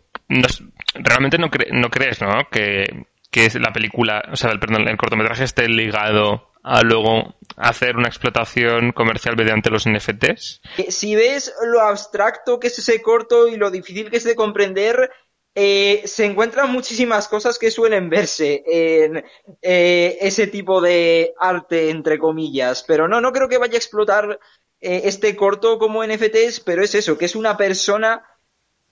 realmente 0.94 1.38
no, 1.38 1.48
cre- 1.50 1.70
no 1.72 1.88
crees, 1.88 2.20
¿no? 2.20 2.48
Que, 2.50 3.06
que 3.30 3.48
la 3.58 3.72
película, 3.72 4.22
o 4.30 4.36
sea, 4.36 4.50
el, 4.50 4.60
perdón, 4.60 4.86
el 4.86 4.96
cortometraje 4.98 5.44
esté 5.44 5.66
ligado 5.68 6.50
a 6.62 6.82
luego 6.82 7.34
hacer 7.56 7.96
una 7.96 8.08
explotación 8.08 8.92
comercial 8.92 9.34
mediante 9.36 9.70
los 9.70 9.86
NFTs. 9.88 10.60
Eh, 10.76 10.90
Si 10.92 11.16
ves 11.16 11.52
lo 11.64 11.80
abstracto 11.80 12.60
que 12.60 12.66
es 12.68 12.78
ese 12.78 13.00
corto 13.00 13.48
y 13.48 13.56
lo 13.56 13.70
difícil 13.70 14.10
que 14.10 14.18
es 14.18 14.24
de 14.24 14.36
comprender, 14.36 15.10
eh, 15.54 16.02
se 16.04 16.26
encuentran 16.26 16.70
muchísimas 16.70 17.26
cosas 17.26 17.58
que 17.58 17.70
suelen 17.70 18.10
verse 18.10 18.62
en 18.66 19.24
eh, 19.62 20.18
ese 20.20 20.46
tipo 20.46 20.80
de 20.82 21.32
arte, 21.40 21.88
entre 21.90 22.18
comillas. 22.18 22.84
Pero 22.86 23.08
no, 23.08 23.20
no 23.22 23.32
creo 23.32 23.48
que 23.48 23.58
vaya 23.58 23.74
a 23.74 23.78
explotar 23.78 24.38
eh, 24.80 25.00
este 25.04 25.34
corto 25.36 25.78
como 25.78 26.04
NFTs, 26.04 26.60
pero 26.60 26.82
es 26.84 26.94
eso, 26.94 27.16
que 27.18 27.24
es 27.24 27.34
una 27.34 27.56
persona 27.56 28.24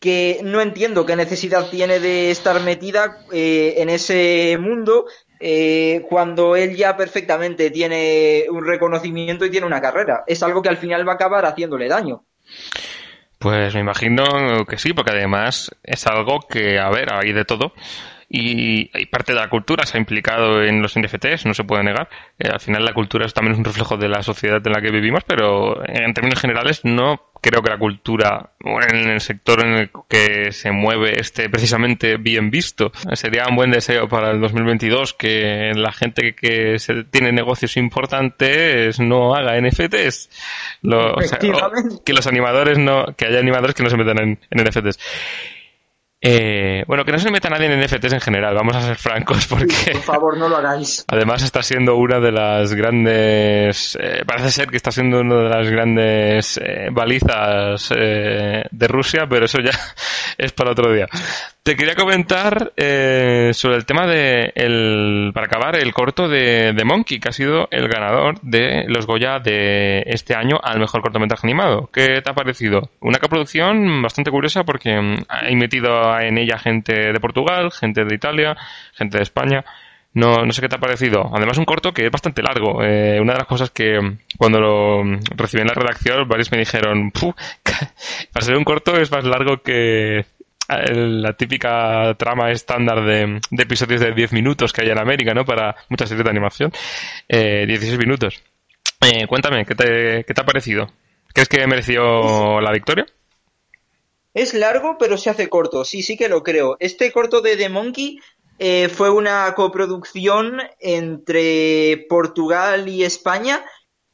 que 0.01 0.41
no 0.43 0.61
entiendo 0.63 1.05
qué 1.05 1.15
necesidad 1.15 1.69
tiene 1.69 2.01
de 2.01 2.31
estar 2.31 2.61
metida 2.63 3.19
eh, 3.31 3.75
en 3.77 3.91
ese 3.91 4.57
mundo 4.59 5.05
eh, 5.39 6.07
cuando 6.09 6.57
él 6.57 6.75
ya 6.75 6.97
perfectamente 6.97 7.71
tiene 7.71 8.47
un 8.51 8.67
reconocimiento 8.67 9.45
y 9.45 9.51
tiene 9.51 9.67
una 9.67 9.81
carrera. 9.81 10.25
Es 10.27 10.43
algo 10.43 10.63
que 10.63 10.71
al 10.71 10.79
final 10.79 11.07
va 11.07 11.13
a 11.13 11.15
acabar 11.17 11.45
haciéndole 11.45 11.87
daño. 11.87 12.25
Pues 13.39 13.75
me 13.75 13.81
imagino 13.81 14.67
que 14.67 14.79
sí, 14.79 14.93
porque 14.93 15.13
además 15.13 15.71
es 15.83 16.07
algo 16.07 16.41
que, 16.41 16.79
a 16.79 16.91
ver, 16.91 17.13
hay 17.13 17.33
de 17.33 17.45
todo. 17.45 17.73
Y, 18.33 18.91
y 18.97 19.07
parte 19.07 19.33
de 19.33 19.41
la 19.41 19.49
cultura 19.51 19.85
se 19.85 19.97
ha 19.97 20.01
implicado 20.01 20.63
en 20.63 20.81
los 20.83 20.97
NFTs, 20.97 21.47
no 21.47 21.53
se 21.55 21.65
puede 21.65 21.83
negar. 21.83 22.09
Eh, 22.39 22.49
al 22.49 22.61
final 22.61 22.85
la 22.85 22.95
cultura 22.95 23.27
es 23.27 23.35
también 23.35 23.57
un 23.59 23.65
reflejo 23.65 23.97
de 23.97 24.09
la 24.09 24.23
sociedad 24.23 24.65
en 24.65 24.73
la 24.73 24.81
que 24.81 24.93
vivimos, 24.93 25.25
pero 25.27 25.85
en 25.85 26.15
términos 26.15 26.39
generales 26.41 26.83
no 26.85 27.21
creo 27.43 27.61
que 27.61 27.71
la 27.71 27.79
cultura, 27.79 28.51
o 28.63 28.81
en 28.83 29.11
el 29.11 29.21
sector 29.21 29.65
en 29.67 29.73
el 29.73 29.91
que 30.09 30.53
se 30.53 30.71
mueve, 30.71 31.19
esté 31.19 31.49
precisamente 31.49 32.19
bien 32.19 32.51
visto. 32.51 32.93
Sería 33.15 33.47
un 33.49 33.57
buen 33.57 33.73
deseo 33.73 34.07
para 34.09 34.31
el 34.31 34.41
2022 34.41 35.15
que 35.15 35.73
la 35.75 35.91
gente 35.91 36.35
que 36.37 36.79
se- 36.79 37.03
tiene 37.05 37.33
negocios 37.33 37.77
importantes 37.79 39.01
no 39.01 39.35
haga 39.35 39.57
NFTs. 39.61 40.31
Lo- 40.83 41.15
o 41.15 41.21
sea, 41.23 41.39
o 41.65 42.05
que 42.05 42.13
los 42.13 42.27
animadores 42.29 42.79
no, 42.79 43.07
que 43.17 43.27
haya 43.27 43.41
animadores 43.41 43.75
que 43.75 43.83
no 43.83 43.91
se 43.91 43.97
metan 43.97 44.19
en, 44.19 44.39
en 44.51 44.61
NFTs. 44.65 44.99
Eh, 46.23 46.85
bueno, 46.87 47.03
que 47.05 47.13
no 47.13 47.19
se 47.19 47.31
meta 47.31 47.49
nadie 47.49 47.73
en 47.73 47.81
NFTs 47.81 48.13
en 48.13 48.21
general, 48.21 48.55
vamos 48.55 48.77
a 48.77 48.83
ser 48.83 48.97
francos, 48.97 49.47
porque 49.47 49.93
Por 49.93 50.03
favor, 50.03 50.37
no 50.37 50.51
lo 50.51 50.59
hagáis. 50.59 51.05
además 51.09 51.43
está 51.43 51.63
siendo 51.63 51.97
una 51.97 52.21
de 52.21 52.31
las 52.31 52.75
grandes, 52.75 53.99
eh, 53.99 54.23
parece 54.27 54.51
ser 54.51 54.69
que 54.69 54.77
está 54.77 54.91
siendo 54.91 55.21
una 55.21 55.37
de 55.37 55.49
las 55.49 55.71
grandes 55.71 56.61
eh, 56.63 56.89
balizas 56.93 57.91
eh, 57.97 58.65
de 58.71 58.89
Rusia, 58.89 59.27
pero 59.31 59.47
eso 59.47 59.63
ya 59.63 59.71
es 60.37 60.53
para 60.53 60.73
otro 60.73 60.93
día. 60.93 61.07
Te 61.63 61.77
quería 61.77 61.95
comentar 61.95 62.73
eh, 62.77 63.51
sobre 63.53 63.77
el 63.77 63.85
tema 63.85 64.07
de, 64.07 64.51
el, 64.55 65.31
para 65.35 65.47
acabar, 65.47 65.77
el 65.77 65.93
corto 65.93 66.27
de, 66.27 66.73
de 66.73 66.85
Monkey, 66.85 67.21
que 67.21 67.29
ha 67.29 67.33
sido 67.33 67.69
el 67.71 67.87
ganador 67.87 68.41
de 68.41 68.85
los 68.89 69.07
Goya 69.07 69.39
de 69.39 70.03
este 70.07 70.35
año 70.35 70.59
al 70.63 70.81
mejor 70.81 71.03
cortometraje 71.03 71.47
animado. 71.47 71.91
¿Qué 71.93 72.23
te 72.23 72.31
ha 72.31 72.35
parecido? 72.35 72.91
Una 73.01 73.19
coproducción 73.19 74.03
bastante 74.03 74.31
curiosa 74.31 74.65
porque 74.65 74.99
mm, 75.01 75.25
ha 75.29 75.51
en 76.19 76.39
ella 76.39 76.59
gente 76.59 77.13
de 77.13 77.21
Portugal, 77.21 77.71
gente 77.73 78.05
de 78.05 78.15
Italia, 78.15 78.57
gente 78.95 79.19
de 79.19 79.23
España. 79.23 79.65
No, 80.13 80.45
no 80.45 80.53
sé 80.53 80.61
qué 80.61 80.69
te 80.69 80.75
ha 80.77 80.81
parecido. 80.81 81.31
Además, 81.33 81.57
un 81.59 81.65
corto 81.65 81.93
que 81.93 82.05
es 82.07 82.11
bastante 82.11 82.43
largo. 82.43 82.83
Eh, 82.83 83.21
una 83.21 83.33
de 83.35 83.39
las 83.39 83.47
cosas 83.47 83.71
que 83.71 83.97
cuando 84.37 84.59
lo 84.61 85.05
mm, 85.05 85.21
recibí 85.37 85.61
en 85.61 85.69
la 85.69 85.75
redacción, 85.75 86.27
varios 86.29 86.51
me 86.51 86.59
dijeron, 86.59 87.13
"Puh, 87.13 87.33
para 88.33 88.45
ser 88.45 88.57
un 88.57 88.65
corto 88.65 88.97
es 88.97 89.11
más 89.13 89.25
largo 89.25 89.63
que 89.63 90.25
el- 90.69 91.23
la 91.23 91.33
típica 91.35 92.15
trama 92.19 92.51
estándar 92.51 93.05
de, 93.05 93.41
de 93.51 93.63
episodios 93.63 94.01
de 94.01 94.13
10 94.13 94.33
minutos 94.33 94.73
que 94.73 94.83
hay 94.83 94.91
en 94.91 94.99
América, 94.99 95.33
¿no? 95.33 95.45
Para 95.45 95.77
muchas 95.89 96.09
series 96.09 96.25
de 96.25 96.31
animación. 96.31 96.73
Eh, 97.29 97.65
16 97.69 97.99
minutos. 97.99 98.43
Eh, 99.03 99.27
cuéntame, 99.29 99.65
¿qué 99.65 99.75
te, 99.77 100.25
¿qué 100.25 100.35
te 100.35 100.41
ha 100.41 100.45
parecido? 100.45 100.89
¿Crees 101.33 101.49
que 101.49 101.65
mereció 101.69 102.61
la 102.61 102.73
victoria? 102.73 103.07
Es 104.33 104.55
largo, 104.55 104.97
pero 104.99 105.17
se 105.17 105.31
hace 105.31 105.49
corto. 105.49 105.85
Sí, 105.85 106.03
sí 106.03 106.17
que 106.17 106.29
lo 106.29 106.43
creo. 106.43 106.77
Este 106.79 107.11
corto 107.13 107.41
de 107.41 107.57
The 107.57 107.69
Monkey 107.69 108.21
eh, 108.59 108.89
fue 108.89 109.11
una 109.11 109.53
coproducción 109.55 110.59
entre 110.79 112.07
Portugal 112.09 112.89
y 112.89 113.05
España. 113.05 113.65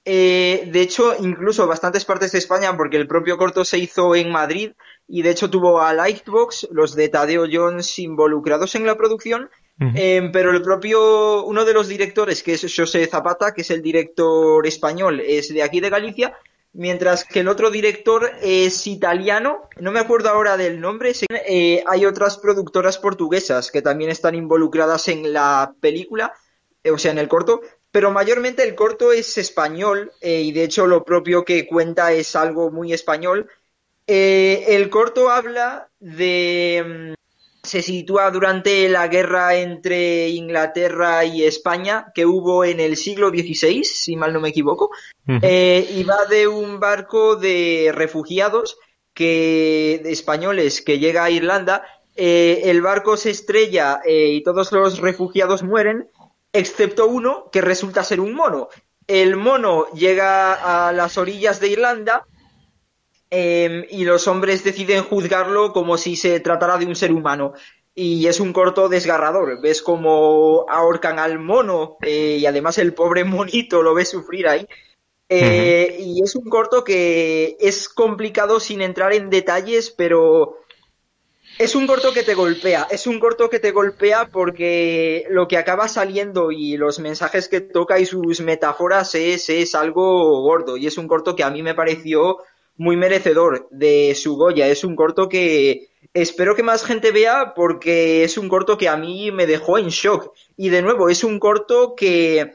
Eh, 0.04 0.68
de 0.72 0.80
hecho, 0.80 1.16
incluso 1.20 1.66
bastantes 1.66 2.04
partes 2.04 2.30
de 2.32 2.38
España, 2.38 2.76
porque 2.76 2.96
el 2.96 3.08
propio 3.08 3.36
corto 3.36 3.64
se 3.64 3.78
hizo 3.78 4.14
en 4.14 4.30
Madrid 4.30 4.72
y 5.08 5.22
de 5.22 5.30
hecho 5.30 5.50
tuvo 5.50 5.80
a 5.80 5.92
Lightbox, 5.92 6.68
los 6.70 6.94
de 6.94 7.08
Tadeo 7.08 7.46
Jones, 7.50 7.98
involucrados 7.98 8.74
en 8.76 8.86
la 8.86 8.96
producción. 8.96 9.50
Eh, 9.78 10.30
pero 10.32 10.52
el 10.52 10.62
propio, 10.62 11.44
uno 11.44 11.66
de 11.66 11.74
los 11.74 11.88
directores, 11.88 12.42
que 12.42 12.54
es 12.54 12.74
José 12.74 13.06
Zapata, 13.06 13.52
que 13.52 13.60
es 13.60 13.70
el 13.70 13.82
director 13.82 14.66
español, 14.66 15.20
es 15.20 15.52
de 15.52 15.62
aquí 15.62 15.80
de 15.80 15.90
Galicia, 15.90 16.34
mientras 16.76 17.24
que 17.24 17.40
el 17.40 17.48
otro 17.48 17.70
director 17.70 18.30
es 18.42 18.86
italiano, 18.86 19.68
no 19.80 19.92
me 19.92 20.00
acuerdo 20.00 20.28
ahora 20.28 20.56
del 20.56 20.80
nombre, 20.80 21.12
eh, 21.30 21.82
hay 21.86 22.04
otras 22.04 22.36
productoras 22.38 22.98
portuguesas 22.98 23.70
que 23.70 23.82
también 23.82 24.10
están 24.10 24.34
involucradas 24.34 25.08
en 25.08 25.32
la 25.32 25.74
película, 25.80 26.34
eh, 26.84 26.90
o 26.90 26.98
sea, 26.98 27.12
en 27.12 27.18
el 27.18 27.28
corto, 27.28 27.62
pero 27.90 28.10
mayormente 28.10 28.62
el 28.62 28.74
corto 28.74 29.10
es 29.12 29.38
español 29.38 30.12
eh, 30.20 30.42
y 30.42 30.52
de 30.52 30.64
hecho 30.64 30.86
lo 30.86 31.02
propio 31.02 31.44
que 31.44 31.66
cuenta 31.66 32.12
es 32.12 32.36
algo 32.36 32.70
muy 32.70 32.92
español. 32.92 33.48
el 34.06 34.90
corto 34.90 35.30
habla 35.30 35.88
de 35.98 37.14
mm, 37.16 37.25
se 37.66 37.82
sitúa 37.82 38.30
durante 38.30 38.88
la 38.88 39.08
guerra 39.08 39.56
entre 39.56 40.28
Inglaterra 40.28 41.24
y 41.24 41.44
España 41.44 42.12
que 42.14 42.24
hubo 42.24 42.64
en 42.64 42.80
el 42.80 42.96
siglo 42.96 43.30
XVI, 43.30 43.84
si 43.84 44.16
mal 44.16 44.32
no 44.32 44.40
me 44.40 44.50
equivoco, 44.50 44.90
eh, 45.42 45.86
y 45.90 46.04
va 46.04 46.24
de 46.26 46.46
un 46.46 46.80
barco 46.80 47.36
de 47.36 47.90
refugiados 47.94 48.78
que 49.12 50.00
de 50.04 50.12
españoles 50.12 50.82
que 50.82 50.98
llega 50.98 51.24
a 51.24 51.30
Irlanda. 51.30 51.84
Eh, 52.14 52.62
el 52.64 52.80
barco 52.80 53.16
se 53.16 53.30
estrella 53.30 54.00
eh, 54.04 54.28
y 54.28 54.42
todos 54.42 54.72
los 54.72 54.98
refugiados 54.98 55.62
mueren, 55.62 56.08
excepto 56.52 57.06
uno 57.06 57.50
que 57.50 57.60
resulta 57.60 58.04
ser 58.04 58.20
un 58.20 58.34
mono. 58.34 58.68
El 59.06 59.36
mono 59.36 59.86
llega 59.92 60.88
a 60.88 60.92
las 60.92 61.18
orillas 61.18 61.60
de 61.60 61.68
Irlanda 61.68 62.26
Em, 63.30 63.84
y 63.90 64.04
los 64.04 64.28
hombres 64.28 64.62
deciden 64.62 65.02
juzgarlo 65.02 65.72
como 65.72 65.98
si 65.98 66.14
se 66.14 66.38
tratara 66.40 66.78
de 66.78 66.86
un 66.86 66.94
ser 66.94 67.12
humano. 67.12 67.54
Y 67.94 68.26
es 68.26 68.40
un 68.40 68.52
corto 68.52 68.88
desgarrador. 68.88 69.60
Ves 69.60 69.82
como 69.82 70.66
ahorcan 70.68 71.18
al 71.18 71.38
mono 71.38 71.96
eh, 72.02 72.36
y 72.38 72.46
además 72.46 72.78
el 72.78 72.94
pobre 72.94 73.24
monito 73.24 73.82
lo 73.82 73.94
ves 73.94 74.10
sufrir 74.10 74.48
ahí. 74.48 74.66
Eh, 75.28 75.96
y 75.98 76.22
es 76.22 76.36
un 76.36 76.44
corto 76.44 76.84
que 76.84 77.56
es 77.58 77.88
complicado 77.88 78.60
sin 78.60 78.80
entrar 78.80 79.12
en 79.12 79.28
detalles, 79.28 79.90
pero 79.90 80.58
es 81.58 81.74
un 81.74 81.86
corto 81.86 82.12
que 82.12 82.22
te 82.22 82.34
golpea. 82.34 82.86
Es 82.90 83.06
un 83.08 83.18
corto 83.18 83.48
que 83.50 83.58
te 83.58 83.72
golpea 83.72 84.28
porque 84.28 85.26
lo 85.30 85.48
que 85.48 85.56
acaba 85.56 85.88
saliendo 85.88 86.52
y 86.52 86.76
los 86.76 87.00
mensajes 87.00 87.48
que 87.48 87.60
toca 87.60 87.98
y 87.98 88.06
sus 88.06 88.40
metáforas 88.40 89.14
es, 89.16 89.48
es 89.48 89.74
algo 89.74 90.42
gordo. 90.42 90.76
Y 90.76 90.86
es 90.86 90.98
un 90.98 91.08
corto 91.08 91.34
que 91.34 91.42
a 91.42 91.50
mí 91.50 91.62
me 91.62 91.74
pareció 91.74 92.38
muy 92.76 92.96
merecedor 92.96 93.68
de 93.70 94.14
su 94.14 94.36
Goya. 94.36 94.68
Es 94.68 94.84
un 94.84 94.96
corto 94.96 95.28
que 95.28 95.88
espero 96.12 96.54
que 96.54 96.62
más 96.62 96.84
gente 96.84 97.10
vea 97.10 97.54
porque 97.54 98.24
es 98.24 98.38
un 98.38 98.48
corto 98.48 98.78
que 98.78 98.88
a 98.88 98.96
mí 98.96 99.30
me 99.32 99.46
dejó 99.46 99.78
en 99.78 99.88
shock. 99.88 100.32
Y 100.56 100.68
de 100.68 100.82
nuevo, 100.82 101.08
es 101.08 101.24
un 101.24 101.38
corto 101.38 101.94
que, 101.96 102.52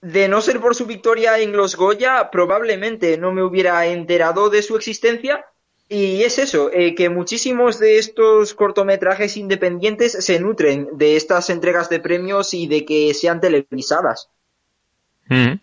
de 0.00 0.28
no 0.28 0.40
ser 0.40 0.60
por 0.60 0.74
su 0.74 0.86
victoria 0.86 1.38
en 1.38 1.52
los 1.52 1.76
Goya, 1.76 2.30
probablemente 2.30 3.18
no 3.18 3.32
me 3.32 3.42
hubiera 3.42 3.86
enterado 3.86 4.50
de 4.50 4.62
su 4.62 4.76
existencia. 4.76 5.44
Y 5.88 6.22
es 6.22 6.38
eso, 6.38 6.70
eh, 6.72 6.94
que 6.94 7.08
muchísimos 7.08 7.80
de 7.80 7.98
estos 7.98 8.54
cortometrajes 8.54 9.36
independientes 9.36 10.12
se 10.12 10.38
nutren 10.38 10.88
de 10.92 11.16
estas 11.16 11.50
entregas 11.50 11.90
de 11.90 11.98
premios 11.98 12.54
y 12.54 12.68
de 12.68 12.84
que 12.84 13.12
sean 13.12 13.40
televisadas. 13.40 14.30
Mm. 15.28 15.54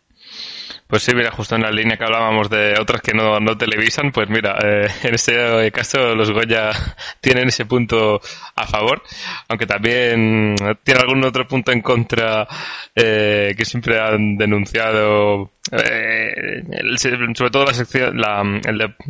Pues 0.87 1.03
sí, 1.03 1.13
mira, 1.13 1.31
justo 1.31 1.55
en 1.55 1.63
la 1.63 1.71
línea 1.71 1.97
que 1.97 2.05
hablábamos 2.05 2.49
de 2.49 2.75
otras 2.79 3.01
que 3.01 3.13
no, 3.13 3.41
no 3.41 3.57
televisan, 3.57 4.13
pues 4.13 4.29
mira, 4.29 4.57
eh, 4.63 4.87
en 5.03 5.15
este 5.15 5.69
caso 5.73 6.15
los 6.15 6.31
Goya 6.31 6.71
tienen 7.19 7.49
ese 7.49 7.65
punto 7.65 8.21
a 8.55 8.65
favor, 8.65 9.03
aunque 9.49 9.65
también 9.65 10.55
tiene 10.83 11.01
algún 11.01 11.25
otro 11.25 11.45
punto 11.45 11.73
en 11.73 11.81
contra 11.81 12.47
eh, 12.95 13.53
que 13.57 13.65
siempre 13.65 13.99
han 13.99 14.37
denunciado, 14.37 15.51
eh, 15.73 16.63
sobre 17.35 17.51
todo 17.51 17.65
la 17.65 17.73
sección, 17.73 18.17
la, 18.17 18.41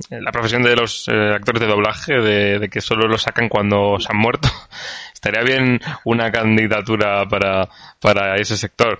la 0.09 0.31
profesión 0.31 0.63
de 0.63 0.75
los 0.75 1.07
actores 1.07 1.61
de 1.61 1.67
doblaje, 1.67 2.13
de, 2.13 2.57
de 2.57 2.69
que 2.69 2.81
solo 2.81 3.07
lo 3.07 3.19
sacan 3.19 3.49
cuando 3.49 3.99
se 3.99 4.07
han 4.11 4.17
muerto. 4.17 4.49
Estaría 5.13 5.43
bien 5.43 5.79
una 6.05 6.31
candidatura 6.31 7.27
para, 7.27 7.69
para 7.99 8.35
ese 8.37 8.57
sector. 8.57 8.97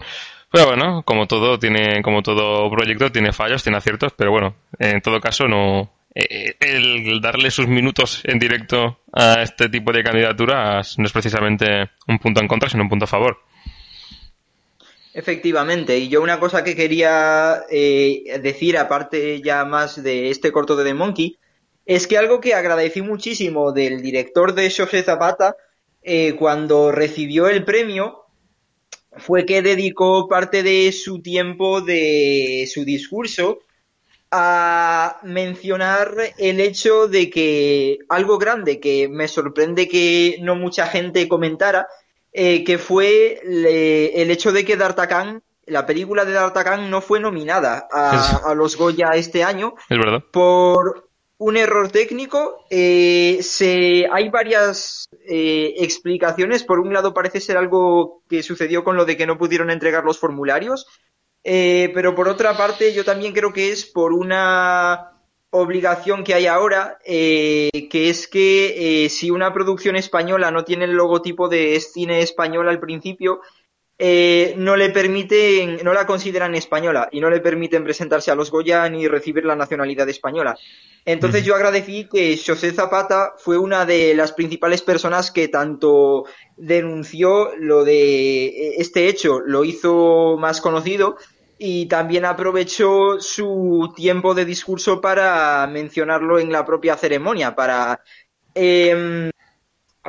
Pero 0.52 0.66
bueno, 0.66 1.04
como 1.04 1.28
todo 1.28 1.60
tiene, 1.60 2.02
como 2.02 2.22
todo 2.22 2.70
proyecto 2.70 3.12
tiene 3.12 3.34
fallos, 3.34 3.64
tiene 3.64 3.78
aciertos, 3.78 4.14
pero 4.16 4.32
bueno, 4.32 4.56
en 4.80 5.02
todo 5.02 5.20
caso 5.20 5.46
no, 5.48 5.92
eh, 6.16 6.56
el 6.60 7.22
darle 7.22 7.52
sus 7.52 7.68
minutos 7.68 8.22
en 8.24 8.40
directo 8.40 9.02
a 9.14 9.42
este 9.44 9.70
tipo 9.70 9.92
de 9.92 10.04
candidaturas 10.04 10.98
no 10.98 11.06
es 11.06 11.12
precisamente 11.12 11.92
un 12.08 12.18
punto 12.18 12.42
en 12.42 12.48
contra, 12.48 12.70
sino 12.70 12.84
un 12.84 12.90
punto 12.90 13.06
a 13.06 13.08
favor. 13.08 13.38
Efectivamente, 15.14 15.98
y 15.98 16.10
yo 16.10 16.22
una 16.22 16.40
cosa 16.40 16.64
que 16.64 16.76
quería 16.76 17.64
eh, 17.70 18.40
decir, 18.42 18.78
aparte 18.78 19.42
ya 19.42 19.66
más 19.66 20.02
de 20.02 20.30
este 20.30 20.52
corto 20.52 20.76
de 20.76 20.86
The 20.86 20.94
Monkey, 20.94 21.38
es 21.86 22.08
que 22.08 22.18
algo 22.18 22.40
que 22.40 22.54
agradecí 22.54 23.02
muchísimo 23.02 23.72
del 23.72 24.02
director 24.02 24.54
de 24.54 24.72
José 24.72 25.04
Zapata 25.04 25.56
eh, 26.04 26.36
cuando 26.38 26.92
recibió 26.92 27.48
el 27.48 27.64
premio 27.64 28.27
fue 29.20 29.46
que 29.46 29.62
dedicó 29.62 30.28
parte 30.28 30.64
de 30.64 30.92
su 30.92 31.22
tiempo 31.22 31.82
de 31.82 32.70
su 32.72 32.86
discurso 32.86 33.60
a 34.32 35.20
mencionar 35.24 36.14
el 36.38 36.60
hecho 36.60 37.08
de 37.08 37.30
que 37.30 38.00
algo 38.10 38.38
grande 38.38 38.80
que 38.80 39.08
me 39.08 39.28
sorprende 39.28 39.88
que 39.88 40.38
no 40.42 40.56
mucha 40.56 40.88
gente 40.88 41.28
comentara, 41.28 41.88
eh, 42.34 42.64
que 42.64 42.78
fue 42.78 43.40
el 43.44 44.30
hecho 44.30 44.52
de 44.52 44.66
que 44.66 44.76
D'Artagnan, 44.76 45.42
la 45.66 45.86
película 45.86 46.26
de 46.26 46.34
D'Artagnan 46.34 46.90
no 46.90 47.02
fue 47.02 47.20
nominada 47.20 47.88
a, 47.92 48.38
a, 48.52 48.54
los 48.54 48.76
Goya 48.76 49.12
este 49.16 49.44
año. 49.44 49.76
Es 49.90 49.98
verdad. 49.98 50.24
Por, 50.32 51.07
un 51.38 51.58
error 51.58 51.92
técnico. 51.92 52.66
Eh, 52.70 53.40
se, 53.42 54.08
hay 54.12 54.30
varias 54.30 55.08
eh, 55.28 55.76
explicaciones. 55.78 56.64
Por 56.64 56.80
un 56.80 56.94
lado, 56.94 57.14
parece 57.14 57.40
ser 57.40 57.58
algo 57.58 58.24
que 58.30 58.44
sucedió 58.44 58.84
con 58.84 58.98
lo 58.98 59.06
de 59.06 59.18
que 59.18 59.28
no 59.28 59.38
pudieron 59.38 59.70
entregar 59.70 60.04
los 60.04 60.20
formularios. 60.20 60.88
Eh, 61.44 61.92
pero 61.94 62.16
por 62.16 62.28
otra 62.28 62.58
parte, 62.58 62.94
yo 62.94 63.06
también 63.06 63.34
creo 63.34 63.54
que 63.54 63.72
es 63.72 63.86
por 63.86 64.14
una 64.14 65.12
obligación 65.50 66.26
que 66.26 66.34
hay 66.34 66.46
ahora, 66.46 67.00
que 67.06 67.80
es 67.94 68.28
que 68.28 69.08
si 69.10 69.32
una 69.32 69.54
producción 69.54 69.96
española 69.96 70.52
no 70.52 70.66
tiene 70.66 70.84
el 70.86 70.92
logotipo 70.92 71.48
de 71.48 71.80
cine 71.80 72.20
español 72.20 72.68
al 72.68 72.82
principio, 72.82 73.40
eh, 74.00 74.54
no 74.58 74.76
le 74.76 74.92
permiten, 74.92 75.80
no 75.84 75.92
la 75.92 76.06
consideran 76.06 76.54
española 76.54 77.10
y 77.12 77.20
no 77.20 77.32
le 77.32 77.40
permiten 77.40 77.84
presentarse 77.84 78.30
a 78.30 78.36
los 78.36 78.52
Goya 78.52 78.88
ni 78.90 79.08
recibir 79.08 79.46
la 79.46 79.56
nacionalidad 79.56 80.08
española. 80.08 80.56
Entonces 81.04 81.46
yo 81.46 81.56
agradecí 81.56 82.08
que 82.12 82.38
José 82.38 82.74
Zapata 82.74 83.34
fue 83.38 83.58
una 83.58 83.86
de 83.86 84.14
las 84.14 84.34
principales 84.34 84.82
personas 84.82 85.32
que 85.32 85.48
tanto 85.48 86.26
denunció 86.58 87.56
lo 87.56 87.86
de 87.86 88.46
eh, 88.48 88.76
este 88.78 89.08
hecho, 89.08 89.40
lo 89.40 89.64
hizo 89.64 90.36
más 90.38 90.62
conocido 90.62 91.16
y 91.58 91.88
también 91.88 92.26
aprovechó 92.26 93.20
su 93.20 93.94
tiempo 93.96 94.36
de 94.36 94.46
discurso 94.46 95.02
para 95.02 95.66
mencionarlo 95.68 96.40
en 96.40 96.52
la 96.52 96.66
propia 96.66 96.98
ceremonia, 96.98 97.56
para 97.56 98.02
em, 98.54 99.32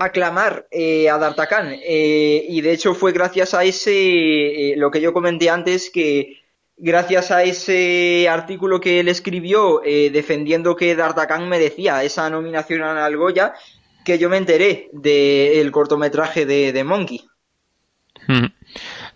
aclamar 0.01 0.67
eh, 0.71 1.09
a 1.11 1.19
D'Artagnan. 1.19 1.75
Eh, 1.85 2.47
y 2.49 2.61
de 2.61 2.73
hecho 2.73 2.95
fue 2.95 3.13
gracias 3.13 3.55
a 3.55 3.65
ese, 3.65 4.73
eh, 4.73 4.77
lo 4.77 4.91
que 4.91 5.01
yo 5.01 5.13
comenté 5.13 5.51
antes, 5.51 5.91
que 5.91 6.43
gracias 6.77 7.31
a 7.31 7.43
ese 7.43 8.29
artículo 8.29 8.81
que 8.81 9.01
él 9.01 9.09
escribió 9.09 9.81
defendiendo 9.83 10.77
que 10.77 10.95
D'Artagnan 10.95 11.49
merecía 11.49 12.05
esa 12.05 12.31
nominación 12.31 12.83
al 12.83 13.17
Goya, 13.17 13.55
que 14.05 14.19
yo 14.19 14.29
me 14.29 14.37
enteré 14.37 14.89
del 14.93 15.73
cortometraje 15.73 16.47
de, 16.47 16.73
de 16.73 16.85
Monkey. 16.85 17.25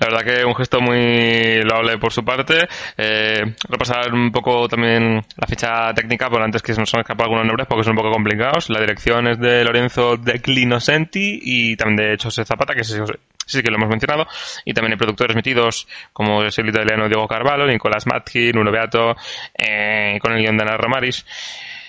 La 0.03 0.09
verdad 0.09 0.34
que 0.34 0.44
un 0.44 0.57
gesto 0.57 0.80
muy 0.80 1.62
loable 1.62 1.96
por 1.96 2.12
su 2.12 2.24
parte. 2.24 2.66
Eh, 2.96 3.55
repasar 3.68 4.12
un 4.12 4.32
poco 4.32 4.66
también 4.66 5.24
la 5.36 5.46
ficha 5.46 5.94
técnica, 5.94 6.28
por 6.28 6.42
antes 6.42 6.61
que 6.61 6.74
se 6.74 6.80
nos 6.80 6.92
han 6.94 7.03
escapado 7.03 7.26
algunos 7.26 7.46
nombres 7.46 7.68
porque 7.68 7.84
son 7.84 7.92
un 7.92 7.98
poco 7.98 8.11
complicados. 8.11 8.68
La 8.68 8.80
dirección 8.80 9.28
es 9.28 9.38
de 9.38 9.62
Lorenzo 9.62 10.16
De 10.16 10.40
Clinosenti 10.40 11.38
y 11.40 11.76
también 11.76 12.16
de 12.16 12.16
José 12.20 12.44
Zapata, 12.44 12.74
que 12.74 12.82
se, 12.82 13.00
sí 13.46 13.62
que 13.62 13.70
lo 13.70 13.76
hemos 13.76 13.90
mencionado, 13.90 14.26
y 14.64 14.74
también 14.74 14.94
hay 14.94 14.98
productores 14.98 15.36
metidos 15.36 15.86
como 16.12 16.42
es 16.42 16.59
el 16.59 16.68
italiano 16.68 17.07
Diego 17.07 17.28
Carvalho, 17.28 17.64
Nicolás 17.68 18.05
Matkin, 18.05 18.59
Uno 18.59 18.72
Beato, 18.72 19.14
eh, 19.57 20.18
con 20.20 20.32
el 20.32 20.42
guion 20.42 20.57
de 20.57 20.64
Ana 20.64 20.78
Romaris. 20.78 21.24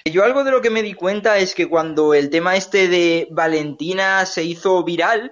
Yo 0.05 0.23
algo 0.23 0.43
de 0.43 0.51
lo 0.51 0.61
que 0.61 0.69
me 0.69 0.83
di 0.83 0.93
cuenta 0.93 1.39
es 1.39 1.55
que 1.55 1.67
cuando 1.67 2.13
el 2.13 2.29
tema 2.29 2.55
este 2.55 2.89
de 2.89 3.27
Valentina 3.31 4.27
se 4.27 4.43
hizo 4.43 4.83
viral, 4.83 5.31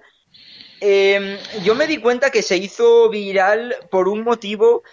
eh, 0.82 1.40
yo 1.64 1.76
me 1.76 1.88
di 1.88 1.98
cuenta 1.98 2.32
que 2.32 2.42
se 2.42 2.58
hizo 2.58 3.10
viral 3.10 3.76
por 3.90 4.08
un 4.08 4.24
motivo 4.24 4.84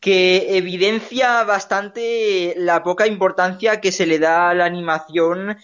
que 0.00 0.56
evidencia 0.56 1.44
bastante 1.44 2.54
la 2.56 2.82
poca 2.82 3.06
importancia 3.06 3.80
que 3.80 3.92
se 3.92 4.06
le 4.06 4.18
da 4.18 4.50
a 4.50 4.54
la 4.54 4.64
animación 4.64 5.56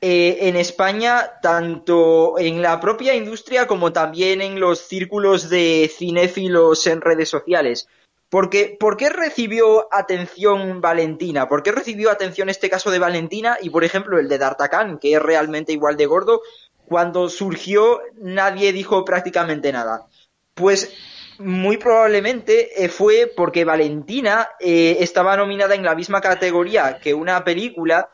eh, 0.00 0.38
en 0.48 0.56
España, 0.56 1.38
tanto 1.40 2.38
en 2.38 2.60
la 2.60 2.80
propia 2.80 3.14
industria 3.14 3.66
como 3.66 3.92
también 3.92 4.42
en 4.42 4.60
los 4.60 4.80
círculos 4.80 5.48
de 5.48 5.90
cinéfilos 5.94 6.86
en 6.86 7.00
redes 7.00 7.28
sociales. 7.28 7.88
Porque, 8.28 8.76
¿Por 8.78 8.96
qué 8.96 9.08
recibió 9.08 9.88
atención 9.90 10.80
Valentina? 10.80 11.48
¿Por 11.48 11.62
qué 11.62 11.72
recibió 11.72 12.10
atención 12.10 12.48
este 12.48 12.68
caso 12.68 12.90
de 12.90 12.98
Valentina 12.98 13.56
y, 13.62 13.70
por 13.70 13.84
ejemplo, 13.84 14.18
el 14.18 14.28
de 14.28 14.36
D'Artagnan, 14.36 14.98
que 14.98 15.14
es 15.14 15.22
realmente 15.22 15.72
igual 15.72 15.96
de 15.96 16.06
gordo? 16.06 16.42
Cuando 16.86 17.28
surgió, 17.28 18.00
nadie 18.20 18.72
dijo 18.72 19.04
prácticamente 19.04 19.72
nada. 19.72 20.06
Pues 20.54 20.92
muy 21.38 21.76
probablemente 21.76 22.84
eh, 22.84 22.88
fue 22.88 23.30
porque 23.34 23.64
Valentina 23.64 24.48
eh, 24.60 24.98
estaba 25.00 25.36
nominada 25.36 25.74
en 25.74 25.82
la 25.82 25.94
misma 25.94 26.20
categoría 26.20 26.98
que 27.02 27.12
una 27.12 27.44
película 27.44 28.08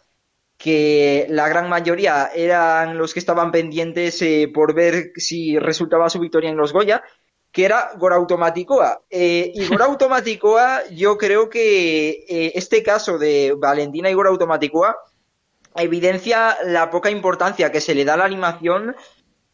que 0.57 1.27
la 1.29 1.49
gran 1.49 1.69
mayoría 1.69 2.31
eran 2.35 2.97
los 2.97 3.13
que 3.13 3.21
estaban 3.21 3.51
pendientes 3.51 4.23
eh, 4.23 4.51
por 4.53 4.75
ver 4.75 5.13
si 5.17 5.59
resultaba 5.59 6.09
su 6.09 6.21
victoria 6.21 6.51
en 6.51 6.57
los 6.57 6.73
Goya, 6.73 7.03
que 7.51 7.65
era 7.65 7.93
Gora 7.99 8.17
Automaticoa. 8.17 9.03
y 9.11 9.67
Gora 9.67 9.85
Automaticoa, 9.87 10.89
yo 10.91 11.19
creo 11.19 11.51
que 11.51 12.53
este 12.55 12.83
caso 12.83 13.19
de 13.19 13.55
Valentina 13.59 14.09
y 14.09 14.15
Gora 14.15 14.31
Automaticoa 14.31 14.97
evidencia 15.77 16.57
la 16.65 16.91
poca 16.91 17.11
importancia 17.11 17.73
que 17.73 17.81
se 17.81 17.95
le 17.95 18.05
da 18.05 18.15
a 18.15 18.19
la 18.19 18.25
animación 18.25 18.95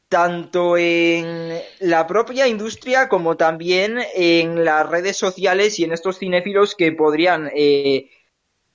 tanto 0.08 0.76
en 0.78 1.60
la 1.80 2.06
propia 2.06 2.48
industria 2.48 3.08
como 3.08 3.36
también 3.36 3.98
en 4.14 4.64
las 4.64 4.88
redes 4.88 5.16
sociales 5.16 5.78
y 5.78 5.84
en 5.84 5.92
estos 5.92 6.18
cinéfilos 6.18 6.74
que 6.74 6.92
podrían 6.92 7.50
eh, 7.54 8.10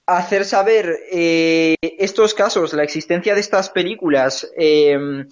hacer 0.06 0.46
saber 0.46 0.96
eh, 1.12 1.76
estos 1.82 2.34
casos, 2.34 2.74
la 2.74 2.84
existencia 2.84 3.34
de 3.34 3.42
estas 3.42 3.70
películas, 3.72 4.52
eh, 4.58 5.26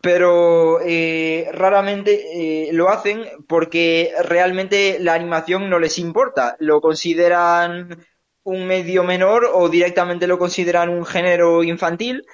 pero 0.00 0.80
raramente 1.52 2.68
lo 2.72 2.90
hacen 2.90 3.24
porque 3.48 4.12
realmente 4.22 4.98
la 5.00 5.14
animación 5.14 5.70
no 5.70 5.78
les 5.78 5.98
importa, 5.98 6.56
lo 6.58 6.82
consideran 6.82 8.04
un 8.44 8.66
medio 8.66 9.04
menor 9.04 9.50
o 9.52 9.68
directamente 9.68 10.26
lo 10.26 10.38
consideran 10.38 10.88
un 10.88 11.04
género 11.04 11.62
infantil 11.64 12.24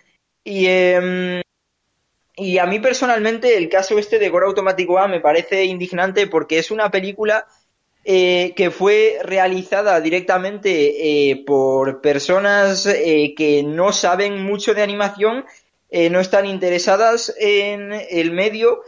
y 0.44 0.66
em, 0.66 1.40
y 2.36 2.58
a 2.58 2.66
mí 2.66 2.78
personalmente 2.80 3.56
el 3.56 3.68
caso 3.68 3.98
este 3.98 4.18
de 4.18 4.28
Gora 4.28 4.46
Automático 4.46 4.98
A 4.98 5.08
me 5.08 5.20
parece 5.20 5.64
indignante 5.64 6.26
porque 6.26 6.58
es 6.58 6.70
una 6.70 6.90
película 6.90 7.46
eh, 8.02 8.54
que 8.56 8.70
fue 8.70 9.18
realizada 9.22 10.00
directamente 10.00 10.70
eh, 11.30 11.44
por 11.46 12.00
personas 12.00 12.86
eh, 12.86 13.34
que 13.36 13.62
no 13.62 13.92
saben 13.92 14.42
mucho 14.42 14.72
de 14.72 14.82
animación, 14.82 15.44
no 15.92 16.20
están 16.20 16.46
interesadas 16.46 17.34
en 17.36 17.92
el 17.92 18.30
medio. 18.30 18.80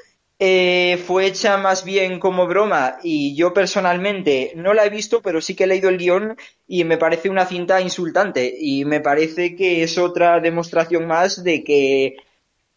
Fue 1.06 1.26
hecha 1.26 1.56
más 1.56 1.84
bien 1.84 2.18
como 2.18 2.46
broma 2.46 2.98
y 3.02 3.34
yo 3.36 3.52
personalmente 3.52 4.52
no 4.56 4.74
la 4.74 4.84
he 4.84 4.90
visto, 4.90 5.22
pero 5.22 5.40
sí 5.40 5.54
que 5.54 5.64
he 5.64 5.66
leído 5.66 5.88
el 5.88 5.98
guion 5.98 6.36
y 6.66 6.84
me 6.84 6.98
parece 6.98 7.30
una 7.30 7.46
cinta 7.46 7.80
insultante 7.80 8.52
y 8.58 8.84
me 8.84 9.00
parece 9.00 9.54
que 9.54 9.82
es 9.82 9.98
otra 9.98 10.40
demostración 10.40 11.06
más 11.06 11.44
de 11.44 11.62
que 11.62 12.16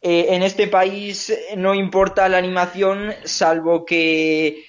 eh, 0.01 0.28
en 0.30 0.43
este 0.43 0.68
país 0.68 1.34
no 1.57 1.74
importa 1.74 2.30
la 2.30 2.38
animación 2.38 3.13
salvo 3.24 3.86
que 3.86 4.63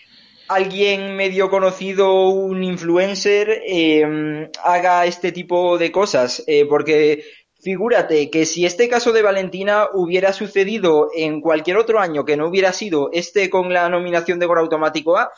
alguien 0.49 1.17
medio 1.17 1.51
conocido, 1.51 2.31
un 2.31 2.63
influencer, 2.65 3.63
em, 3.67 4.49
haga 4.65 5.05
este 5.07 5.33
tipo 5.33 5.79
de 5.79 5.91
cosas. 5.93 6.43
Eh, 6.47 6.67
porque 6.67 7.25
figúrate 7.67 8.31
que 8.31 8.47
si 8.47 8.64
este 8.64 8.89
caso 8.89 9.11
de 9.11 9.23
Valentina 9.23 9.89
hubiera 9.93 10.33
sucedido 10.33 11.11
en 11.12 11.41
cualquier 11.41 11.79
otro 11.79 11.99
año 11.99 12.25
que 12.25 12.37
no 12.37 12.47
hubiera 12.47 12.73
sido 12.73 13.11
este 13.12 13.51
con 13.51 13.73
la 13.73 13.89
nominación 13.89 14.39
de 14.39 14.47
Gora 14.47 14.61
Automático 14.61 15.19
A, 15.19 15.33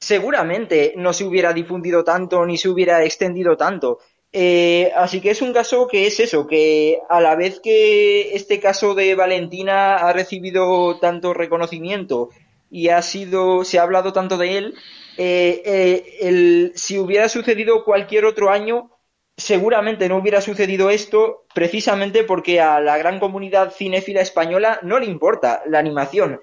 seguramente 0.00 0.94
no 0.96 1.12
se 1.12 1.22
hubiera 1.22 1.52
difundido 1.52 2.02
tanto 2.02 2.44
ni 2.44 2.58
se 2.58 2.68
hubiera 2.68 3.04
extendido 3.04 3.56
tanto. 3.56 4.00
Eh, 4.32 4.90
así 4.96 5.20
que 5.20 5.30
es 5.30 5.40
un 5.40 5.52
caso 5.52 5.86
que 5.86 6.08
es 6.08 6.18
eso, 6.18 6.48
que 6.48 6.98
a 7.08 7.20
la 7.20 7.36
vez 7.36 7.60
que 7.60 8.34
este 8.34 8.58
caso 8.58 8.96
de 8.96 9.14
Valentina 9.14 9.98
ha 9.98 10.12
recibido 10.12 10.98
tanto 10.98 11.32
reconocimiento 11.32 12.30
y 12.72 12.88
ha 12.88 13.02
sido, 13.02 13.62
se 13.62 13.78
ha 13.78 13.82
hablado 13.82 14.12
tanto 14.12 14.36
de 14.36 14.58
él, 14.58 14.74
eh, 15.16 15.62
eh, 15.64 16.72
si 16.74 16.98
hubiera 16.98 17.28
sucedido 17.28 17.84
cualquier 17.84 18.24
otro 18.24 18.50
año, 18.50 18.97
seguramente 19.38 20.08
no 20.08 20.16
hubiera 20.16 20.40
sucedido 20.40 20.90
esto 20.90 21.46
precisamente 21.54 22.24
porque 22.24 22.60
a 22.60 22.80
la 22.80 22.98
gran 22.98 23.20
comunidad 23.20 23.72
cinéfila 23.72 24.20
española 24.20 24.80
no 24.82 24.98
le 24.98 25.06
importa 25.06 25.62
la 25.66 25.78
animación. 25.78 26.40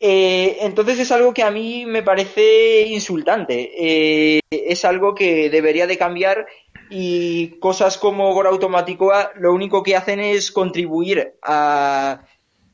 entonces 0.00 0.98
es 0.98 1.12
algo 1.12 1.32
que 1.32 1.44
a 1.44 1.50
mí 1.50 1.86
me 1.86 2.02
parece 2.02 2.82
insultante. 2.88 4.40
es 4.50 4.84
algo 4.84 5.14
que 5.14 5.48
debería 5.48 5.86
de 5.86 5.96
cambiar 5.96 6.46
y 6.90 7.58
cosas 7.60 7.96
como 7.98 8.34
Gora 8.34 8.50
Automático 8.50 9.12
lo 9.36 9.54
único 9.54 9.82
que 9.82 9.96
hacen 9.96 10.20
es 10.20 10.50
contribuir 10.50 11.36
a 11.42 12.24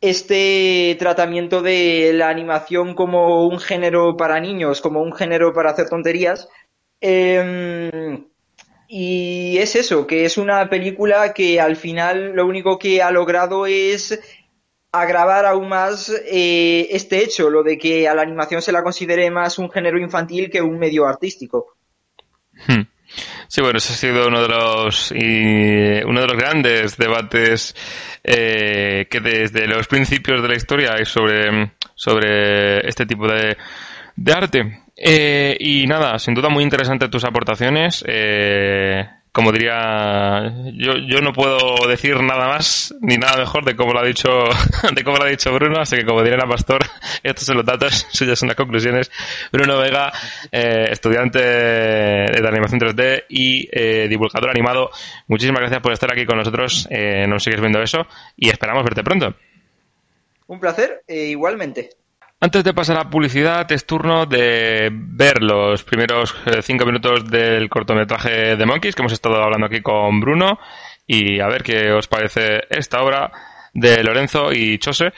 este 0.00 0.96
tratamiento 0.98 1.60
de 1.60 2.12
la 2.14 2.30
animación 2.30 2.94
como 2.94 3.46
un 3.46 3.58
género 3.58 4.16
para 4.16 4.40
niños, 4.40 4.80
como 4.80 5.02
un 5.02 5.12
género 5.12 5.52
para 5.52 5.70
hacer 5.70 5.90
tonterías. 5.90 6.48
Em, 7.02 8.29
y 8.92 9.56
es 9.58 9.76
eso, 9.76 10.04
que 10.04 10.24
es 10.24 10.36
una 10.36 10.68
película 10.68 11.32
que 11.32 11.60
al 11.60 11.76
final 11.76 12.32
lo 12.34 12.44
único 12.44 12.76
que 12.76 13.00
ha 13.00 13.12
logrado 13.12 13.66
es 13.66 14.18
agravar 14.90 15.46
aún 15.46 15.68
más 15.68 16.12
eh, 16.26 16.88
este 16.90 17.22
hecho, 17.22 17.50
lo 17.50 17.62
de 17.62 17.78
que 17.78 18.08
a 18.08 18.14
la 18.16 18.22
animación 18.22 18.60
se 18.60 18.72
la 18.72 18.82
considere 18.82 19.30
más 19.30 19.60
un 19.60 19.70
género 19.70 19.96
infantil 19.96 20.50
que 20.50 20.60
un 20.60 20.76
medio 20.76 21.06
artístico. 21.06 21.76
Hmm. 22.66 22.82
Sí, 23.46 23.60
bueno, 23.60 23.78
ese 23.78 23.92
ha 23.92 23.96
sido 23.96 24.26
uno 24.26 24.42
de 24.42 24.48
los 24.48 25.12
uno 25.12 26.20
de 26.20 26.26
los 26.26 26.36
grandes 26.36 26.96
debates 26.96 27.76
eh, 28.24 29.06
que 29.08 29.20
desde 29.20 29.68
los 29.68 29.86
principios 29.86 30.42
de 30.42 30.48
la 30.48 30.56
historia 30.56 30.94
hay 30.98 31.04
sobre, 31.04 31.74
sobre 31.94 32.88
este 32.88 33.06
tipo 33.06 33.28
de, 33.28 33.56
de 34.16 34.32
arte. 34.32 34.82
Eh, 35.02 35.56
y 35.58 35.86
nada, 35.86 36.18
sin 36.18 36.34
duda 36.34 36.50
muy 36.50 36.62
interesante 36.62 37.08
tus 37.08 37.24
aportaciones. 37.24 38.04
Eh, 38.06 39.02
como 39.32 39.52
diría, 39.52 40.52
yo, 40.74 40.94
yo 41.06 41.20
no 41.20 41.32
puedo 41.32 41.86
decir 41.88 42.20
nada 42.20 42.48
más 42.48 42.92
ni 43.00 43.16
nada 43.16 43.38
mejor 43.38 43.64
de 43.64 43.76
cómo 43.76 43.92
lo 43.92 44.00
ha 44.00 44.04
dicho, 44.04 44.28
de 44.94 45.04
cómo 45.04 45.18
lo 45.18 45.24
ha 45.24 45.28
dicho 45.28 45.52
Bruno, 45.52 45.80
así 45.80 45.96
que 45.96 46.04
como 46.04 46.22
diría 46.22 46.36
la 46.36 46.48
pastor, 46.48 46.82
estos 47.22 47.46
son 47.46 47.56
los 47.56 47.64
datos, 47.64 48.06
suyas 48.10 48.38
son 48.38 48.48
las 48.48 48.56
conclusiones. 48.56 49.10
Bruno 49.52 49.78
Vega, 49.78 50.12
eh, 50.50 50.88
estudiante 50.90 51.38
de 51.38 52.48
animación 52.48 52.80
3D 52.80 53.24
y 53.28 53.68
eh, 53.70 54.08
divulgador 54.08 54.50
animado, 54.50 54.90
muchísimas 55.28 55.60
gracias 55.60 55.80
por 55.80 55.92
estar 55.92 56.12
aquí 56.12 56.26
con 56.26 56.36
nosotros, 56.36 56.88
eh, 56.90 57.26
nos 57.28 57.44
sigues 57.44 57.60
viendo 57.60 57.80
eso 57.80 58.06
y 58.36 58.48
esperamos 58.48 58.82
verte 58.82 59.04
pronto. 59.04 59.34
Un 60.48 60.58
placer, 60.58 61.04
igualmente. 61.06 61.90
Antes 62.42 62.64
de 62.64 62.72
pasar 62.72 62.96
a 62.96 63.10
publicidad, 63.10 63.70
es 63.70 63.84
turno 63.84 64.24
de 64.24 64.88
ver 64.90 65.42
los 65.42 65.84
primeros 65.84 66.34
eh, 66.46 66.62
cinco 66.62 66.86
minutos 66.86 67.30
del 67.30 67.68
cortometraje 67.68 68.56
de 68.56 68.64
Monkeys, 68.64 68.94
que 68.94 69.02
hemos 69.02 69.12
estado 69.12 69.42
hablando 69.42 69.66
aquí 69.66 69.82
con 69.82 70.20
Bruno, 70.20 70.58
y 71.06 71.38
a 71.38 71.48
ver 71.48 71.62
qué 71.62 71.92
os 71.92 72.08
parece 72.08 72.62
esta 72.70 73.02
obra 73.02 73.30
de 73.74 74.02
Lorenzo 74.02 74.54
y 74.54 74.78
Chose. 74.78 75.12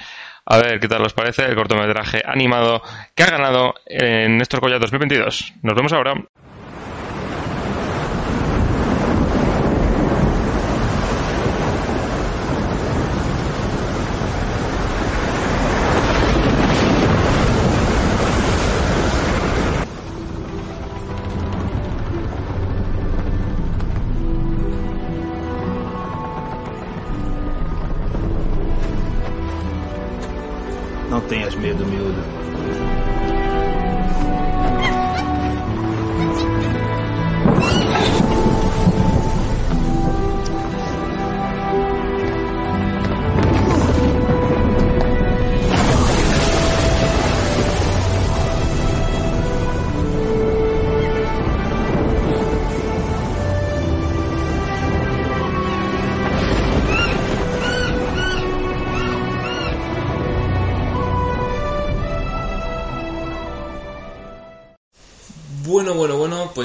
A 0.45 0.59
ver 0.59 0.81
qué 0.81 0.89
tal 0.89 1.07
os 1.07 1.15
parece 1.15 1.45
el 1.45 1.55
cortometraje 1.55 2.23
animado 2.27 2.83
que 3.15 3.23
ha 3.23 3.31
ganado 3.31 3.75
en 3.87 4.39
Néstor 4.39 4.59
Colla 4.59 4.81
2022. 4.81 5.53
Nos 5.63 5.77
vemos 5.77 5.93
ahora. 5.93 6.15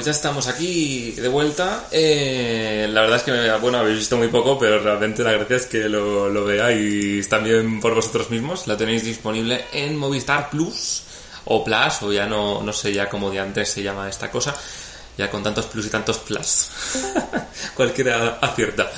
Ya 0.08 0.12
estamos 0.12 0.46
aquí 0.46 1.10
de 1.10 1.28
vuelta. 1.28 1.86
Eh, 1.90 2.88
la 2.90 3.02
verdad 3.02 3.18
es 3.18 3.22
que, 3.24 3.52
bueno, 3.60 3.76
habéis 3.76 3.98
visto 3.98 4.16
muy 4.16 4.28
poco, 4.28 4.58
pero 4.58 4.78
realmente 4.78 5.22
la 5.22 5.32
gracia 5.32 5.56
es 5.56 5.66
que 5.66 5.86
lo, 5.86 6.30
lo 6.30 6.46
veáis 6.46 7.28
también 7.28 7.78
por 7.78 7.94
vosotros 7.94 8.30
mismos. 8.30 8.66
La 8.66 8.74
tenéis 8.74 9.04
disponible 9.04 9.66
en 9.70 9.98
Movistar 9.98 10.48
Plus 10.48 11.02
o 11.44 11.62
Plus, 11.62 12.02
o 12.02 12.10
ya 12.10 12.24
no, 12.24 12.62
no 12.62 12.72
sé 12.72 12.90
ya 12.90 13.06
cómo 13.06 13.30
de 13.30 13.40
antes 13.40 13.68
se 13.68 13.82
llama 13.82 14.08
esta 14.08 14.30
cosa, 14.30 14.56
ya 15.18 15.30
con 15.30 15.42
tantos 15.42 15.66
plus 15.66 15.84
y 15.84 15.90
tantos 15.90 16.16
plus. 16.20 16.70
Cualquiera 17.74 18.38
acierta. 18.40 18.90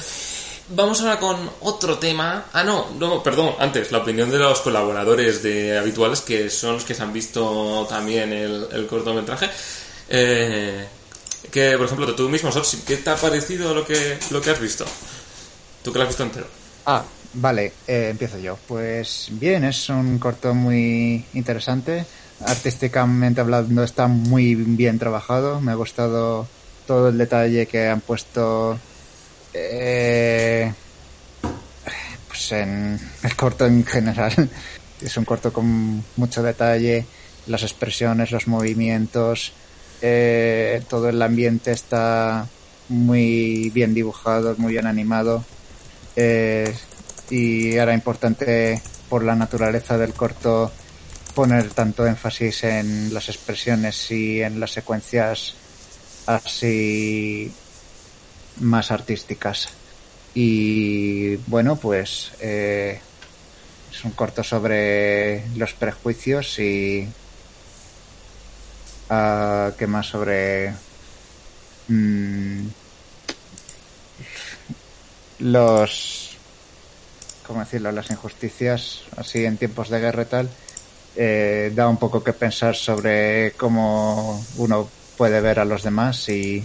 Vamos 0.69 1.01
ahora 1.01 1.19
con 1.19 1.51
otro 1.63 1.99
tema. 1.99 2.45
Ah, 2.53 2.63
no, 2.63 2.91
no, 3.01 3.21
perdón, 3.21 3.57
antes, 3.59 3.91
la 3.91 3.99
opinión 3.99 4.31
de 4.31 4.39
los 4.39 4.61
colaboradores 4.61 5.43
de 5.43 5.77
habituales, 5.77 6.21
que 6.21 6.49
son 6.51 6.75
los 6.75 6.85
que 6.85 6.95
se 6.95 7.03
han 7.03 7.13
visto 7.13 7.85
también 7.89 8.33
el, 8.33 8.69
el 8.71 8.87
cortometraje. 8.87 9.51
Eh, 10.09 10.87
que, 11.51 11.77
por 11.77 11.87
ejemplo, 11.87 12.15
tú 12.15 12.29
mismo, 12.29 12.51
Sopsi, 12.53 12.79
¿qué 12.87 12.97
te 12.97 13.11
ha 13.11 13.17
parecido 13.17 13.75
lo 13.75 13.85
que, 13.85 14.19
lo 14.31 14.41
que 14.41 14.51
has 14.51 14.61
visto? 14.61 14.85
Tú 15.83 15.93
que 15.93 15.99
lo 15.99 16.05
has 16.05 16.09
visto 16.09 16.23
entero. 16.23 16.47
Ah, 16.87 17.05
vale, 17.35 17.73
eh, 17.87 18.09
empiezo 18.11 18.39
yo. 18.39 18.59
Pues 18.67 19.29
bien, 19.33 19.65
es 19.65 19.89
un 19.89 20.19
corto 20.19 20.55
muy 20.55 21.25
interesante. 21.35 22.05
Artísticamente 22.47 23.41
hablando 23.41 23.83
está 23.85 24.07
muy 24.07 24.55
bien 24.55 24.99
trabajado. 24.99 25.61
Me 25.61 25.73
ha 25.73 25.75
gustado 25.75 26.47
todo 26.87 27.09
el 27.09 27.19
detalle 27.19 27.67
que 27.67 27.89
han 27.89 28.01
puesto 28.01 28.79
eh, 29.53 30.73
pues 32.29 32.53
en 32.53 32.99
el 33.23 33.37
corto 33.37 33.67
en 33.67 33.85
general. 33.85 34.33
Es 35.01 35.17
un 35.17 35.25
corto 35.25 35.51
con 35.51 36.05
mucho 36.17 36.43
detalle. 36.43 37.07
Las 37.47 37.63
expresiones, 37.63 38.33
los 38.33 38.47
movimientos, 38.49 39.55
eh, 40.03 40.83
todo 40.89 41.09
el 41.09 41.21
ambiente 41.21 41.73
está 41.73 42.47
muy 42.89 43.71
bien 43.71 43.95
dibujado, 43.95 44.55
muy 44.59 44.73
bien 44.73 44.87
animado. 44.87 45.45
Eh, 46.17 46.75
y 47.31 47.73
era 47.73 47.95
importante 47.95 48.83
por 49.09 49.25
la 49.25 49.37
naturaleza 49.37 49.97
del 49.97 50.13
corto 50.13 50.71
poner 51.35 51.71
tanto 51.71 52.07
énfasis 52.07 52.65
en 52.65 53.15
las 53.15 53.29
expresiones 53.29 54.11
y 54.11 54.43
en 54.43 54.59
las 54.59 54.73
secuencias 54.73 55.55
así 56.27 57.53
más 58.61 58.91
artísticas. 58.91 59.69
Y 60.35 61.37
bueno, 61.47 61.77
pues 61.77 62.33
eh, 62.41 63.01
es 63.93 64.05
un 64.05 64.13
corto 64.13 64.43
sobre 64.43 65.45
los 65.57 65.73
prejuicios 65.75 66.59
y 66.59 67.09
uh, 69.11 69.73
qué 69.77 69.87
más 69.87 70.07
sobre 70.07 70.73
mm, 71.89 72.67
los 75.41 76.37
cómo 77.47 77.61
decirlo 77.61 77.91
las 77.93 78.11
injusticias 78.11 79.03
así 79.17 79.45
en 79.45 79.57
tiempos 79.57 79.89
de 79.89 80.01
guerra 80.01 80.23
y 80.23 80.27
tal 80.27 80.51
eh, 81.17 81.73
da 81.75 81.89
un 81.89 81.97
poco 81.97 82.23
que 82.23 82.33
pensar 82.33 82.77
sobre 82.77 83.53
cómo 83.57 84.45
uno 84.57 84.89
puede 85.17 85.41
ver 85.41 85.59
a 85.59 85.65
los 85.65 85.83
demás 85.83 86.29
y 86.29 86.65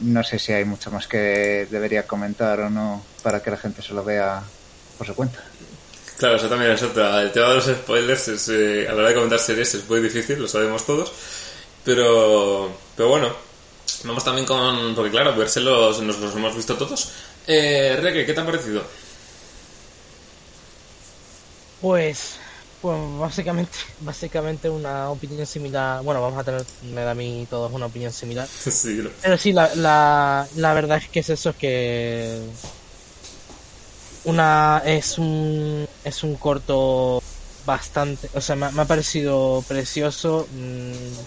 no 0.00 0.22
sé 0.24 0.38
si 0.38 0.52
hay 0.52 0.64
mucho 0.64 0.90
más 0.90 1.06
que 1.06 1.68
debería 1.70 2.06
comentar 2.06 2.60
o 2.60 2.70
no 2.70 3.02
para 3.22 3.42
que 3.42 3.50
la 3.50 3.58
gente 3.58 3.82
se 3.82 3.92
lo 3.92 4.02
vea 4.02 4.42
por 4.96 5.06
su 5.06 5.14
cuenta. 5.14 5.40
Claro, 6.20 6.36
eso 6.36 6.50
también 6.50 6.72
es 6.72 6.82
otra. 6.82 7.22
El 7.22 7.32
tema 7.32 7.48
de 7.48 7.54
los 7.54 7.64
spoilers 7.64 8.28
es, 8.28 8.48
eh, 8.50 8.86
a 8.86 8.92
la 8.92 8.98
hora 8.98 9.08
de 9.08 9.14
comentar 9.14 9.38
series 9.38 9.74
es 9.74 9.88
muy 9.88 10.00
difícil, 10.00 10.38
lo 10.38 10.46
sabemos 10.48 10.84
todos. 10.84 11.10
Pero, 11.82 12.70
pero 12.94 13.08
bueno, 13.08 13.32
vamos 14.04 14.22
también 14.22 14.46
con. 14.46 14.94
Porque 14.94 15.10
claro, 15.10 15.34
verselos 15.34 16.02
nos 16.02 16.18
los 16.18 16.36
hemos 16.36 16.54
visto 16.54 16.76
todos. 16.76 17.10
Eh, 17.46 17.98
Reque, 18.02 18.26
¿qué 18.26 18.34
te 18.34 18.40
ha 18.42 18.44
parecido? 18.44 18.82
Pues, 21.80 22.36
pues 22.82 22.98
básicamente, 23.18 23.78
básicamente 24.00 24.68
una 24.68 25.08
opinión 25.08 25.46
similar. 25.46 26.02
Bueno, 26.02 26.20
vamos 26.20 26.38
a 26.38 26.44
tener, 26.44 26.66
me 26.82 27.00
da 27.00 27.12
a 27.12 27.14
mí 27.14 27.46
todos 27.48 27.72
una 27.72 27.86
opinión 27.86 28.12
similar. 28.12 28.46
sí, 28.58 29.02
Pero 29.22 29.38
sí, 29.38 29.52
la, 29.54 29.74
la, 29.74 30.46
la 30.56 30.74
verdad 30.74 30.98
es 30.98 31.08
que 31.08 31.20
es 31.20 31.30
eso, 31.30 31.48
es 31.48 31.56
que 31.56 32.42
una 34.24 34.82
es 34.84 35.18
un 35.18 35.88
es 36.02 36.22
un 36.24 36.36
corto 36.38 37.20
bastante, 37.58 38.28
o 38.32 38.40
sea, 38.40 38.56
me, 38.56 38.72
me 38.72 38.82
ha 38.82 38.86
parecido 38.86 39.64
precioso 39.64 40.46
mm, 40.50 41.24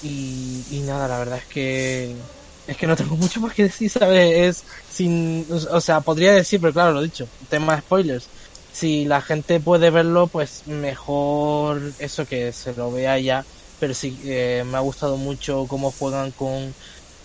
y, 0.00 0.64
y 0.78 0.82
nada, 0.82 1.08
la 1.08 1.18
verdad 1.18 1.38
es 1.38 1.46
que 1.48 2.22
es 2.66 2.76
que 2.76 2.86
no 2.86 2.96
tengo 2.96 3.16
mucho 3.16 3.40
más 3.40 3.54
que 3.54 3.64
decir, 3.64 3.90
¿sabes? 3.90 4.30
Es 4.34 4.64
sin, 4.88 5.46
o 5.50 5.80
sea, 5.80 6.00
podría 6.02 6.32
decir, 6.34 6.60
pero 6.60 6.72
claro, 6.72 6.92
lo 6.92 7.02
dicho, 7.02 7.26
tema 7.48 7.74
de 7.76 7.82
spoilers. 7.82 8.30
Si 8.70 9.04
la 9.06 9.22
gente 9.22 9.60
puede 9.60 9.90
verlo, 9.90 10.28
pues 10.28 10.62
mejor 10.66 11.94
eso 11.98 12.26
que 12.26 12.52
se 12.52 12.74
lo 12.74 12.92
vea 12.92 13.18
ya. 13.18 13.46
Pero 13.78 13.94
sí, 13.94 14.20
eh, 14.24 14.62
me 14.66 14.76
ha 14.76 14.80
gustado 14.80 15.16
mucho 15.16 15.66
cómo 15.66 15.92
juegan 15.92 16.32
con 16.32 16.74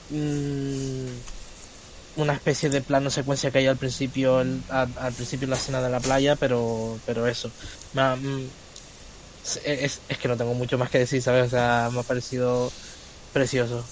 mm, 0.10 1.22
una 2.16 2.34
especie 2.34 2.70
de 2.70 2.84
plano 2.84 3.10
secuencia 3.10 3.52
que 3.52 3.60
hay 3.60 3.68
al 3.68 3.78
principio, 3.78 4.42
el- 4.42 4.64
al, 4.70 4.90
al 4.98 5.16
principio 5.16 5.48
la 5.48 5.58
escena 5.58 5.82
de 5.82 5.90
la 5.90 6.02
playa, 6.02 6.36
pero, 6.38 7.02
pero 7.06 7.28
eso. 7.28 7.54
Me 7.94 8.16
mm, 8.18 8.54
es, 9.66 10.04
es- 10.08 10.18
que 10.20 10.28
no 10.28 10.38
tengo 10.38 10.54
mucho 10.56 10.78
más 10.78 10.90
que 10.90 11.00
decir, 11.00 11.22
¿sabes? 11.22 11.48
O 11.48 11.50
sea, 11.50 11.90
me 11.92 12.02
ha 12.02 12.04
parecido 12.04 12.76
precioso. 13.32 13.92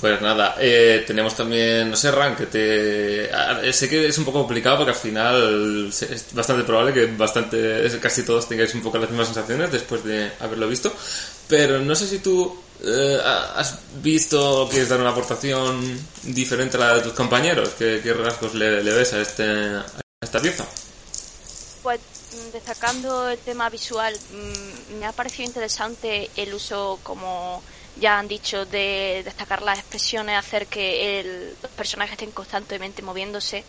Pues 0.00 0.20
nada, 0.20 0.56
eh, 0.58 1.04
tenemos 1.06 1.36
también, 1.36 1.90
no 1.90 1.96
sé, 1.96 2.10
Ran, 2.10 2.34
que 2.34 2.46
te... 2.46 3.72
Sé 3.72 3.88
que 3.88 4.08
es 4.08 4.18
un 4.18 4.24
poco 4.24 4.40
complicado 4.40 4.78
porque 4.78 4.90
al 4.90 4.96
final 4.96 5.88
es 5.90 6.34
bastante 6.34 6.64
probable 6.64 6.92
que 6.92 7.06
bastante, 7.06 7.88
casi 8.00 8.24
todos 8.24 8.48
tengáis 8.48 8.74
un 8.74 8.82
poco 8.82 8.98
las 8.98 9.10
mismas 9.10 9.28
sensaciones 9.28 9.70
después 9.70 10.02
de 10.04 10.32
haberlo 10.40 10.66
visto, 10.68 10.92
pero 11.46 11.78
no 11.80 11.94
sé 11.94 12.08
si 12.08 12.18
tú 12.18 12.58
has 13.24 13.78
visto 14.02 14.62
o 14.62 14.68
quieres 14.68 14.88
dar 14.88 15.00
una 15.00 15.10
aportación 15.10 15.98
diferente 16.22 16.76
a 16.76 16.80
la 16.80 16.94
de 16.94 17.02
tus 17.02 17.12
compañeros, 17.12 17.70
¿qué, 17.78 18.00
rasgos 18.12 18.54
le, 18.54 18.82
ves 18.82 19.12
a, 19.12 19.20
este, 19.20 19.78
esta 20.20 20.40
pieza? 20.40 20.64
Pues 21.82 22.00
mm, 22.00 22.52
destacando 22.52 23.28
el 23.28 23.38
tema 23.38 23.68
visual, 23.70 24.14
mm, 24.32 24.98
me 24.98 25.06
ha 25.06 25.12
parecido 25.12 25.46
interesante 25.48 26.30
el 26.36 26.54
uso, 26.54 26.98
como 27.02 27.62
ya 28.00 28.18
han 28.18 28.28
dicho, 28.28 28.64
de 28.64 29.22
destacar 29.24 29.62
las 29.62 29.78
expresiones, 29.78 30.38
hacer 30.38 30.66
que 30.66 31.20
el- 31.20 31.54
los 31.62 31.70
personajes 31.72 32.12
estén 32.12 32.30
constantemente 32.30 33.02
moviéndose. 33.02 33.64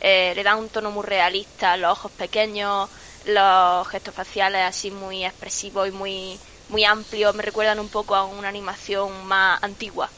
Eh, 0.00 0.32
le 0.34 0.42
da 0.42 0.56
un 0.56 0.68
tono 0.68 0.90
muy 0.90 1.04
realista, 1.04 1.76
los 1.76 1.92
ojos 1.92 2.12
pequeños, 2.12 2.90
los 3.26 3.88
gestos 3.88 4.14
faciales 4.14 4.62
así 4.62 4.90
muy 4.90 5.24
expresivos 5.24 5.88
y 5.88 5.92
muy, 5.92 6.38
muy 6.72 6.84
amplios. 6.84 7.34
Me 7.34 7.42
recuerdan 7.42 7.78
un 7.78 7.88
poco 7.88 8.16
a 8.16 8.24
una 8.24 8.48
animación 8.48 9.24
más 9.26 9.62
antigua, 9.62 10.10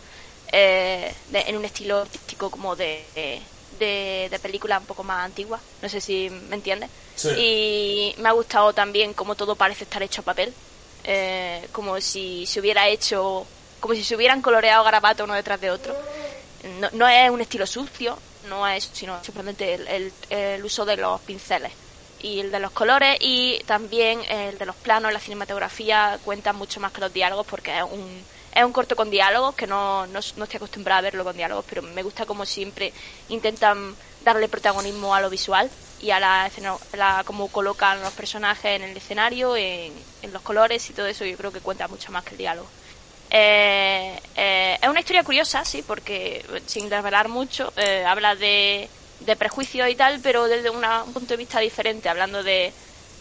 eh, 0.52 1.12
de- 1.30 1.40
en 1.40 1.57
un 1.57 1.64
estilo 1.64 1.98
artístico 2.00 2.50
como 2.50 2.74
de, 2.76 3.05
de, 3.78 4.28
de 4.30 4.38
película 4.38 4.78
un 4.78 4.86
poco 4.86 5.02
más 5.02 5.24
antigua. 5.24 5.61
No 5.82 5.88
sé 5.88 6.00
si 6.00 6.30
me 6.30 6.55
entiendes. 6.57 6.88
Sí. 7.16 7.28
Y 7.36 8.14
me 8.18 8.28
ha 8.28 8.32
gustado 8.32 8.72
también 8.72 9.12
como 9.14 9.34
todo 9.34 9.55
parece 9.57 9.84
estar 9.84 10.02
hecho 10.02 10.22
a 10.22 10.24
papel. 10.24 10.52
Eh, 11.05 11.68
como 11.72 12.00
si 12.00 12.46
se 12.46 12.61
hubiera 12.61 12.88
hecho, 12.88 13.46
como 13.80 13.94
si 13.94 14.02
se 14.05 14.16
hubieran 14.16 14.40
coloreado 14.40 14.82
garabatos 14.84 15.24
uno 15.24 15.34
detrás 15.34 15.61
de 15.61 15.70
otro. 15.70 15.94
No, 16.80 16.88
no 16.92 17.07
es 17.09 17.28
un 17.30 17.42
estilo 17.42 17.66
sucio, 17.66 18.16
no 18.48 18.66
es, 18.66 18.88
sino 18.92 19.22
simplemente 19.22 19.74
el, 19.74 19.86
el- 19.88 20.12
el 20.30 20.64
uso 20.64 20.84
de 20.86 20.96
los 20.96 21.20
pinceles 21.20 21.72
y 22.25 22.41
el 22.41 22.51
de 22.51 22.59
los 22.59 22.70
colores 22.70 23.18
y 23.20 23.61
también 23.66 24.22
el 24.31 24.57
de 24.57 24.64
los 24.64 24.77
planos, 24.77 25.12
la 25.12 25.20
cinematografía 25.20 26.18
cuenta 26.25 26.55
mucho 26.55 26.81
más 26.81 26.91
que 26.91 27.03
los 27.03 27.12
diálogos 27.12 27.47
porque 27.47 27.77
es 27.77 27.85
un, 27.85 28.22
es 28.55 28.64
un 28.64 28.72
corto 28.72 28.97
con 28.97 29.11
diálogos 29.11 29.55
que 29.55 29.66
no, 29.66 30.07
no, 30.07 30.20
no 30.37 30.45
estoy 30.45 30.57
acostumbrada 30.57 31.01
a 31.01 31.03
verlo 31.03 31.22
con 31.22 31.37
diálogos, 31.37 31.66
pero 31.68 31.83
me 31.83 32.03
gusta 32.03 32.25
como 32.25 32.47
siempre 32.47 32.95
intentan 33.29 33.95
darle 34.25 34.49
protagonismo 34.49 35.14
a 35.14 35.20
lo 35.20 35.29
visual 35.29 35.70
y 36.01 36.12
a 36.12 36.18
la 36.18 36.47
escena, 36.47 36.75
la, 36.95 37.22
cómo 37.27 37.49
colocan 37.49 38.01
los 38.01 38.14
personajes 38.14 38.77
en 38.77 38.83
el 38.85 38.97
escenario, 38.97 39.55
en, 39.55 39.93
en 40.22 40.33
los 40.33 40.41
colores 40.41 40.89
y 40.89 40.95
todo 40.95 41.07
eso, 41.07 41.27
yo 41.27 41.37
creo 41.37 41.53
que 41.53 41.61
cuenta 41.61 41.89
mucho 41.89 42.11
más 42.11 42.25
que 42.25 42.31
el 42.31 42.39
diálogo. 42.39 42.68
Eh, 43.31 44.18
eh, 44.35 44.79
es 44.81 44.89
una 44.89 45.01
historia 45.01 45.25
curiosa, 45.25 45.62
sí, 45.64 45.83
porque 45.87 46.43
sin 46.64 46.89
revelar 46.89 47.29
mucho, 47.29 47.70
eh, 47.77 48.03
habla 48.07 48.35
de, 48.35 48.89
de 49.20 49.36
prejuicios 49.36 49.88
y 49.88 49.94
tal, 49.94 50.20
pero 50.22 50.44
desde 50.48 50.70
una- 50.70 51.02
un 51.04 51.12
punto 51.12 51.28
de 51.34 51.36
vista 51.38 51.60
diferente, 51.60 52.08
hablando 52.08 52.42
de, 52.42 52.72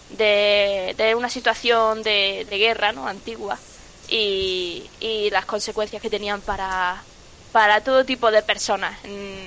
de, 0.09 0.93
de 0.97 1.15
una 1.15 1.29
situación 1.29 2.03
de, 2.03 2.45
de 2.49 2.57
guerra 2.57 2.91
¿no? 2.91 3.07
antigua 3.07 3.57
y, 4.09 4.89
y 4.99 5.29
las 5.29 5.45
consecuencias 5.45 6.01
que 6.01 6.09
tenían 6.09 6.41
para, 6.41 7.01
para 7.51 7.81
todo 7.81 8.03
tipo 8.03 8.31
de 8.31 8.41
personas, 8.41 8.99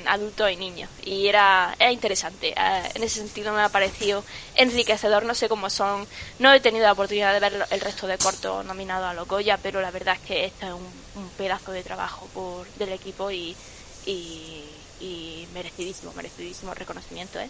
adultos 0.07 0.51
y 0.51 0.57
niños. 0.57 0.88
Y 1.05 1.26
era, 1.28 1.74
era 1.78 1.90
interesante. 1.92 2.55
Eh, 2.57 2.82
en 2.94 3.03
ese 3.03 3.18
sentido 3.20 3.53
me 3.53 3.61
ha 3.62 3.68
parecido 3.68 4.24
enriquecedor. 4.55 5.24
No 5.24 5.34
sé 5.34 5.49
cómo 5.49 5.68
son. 5.70 6.07
No 6.38 6.53
he 6.53 6.61
tenido 6.61 6.84
la 6.86 6.92
oportunidad 6.92 7.32
de 7.34 7.40
ver 7.40 7.66
el 7.70 7.80
resto 7.80 8.07
de 8.07 8.16
cortos 8.18 8.64
nominados 8.64 9.07
a 9.09 9.14
los 9.14 9.26
Goya, 9.28 9.59
pero 9.62 9.80
la 9.80 9.90
verdad 9.90 10.14
es 10.14 10.20
que 10.20 10.44
este 10.47 10.66
es 10.66 10.72
un, 10.72 11.07
pedazo 11.36 11.72
de 11.72 11.82
trabajo 11.82 12.28
por, 12.32 12.66
del 12.74 12.92
equipo 12.92 13.30
y, 13.30 13.57
y 15.01 15.47
merecidísimo, 15.55 16.12
merecidísimo 16.14 16.74
reconocimiento. 16.74 17.38
¿eh? 17.40 17.49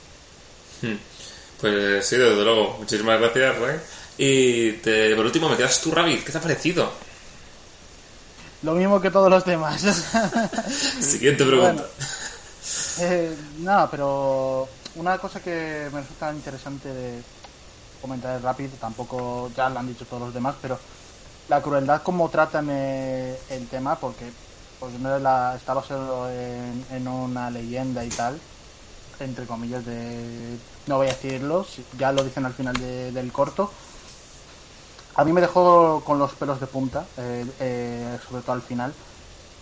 Hmm. 0.83 0.97
Pues 1.61 2.07
sí, 2.07 2.17
desde 2.17 2.45
luego. 2.45 2.77
Muchísimas 2.79 3.19
gracias, 3.21 3.57
Ryan. 3.59 3.83
Y 4.19 4.73
te- 4.73 5.15
por 5.17 5.25
último, 5.27 5.49
me 5.49 5.57
quedas 5.57 5.81
tú, 5.81 5.91
Rabbit. 5.91 6.25
¿Qué 6.25 6.33
te 6.33 6.39
ha 6.39 6.41
parecido? 6.41 6.91
Lo 8.63 8.73
mismo 8.73 9.01
que 9.01 9.11
todos 9.11 9.31
los 9.31 9.45
demás. 9.45 9.81
Siguiente 11.01 11.45
pregunta. 11.45 11.73
Bueno. 11.73 11.85
Eh, 13.01 13.35
nada, 13.59 13.91
pero 13.91 14.69
una 14.97 15.19
cosa 15.19 15.41
que 15.43 15.89
me 15.93 16.01
resulta 16.01 16.33
interesante 16.33 16.89
de 16.89 17.23
comentar 18.01 18.41
rápido, 18.43 18.71
tampoco 18.81 19.51
ya 19.57 19.69
lo 19.69 19.79
han 19.79 19.87
dicho 19.87 20.05
todos 20.07 20.23
los 20.23 20.35
demás, 20.35 20.55
pero 20.63 20.79
la 21.49 21.61
crueldad 21.63 22.03
como 22.03 22.29
tratan 22.31 22.69
el 22.71 23.69
tema, 23.71 23.99
porque 23.99 24.25
es 24.89 25.23
la, 25.23 25.55
está 25.57 25.75
basado 25.75 26.31
en, 26.31 26.85
en 26.91 27.09
una 27.09 27.51
leyenda 27.51 28.05
y 28.05 28.09
tal, 28.11 28.41
entre 29.21 29.47
comillas 29.47 29.85
de 29.85 30.59
no 30.87 30.99
voy 30.99 31.09
a 31.09 31.11
decirlo, 31.15 31.67
ya 31.99 32.13
lo 32.13 32.25
dicen 32.25 32.47
al 32.47 32.55
final 32.55 32.75
de- 32.79 33.13
del 33.13 33.33
corto. 33.33 33.71
A 35.15 35.25
mí 35.25 35.33
me 35.33 35.41
dejó 35.41 36.05
con 36.05 36.19
los 36.19 36.35
pelos 36.35 36.61
de 36.61 36.67
punta, 36.67 37.13
eh, 37.17 37.47
eh, 37.59 38.19
sobre 38.29 38.43
todo 38.43 38.53
al 38.53 38.63
final, 38.63 38.95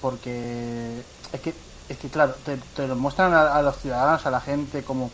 porque 0.01 1.09
es 1.33 1.41
que, 1.41 1.55
es 1.89 1.99
que 1.99 2.11
claro, 2.11 2.35
te, 2.45 2.59
te 2.59 2.89
lo 2.89 2.97
muestran 2.97 3.35
a, 3.35 3.55
a 3.55 3.63
los 3.63 3.79
ciudadanos, 3.79 4.27
a 4.27 4.31
la 4.31 4.41
gente 4.41 4.85
como, 4.85 5.11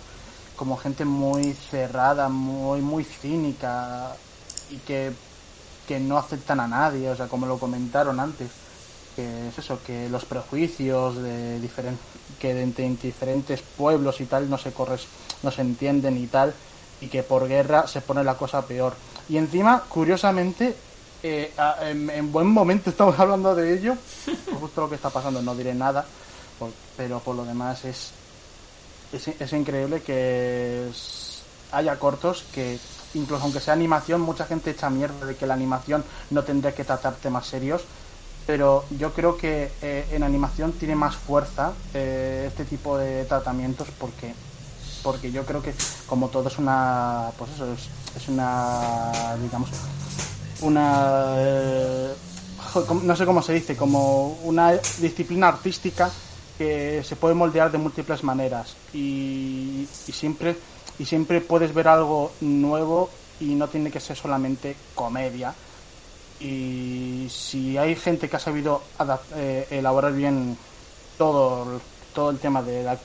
como 0.54 0.76
gente 0.78 1.04
muy 1.04 1.54
cerrada, 1.54 2.28
muy, 2.30 2.80
muy 2.82 3.04
cínica 3.04 4.22
y 4.68 4.80
que, 4.80 5.18
que 5.86 6.00
no 6.00 6.18
aceptan 6.18 6.60
a 6.60 6.68
nadie, 6.68 7.10
o 7.10 7.16
sea, 7.16 7.28
como 7.28 7.46
lo 7.46 7.58
comentaron 7.58 8.20
antes, 8.20 8.69
que 9.16 9.48
es 9.48 9.58
eso, 9.58 9.78
que 9.86 10.08
los 10.08 10.24
prejuicios 10.24 11.16
de 11.16 11.60
diferen- 11.60 11.98
que 12.38 12.54
de, 12.54 12.62
entre 12.62 12.88
diferentes 12.88 13.60
pueblos 13.60 14.20
y 14.20 14.26
tal 14.26 14.48
no 14.48 14.58
se 14.58 14.72
corres, 14.72 15.06
no 15.42 15.50
se 15.50 15.62
entienden 15.62 16.16
y 16.16 16.26
tal, 16.26 16.54
y 17.00 17.08
que 17.08 17.22
por 17.22 17.48
guerra 17.48 17.86
se 17.86 18.00
pone 18.00 18.24
la 18.24 18.34
cosa 18.34 18.66
peor. 18.66 18.94
Y 19.28 19.36
encima, 19.36 19.84
curiosamente, 19.88 20.74
eh, 21.22 21.52
en, 21.82 22.10
en 22.10 22.32
buen 22.32 22.46
momento 22.46 22.90
estamos 22.90 23.18
hablando 23.18 23.54
de 23.54 23.74
ello, 23.74 23.94
justo 24.60 24.82
lo 24.82 24.88
que 24.88 24.96
está 24.96 25.10
pasando, 25.10 25.42
no 25.42 25.54
diré 25.54 25.74
nada, 25.74 26.04
pero 26.96 27.20
por 27.20 27.36
lo 27.36 27.44
demás 27.44 27.84
es, 27.84 28.12
es, 29.12 29.52
increíble 29.52 30.02
que 30.02 30.88
haya 31.72 31.98
cortos 31.98 32.44
que, 32.52 32.78
incluso 33.14 33.42
aunque 33.42 33.60
sea 33.60 33.74
animación, 33.74 34.20
mucha 34.20 34.44
gente 34.44 34.70
echa 34.70 34.90
mierda 34.90 35.26
de 35.26 35.36
que 35.36 35.46
la 35.46 35.54
animación 35.54 36.04
no 36.30 36.44
tendría 36.44 36.74
que 36.74 36.84
tratar 36.84 37.14
temas 37.14 37.46
serios, 37.46 37.82
pero 38.46 38.84
yo 38.98 39.12
creo 39.12 39.36
que 39.36 39.70
eh, 39.82 40.06
en 40.12 40.22
animación 40.22 40.72
tiene 40.72 40.94
más 40.94 41.16
fuerza 41.16 41.72
eh, 41.94 42.46
este 42.48 42.64
tipo 42.64 42.98
de 42.98 43.24
tratamientos 43.24 43.88
porque 43.98 44.34
porque 45.02 45.32
yo 45.32 45.46
creo 45.46 45.62
que 45.62 45.72
como 46.06 46.28
todo 46.28 46.48
es 46.48 46.58
una 46.58 47.30
pues 47.38 47.50
eso 47.52 47.72
es, 47.72 48.28
una 48.28 49.12
digamos 49.40 49.70
una 50.60 51.34
eh, 51.38 52.14
no 53.02 53.16
sé 53.16 53.24
cómo 53.24 53.42
se 53.42 53.54
dice 53.54 53.76
como 53.76 54.38
una 54.44 54.72
disciplina 54.72 55.48
artística 55.48 56.10
que 56.60 57.02
se 57.02 57.16
puede 57.16 57.34
moldear 57.34 57.72
de 57.72 57.78
múltiples 57.78 58.22
maneras. 58.22 58.76
Y 58.92 59.88
siempre 59.90 60.54
y 60.98 61.06
siempre 61.06 61.40
puedes 61.40 61.72
ver 61.72 61.88
algo 61.88 62.32
nuevo 62.42 63.08
y 63.40 63.54
no 63.54 63.66
tiene 63.68 63.90
que 63.90 63.98
ser 63.98 64.14
solamente 64.14 64.76
comedia 64.94 65.54
y 66.40 67.28
si 67.30 67.76
hay 67.76 67.94
gente 67.94 68.28
que 68.28 68.36
ha 68.36 68.40
sabido 68.40 68.82
eh, 69.36 69.66
elaborar 69.70 70.12
bien 70.12 70.56
todo 71.18 71.80
todo 72.14 72.30
el 72.30 72.38
tema 72.38 72.62
de 72.62 72.82
la 72.82 72.98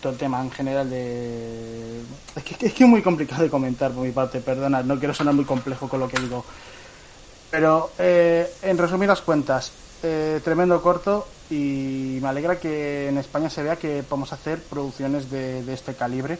todo 0.00 0.12
el 0.12 0.18
tema 0.18 0.40
en 0.40 0.50
general 0.50 0.88
de 0.88 2.00
es 2.34 2.42
que, 2.42 2.66
es 2.66 2.72
que 2.72 2.84
es 2.84 2.90
muy 2.90 3.02
complicado 3.02 3.42
de 3.42 3.50
comentar 3.50 3.92
por 3.92 4.04
mi 4.04 4.12
parte 4.12 4.40
perdona 4.40 4.82
no 4.82 4.98
quiero 4.98 5.12
sonar 5.12 5.34
muy 5.34 5.44
complejo 5.44 5.88
con 5.88 6.00
lo 6.00 6.08
que 6.08 6.20
digo. 6.20 6.44
Pero 7.50 7.92
eh, 7.98 8.50
en 8.62 8.76
resumidas 8.76 9.20
cuentas 9.20 9.70
eh, 10.02 10.40
tremendo 10.42 10.82
corto 10.82 11.28
y 11.48 12.18
me 12.20 12.28
alegra 12.28 12.58
que 12.58 13.08
en 13.08 13.18
España 13.18 13.48
se 13.48 13.62
vea 13.62 13.76
que 13.76 14.02
podemos 14.02 14.32
hacer 14.32 14.60
producciones 14.62 15.30
de, 15.30 15.62
de 15.62 15.74
este 15.74 15.94
calibre 15.94 16.38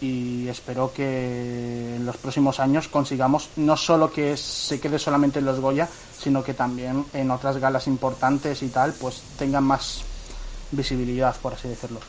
y 0.00 0.48
espero 0.48 0.92
que 0.94 1.96
en 1.96 2.04
los 2.04 2.16
próximos 2.16 2.60
años 2.60 2.88
consigamos 2.88 3.50
no 3.56 3.76
solo 3.76 4.12
que 4.12 4.36
se 4.36 4.80
quede 4.80 4.98
solamente 4.98 5.38
en 5.38 5.44
los 5.44 5.60
Goya, 5.60 5.88
sino 6.18 6.42
que 6.42 6.54
también 6.54 7.04
en 7.12 7.30
otras 7.30 7.58
galas 7.58 7.86
importantes 7.86 8.62
y 8.62 8.68
tal, 8.68 8.92
pues 8.92 9.22
tengan 9.38 9.64
más 9.64 10.02
visibilidad, 10.70 11.34
por 11.40 11.54
así 11.54 11.68
decirlo. 11.68 12.00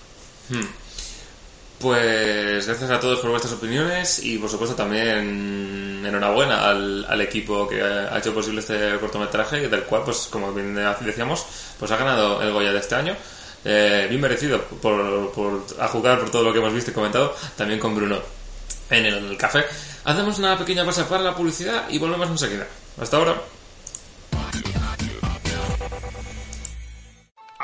Hmm. 0.49 0.65
Pues 1.79 2.65
gracias 2.65 2.89
a 2.89 2.99
todos 2.99 3.19
por 3.19 3.31
vuestras 3.31 3.53
opiniones 3.53 4.23
y 4.23 4.37
por 4.37 4.49
supuesto 4.49 4.75
también 4.75 6.03
enhorabuena 6.05 6.69
al, 6.69 7.05
al 7.05 7.21
equipo 7.21 7.67
que 7.67 7.81
ha 7.81 8.17
hecho 8.17 8.33
posible 8.33 8.61
este 8.61 8.97
cortometraje 8.99 9.67
del 9.67 9.83
cual 9.83 10.03
pues 10.05 10.27
como 10.31 10.53
bien 10.53 10.73
decíamos 11.01 11.45
pues 11.77 11.91
ha 11.91 11.97
ganado 11.97 12.41
el 12.41 12.53
Goya 12.53 12.71
de 12.71 12.79
este 12.79 12.95
año 12.95 13.15
Eh, 13.67 14.05
bien 14.07 14.21
merecido 14.21 14.61
por, 14.61 15.31
por 15.31 15.65
a 15.79 15.87
jugar 15.87 16.19
por 16.19 16.29
todo 16.29 16.43
lo 16.43 16.53
que 16.53 16.59
hemos 16.59 16.71
visto 16.71 16.91
y 16.91 16.93
comentado 16.93 17.35
también 17.57 17.79
con 17.79 17.95
Bruno 17.95 18.19
en 18.89 19.05
el 19.05 19.37
café. 19.37 19.65
Hacemos 20.03 20.37
una 20.37 20.57
pequeña 20.57 20.83
pausa 20.83 21.09
para 21.09 21.23
la 21.23 21.35
publicidad 21.35 21.89
y 21.89 21.97
volvemos 21.97 22.29
enseguida. 22.29 22.67
Hasta 23.01 23.17
ahora 23.17 23.35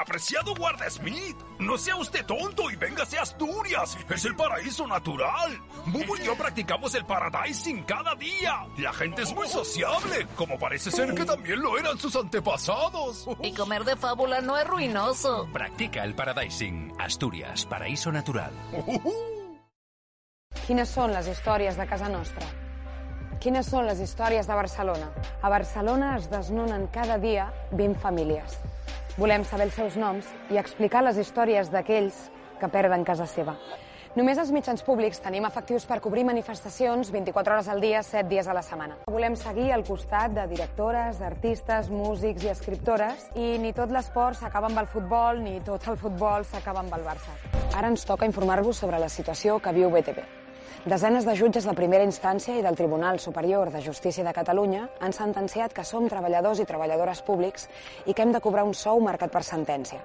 Apreciado 0.01 0.55
guarda 0.55 0.89
Smith, 0.89 1.37
no 1.59 1.77
sea 1.77 1.95
usted 1.95 2.25
tonto 2.25 2.71
y 2.71 2.75
véngase 2.75 3.19
a 3.19 3.21
Asturias. 3.21 3.95
Es 4.09 4.25
el 4.25 4.35
paraíso 4.35 4.87
natural. 4.87 5.61
Bubu 5.85 6.15
y 6.17 6.23
yo 6.23 6.35
practicamos 6.35 6.95
el 6.95 7.05
paradising 7.05 7.83
cada 7.83 8.15
día. 8.15 8.65
La 8.79 8.93
gente 8.93 9.21
es 9.21 9.31
muy 9.31 9.47
sociable, 9.47 10.25
como 10.35 10.57
parece 10.57 10.89
ser 10.89 11.13
que 11.13 11.23
también 11.23 11.61
lo 11.61 11.77
eran 11.77 11.99
sus 11.99 12.15
antepasados. 12.15 13.27
Y 13.43 13.53
comer 13.53 13.83
de 13.83 13.95
fábula 13.95 14.41
no 14.41 14.57
es 14.57 14.65
ruinoso. 14.65 15.47
Practica 15.53 16.03
el 16.03 16.15
paradising. 16.15 16.93
Asturias, 16.97 17.67
paraíso 17.67 18.11
natural. 18.11 18.51
Quines 20.65 20.89
són 20.89 21.13
les 21.13 21.29
històries 21.29 21.77
de 21.77 21.85
casa 21.87 22.09
nostra? 22.09 22.45
Quines 23.41 23.69
són 23.69 23.87
les 23.87 24.01
històries 24.01 24.49
de 24.49 24.57
Barcelona? 24.57 25.13
A 25.41 25.49
Barcelona 25.49 26.15
es 26.17 26.29
desnonen 26.29 26.87
cada 26.93 27.17
dia 27.21 27.51
20 27.71 27.99
famílies. 28.01 28.59
Volem 29.19 29.43
saber 29.43 29.65
els 29.67 29.75
seus 29.75 29.97
noms 29.99 30.27
i 30.53 30.59
explicar 30.59 31.01
les 31.03 31.17
històries 31.19 31.67
d'aquells 31.71 32.29
que 32.61 32.69
perden 32.71 33.03
casa 33.03 33.27
seva. 33.27 33.57
Només 34.15 34.39
els 34.39 34.51
mitjans 34.55 34.83
públics 34.83 35.19
tenim 35.23 35.45
efectius 35.47 35.85
per 35.87 35.99
cobrir 36.03 36.23
manifestacions 36.27 37.11
24 37.11 37.55
hores 37.55 37.69
al 37.71 37.83
dia, 37.83 38.01
7 38.03 38.27
dies 38.31 38.47
a 38.47 38.55
la 38.55 38.63
setmana. 38.63 38.97
Volem 39.11 39.35
seguir 39.39 39.69
al 39.71 39.85
costat 39.87 40.35
de 40.35 40.47
directores, 40.51 41.21
artistes, 41.23 41.91
músics 41.91 42.43
i 42.47 42.51
escriptores 42.51 43.29
i 43.35 43.55
ni 43.59 43.71
tot 43.75 43.91
l'esport 43.91 44.39
s'acaba 44.39 44.71
amb 44.71 44.83
el 44.83 44.91
futbol 44.91 45.43
ni 45.43 45.59
tot 45.63 45.87
el 45.91 45.99
futbol 45.99 46.47
s'acaba 46.47 46.83
amb 46.83 46.99
el 46.99 47.07
Barça. 47.07 47.35
Ara 47.71 47.91
ens 47.91 48.07
toca 48.07 48.27
informar-vos 48.27 48.83
sobre 48.83 48.99
la 48.99 49.11
situació 49.11 49.59
que 49.59 49.75
viu 49.75 49.91
BTV. 49.91 50.40
Desenes 50.81 51.27
de 51.29 51.35
jutges 51.37 51.67
de 51.69 51.75
primera 51.77 52.01
instància 52.01 52.55
i 52.57 52.61
del 52.65 52.73
Tribunal 52.73 53.19
Superior 53.21 53.69
de 53.69 53.83
Justícia 53.85 54.23
de 54.25 54.31
Catalunya 54.33 54.87
han 54.99 55.13
sentenciat 55.13 55.75
que 55.77 55.83
som 55.85 56.07
treballadors 56.09 56.57
i 56.57 56.65
treballadores 56.65 57.21
públics 57.21 57.67
i 58.09 58.15
que 58.15 58.25
hem 58.25 58.31
de 58.33 58.41
cobrar 58.41 58.63
un 58.65 58.73
sou 58.73 58.97
marcat 58.97 59.29
per 59.29 59.43
sentència. 59.45 60.01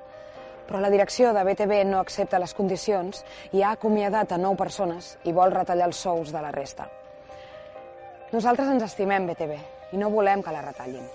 Però 0.69 0.77
la 0.83 0.91
direcció 0.93 1.33
de 1.33 1.47
BTV 1.49 1.81
no 1.89 2.03
accepta 2.05 2.43
les 2.43 2.53
condicions 2.53 3.25
i 3.57 3.65
ha 3.65 3.73
acomiadat 3.73 4.37
a 4.37 4.39
nou 4.43 4.53
persones 4.53 5.15
i 5.25 5.33
vol 5.33 5.55
retallar 5.55 5.89
els 5.89 5.97
sous 5.97 6.29
de 6.29 6.45
la 6.45 6.53
resta. 6.53 6.91
Nosaltres 8.35 8.69
ens 8.69 8.85
estimem 8.85 9.31
BTV 9.33 9.57
i 9.97 10.03
no 10.03 10.13
volem 10.13 10.45
que 10.45 10.53
la 10.53 10.67
retallin. 10.67 11.09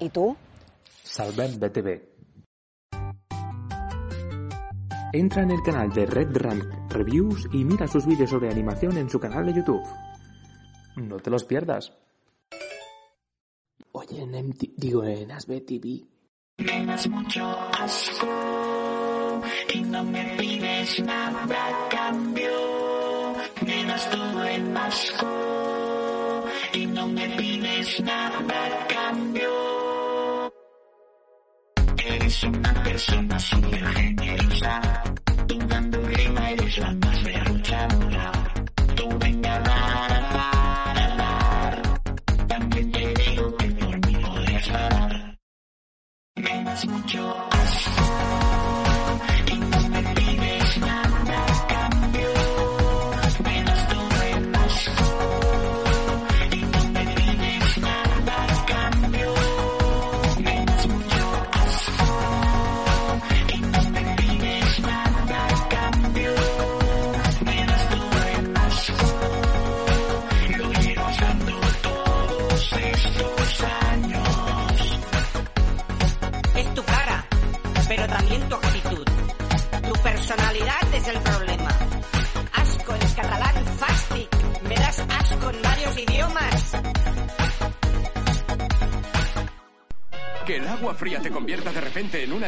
I 0.00 0.08
tu? 0.08 0.30
Salvem 1.04 1.60
BTV. 1.60 2.09
Entra 5.12 5.42
en 5.42 5.50
el 5.50 5.62
canal 5.62 5.92
de 5.92 6.06
Red 6.06 6.36
Rank 6.36 6.64
Reviews 6.88 7.48
y 7.52 7.64
mira 7.64 7.88
sus 7.88 8.06
vídeos 8.06 8.30
sobre 8.30 8.48
animación 8.48 8.96
en 8.96 9.10
su 9.10 9.18
canal 9.18 9.44
de 9.44 9.54
YouTube. 9.54 9.82
No 10.96 11.16
te 11.16 11.30
los 11.30 11.44
pierdas. 11.44 11.92
Oye, 13.90 14.22
en 14.22 14.30
MT 14.30 14.62
digo, 14.76 15.02
en 15.04 15.32
Asbe 15.32 15.62
TV. 15.62 16.04
Menos 16.58 17.08
mucho 17.08 17.44
asco 17.76 19.42
y 19.74 19.80
no 19.80 20.04
me 20.04 20.36
pides 20.38 21.00
nada 21.00 21.42
a 21.42 21.88
cambio. 21.88 22.50
Menos 23.66 24.10
todo 24.10 24.44
en 24.44 24.76
asco 24.76 26.44
y 26.72 26.86
no 26.86 27.08
me 27.08 27.28
pides 27.36 28.00
nada 28.00 28.38
a 28.38 28.86
cambio. 28.86 29.69
Eres 32.30 32.44
una 32.44 32.74
persona 32.84 33.40
súper 33.40 33.84
generosa. 33.88 35.02
Tú 35.48 35.58
dando 35.66 36.00
rima 36.00 36.50
eres 36.50 36.78
la 36.78 36.94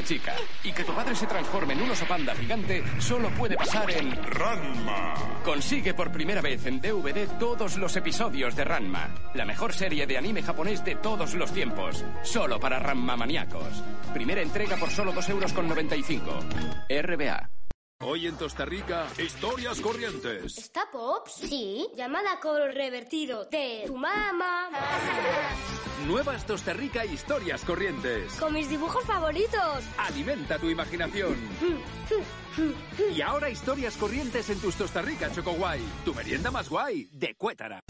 una 0.02 0.08
chica 0.08 0.34
y 0.64 0.72
que 0.72 0.84
tu 0.84 0.92
padre 0.92 1.14
se 1.14 1.26
transforme 1.26 1.74
en 1.74 1.82
un 1.82 1.90
oso 1.90 2.06
panda 2.06 2.34
gigante 2.34 2.82
solo 2.98 3.30
puede 3.30 3.56
pasar 3.56 3.90
en 3.90 4.12
Ranma. 4.24 5.14
Consigue 5.44 5.94
por 5.94 6.10
primera 6.10 6.40
vez 6.40 6.66
en 6.66 6.80
DVD 6.80 7.28
todos 7.38 7.76
los 7.76 7.94
episodios 7.96 8.56
de 8.56 8.64
Ranma, 8.64 9.14
la 9.34 9.44
mejor 9.44 9.72
serie 9.72 10.06
de 10.06 10.18
anime 10.18 10.42
japonés 10.42 10.84
de 10.84 10.96
todos 10.96 11.34
los 11.34 11.52
tiempos, 11.52 12.04
solo 12.22 12.58
para 12.58 12.78
Ranma 12.78 13.16
maníacos. 13.16 13.82
Primera 14.12 14.42
entrega 14.42 14.76
por 14.76 14.90
solo 14.90 15.12
2,95 15.12 16.20
euros. 16.26 16.44
RBA. 16.88 17.50
Hoy 18.04 18.26
en 18.26 18.34
Costa 18.34 18.64
Rica, 18.64 19.06
historias 19.16 19.80
corrientes. 19.80 20.58
¿Está 21.02 21.14
Pops? 21.14 21.32
Sí. 21.32 21.88
Llamada 21.96 22.38
coro 22.40 22.68
revertido 22.70 23.44
de 23.46 23.84
tu 23.86 23.96
mamá. 23.96 24.68
Nuevas 26.06 26.44
Costa 26.44 26.72
Rica 26.72 27.04
historias 27.04 27.64
corrientes. 27.64 28.34
Con 28.34 28.52
mis 28.52 28.68
dibujos 28.68 29.04
favoritos. 29.04 29.82
Alimenta 29.98 30.58
tu 30.58 30.68
imaginación. 30.68 31.34
Y 33.12 33.20
ahora 33.20 33.50
historias 33.50 33.96
corrientes 33.96 34.48
en 34.50 34.60
tus 34.60 34.76
Costa 34.76 35.02
Rica, 35.02 35.30
Choco 35.32 35.52
Guay. 35.52 35.80
Tu 36.04 36.14
merienda 36.14 36.50
más 36.50 36.68
guay, 36.68 37.08
de 37.12 37.34
Cuétara. 37.34 37.80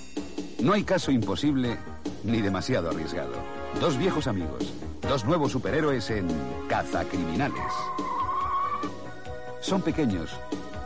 No 0.61 0.73
hay 0.73 0.85
caso 0.85 1.11
imposible 1.11 1.77
ni 2.25 2.41
demasiado 2.41 2.91
arriesgado. 2.91 3.35
Dos 3.81 3.99
viejos 3.99 4.27
amigos, 4.27 4.73
dos 5.03 5.25
nuevos 5.25 5.53
superhéroes 5.53 6.09
en 6.11 6.29
Cazacriminales. 6.69 7.73
Son 9.61 9.83
pequeños, 9.83 10.31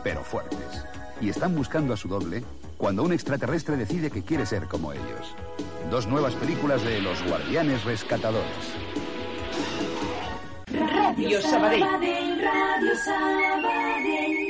pero 0.03 0.23
fuertes. 0.23 0.96
Y 1.21 1.29
están 1.29 1.55
buscando 1.55 1.93
a 1.93 1.97
su 1.97 2.07
doble 2.07 2.43
cuando 2.77 3.03
un 3.03 3.13
extraterrestre 3.13 3.75
decide 3.75 4.11
que 4.11 4.23
quiere 4.23 4.45
ser 4.45 4.67
como 4.67 4.93
ellos. 4.93 5.35
Dos 5.89 6.07
nuevas 6.07 6.33
películas 6.35 6.83
de 6.83 7.01
Los 7.01 7.23
Guardianes 7.23 7.83
Rescatadores. 7.83 8.47
Radio 10.71 11.41
Sabadell. 11.41 11.81
Radio 11.81 12.95
Sabadell. 13.03 14.47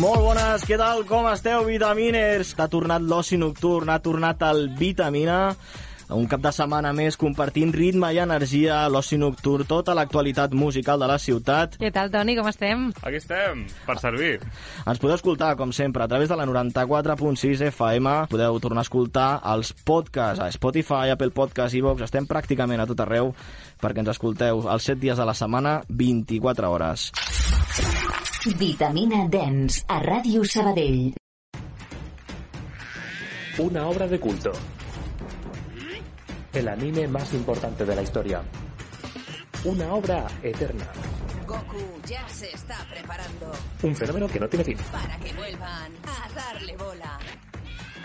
Molt 0.00 0.22
bones, 0.24 0.62
què 0.64 0.78
tal? 0.80 1.02
Com 1.04 1.26
esteu, 1.28 1.66
vitaminers? 1.68 2.54
Ha 2.56 2.66
tornat 2.72 3.04
l'oci 3.04 3.36
nocturn, 3.36 3.90
ha 3.92 3.98
tornat 4.00 4.40
el 4.48 4.70
Vitamina, 4.78 5.52
un 6.14 6.26
cap 6.30 6.42
de 6.44 6.52
setmana 6.54 6.92
més 6.96 7.16
compartint 7.20 7.72
ritme 7.74 8.10
i 8.12 8.20
energia, 8.22 8.82
l'oci 8.92 9.18
nocturn, 9.20 9.66
tota 9.68 9.94
l'actualitat 9.96 10.54
musical 10.56 11.00
de 11.02 11.08
la 11.10 11.18
ciutat. 11.22 11.78
Què 11.80 11.92
tal, 11.94 12.10
Toni? 12.12 12.36
Com 12.38 12.48
estem? 12.50 12.88
Aquí 13.02 13.20
estem, 13.20 13.64
per 13.86 13.98
servir. 14.02 14.34
Ens 14.86 15.00
podeu 15.02 15.16
escoltar, 15.16 15.54
com 15.60 15.72
sempre, 15.72 16.04
a 16.04 16.10
través 16.10 16.30
de 16.30 16.38
la 16.38 16.46
94.6 16.48 17.66
FM. 17.70 18.14
Podeu 18.32 18.60
tornar 18.60 18.84
a 18.84 18.88
escoltar 18.88 19.30
els 19.54 19.72
podcasts 19.72 20.42
a 20.42 20.50
Spotify, 20.52 21.14
Apple 21.14 21.32
Podcasts, 21.34 21.76
iVox. 21.78 22.04
Estem 22.08 22.28
pràcticament 22.28 22.82
a 22.82 22.88
tot 22.90 23.02
arreu 23.04 23.32
perquè 23.82 24.04
ens 24.04 24.12
escolteu 24.14 24.62
els 24.70 24.86
7 24.86 25.00
dies 25.02 25.18
de 25.18 25.26
la 25.26 25.34
setmana, 25.34 25.80
24 25.88 26.70
hores. 26.70 27.10
Vitamina 28.58 29.26
Dance 29.30 29.84
a 29.88 30.00
Ràdio 30.02 30.44
Sabadell. 30.44 31.12
Una 33.62 33.86
obra 33.86 34.08
de 34.08 34.18
culto. 34.18 34.52
El 36.52 36.68
anime 36.68 37.08
más 37.08 37.32
importante 37.32 37.84
de 37.84 37.96
la 37.96 38.02
historia. 38.02 38.42
Una 39.64 39.94
obra 39.94 40.26
eterna. 40.42 40.86
Goku 41.46 42.00
ya 42.06 42.28
se 42.28 42.50
está 42.52 42.76
preparando 42.90 43.52
Un 43.82 43.94
fenómeno 43.96 44.28
que 44.28 44.40
no 44.40 44.48
tiene 44.48 44.64
fin. 44.64 44.78
para 44.90 45.16
que 45.18 45.32
vuelvan 45.32 45.92
a 46.06 46.28
darle 46.34 46.76
bola. 46.76 47.18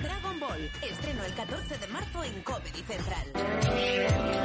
Dragon 0.02 0.40
Ball, 0.40 0.72
estreno 0.82 1.24
el 1.26 1.34
14 1.34 1.78
de 1.78 1.88
marzo 1.88 2.24
en 2.24 2.42
Comedy 2.44 2.84
Central. 2.84 4.38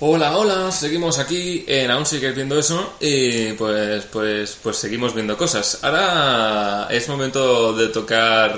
Hola, 0.00 0.38
hola, 0.38 0.70
seguimos 0.70 1.18
aquí 1.18 1.64
en 1.66 1.90
Aún 1.90 2.06
sigues 2.06 2.32
viendo 2.32 2.56
eso 2.56 2.94
y 3.00 3.52
pues, 3.54 4.04
pues, 4.04 4.56
pues 4.62 4.76
seguimos 4.76 5.12
viendo 5.12 5.36
cosas. 5.36 5.80
Ahora 5.82 6.86
es 6.88 7.08
momento 7.08 7.72
de 7.72 7.88
tocar, 7.88 8.56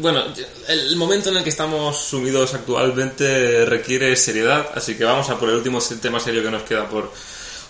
bueno, 0.00 0.24
el 0.66 0.96
momento 0.96 1.30
en 1.30 1.36
el 1.36 1.44
que 1.44 1.50
estamos 1.50 1.98
sumidos 1.98 2.52
actualmente 2.52 3.64
requiere 3.64 4.16
seriedad, 4.16 4.68
así 4.74 4.96
que 4.96 5.04
vamos 5.04 5.30
a 5.30 5.38
por 5.38 5.50
el 5.50 5.54
último 5.54 5.78
tema 6.02 6.18
serio 6.18 6.42
que 6.42 6.50
nos 6.50 6.64
queda 6.64 6.88
por, 6.88 7.12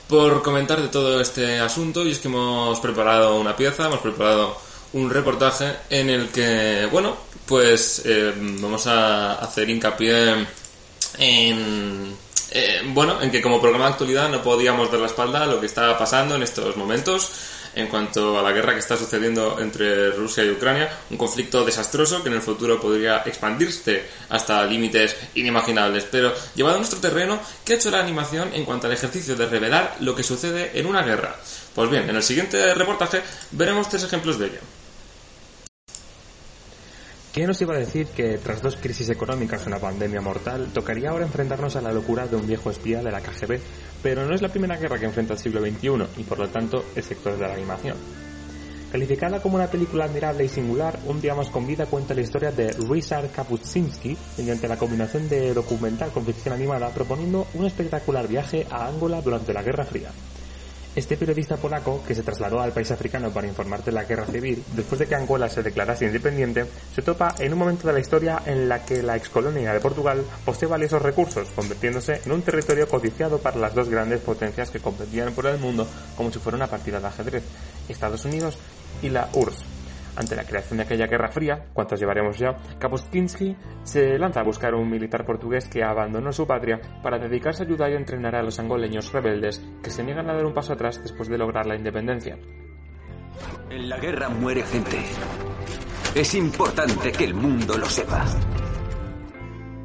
por 0.09 0.43
comentar 0.43 0.81
de 0.81 0.89
todo 0.89 1.21
este 1.21 1.61
asunto 1.61 2.07
y 2.07 2.13
es 2.13 2.19
que 2.19 2.29
hemos 2.29 2.81
preparado 2.81 3.39
una 3.39 3.55
pieza, 3.55 3.89
hemos 3.89 4.01
preparado 4.01 4.57
un 4.95 5.11
reportaje 5.11 5.71
en 5.91 6.09
el 6.09 6.31
que, 6.31 6.89
bueno, 6.91 7.15
pues 7.45 8.01
eh, 8.07 8.33
vamos 8.39 8.87
a 8.87 9.35
hacer 9.35 9.69
hincapié 9.69 10.47
en 11.19 12.28
eh, 12.51 12.81
bueno, 12.87 13.21
en 13.21 13.31
que 13.31 13.43
como 13.43 13.61
programa 13.61 13.87
de 13.87 13.93
actualidad 13.93 14.29
no 14.29 14.43
podíamos 14.43 14.91
dar 14.91 15.01
la 15.01 15.07
espalda 15.07 15.43
a 15.43 15.47
lo 15.47 15.61
que 15.61 15.67
está 15.67 15.97
pasando 15.99 16.35
en 16.35 16.43
estos 16.43 16.77
momentos 16.77 17.31
en 17.75 17.87
cuanto 17.89 18.39
a 18.39 18.43
la 18.43 18.53
guerra 18.53 18.73
que 18.73 18.81
está 18.81 18.97
sucediendo 18.97 19.59
entre 19.61 20.11
Rusia 20.11 20.45
y 20.45 20.51
Ucrania, 20.51 20.91
un 21.11 21.17
conflicto 21.17 21.65
desastroso 21.65 22.23
que 22.23 22.29
en 22.29 22.35
el 22.35 22.43
futuro 22.43 22.81
podría 22.81 23.19
expandirse 23.19 24.05
hasta 24.31 24.65
límites 24.65 25.15
inimaginables. 25.35 26.05
Pero 26.11 26.33
llevado 26.55 26.77
a 26.77 26.79
nuestro 26.79 26.99
terreno, 26.99 27.39
¿qué 27.65 27.75
ha 27.75 27.77
hecho 27.77 27.91
la 27.91 28.01
animación 28.01 28.51
en 28.53 28.65
cuanto 28.65 28.87
al 28.87 28.95
ejercicio 28.95 29.37
de 29.37 29.47
revelar 29.47 29.97
lo 30.01 30.15
que 30.15 30.23
sucede 30.23 30.73
en 30.75 30.87
una 30.87 31.03
guerra? 31.03 31.37
Pues 31.75 31.91
bien, 31.91 32.09
en 32.09 32.17
el 32.17 32.23
siguiente 32.23 32.75
reportaje 32.75 33.23
veremos 33.53 33.89
tres 33.89 34.03
ejemplos 34.03 34.39
de 34.39 34.47
ello. 34.47 34.78
¿Quién 37.39 37.47
nos 37.47 37.63
iba 37.63 37.77
a 37.77 37.79
decir 37.79 38.09
que 38.09 38.37
tras 38.39 38.61
dos 38.61 38.75
crisis 38.75 39.09
económicas 39.11 39.63
y 39.63 39.69
una 39.69 39.79
pandemia 39.79 40.21
mortal, 40.21 40.71
tocaría 40.75 41.11
ahora 41.11 41.25
enfrentarnos 41.25 41.77
a 41.77 41.81
la 41.81 41.93
locura 41.93 42.27
de 42.27 42.35
un 42.35 42.49
viejo 42.49 42.69
espía 42.69 43.01
de 43.01 43.13
la 43.13 43.21
KGB? 43.21 43.61
Pero 44.03 44.27
no 44.27 44.35
es 44.35 44.43
la 44.43 44.49
primera 44.49 44.77
guerra 44.77 44.99
que 44.99 45.05
enfrenta 45.05 45.35
el 45.35 45.39
siglo 45.39 45.61
XXI 45.61 46.21
y 46.21 46.25
por 46.25 46.41
lo 46.41 46.49
tanto 46.49 46.85
el 46.97 47.03
sector 47.05 47.39
de 47.39 47.47
la 47.47 47.55
animación. 47.55 47.97
Calificada 48.91 49.41
como 49.41 49.55
una 49.55 49.69
película 49.69 50.07
admirable 50.07 50.47
y 50.47 50.49
singular, 50.49 50.99
Un 51.07 51.21
día 51.21 51.37
más 51.37 51.49
con 51.49 51.65
vida 51.65 51.87
cuenta 51.87 52.13
la 52.13 52.23
historia 52.23 52.51
de 52.51 52.73
Ryszard 52.73 53.31
Kapuscinski 53.31 54.19
mediante 54.37 54.67
la 54.67 54.77
combinación 54.77 55.29
de 55.29 55.55
documental 55.55 56.11
con 56.11 56.27
ficción 56.27 56.55
animada 56.55 56.89
proponiendo 56.89 57.47
un 57.55 57.67
espectacular 57.67 58.27
viaje 58.27 58.67
a 58.69 58.89
Angola 58.89 59.21
durante 59.21 59.53
la 59.53 59.63
Guerra 59.63 59.85
Fría. 59.85 60.11
Este 60.95 61.17
periodista 61.17 61.57
polaco, 61.57 62.03
que 62.07 62.15
se 62.15 62.23
trasladó 62.23 62.61
al 62.61 62.73
país 62.73 62.91
africano 62.91 63.31
para 63.31 63.47
informar 63.47 63.85
de 63.85 63.93
la 63.93 64.05
guerra 64.05 64.27
civil, 64.27 64.65
después 64.75 64.99
de 64.99 65.07
que 65.07 65.15
Angola 65.15 65.49
se 65.49 65.63
declarase 65.63 66.07
independiente, 66.07 66.65
se 66.95 67.03
topa 67.03 67.35
en 67.39 67.53
un 67.53 67.59
momento 67.59 67.87
de 67.87 67.93
la 67.93 68.01
historia 68.01 68.43
en 68.47 68.69
la 68.69 68.85
que 68.85 69.03
la 69.03 69.17
excolonia 69.17 69.73
de 69.73 69.81
Portugal 69.81 70.25
posee 70.45 70.69
valiosos 70.69 71.03
recursos, 71.03 71.49
convirtiéndose 71.55 72.21
en 72.25 72.33
un 72.33 72.43
territorio 72.43 72.89
codiciado 72.89 73.39
para 73.39 73.59
las 73.59 73.75
dos 73.75 73.89
grandes 73.89 74.21
potencias 74.21 74.71
que 74.71 74.81
competían 74.81 75.33
por 75.35 75.47
el 75.47 75.59
mundo 75.59 75.87
como 76.17 76.33
si 76.33 76.39
fuera 76.39 76.57
una 76.57 76.67
partida 76.67 76.99
de 76.99 77.07
ajedrez, 77.07 77.45
Estados 77.89 78.25
Unidos 78.25 78.59
y 79.03 79.11
la 79.11 79.29
URSS. 79.35 79.78
Ante 80.19 80.35
la 80.35 80.43
creación 80.43 80.79
de 80.79 80.83
aquella 80.83 81.07
Guerra 81.07 81.29
Fría, 81.29 81.67
cuantos 81.73 82.01
llevaremos 82.01 82.37
ya, 82.37 82.57
Kapuscinski 82.81 83.57
se 83.85 84.19
lanza 84.19 84.41
a 84.41 84.43
buscar 84.43 84.75
a 84.75 84.77
un 84.77 84.91
militar 84.91 85.25
portugués 85.25 85.69
que 85.69 85.85
abandonó 85.85 86.33
su 86.33 86.45
patria 86.45 86.81
para 87.05 87.21
dedicarse 87.21 87.63
a 87.63 87.67
ayudar 87.67 87.93
y 87.93 87.95
entrenar 87.95 88.35
a 88.35 88.43
los 88.43 88.59
angoleños 88.59 89.13
rebeldes 89.13 89.65
que 89.81 89.91
se 89.91 90.03
niegan 90.03 90.29
a 90.29 90.35
dar 90.35 90.45
un 90.45 90.55
paso 90.55 90.73
atrás 90.73 91.01
después 91.01 91.29
de 91.29 91.39
lograr 91.39 91.67
la 91.67 91.77
independencia. 91.77 92.37
En 93.71 93.89
la 93.89 93.97
guerra 93.99 94.29
muere 94.29 94.65
gente. 94.65 94.99
Es 96.17 96.35
importante 96.35 97.13
que 97.13 97.23
el 97.23 97.35
mundo 97.35 97.79
lo 97.79 97.87
sepa. 97.87 98.27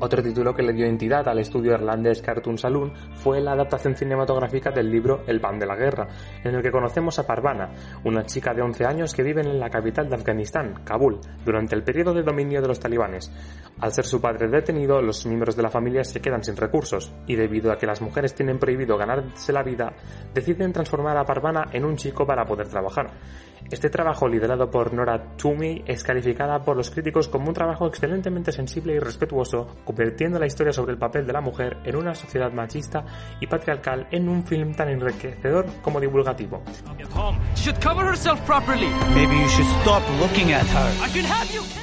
Otro 0.04 0.22
título 0.22 0.54
que 0.54 0.64
le 0.64 0.74
dio 0.74 0.86
entidad 0.86 1.26
al 1.30 1.40
estudio 1.40 1.72
irlandés 1.72 2.22
Cartoon 2.22 2.58
Saloon 2.58 2.92
fue 3.16 3.40
la 3.40 3.54
adaptación 3.54 3.96
cinematográfica 3.96 4.70
del 4.70 4.92
libro 4.92 5.24
El 5.28 5.40
pan 5.40 5.58
de 5.58 5.66
la 5.66 5.78
guerra, 5.78 6.10
en 6.44 6.54
el 6.54 6.62
que 6.62 6.74
conocemos 6.74 7.20
a 7.20 7.26
Parvana, 7.26 7.70
una 8.04 8.26
chica 8.26 8.54
de 8.54 8.62
11 8.62 8.86
años 8.86 9.14
que 9.14 9.24
vive 9.24 9.40
en 9.40 9.58
la 9.58 9.70
capital 9.70 10.10
de 10.10 10.16
Afganistán, 10.16 10.82
Kabul, 10.84 11.22
durante 11.46 11.76
el 11.76 11.84
periodo 11.84 12.14
de 12.14 12.22
dominio 12.22 12.62
de 12.62 12.68
los 12.68 12.82
talibanes. 12.82 13.32
Al 13.80 13.94
ser 13.94 14.04
su 14.04 14.20
padre 14.20 14.50
detenido, 14.50 15.02
los 15.02 15.26
miembros 15.26 15.56
de 15.56 15.64
la 15.64 15.70
familia 15.70 16.04
se 16.04 16.20
quedan 16.20 16.44
sin 16.44 16.58
recursos, 16.58 17.14
y 17.26 17.38
debido 17.38 17.72
a 17.72 17.78
que 17.78 17.88
las 17.88 18.02
mujeres 18.02 18.36
tienen 18.36 18.60
prohibido 18.60 18.98
ganarse 18.98 19.54
la 19.54 19.64
vida, 19.64 19.94
deciden 20.34 20.74
transformar 20.74 21.16
a 21.16 21.24
Parvana 21.24 21.70
en 21.72 21.86
un 21.86 21.96
chico 21.96 22.28
para 22.28 22.44
poder 22.44 22.68
trabajar. 22.68 23.10
Este 23.72 23.90
trabajo, 23.90 24.28
liderado 24.28 24.70
por 24.70 24.94
Nora 24.94 25.36
Toomey, 25.36 25.84
es 25.88 26.04
calificada 26.04 26.64
por 26.64 26.78
los 26.78 26.92
críticos 26.92 27.28
como 27.28 27.48
un 27.48 27.54
trabajo 27.54 27.88
excelentemente 27.88 28.52
sensible 28.52 28.94
y 28.94 29.00
respetuoso, 29.00 29.68
convirtiendo 29.84 30.40
la 30.40 30.46
historia 30.46 30.74
sobre 30.74 30.94
el 30.94 31.00
papel 31.00 31.26
de 31.26 31.34
la 31.34 31.42
mujer 31.42 31.78
en 31.84 31.96
una 31.96 32.14
sociedad 32.14 32.52
machista 32.52 33.04
y 33.40 33.48
patriarcal 33.48 34.08
en 34.12 34.30
un 34.30 34.46
film 34.46 34.74
tan 34.74 34.90
enriquecedor 34.90 35.66
como 35.82 36.00
divulgativo. 36.00 36.64
She 37.56 37.72
should 37.72 37.82
cover 37.82 38.06
herself 38.06 38.40
properly. 38.46 38.90
Maybe 39.16 39.36
you 39.40 39.50
should 39.50 39.68
stop 39.82 40.04
looking 40.20 40.52
at 40.52 40.66
her. 40.66 41.06
I 41.06 41.10
can 41.10 41.26
have 41.26 41.50
you. 41.54 41.83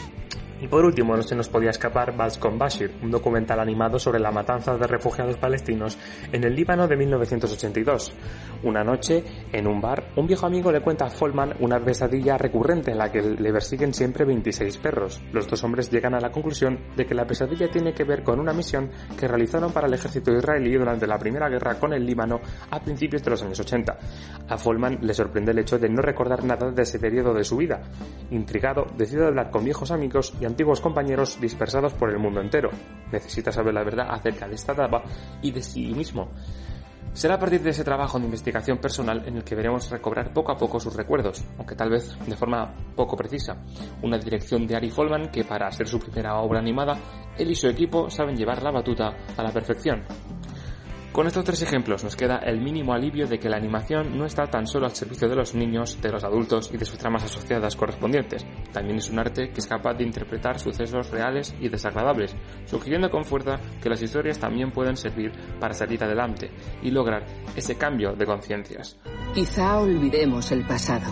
Y 0.61 0.69
por 0.69 0.85
último, 0.85 1.16
no 1.16 1.23
se 1.23 1.35
nos 1.35 1.49
podía 1.49 1.70
escapar 1.70 2.15
Bals 2.15 2.37
con 2.37 2.59
Bashir, 2.59 2.93
un 3.03 3.11
documental 3.11 3.61
animado 3.61 3.99
sobre 3.99 4.20
la 4.20 4.31
matanza 4.31 4.77
de 4.77 4.87
refugiados 4.87 5.39
palestinos 5.39 5.97
en 6.31 6.45
el 6.45 6.55
Líbano 6.55 6.87
de 6.87 6.97
1982. 6.97 8.12
Una 8.62 8.85
noche, 8.85 9.24
en 9.53 9.66
un 9.66 9.81
bar, 9.81 10.12
un 10.16 10.27
viejo 10.27 10.47
amigo 10.47 10.70
le 10.70 10.82
cuenta 10.82 11.07
a 11.07 11.11
Folman 11.11 11.55
una 11.61 11.81
pesadilla 11.81 12.37
recurrente 12.37 12.91
en 12.91 12.99
la 12.99 13.11
que 13.11 13.23
le 13.23 13.53
persiguen 13.53 13.95
siempre 13.95 14.27
26 14.27 14.77
perros. 14.78 15.23
Los 15.32 15.49
dos 15.49 15.65
hombres 15.65 15.91
llegan 15.91 16.15
a 16.15 16.20
la 16.20 16.31
conclusión 16.31 16.78
de 16.95 17.07
que 17.07 17.15
la 17.15 17.27
pesadilla 17.27 17.70
tiene 17.70 17.95
que 17.95 18.05
ver 18.05 18.23
con 18.23 18.39
una 18.39 18.53
misión 18.53 18.91
que 19.19 19.27
realizaron 19.27 19.73
para 19.73 19.87
el 19.87 19.95
ejército 19.95 20.31
israelí 20.31 20.74
durante 20.74 21.07
la 21.07 21.19
primera 21.19 21.49
guerra 21.49 21.78
con 21.78 21.95
el 21.95 22.05
Líbano 22.05 22.41
a 22.70 22.81
principios 22.81 23.23
de 23.23 23.31
los 23.31 23.43
años 23.43 23.61
80. 23.61 23.99
A 24.47 24.59
Folman 24.59 24.99
le 25.01 25.15
sorprende 25.15 25.53
el 25.53 25.59
hecho 25.61 25.78
de 25.78 25.89
no 25.89 26.03
recordar 26.03 26.45
nada 26.45 26.70
de 26.70 26.82
ese 26.82 26.99
periodo 26.99 27.32
de 27.32 27.45
su 27.45 27.57
vida. 27.57 27.81
Intrigado, 28.31 28.87
decide 28.97 29.27
hablar 29.27 29.51
con 29.51 29.65
viejos 29.65 29.91
amigos 29.91 30.35
y 30.39 30.50
antiguos 30.51 30.81
compañeros 30.81 31.41
dispersados 31.41 31.95
por 31.95 32.11
el 32.11 32.19
mundo 32.19 32.41
entero. 32.41 32.71
Necesita 33.11 33.51
saber 33.53 33.75
la 33.75 33.85
verdad 33.85 34.09
acerca 34.11 34.49
de 34.49 34.55
esta 34.55 34.73
etapa 34.73 35.03
y 35.41 35.51
de 35.51 35.63
sí 35.63 35.87
mismo. 35.95 36.29
Será 37.13 37.35
a 37.35 37.39
partir 37.39 37.61
de 37.61 37.71
ese 37.71 37.83
trabajo 37.83 38.19
de 38.19 38.25
investigación 38.27 38.79
personal 38.79 39.23
en 39.27 39.37
el 39.37 39.45
que 39.45 39.57
veremos 39.57 39.91
recobrar 39.91 40.33
poco 40.33 40.53
a 40.53 40.57
poco 40.57 40.79
sus 40.79 40.95
recuerdos, 40.95 41.43
aunque 41.59 41.75
tal 41.75 41.91
vez 41.91 42.17
de 42.25 42.37
forma 42.37 42.73
poco 42.95 43.17
precisa. 43.17 43.57
Una 44.03 44.17
dirección 44.17 44.67
de 44.67 44.77
Ari 44.77 44.91
Folman 44.91 45.31
que 45.31 45.45
para 45.45 45.71
ser 45.73 45.89
su 45.89 45.99
primera 45.99 46.37
obra 46.37 46.61
animada, 46.61 46.97
él 47.37 47.51
y 47.51 47.57
su 47.57 47.67
equipo 47.67 48.09
saben 48.11 48.37
llevar 48.37 48.63
la 48.63 48.71
batuta 48.71 49.17
a 49.37 49.43
la 49.43 49.51
perfección. 49.51 50.05
Con 51.12 51.27
estos 51.27 51.45
tres 51.45 51.61
ejemplos 51.62 52.05
nos 52.05 52.15
queda 52.15 52.37
el 52.37 52.61
mínimo 52.61 52.95
alivio 52.95 53.27
de 53.27 53.41
que 53.41 53.49
la 53.49 53.57
animación 53.57 54.16
no 54.16 54.27
está 54.27 54.47
tan 54.47 54.69
solo 54.69 54.87
al 54.87 54.95
servicio 54.95 55.28
de 55.28 55.35
los 55.35 55.57
niños, 55.57 56.01
de 56.01 56.12
los 56.12 56.23
adultos 56.23 56.70
y 56.73 56.77
de 56.77 56.85
sus 56.85 56.99
tramas 56.99 57.24
asociadas 57.24 57.74
correspondientes. 57.74 58.47
También 58.73 58.99
es 58.99 59.11
un 59.11 59.19
arte 59.19 59.51
que 59.51 59.59
es 59.59 59.66
capaz 59.66 59.95
de 59.95 60.05
interpretar 60.05 60.61
sucesos 60.61 61.11
reales 61.11 61.53
y 61.61 61.69
desagradables, 61.69 62.37
sugiriendo 62.65 63.11
con 63.11 63.24
fuerza 63.24 63.59
que 63.82 63.89
las 63.89 64.01
historias 64.01 64.39
también 64.39 64.70
pueden 64.70 64.97
servir 64.97 65.32
para 65.59 65.74
salir 65.74 66.03
adelante 66.05 66.53
y 66.81 66.93
lograr 66.93 67.27
ese 67.57 67.77
cambio 67.77 68.12
de 68.12 68.27
conciencias. 68.27 68.97
Quizá 69.35 69.81
olvidemos 69.81 70.53
el 70.53 70.65
pasado, 70.65 71.11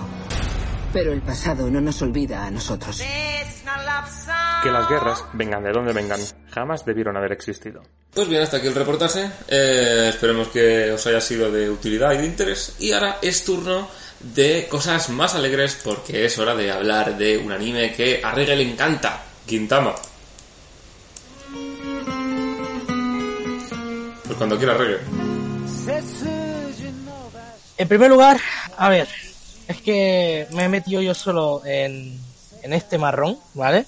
pero 0.93 1.12
el 1.12 1.23
pasado 1.23 1.70
no 1.70 1.81
nos 1.81 2.01
olvida 2.02 2.47
a 2.47 2.51
nosotros. 2.51 3.02
Que 4.62 4.70
las 4.70 4.89
guerras, 4.89 5.24
vengan 5.32 5.62
de 5.62 5.73
donde 5.73 5.93
vengan, 5.93 6.20
jamás 6.51 6.85
debieron 6.85 7.16
haber 7.16 7.32
existido. 7.32 7.82
Pues 8.12 8.28
bien, 8.28 8.43
hasta 8.43 8.56
aquí 8.56 8.66
el 8.66 8.74
reportaje. 8.74 9.31
Eh, 9.47 10.06
esperemos 10.09 10.48
que 10.48 10.90
os 10.93 11.06
haya 11.06 11.20
sido 11.20 11.51
de 11.51 11.70
utilidad 11.70 12.12
y 12.12 12.19
de 12.19 12.27
interés. 12.27 12.74
Y 12.78 12.93
ahora 12.93 13.19
es 13.23 13.44
turno 13.44 13.89
de 14.20 14.66
cosas 14.69 15.10
más 15.10 15.35
alegres 15.35 15.78
porque 15.85 16.24
es 16.24 16.39
hora 16.39 16.55
de 16.55 16.70
hablar 16.73 17.16
de 17.16 17.39
un 17.39 17.52
anime 17.52 17.93
que 17.93 18.20
a 18.23 18.32
Reggae 18.32 18.56
le 18.56 18.73
encanta, 18.73 19.23
Quintama. 19.47 19.94
Pues 24.24 24.36
cuando 24.36 24.59
quiera 24.59 24.74
Reggae. 24.74 24.98
En 27.77 27.86
primer 27.86 28.10
lugar, 28.10 28.40
a 28.77 28.89
ver, 28.89 29.09
es 29.68 29.82
que 29.82 30.46
me 30.52 30.64
he 30.64 30.68
metido 30.68 31.02
yo 31.02 31.14
solo 31.14 31.62
en, 31.64 32.18
en 32.62 32.72
este 32.72 32.96
marrón, 32.98 33.38
¿vale? 33.54 33.84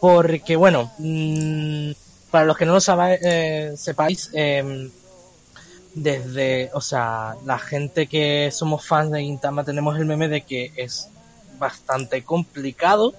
Porque, 0.00 0.56
bueno, 0.56 0.92
mmm, 0.98 1.92
para 2.30 2.44
los 2.44 2.56
que 2.56 2.66
no 2.66 2.74
lo 2.74 2.80
sabe, 2.80 3.18
eh, 3.22 3.74
sepáis, 3.76 4.30
eh, 4.34 4.90
desde, 5.94 6.70
o 6.74 6.80
sea, 6.80 7.36
la 7.44 7.58
gente 7.58 8.06
que 8.06 8.50
somos 8.52 8.84
fans 8.84 9.12
de 9.12 9.22
Gintama 9.22 9.64
tenemos 9.64 9.96
el 9.96 10.04
meme 10.04 10.28
de 10.28 10.42
que 10.42 10.72
es 10.76 11.08
bastante 11.58 12.22
complicado 12.22 13.14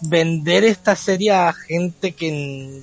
vender 0.00 0.64
esta 0.64 0.96
serie 0.96 1.32
a 1.32 1.52
gente 1.52 2.12
que, 2.12 2.80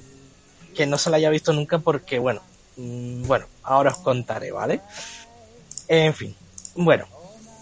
que 0.76 0.86
no 0.86 0.98
se 0.98 1.10
la 1.10 1.18
haya 1.18 1.30
visto 1.30 1.54
nunca 1.54 1.80
porque, 1.80 2.20
bueno, 2.20 2.42
mmm, 2.76 3.24
bueno, 3.24 3.46
ahora 3.64 3.92
os 3.92 3.98
contaré, 4.00 4.52
¿vale? 4.52 4.82
En 5.88 6.14
fin, 6.14 6.36
bueno, 6.76 7.08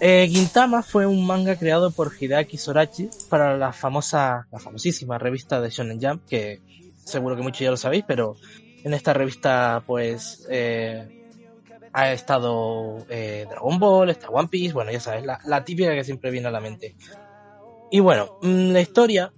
eh, 0.06 0.28
Gintama 0.28 0.84
fue 0.84 1.06
un 1.06 1.26
manga 1.26 1.56
creado 1.56 1.90
por 1.90 2.12
Hideaki 2.20 2.58
Sorachi 2.58 3.10
para 3.30 3.56
la 3.56 3.72
famosa, 3.72 4.48
la 4.52 4.60
famosísima 4.60 5.18
revista 5.18 5.62
de 5.62 5.70
Shonen 5.70 6.02
Jump, 6.02 6.26
que 6.28 6.60
seguro 7.06 7.38
que 7.38 7.42
muchos 7.42 7.62
ya 7.62 7.72
lo 7.72 7.78
sabéis, 7.78 8.04
pero 8.06 8.36
en 8.84 8.94
esta 8.94 9.14
revista 9.14 9.82
pues 9.88 10.46
eh, 10.50 11.24
ha 11.94 12.12
estado 12.12 13.06
eh, 13.08 13.46
Dragon 13.50 13.80
Ball, 13.80 14.10
está 14.10 14.28
One 14.28 14.50
Piece, 14.50 14.74
bueno, 14.74 14.92
ya 14.92 15.00
sabes, 15.00 15.24
la, 15.24 15.40
la, 15.46 15.64
típica 15.64 15.96
que 15.96 16.04
siempre 16.04 16.32
viene 16.32 16.50
a 16.50 16.52
la 16.52 16.60
mente. 16.60 16.98
Y 17.90 18.02
bueno, 18.02 18.40
la 18.42 18.82
historia, 18.82 19.32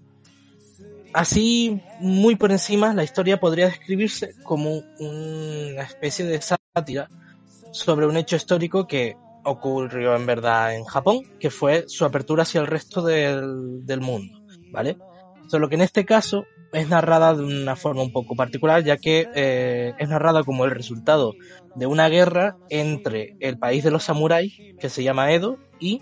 así 1.14 1.80
muy 2.00 2.38
por 2.38 2.52
encima, 2.52 2.92
la 2.96 3.04
historia 3.04 3.40
podría 3.40 3.68
describirse 3.68 4.34
como 4.42 4.82
una 4.98 5.84
especie 5.84 6.26
de 6.26 6.42
sátira 6.42 7.08
sobre 7.70 8.08
un 8.08 8.18
hecho 8.18 8.36
histórico 8.36 8.88
que 8.88 9.16
ocurrió 9.46 10.16
en 10.16 10.26
verdad 10.26 10.76
en 10.76 10.84
Japón, 10.86 11.22
que 11.40 11.50
fue 11.50 11.86
su 11.88 12.06
apertura 12.06 12.44
hacia 12.44 12.62
el 12.62 12.68
resto 12.68 13.02
del, 13.02 13.86
del 13.86 14.02
mundo, 14.02 14.40
¿vale? 14.72 14.98
Solo 15.48 15.70
que 15.70 15.76
en 15.76 15.82
este 15.82 16.06
caso 16.06 16.46
es 16.76 16.90
narrada 16.90 17.34
de 17.34 17.44
una 17.44 17.76
forma 17.76 18.02
un 18.02 18.12
poco 18.12 18.36
particular, 18.36 18.84
ya 18.84 18.98
que 18.98 19.30
eh, 19.34 19.94
es 19.98 20.10
narrada 20.10 20.44
como 20.44 20.66
el 20.66 20.72
resultado 20.72 21.34
de 21.76 21.86
una 21.86 22.10
guerra 22.10 22.58
entre 22.70 23.36
el 23.40 23.58
país 23.58 23.84
de 23.84 23.92
los 23.92 24.04
samuráis, 24.04 24.54
que 24.80 24.90
se 24.90 25.04
llama 25.04 25.32
Edo, 25.32 25.58
y, 25.80 26.02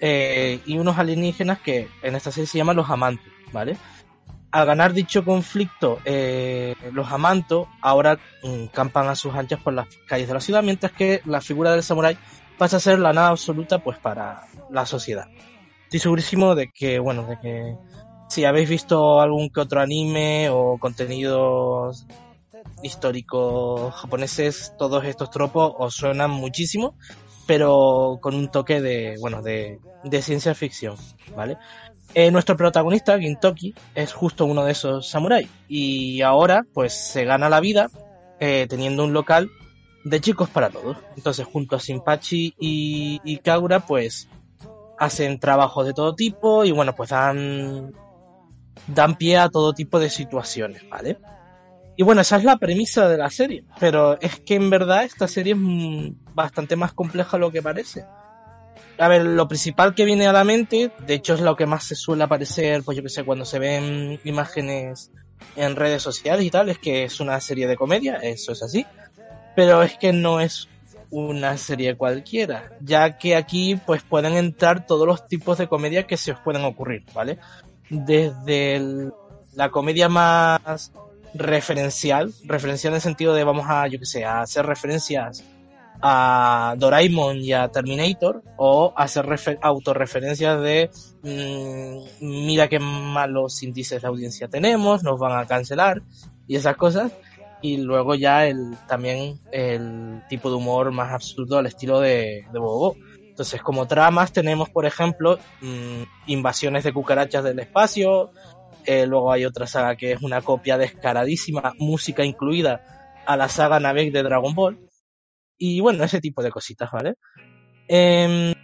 eh, 0.00 0.60
y 0.64 0.78
unos 0.78 0.98
alienígenas 0.98 1.60
que 1.60 1.88
en 2.02 2.14
esta 2.14 2.32
serie 2.32 2.46
se 2.46 2.58
llaman 2.58 2.76
los 2.76 2.88
Amantos, 2.88 3.32
¿vale? 3.52 3.76
Al 4.50 4.64
ganar 4.64 4.94
dicho 4.94 5.24
conflicto, 5.24 5.98
eh, 6.06 6.74
los 6.92 7.12
Amantos 7.12 7.68
ahora 7.82 8.18
mm, 8.42 8.66
campan 8.72 9.08
a 9.08 9.14
sus 9.14 9.34
anchas 9.34 9.60
por 9.60 9.74
las 9.74 9.88
calles 10.06 10.28
de 10.28 10.34
la 10.34 10.40
ciudad, 10.40 10.62
mientras 10.62 10.92
que 10.92 11.20
la 11.26 11.42
figura 11.42 11.72
del 11.72 11.82
samurái 11.82 12.16
pasa 12.58 12.76
a 12.76 12.80
ser 12.80 12.98
la 12.98 13.12
nada 13.12 13.28
absoluta 13.28 13.78
pues 13.78 13.98
para 13.98 14.42
la 14.70 14.84
sociedad. 14.84 15.28
Estoy 15.84 16.00
segurísimo 16.00 16.54
de 16.54 16.70
que, 16.70 16.98
bueno, 16.98 17.24
de 17.26 17.38
que 17.40 17.76
si 18.28 18.44
habéis 18.44 18.68
visto 18.68 19.20
algún 19.20 19.48
que 19.48 19.60
otro 19.60 19.80
anime 19.80 20.50
o 20.50 20.76
contenidos 20.78 22.06
históricos 22.82 23.94
japoneses, 23.94 24.74
todos 24.78 25.04
estos 25.04 25.30
tropos 25.30 25.72
os 25.78 25.94
suenan 25.94 26.30
muchísimo, 26.30 26.94
pero 27.46 28.18
con 28.20 28.34
un 28.34 28.50
toque 28.50 28.80
de, 28.80 29.16
bueno, 29.20 29.40
de, 29.42 29.80
de 30.04 30.22
ciencia 30.22 30.54
ficción, 30.54 30.96
¿vale? 31.34 31.56
Eh, 32.14 32.30
nuestro 32.30 32.56
protagonista, 32.56 33.18
Gintoki, 33.18 33.74
es 33.94 34.12
justo 34.12 34.46
uno 34.46 34.64
de 34.64 34.72
esos 34.72 35.08
samuráis 35.08 35.48
y 35.68 36.22
ahora 36.22 36.64
pues 36.72 36.94
se 36.94 37.24
gana 37.24 37.50
la 37.50 37.60
vida 37.60 37.90
eh, 38.40 38.66
teniendo 38.68 39.04
un 39.04 39.12
local 39.12 39.50
de 40.04 40.20
chicos 40.20 40.48
para 40.48 40.70
todos. 40.70 40.96
Entonces 41.16 41.46
junto 41.46 41.76
a 41.76 41.80
Sinpachi 41.80 42.54
y, 42.58 43.20
y 43.24 43.38
Kagura 43.38 43.80
pues 43.80 44.28
hacen 44.98 45.38
trabajos 45.38 45.86
de 45.86 45.94
todo 45.94 46.14
tipo 46.14 46.64
y 46.64 46.72
bueno 46.72 46.94
pues 46.94 47.10
dan 47.10 47.92
dan 48.86 49.16
pie 49.16 49.38
a 49.38 49.48
todo 49.48 49.72
tipo 49.72 49.98
de 49.98 50.10
situaciones, 50.10 50.88
¿vale? 50.88 51.18
Y 51.96 52.04
bueno, 52.04 52.20
esa 52.20 52.36
es 52.36 52.44
la 52.44 52.58
premisa 52.58 53.08
de 53.08 53.18
la 53.18 53.28
serie, 53.28 53.64
pero 53.80 54.20
es 54.20 54.38
que 54.40 54.54
en 54.54 54.70
verdad 54.70 55.02
esta 55.02 55.26
serie 55.26 55.54
es 55.54 56.12
bastante 56.32 56.76
más 56.76 56.92
compleja 56.92 57.36
de 57.36 57.40
lo 57.40 57.50
que 57.50 57.60
parece. 57.60 58.04
A 58.98 59.08
ver, 59.08 59.24
lo 59.24 59.48
principal 59.48 59.94
que 59.94 60.04
viene 60.04 60.28
a 60.28 60.32
la 60.32 60.44
mente, 60.44 60.92
de 61.06 61.14
hecho 61.14 61.34
es 61.34 61.40
lo 61.40 61.56
que 61.56 61.66
más 61.66 61.84
se 61.84 61.96
suele 61.96 62.22
aparecer, 62.22 62.82
pues 62.84 62.96
yo 62.96 63.02
que 63.02 63.08
sé, 63.08 63.24
cuando 63.24 63.44
se 63.44 63.58
ven 63.58 64.20
imágenes 64.24 65.10
en 65.56 65.74
redes 65.74 66.02
sociales 66.02 66.44
y 66.44 66.50
tal, 66.50 66.68
es 66.68 66.78
que 66.78 67.04
es 67.04 67.18
una 67.18 67.40
serie 67.40 67.66
de 67.66 67.76
comedia, 67.76 68.16
eso 68.16 68.52
es 68.52 68.62
así, 68.62 68.86
pero 69.58 69.82
es 69.82 69.98
que 69.98 70.12
no 70.12 70.38
es 70.38 70.68
una 71.10 71.56
serie 71.56 71.96
cualquiera, 71.96 72.70
ya 72.80 73.18
que 73.18 73.34
aquí 73.34 73.74
pues 73.74 74.04
pueden 74.04 74.34
entrar 74.34 74.86
todos 74.86 75.04
los 75.04 75.26
tipos 75.26 75.58
de 75.58 75.66
comedia 75.66 76.06
que 76.06 76.16
se 76.16 76.30
os 76.30 76.38
pueden 76.38 76.64
ocurrir, 76.64 77.02
¿vale? 77.12 77.38
Desde 77.90 79.10
la 79.56 79.68
comedia 79.70 80.08
más 80.08 80.92
referencial, 81.34 82.32
referencial 82.44 82.92
en 82.92 82.96
el 82.96 83.00
sentido 83.00 83.34
de 83.34 83.42
vamos 83.42 83.66
a, 83.68 83.88
yo 83.88 83.98
que 83.98 84.06
sé, 84.06 84.24
a 84.24 84.42
hacer 84.42 84.64
referencias 84.64 85.42
a 86.00 86.76
Doraemon 86.78 87.38
y 87.38 87.52
a 87.52 87.66
Terminator 87.66 88.44
o 88.58 88.92
hacer 88.96 89.26
refer- 89.26 89.58
autorreferencias 89.60 90.62
de 90.62 90.88
mm, 91.24 92.24
mira 92.46 92.68
qué 92.68 92.78
malos 92.78 93.60
índices 93.64 94.02
de 94.02 94.06
audiencia 94.06 94.46
tenemos, 94.46 95.02
nos 95.02 95.18
van 95.18 95.36
a 95.36 95.46
cancelar 95.46 96.00
y 96.46 96.54
esas 96.54 96.76
cosas 96.76 97.10
y 97.60 97.78
luego 97.78 98.14
ya 98.14 98.46
el 98.46 98.76
también 98.86 99.40
el 99.52 100.22
tipo 100.28 100.50
de 100.50 100.56
humor 100.56 100.92
más 100.92 101.12
absurdo 101.12 101.58
al 101.58 101.66
estilo 101.66 102.00
de, 102.00 102.44
de 102.52 102.58
Bobo. 102.58 102.96
Entonces, 103.18 103.62
como 103.62 103.86
tramas 103.86 104.32
tenemos, 104.32 104.68
por 104.70 104.84
ejemplo, 104.84 105.38
mm, 105.60 106.02
invasiones 106.26 106.84
de 106.84 106.92
cucarachas 106.92 107.44
del 107.44 107.60
espacio, 107.60 108.32
eh, 108.84 109.06
luego 109.06 109.30
hay 109.30 109.44
otra 109.44 109.66
saga 109.66 109.96
que 109.96 110.12
es 110.12 110.22
una 110.22 110.40
copia 110.40 110.78
descaradísima, 110.78 111.74
música 111.78 112.24
incluida, 112.24 113.12
a 113.26 113.36
la 113.36 113.48
saga 113.48 113.78
Namek 113.78 114.12
de 114.12 114.22
Dragon 114.22 114.54
Ball. 114.54 114.78
Y 115.58 115.80
bueno, 115.80 116.04
ese 116.04 116.20
tipo 116.20 116.42
de 116.42 116.50
cositas, 116.50 116.90
¿vale? 116.90 117.14
Em, 117.86 118.54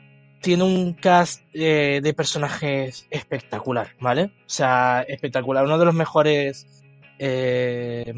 tiene 0.41 0.65
un 0.65 0.95
cast 0.95 1.43
eh, 1.53 2.01
de 2.03 2.15
personajes 2.15 3.07
espectacular, 3.11 3.95
¿vale? 4.01 4.25
O 4.25 4.49
sea, 4.49 5.05
espectacular. 5.07 5.65
Uno 5.65 5.79
de 5.79 5.85
los 5.85 5.95
mejores 5.95 6.67
eh, 7.19 8.13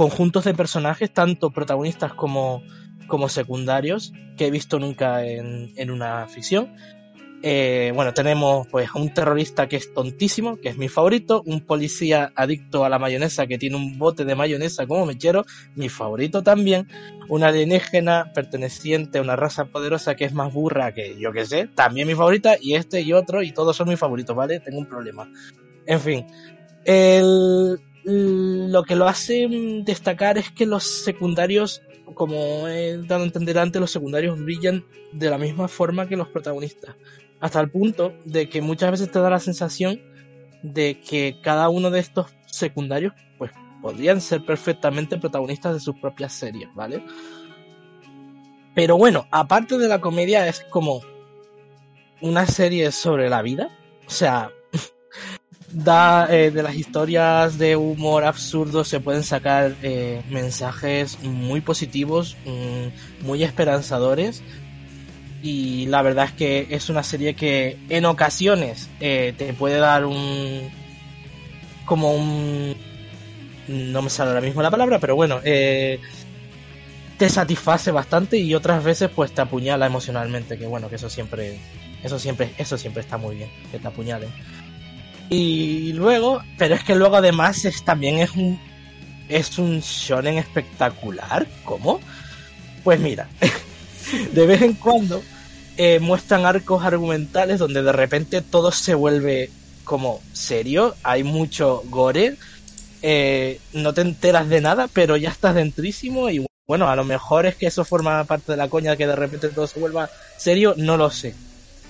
conjuntos 0.00 0.44
de 0.44 0.54
personajes, 0.54 1.12
tanto 1.12 1.50
protagonistas 1.50 2.14
como, 2.14 2.62
como 3.06 3.28
secundarios, 3.28 4.14
que 4.38 4.46
he 4.46 4.50
visto 4.50 4.78
nunca 4.78 5.26
en, 5.26 5.74
en 5.76 5.90
una 5.90 6.26
ficción. 6.26 6.74
Eh, 7.42 7.92
bueno, 7.94 8.14
tenemos 8.14 8.66
pues 8.68 8.88
a 8.94 8.98
un 8.98 9.12
terrorista 9.12 9.68
que 9.68 9.76
es 9.76 9.92
tontísimo, 9.92 10.56
que 10.56 10.70
es 10.70 10.78
mi 10.78 10.88
favorito, 10.88 11.42
un 11.44 11.60
policía 11.60 12.32
adicto 12.34 12.86
a 12.86 12.88
la 12.88 12.98
mayonesa 12.98 13.46
que 13.46 13.58
tiene 13.58 13.76
un 13.76 13.98
bote 13.98 14.24
de 14.24 14.34
mayonesa 14.34 14.86
como 14.86 15.04
mechero, 15.04 15.44
mi 15.74 15.90
favorito 15.90 16.42
también, 16.42 16.88
una 17.28 17.48
alienígena 17.48 18.32
perteneciente 18.34 19.18
a 19.18 19.20
una 19.20 19.36
raza 19.36 19.66
poderosa 19.66 20.14
que 20.14 20.24
es 20.24 20.32
más 20.32 20.50
burra 20.50 20.94
que 20.94 21.18
yo 21.18 21.30
que 21.30 21.44
sé, 21.44 21.66
también 21.74 22.08
mi 22.08 22.14
favorita, 22.14 22.56
y 22.58 22.72
este 22.72 23.02
y 23.02 23.12
otro, 23.12 23.42
y 23.42 23.52
todos 23.52 23.76
son 23.76 23.90
mis 23.90 23.98
favoritos, 23.98 24.34
¿vale? 24.34 24.60
Tengo 24.60 24.78
un 24.78 24.86
problema. 24.86 25.30
En 25.84 26.00
fin, 26.00 26.26
el, 26.86 27.78
lo 28.04 28.82
que 28.84 28.96
lo 28.96 29.08
hace 29.08 29.48
destacar 29.84 30.38
es 30.38 30.50
que 30.50 30.66
los 30.66 30.84
secundarios, 30.84 31.82
como 32.14 32.66
he 32.68 32.98
dado 33.06 33.22
a 33.22 33.26
entender 33.26 33.58
antes, 33.58 33.80
los 33.80 33.90
secundarios 33.90 34.38
brillan 34.42 34.84
de 35.12 35.30
la 35.30 35.38
misma 35.38 35.68
forma 35.68 36.08
que 36.08 36.16
los 36.16 36.28
protagonistas. 36.28 36.96
Hasta 37.40 37.60
el 37.60 37.70
punto 37.70 38.14
de 38.24 38.48
que 38.48 38.62
muchas 38.62 38.90
veces 38.90 39.10
te 39.10 39.18
da 39.18 39.30
la 39.30 39.40
sensación 39.40 40.00
de 40.62 41.00
que 41.00 41.36
cada 41.42 41.68
uno 41.68 41.90
de 41.90 42.00
estos 42.00 42.26
secundarios, 42.46 43.14
pues, 43.38 43.50
podrían 43.80 44.20
ser 44.20 44.44
perfectamente 44.44 45.18
protagonistas 45.18 45.74
de 45.74 45.80
sus 45.80 45.98
propias 45.98 46.32
series, 46.32 46.68
¿vale? 46.74 47.02
Pero 48.74 48.96
bueno, 48.96 49.26
aparte 49.30 49.78
de 49.78 49.88
la 49.88 50.00
comedia, 50.00 50.46
es 50.46 50.60
como 50.70 51.00
una 52.20 52.46
serie 52.46 52.92
sobre 52.92 53.28
la 53.28 53.42
vida. 53.42 53.68
O 54.06 54.10
sea, 54.10 54.50
da 55.72 56.26
eh, 56.30 56.50
de 56.50 56.62
las 56.62 56.74
historias 56.74 57.58
de 57.58 57.76
humor 57.76 58.24
absurdo 58.24 58.84
se 58.84 59.00
pueden 59.00 59.22
sacar 59.22 59.74
eh, 59.82 60.22
mensajes 60.30 61.22
muy 61.22 61.60
positivos, 61.60 62.36
mm, 62.44 63.26
muy 63.26 63.42
esperanzadores. 63.44 64.42
Y 65.42 65.86
la 65.86 66.02
verdad 66.02 66.26
es 66.26 66.32
que 66.32 66.66
es 66.70 66.90
una 66.90 67.02
serie 67.02 67.34
que 67.34 67.78
en 67.88 68.04
ocasiones 68.04 68.90
eh, 69.00 69.34
te 69.36 69.52
puede 69.54 69.78
dar 69.78 70.04
un. 70.04 70.70
como 71.86 72.14
un. 72.14 72.76
no 73.68 74.02
me 74.02 74.10
sale 74.10 74.30
ahora 74.30 74.42
mismo 74.42 74.60
la 74.62 74.70
palabra, 74.70 74.98
pero 74.98 75.16
bueno, 75.16 75.40
eh, 75.44 75.98
te 77.16 77.28
satisface 77.30 77.90
bastante 77.90 78.36
y 78.38 78.54
otras 78.54 78.84
veces 78.84 79.10
pues 79.14 79.32
te 79.32 79.40
apuñala 79.40 79.86
emocionalmente, 79.86 80.58
que 80.58 80.66
bueno, 80.66 80.88
que 80.90 80.96
eso 80.96 81.08
siempre. 81.08 81.58
Eso 82.02 82.18
siempre, 82.18 82.54
eso 82.56 82.78
siempre 82.78 83.02
está 83.02 83.18
muy 83.18 83.36
bien, 83.36 83.50
que 83.70 83.78
te 83.78 83.86
apuñalen. 83.86 84.30
Y 85.30 85.92
luego, 85.92 86.42
pero 86.58 86.74
es 86.74 86.84
que 86.84 86.96
luego 86.96 87.16
además 87.16 87.64
es, 87.64 87.84
también 87.84 88.18
es 88.18 88.32
un 88.32 88.60
es 89.28 89.58
un 89.58 89.80
shonen 89.80 90.38
espectacular. 90.38 91.46
¿Cómo? 91.64 92.00
Pues 92.82 93.00
mira, 93.00 93.28
de 94.32 94.46
vez 94.46 94.62
en 94.62 94.74
cuando 94.74 95.22
eh, 95.76 96.00
muestran 96.00 96.44
arcos 96.44 96.84
argumentales 96.84 97.58
donde 97.58 97.82
de 97.82 97.92
repente 97.92 98.42
todo 98.42 98.72
se 98.72 98.94
vuelve 98.94 99.50
como 99.84 100.20
serio, 100.32 100.94
hay 101.02 101.22
mucho 101.22 101.82
gore, 101.86 102.36
eh, 103.02 103.60
no 103.72 103.94
te 103.94 104.02
enteras 104.02 104.48
de 104.48 104.60
nada, 104.60 104.88
pero 104.92 105.16
ya 105.16 105.30
estás 105.30 105.54
dentrísimo 105.54 106.28
y 106.30 106.44
bueno, 106.66 106.88
a 106.88 106.94
lo 106.94 107.04
mejor 107.04 107.46
es 107.46 107.56
que 107.56 107.66
eso 107.66 107.84
forma 107.84 108.22
parte 108.24 108.52
de 108.52 108.58
la 108.58 108.68
coña 108.68 108.96
que 108.96 109.06
de 109.06 109.16
repente 109.16 109.48
todo 109.48 109.66
se 109.66 109.80
vuelva 109.80 110.10
serio, 110.36 110.74
no 110.76 110.96
lo 110.96 111.10
sé, 111.10 111.34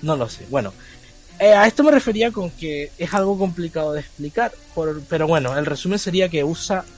no 0.03 0.17
lo 0.17 0.29
sé. 0.29 0.47
Bueno, 0.49 0.73
eh, 1.41 1.55
a 1.55 1.67
esto 1.67 1.85
me 1.85 1.93
refería 1.93 2.33
con 2.33 2.53
que 2.53 2.93
es 2.97 3.15
algo 3.15 3.39
complicado 3.39 3.93
de 3.95 4.01
explicar, 4.03 4.59
por- 4.75 5.07
pero 5.09 5.29
bueno, 5.29 5.59
el 5.59 5.67
resumen 5.67 5.99
sería 6.01 6.31
que 6.31 6.45
usa 6.45 6.89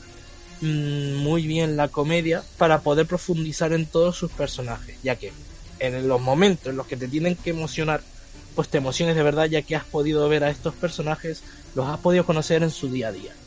mm, 0.60 1.14
muy 1.16 1.46
bien 1.46 1.76
la 1.76 1.90
comedia 1.90 2.46
para 2.58 2.82
poder 2.82 3.06
profundizar 3.08 3.72
en 3.74 3.90
todos 3.90 4.16
sus 4.16 4.32
personajes, 4.32 4.98
ya 5.02 5.16
que 5.16 5.36
en 5.78 6.08
los 6.08 6.20
momentos 6.20 6.70
en 6.70 6.76
los 6.78 6.86
que 6.86 6.96
te 6.98 7.08
tienen 7.08 7.38
que 7.38 7.50
emocionar, 7.50 8.06
pues 8.54 8.70
te 8.70 8.78
emociones 8.78 9.16
de 9.16 9.22
verdad, 9.24 9.46
ya 9.46 9.62
que 9.64 9.76
has 9.76 9.86
podido 9.88 10.28
ver 10.28 10.44
a 10.44 10.50
estos 10.50 10.76
personajes, 10.76 11.44
los 11.74 11.88
has 11.88 12.00
podido 12.00 12.24
conocer 12.26 12.62
en 12.64 12.70
su 12.70 12.90
día 12.90 13.08
a 13.08 13.12
día. 13.12 13.38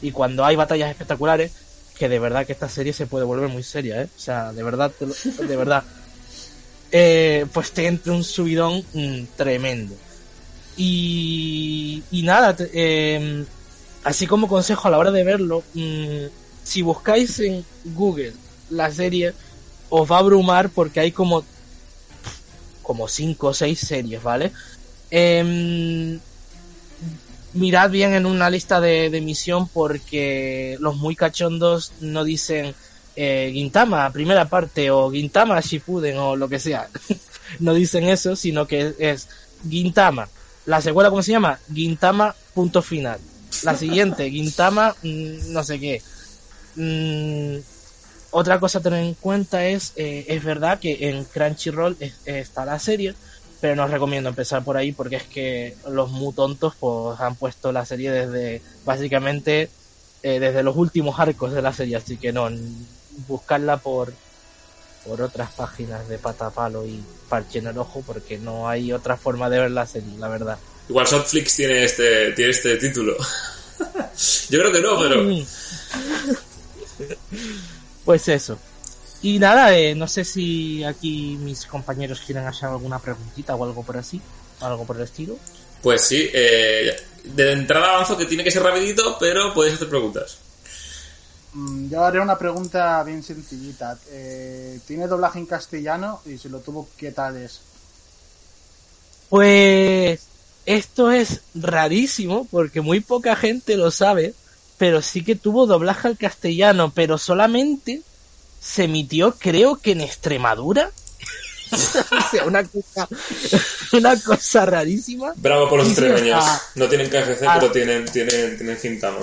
Y 0.00 0.12
cuando 0.12 0.44
hay 0.44 0.56
batallas 0.56 0.90
espectaculares, 0.90 1.52
que 1.94 2.08
de 2.08 2.18
verdad 2.20 2.46
que 2.46 2.52
esta 2.54 2.68
serie 2.68 2.92
se 2.94 3.06
puede 3.08 3.24
volver 3.26 3.48
muy 3.50 3.62
seria, 3.64 4.02
¿eh? 4.02 4.06
O 4.06 4.18
sea, 4.18 4.52
de 4.52 4.62
verdad, 4.64 4.94
te 4.98 5.06
lo- 5.06 5.14
de 5.48 5.56
verdad. 5.56 5.84
Eh, 6.90 7.46
pues 7.52 7.72
te 7.72 7.86
entra 7.86 8.12
un 8.12 8.24
subidón 8.24 8.82
mm, 8.92 9.26
tremendo. 9.36 10.02
Y, 10.78 12.02
y 12.10 12.22
nada, 12.22 12.56
eh, 12.72 13.44
así 14.04 14.26
como 14.26 14.48
consejo 14.48 14.88
a 14.88 14.90
la 14.90 14.98
hora 14.98 15.10
de 15.10 15.24
verlo, 15.24 15.62
mm, 15.74 16.26
si 16.62 16.82
buscáis 16.82 17.40
en 17.40 17.64
Google 17.84 18.32
la 18.70 18.90
serie, 18.90 19.34
os 19.90 20.10
va 20.10 20.16
a 20.16 20.20
abrumar 20.20 20.70
porque 20.70 21.00
hay 21.00 21.12
como 21.12 21.44
como 22.82 23.06
cinco 23.06 23.48
o 23.48 23.54
seis 23.54 23.80
series, 23.80 24.22
¿vale? 24.22 24.50
Em, 25.10 26.18
mirad 27.52 27.90
bien 27.90 28.14
en 28.14 28.24
una 28.24 28.48
lista 28.48 28.80
de, 28.80 29.10
de 29.10 29.18
emisión 29.18 29.68
porque 29.68 30.78
los 30.80 30.96
muy 30.96 31.14
cachondos 31.14 31.92
no 32.00 32.24
dicen 32.24 32.74
eh, 33.20 33.50
Gintama, 33.52 34.12
primera 34.12 34.48
parte, 34.48 34.92
o 34.92 35.10
Gintama 35.10 35.60
Shippuden, 35.60 36.18
o 36.18 36.36
lo 36.36 36.48
que 36.48 36.60
sea. 36.60 36.88
no 37.58 37.74
dicen 37.74 38.04
eso, 38.04 38.36
sino 38.36 38.64
que 38.64 38.94
es 38.96 39.28
Gintama. 39.68 40.28
La 40.72 40.80
secuela, 40.80 41.10
¿cómo 41.10 41.22
se 41.22 41.32
llama? 41.32 41.62
Gintama, 41.72 42.36
punto 42.52 42.82
final. 42.82 43.20
La 43.64 43.74
siguiente, 43.74 44.30
Gintama, 44.36 44.96
mm, 45.02 45.52
no 45.52 45.62
sé 45.64 45.80
qué. 45.80 46.02
Mm, 46.74 47.60
otra 48.30 48.60
cosa 48.60 48.78
a 48.78 48.82
tener 48.82 49.04
en 49.04 49.14
cuenta 49.16 49.66
es, 49.66 49.92
eh, 49.96 50.26
es 50.28 50.44
verdad 50.44 50.78
que 50.80 51.08
en 51.10 51.26
Crunchyroll 51.26 51.96
es- 52.00 52.20
está 52.24 52.64
la 52.66 52.78
serie, 52.78 53.16
pero 53.60 53.76
no 53.76 53.84
os 53.84 53.90
recomiendo 53.90 54.28
empezar 54.30 54.64
por 54.64 54.76
ahí 54.76 54.92
porque 54.92 55.16
es 55.16 55.28
que 55.28 55.76
los 55.84 56.10
muy 56.10 56.34
tontos 56.34 56.74
pues 56.78 57.20
han 57.20 57.36
puesto 57.38 57.72
la 57.72 57.84
serie 57.86 58.10
desde 58.12 58.62
básicamente 58.84 59.74
eh, 60.22 60.40
desde 60.40 60.62
los 60.64 60.76
últimos 60.76 61.18
arcos 61.20 61.52
de 61.54 61.62
la 61.62 61.72
serie, 61.72 61.96
así 61.96 62.18
que 62.18 62.32
no, 62.32 62.48
buscarla 63.10 63.80
por 63.80 64.18
por 65.08 65.22
otras 65.22 65.50
páginas 65.52 66.06
de 66.08 66.18
patapalo 66.18 66.86
y 66.86 67.02
parche 67.28 67.60
en 67.60 67.68
el 67.68 67.78
ojo 67.78 68.02
porque 68.06 68.38
no 68.38 68.68
hay 68.68 68.92
otra 68.92 69.16
forma 69.16 69.48
de 69.48 69.60
ver 69.60 69.70
la 69.70 69.86
serie, 69.86 70.18
la 70.18 70.28
verdad. 70.28 70.58
Igual 70.88 71.06
Shotflix 71.06 71.56
tiene 71.56 71.84
este, 71.84 72.32
tiene 72.32 72.50
este 72.50 72.76
título. 72.76 73.16
Yo 74.50 74.58
creo 74.58 74.72
que 74.72 74.80
no, 74.80 74.98
pero... 74.98 75.26
Pues 78.04 78.28
eso. 78.28 78.58
Y 79.22 79.38
nada, 79.38 79.76
eh, 79.76 79.94
no 79.94 80.06
sé 80.06 80.24
si 80.24 80.84
aquí 80.84 81.38
mis 81.40 81.66
compañeros 81.66 82.20
quieren 82.24 82.46
hacer 82.46 82.68
alguna 82.68 82.98
preguntita 82.98 83.54
o 83.54 83.64
algo 83.64 83.82
por 83.82 83.96
así, 83.96 84.20
algo 84.60 84.84
por 84.84 84.96
el 84.96 85.02
estilo. 85.02 85.38
Pues 85.82 86.02
sí, 86.02 86.28
eh, 86.32 86.96
de 87.24 87.52
entrada 87.52 87.94
avanzo 87.94 88.16
que 88.16 88.26
tiene 88.26 88.44
que 88.44 88.50
ser 88.50 88.62
rapidito, 88.62 89.16
pero 89.18 89.54
podéis 89.54 89.74
hacer 89.74 89.88
preguntas. 89.88 90.38
Mm, 91.58 91.90
Yo 91.90 92.04
haré 92.04 92.20
una 92.20 92.38
pregunta 92.38 93.02
bien 93.02 93.22
sencillita. 93.22 93.98
Eh, 94.10 94.78
¿Tiene 94.86 95.08
doblaje 95.08 95.40
en 95.40 95.46
castellano? 95.46 96.20
Y 96.24 96.38
si 96.38 96.48
lo 96.48 96.60
tuvo, 96.60 96.88
¿qué 96.96 97.10
tal 97.10 97.36
es? 97.36 97.60
Pues 99.28 100.20
esto 100.66 101.10
es 101.10 101.40
rarísimo 101.54 102.46
porque 102.50 102.80
muy 102.80 103.00
poca 103.00 103.34
gente 103.34 103.76
lo 103.76 103.90
sabe, 103.90 104.34
pero 104.78 105.02
sí 105.02 105.24
que 105.24 105.34
tuvo 105.34 105.66
doblaje 105.66 106.06
al 106.06 106.16
castellano, 106.16 106.92
pero 106.94 107.18
solamente 107.18 108.02
se 108.60 108.84
emitió 108.84 109.34
creo 109.36 109.76
que 109.76 109.92
en 109.92 110.00
Extremadura. 110.00 110.90
o 111.72 111.76
sea, 112.30 112.44
una 112.46 112.62
cosa, 112.64 113.08
una 113.92 114.20
cosa 114.20 114.64
rarísima. 114.64 115.32
Bravo 115.36 115.68
por 115.68 115.80
los 115.80 115.88
extremeños. 115.88 116.44
No 116.76 116.88
tienen 116.88 117.08
KFC, 117.08 117.40
pero 117.58 117.72
tienen, 117.72 118.04
tienen, 118.06 118.56
tienen 118.56 118.76
Gintama. 118.78 119.18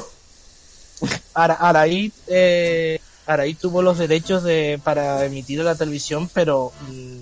Ara- 1.33 1.55
Araí, 1.59 2.11
eh, 2.27 2.99
Araí 3.25 3.53
tuvo 3.55 3.81
los 3.81 3.97
derechos 3.97 4.43
de, 4.43 4.79
para 4.83 5.23
emitir 5.25 5.59
en 5.59 5.65
la 5.65 5.75
televisión, 5.75 6.29
pero 6.33 6.71
mm, 6.89 7.17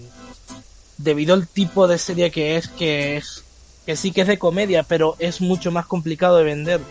debido 0.97 1.33
al 1.33 1.47
tipo 1.47 1.87
de 1.87 1.97
serie 1.97 2.31
que 2.31 2.57
es, 2.57 2.67
que 2.67 3.17
es, 3.17 3.43
que 3.85 3.95
sí 3.95 4.11
que 4.11 4.21
es 4.21 4.27
de 4.27 4.39
comedia, 4.39 4.83
pero 4.83 5.15
es 5.19 5.41
mucho 5.41 5.71
más 5.71 5.85
complicado 5.85 6.37
de 6.37 6.43
vender 6.43 6.81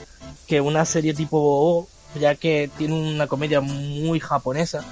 que 0.47 0.61
una 0.61 0.85
serie 0.85 1.15
tipo 1.15 1.41
Bobo, 1.41 1.89
ya 2.21 2.35
que 2.35 2.71
tiene 2.77 2.95
una 2.95 3.27
comedia 3.27 3.61
muy 3.61 4.21
japonesa, 4.21 4.85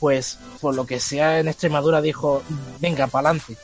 pues 0.00 0.38
por 0.60 0.74
lo 0.74 0.86
que 0.86 1.00
sea 1.00 1.40
en 1.40 1.48
Extremadura 1.48 2.00
dijo, 2.00 2.42
venga, 2.80 3.06
pa'lante. 3.06 3.56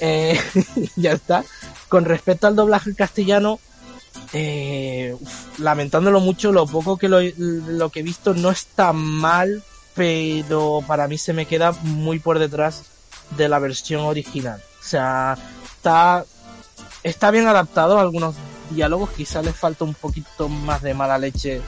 Eh, 0.00 0.38
ya 0.96 1.12
está. 1.12 1.44
Con 1.88 2.04
respecto 2.04 2.46
al 2.46 2.56
doblaje 2.56 2.94
castellano, 2.94 3.58
eh, 4.32 5.16
lamentándolo 5.58 6.20
mucho, 6.20 6.52
lo 6.52 6.66
poco 6.66 6.96
que 6.96 7.08
lo, 7.08 7.18
lo 7.36 7.90
que 7.90 8.00
he 8.00 8.02
visto 8.02 8.34
no 8.34 8.50
está 8.50 8.92
mal, 8.92 9.62
pero 9.94 10.82
para 10.86 11.08
mí 11.08 11.18
se 11.18 11.32
me 11.32 11.46
queda 11.46 11.72
muy 11.82 12.18
por 12.18 12.38
detrás 12.38 12.84
de 13.36 13.48
la 13.48 13.58
versión 13.58 14.02
original. 14.02 14.62
O 14.80 14.84
sea, 14.84 15.36
está, 15.64 16.24
está 17.02 17.30
bien 17.30 17.46
adaptado 17.46 17.98
a 17.98 18.02
algunos 18.02 18.34
diálogos, 18.70 19.10
quizás 19.10 19.44
le 19.44 19.52
falta 19.52 19.84
un 19.84 19.94
poquito 19.94 20.48
más 20.48 20.82
de 20.82 20.94
mala 20.94 21.18
leche, 21.18 21.62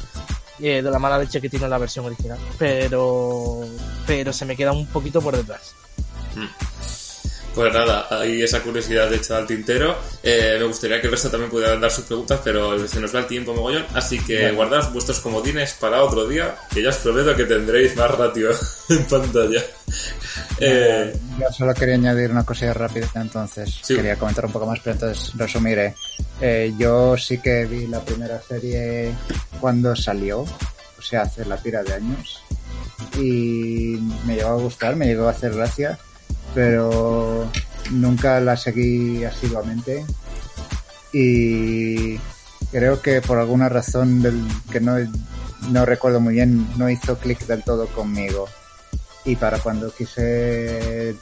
eh, 0.59 0.83
de 0.83 0.91
la 0.91 0.99
mala 0.99 1.19
leche 1.19 1.41
que 1.41 1.49
tiene 1.49 1.69
la 1.69 1.79
versión 1.79 2.05
original, 2.05 2.39
pero, 2.59 3.61
pero 4.07 4.33
se 4.33 4.45
me 4.45 4.57
queda 4.57 4.73
un 4.73 4.87
poquito 4.87 5.23
por 5.23 5.37
detrás. 5.37 5.75
Pues 7.61 7.75
nada, 7.75 8.07
ahí 8.09 8.41
esa 8.43 8.63
curiosidad 8.63 9.13
hecha 9.13 9.37
al 9.37 9.47
tintero. 9.47 9.95
Eh, 10.23 10.57
me 10.59 10.65
gustaría 10.65 10.99
que 10.99 11.09
el 11.09 11.13
resto 11.13 11.31
también 11.31 11.51
pudiera 11.51 11.77
dar 11.79 11.91
sus 11.91 12.07
preguntas, 12.07 12.41
pero 12.43 12.89
se 12.89 12.99
nos 13.01 13.15
va 13.15 13.19
el 13.19 13.27
tiempo 13.27 13.53
mogollón. 13.53 13.85
Así 13.93 14.19
que 14.19 14.45
Vale. 14.45 14.53
guardad 14.53 14.91
vuestros 14.95 15.21
comodines 15.21 15.75
para 15.75 16.03
otro 16.03 16.27
día, 16.27 16.57
que 16.73 16.83
ya 16.83 16.89
os 16.89 16.97
prometo 16.97 17.37
que 17.37 17.45
tendréis 17.45 17.95
más 17.97 18.13
ratio 18.13 18.49
en 18.89 19.05
pantalla. 19.05 19.63
Eh, 20.59 21.13
Yo 21.39 21.53
solo 21.53 21.75
quería 21.75 21.97
añadir 21.97 22.31
una 22.31 22.47
cosilla 22.47 22.73
rápida, 22.73 23.11
entonces 23.17 23.79
quería 23.87 24.17
comentar 24.17 24.47
un 24.47 24.53
poco 24.53 24.65
más, 24.65 24.81
pero 24.83 24.95
entonces 24.95 25.33
resumiré. 25.37 25.95
Eh, 26.41 26.73
yo 26.79 27.15
sí 27.19 27.43
que 27.43 27.67
vi 27.67 27.87
la 27.89 28.01
primera 28.03 28.41
serie 28.41 29.13
cuando 29.61 29.95
salió, 29.95 30.41
o 30.41 31.03
sea, 31.03 31.23
hace 31.25 31.45
la 31.45 31.59
tira 31.59 31.83
de 31.83 31.93
años, 31.93 32.43
y 33.19 33.99
me 34.25 34.37
llegó 34.37 34.49
a 34.49 34.55
gustar, 34.57 34.97
me 34.97 35.05
llegó 35.05 35.29
a 35.29 35.33
hacer 35.33 35.53
gracia, 35.53 35.99
pero 36.55 37.51
nunca 37.91 38.41
la 38.41 38.57
seguí 38.57 39.25
asiduamente 39.25 40.05
y 41.13 42.19
creo 42.71 43.01
que 43.03 43.21
por 43.21 43.39
alguna 43.39 43.69
razón 43.69 44.23
del, 44.23 44.41
que 44.71 44.81
no, 44.81 44.97
no 45.71 45.85
recuerdo 45.85 46.21
muy 46.21 46.35
bien, 46.35 46.69
no 46.77 46.89
hizo 46.89 47.19
clic 47.19 47.47
del 47.47 47.65
todo 47.65 47.87
conmigo. 47.89 48.49
Y 49.25 49.37
para 49.37 49.59
cuando 49.59 49.93
quise 49.93 51.15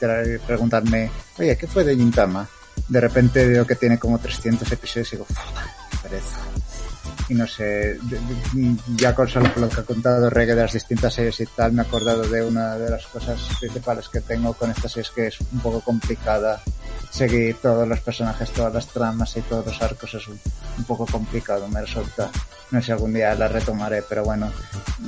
preguntarme, 0.47 1.11
oye, 1.37 1.57
¿qué 1.57 1.67
fue 1.67 1.83
de 1.83 1.95
Gintama? 1.95 2.47
De 2.87 3.01
repente 3.01 3.45
veo 3.45 3.67
que 3.67 3.75
tiene 3.75 3.99
como 3.99 4.19
300 4.19 4.71
episodios 4.71 5.11
y 5.11 5.15
digo, 5.17 5.25
"Uf, 5.29 5.37
qué 5.91 5.97
pereza. 6.09 6.37
Y 7.27 7.35
no 7.35 7.45
sé, 7.45 7.99
ya 8.95 9.13
con 9.13 9.27
solo 9.27 9.51
lo 9.55 9.69
que 9.69 9.81
ha 9.81 9.83
contado 9.83 10.29
Reggae 10.29 10.55
de 10.55 10.61
las 10.63 10.73
distintas 10.73 11.13
series 11.13 11.39
y 11.41 11.45
tal, 11.45 11.73
me 11.73 11.83
he 11.83 11.85
acordado 11.85 12.23
de 12.23 12.43
una 12.43 12.75
de 12.75 12.89
las 12.89 13.05
cosas 13.07 13.39
principales 13.59 14.09
que 14.09 14.21
tengo 14.21 14.53
con 14.53 14.71
esta 14.71 14.89
serie, 14.89 15.01
es 15.01 15.11
que 15.11 15.27
es 15.27 15.39
un 15.51 15.59
poco 15.59 15.81
complicada 15.81 16.61
seguir 17.11 17.57
todos 17.61 17.87
los 17.87 17.99
personajes, 17.99 18.49
todas 18.51 18.73
las 18.73 18.87
tramas 18.87 19.35
y 19.37 19.41
todos 19.41 19.65
los 19.65 19.81
arcos 19.81 20.13
es 20.13 20.27
un, 20.27 20.39
un 20.77 20.83
poco 20.85 21.05
complicado, 21.05 21.67
me 21.67 21.81
resulta. 21.81 22.31
No 22.71 22.79
sé 22.79 22.87
si 22.87 22.91
algún 22.91 23.13
día 23.13 23.33
la 23.35 23.47
retomaré, 23.47 24.03
pero 24.07 24.23
bueno, 24.23 24.51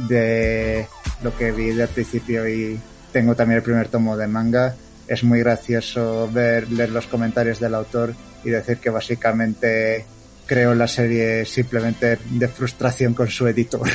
de 0.07 0.87
lo 1.23 1.35
que 1.35 1.51
vi 1.51 1.69
del 1.71 1.87
principio 1.87 2.47
y 2.47 2.79
tengo 3.11 3.35
también 3.35 3.57
el 3.57 3.63
primer 3.63 3.87
tomo 3.87 4.17
de 4.17 4.27
manga, 4.27 4.75
es 5.07 5.23
muy 5.23 5.39
gracioso 5.39 6.29
ver, 6.31 6.71
leer 6.71 6.89
los 6.89 7.07
comentarios 7.07 7.59
del 7.59 7.75
autor 7.75 8.15
y 8.43 8.49
decir 8.49 8.77
que 8.77 8.89
básicamente 8.89 10.05
creó 10.51 10.75
la 10.75 10.85
serie 10.85 11.45
simplemente 11.45 12.19
de 12.29 12.47
frustración 12.49 13.13
con 13.13 13.29
su 13.29 13.47
editor. 13.47 13.87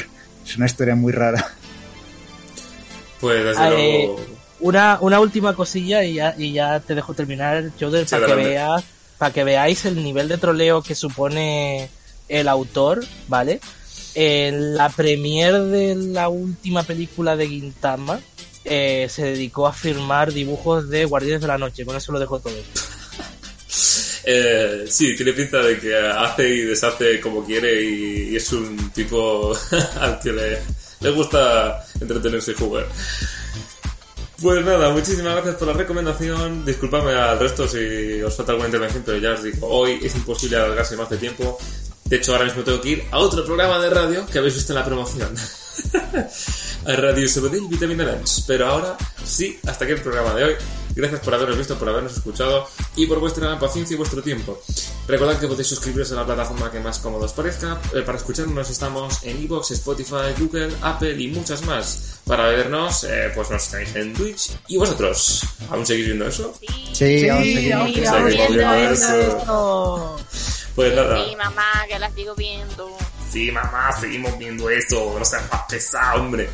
Es 0.46 0.56
una 0.56 0.64
historia 0.64 0.94
muy 0.94 1.12
rara. 1.12 1.44
pues 3.20 3.44
desde 3.44 3.60
Ah, 3.62 3.68
luego. 3.68 4.18
eh, 4.18 4.24
una, 4.60 4.98
una 5.02 5.20
última 5.20 5.54
cosilla 5.54 6.02
y 6.02 6.14
ya, 6.14 6.34
y 6.38 6.52
ya 6.52 6.80
te 6.80 6.94
dejo 6.94 7.12
terminar, 7.12 7.72
Joder, 7.78 8.08
Sí, 8.08 8.14
para 8.14 8.26
que 8.28 8.34
veas, 8.36 8.84
para 9.18 9.32
que 9.34 9.44
veáis 9.44 9.84
el 9.84 10.02
nivel 10.02 10.28
de 10.28 10.38
troleo 10.38 10.80
que 10.80 10.94
supone 10.94 11.90
el 12.26 12.48
autor, 12.48 13.04
¿vale? 13.28 13.60
En 14.14 14.76
la 14.76 14.88
premier 14.88 15.60
de 15.60 15.94
la 15.94 16.30
última 16.30 16.84
película 16.84 17.36
de 17.36 17.48
Gintama, 17.48 18.18
eh, 18.64 19.08
se 19.10 19.24
dedicó 19.24 19.66
a 19.66 19.74
firmar 19.74 20.32
dibujos 20.32 20.88
de 20.88 21.04
Guardianes 21.04 21.42
de 21.42 21.48
la 21.48 21.58
Noche, 21.58 21.84
con 21.84 21.96
eso 21.96 22.12
lo 22.12 22.18
dejo 22.18 22.38
todo. 22.40 22.54
Eh, 24.28 24.86
sí, 24.88 25.14
tiene 25.14 25.32
pinta 25.32 25.58
de 25.62 25.78
que 25.78 25.96
hace 25.96 26.48
y 26.48 26.60
deshace 26.62 27.20
como 27.20 27.44
quiere 27.44 27.80
y, 27.80 28.30
y 28.30 28.36
es 28.36 28.52
un 28.52 28.90
tipo 28.90 29.56
al 30.00 30.18
que 30.18 30.32
le, 30.32 31.10
gusta 31.12 31.86
entretenerse 32.00 32.50
y 32.50 32.54
jugar. 32.54 32.88
Pues 34.42 34.64
nada, 34.64 34.90
muchísimas 34.90 35.32
gracias 35.34 35.54
por 35.54 35.68
la 35.68 35.74
recomendación. 35.74 36.64
Disculpadme 36.64 37.12
al 37.12 37.38
resto 37.38 37.68
si 37.68 38.20
os 38.20 38.34
falta 38.34 38.50
alguna 38.50 38.66
intervención, 38.66 39.04
pero 39.06 39.18
ya 39.18 39.34
os 39.34 39.44
digo, 39.44 39.68
hoy 39.68 40.00
es 40.02 40.14
imposible 40.16 40.56
alargarse 40.56 40.96
más 40.96 41.08
de 41.08 41.18
tiempo. 41.18 41.56
De 42.04 42.16
hecho, 42.16 42.32
ahora 42.32 42.46
mismo 42.46 42.64
tengo 42.64 42.80
que 42.80 42.88
ir 42.88 43.04
a 43.12 43.18
otro 43.18 43.44
programa 43.44 43.78
de 43.78 43.90
radio 43.90 44.26
que 44.26 44.38
habéis 44.38 44.54
visto 44.54 44.72
en 44.72 44.78
la 44.80 44.84
promoción. 44.84 45.34
a 46.84 46.92
Radio 46.96 47.28
Sabadell 47.28 47.68
Vitamina 47.68 48.04
Lunch. 48.04 48.44
Pero 48.46 48.66
ahora 48.66 48.96
sí, 49.24 49.58
hasta 49.66 49.84
aquí 49.84 49.94
el 49.94 50.02
programa 50.02 50.34
de 50.34 50.44
hoy. 50.44 50.54
Gracias 50.96 51.20
por 51.20 51.34
habernos 51.34 51.58
visto, 51.58 51.78
por 51.78 51.90
habernos 51.90 52.14
escuchado 52.14 52.66
y 52.96 53.06
por 53.06 53.20
vuestra 53.20 53.58
paciencia 53.58 53.92
y 53.92 53.98
vuestro 53.98 54.22
tiempo. 54.22 54.58
Recordad 55.06 55.38
que 55.38 55.46
podéis 55.46 55.68
suscribiros 55.68 56.10
a 56.12 56.14
la 56.14 56.24
plataforma 56.24 56.70
que 56.70 56.80
más 56.80 56.98
cómodo 57.00 57.26
os 57.26 57.34
parezca. 57.34 57.78
Eh, 57.92 58.00
para 58.00 58.16
escucharnos 58.16 58.70
estamos 58.70 59.22
en 59.22 59.44
Evox, 59.44 59.72
Spotify, 59.72 60.32
Google, 60.38 60.72
Apple 60.80 61.14
y 61.20 61.28
muchas 61.28 61.62
más. 61.66 62.20
Para 62.24 62.46
vernos, 62.48 63.04
eh, 63.04 63.30
pues 63.34 63.50
nos 63.50 63.68
tenéis 63.68 63.94
en 63.94 64.14
Twitch. 64.14 64.52
¿Y 64.68 64.78
vosotros? 64.78 65.42
¿Aún 65.68 65.84
seguís 65.84 66.06
viendo 66.06 66.26
eso? 66.26 66.58
Sí, 66.92 67.28
aún 67.28 67.44
seguimos. 67.44 67.92
Seguimos 67.92 68.48
viendo 68.48 68.74
eso. 68.74 70.16
Pues 70.74 70.94
nada. 70.94 71.24
Sí, 71.24 71.36
mamá, 71.36 71.84
que 71.88 71.98
la 71.98 72.10
sigo 72.12 72.34
viendo. 72.34 72.96
Sí, 73.30 73.52
mamá, 73.52 73.92
seguimos 74.00 74.38
viendo 74.38 74.70
esto. 74.70 75.14
No 75.18 75.24
seas 75.26 75.42
más 75.52 75.62
pesado, 75.68 76.22
hombre. 76.22 76.48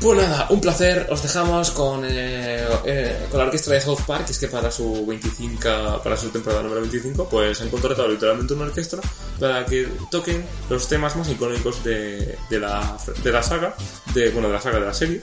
Pues 0.00 0.16
nada, 0.16 0.46
un 0.48 0.60
placer. 0.62 1.06
Os 1.10 1.22
dejamos 1.22 1.70
con, 1.72 2.04
eh, 2.06 2.66
eh, 2.86 3.26
con 3.30 3.38
la 3.38 3.44
orquesta 3.44 3.72
de 3.72 3.82
South 3.82 4.00
Park, 4.06 4.24
que 4.24 4.32
es 4.32 4.38
que 4.38 4.48
para 4.48 4.70
su 4.70 5.04
25, 5.04 6.00
para 6.02 6.16
su 6.16 6.30
temporada 6.30 6.62
número 6.62 6.80
25, 6.80 7.28
pues 7.28 7.60
han 7.60 7.68
contratado 7.68 8.08
literalmente 8.08 8.54
una 8.54 8.64
orquesta 8.64 8.98
para 9.38 9.66
que 9.66 9.86
toquen 10.10 10.42
los 10.70 10.88
temas 10.88 11.16
más 11.16 11.28
icónicos 11.28 11.84
de, 11.84 12.38
de, 12.48 12.58
la, 12.58 12.96
de 13.22 13.30
la 13.32 13.42
saga, 13.42 13.74
de, 14.14 14.30
bueno, 14.30 14.48
de 14.48 14.54
la 14.54 14.60
saga 14.62 14.80
de 14.80 14.86
la 14.86 14.94
serie. 14.94 15.22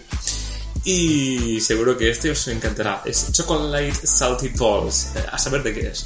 Y 0.84 1.60
seguro 1.60 1.98
que 1.98 2.12
este 2.12 2.30
os 2.30 2.48
encantará. 2.48 3.02
Es 3.04 3.32
Chocolate 3.32 3.94
Salty 4.06 4.50
Balls. 4.50 5.16
Eh, 5.16 5.26
A 5.32 5.40
saber 5.40 5.64
de 5.64 5.74
qué 5.74 5.88
es. 5.88 6.06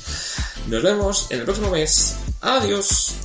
Nos 0.68 0.82
vemos 0.82 1.28
en 1.30 1.40
el 1.40 1.44
próximo 1.44 1.72
mes. 1.72 2.16
Adiós. 2.40 3.16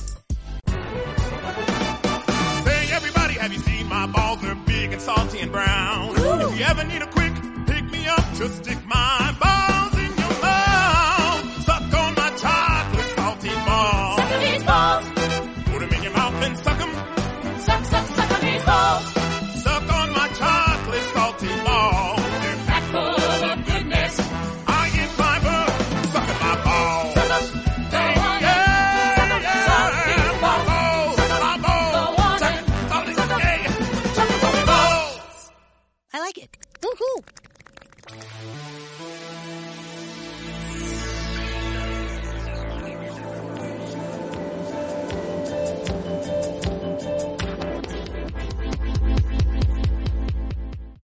big 4.87 4.93
and 4.93 5.01
salty 5.01 5.39
and 5.39 5.51
brown. 5.51 6.17
Ooh. 6.17 6.47
If 6.47 6.59
you 6.59 6.65
ever 6.65 6.83
need 6.85 7.01
a 7.01 7.07
quick 7.07 7.33
pick 7.65 7.83
me 7.91 8.07
up, 8.07 8.23
just 8.35 8.63
stick 8.63 8.77
my 8.85 9.35
bone. 9.41 9.76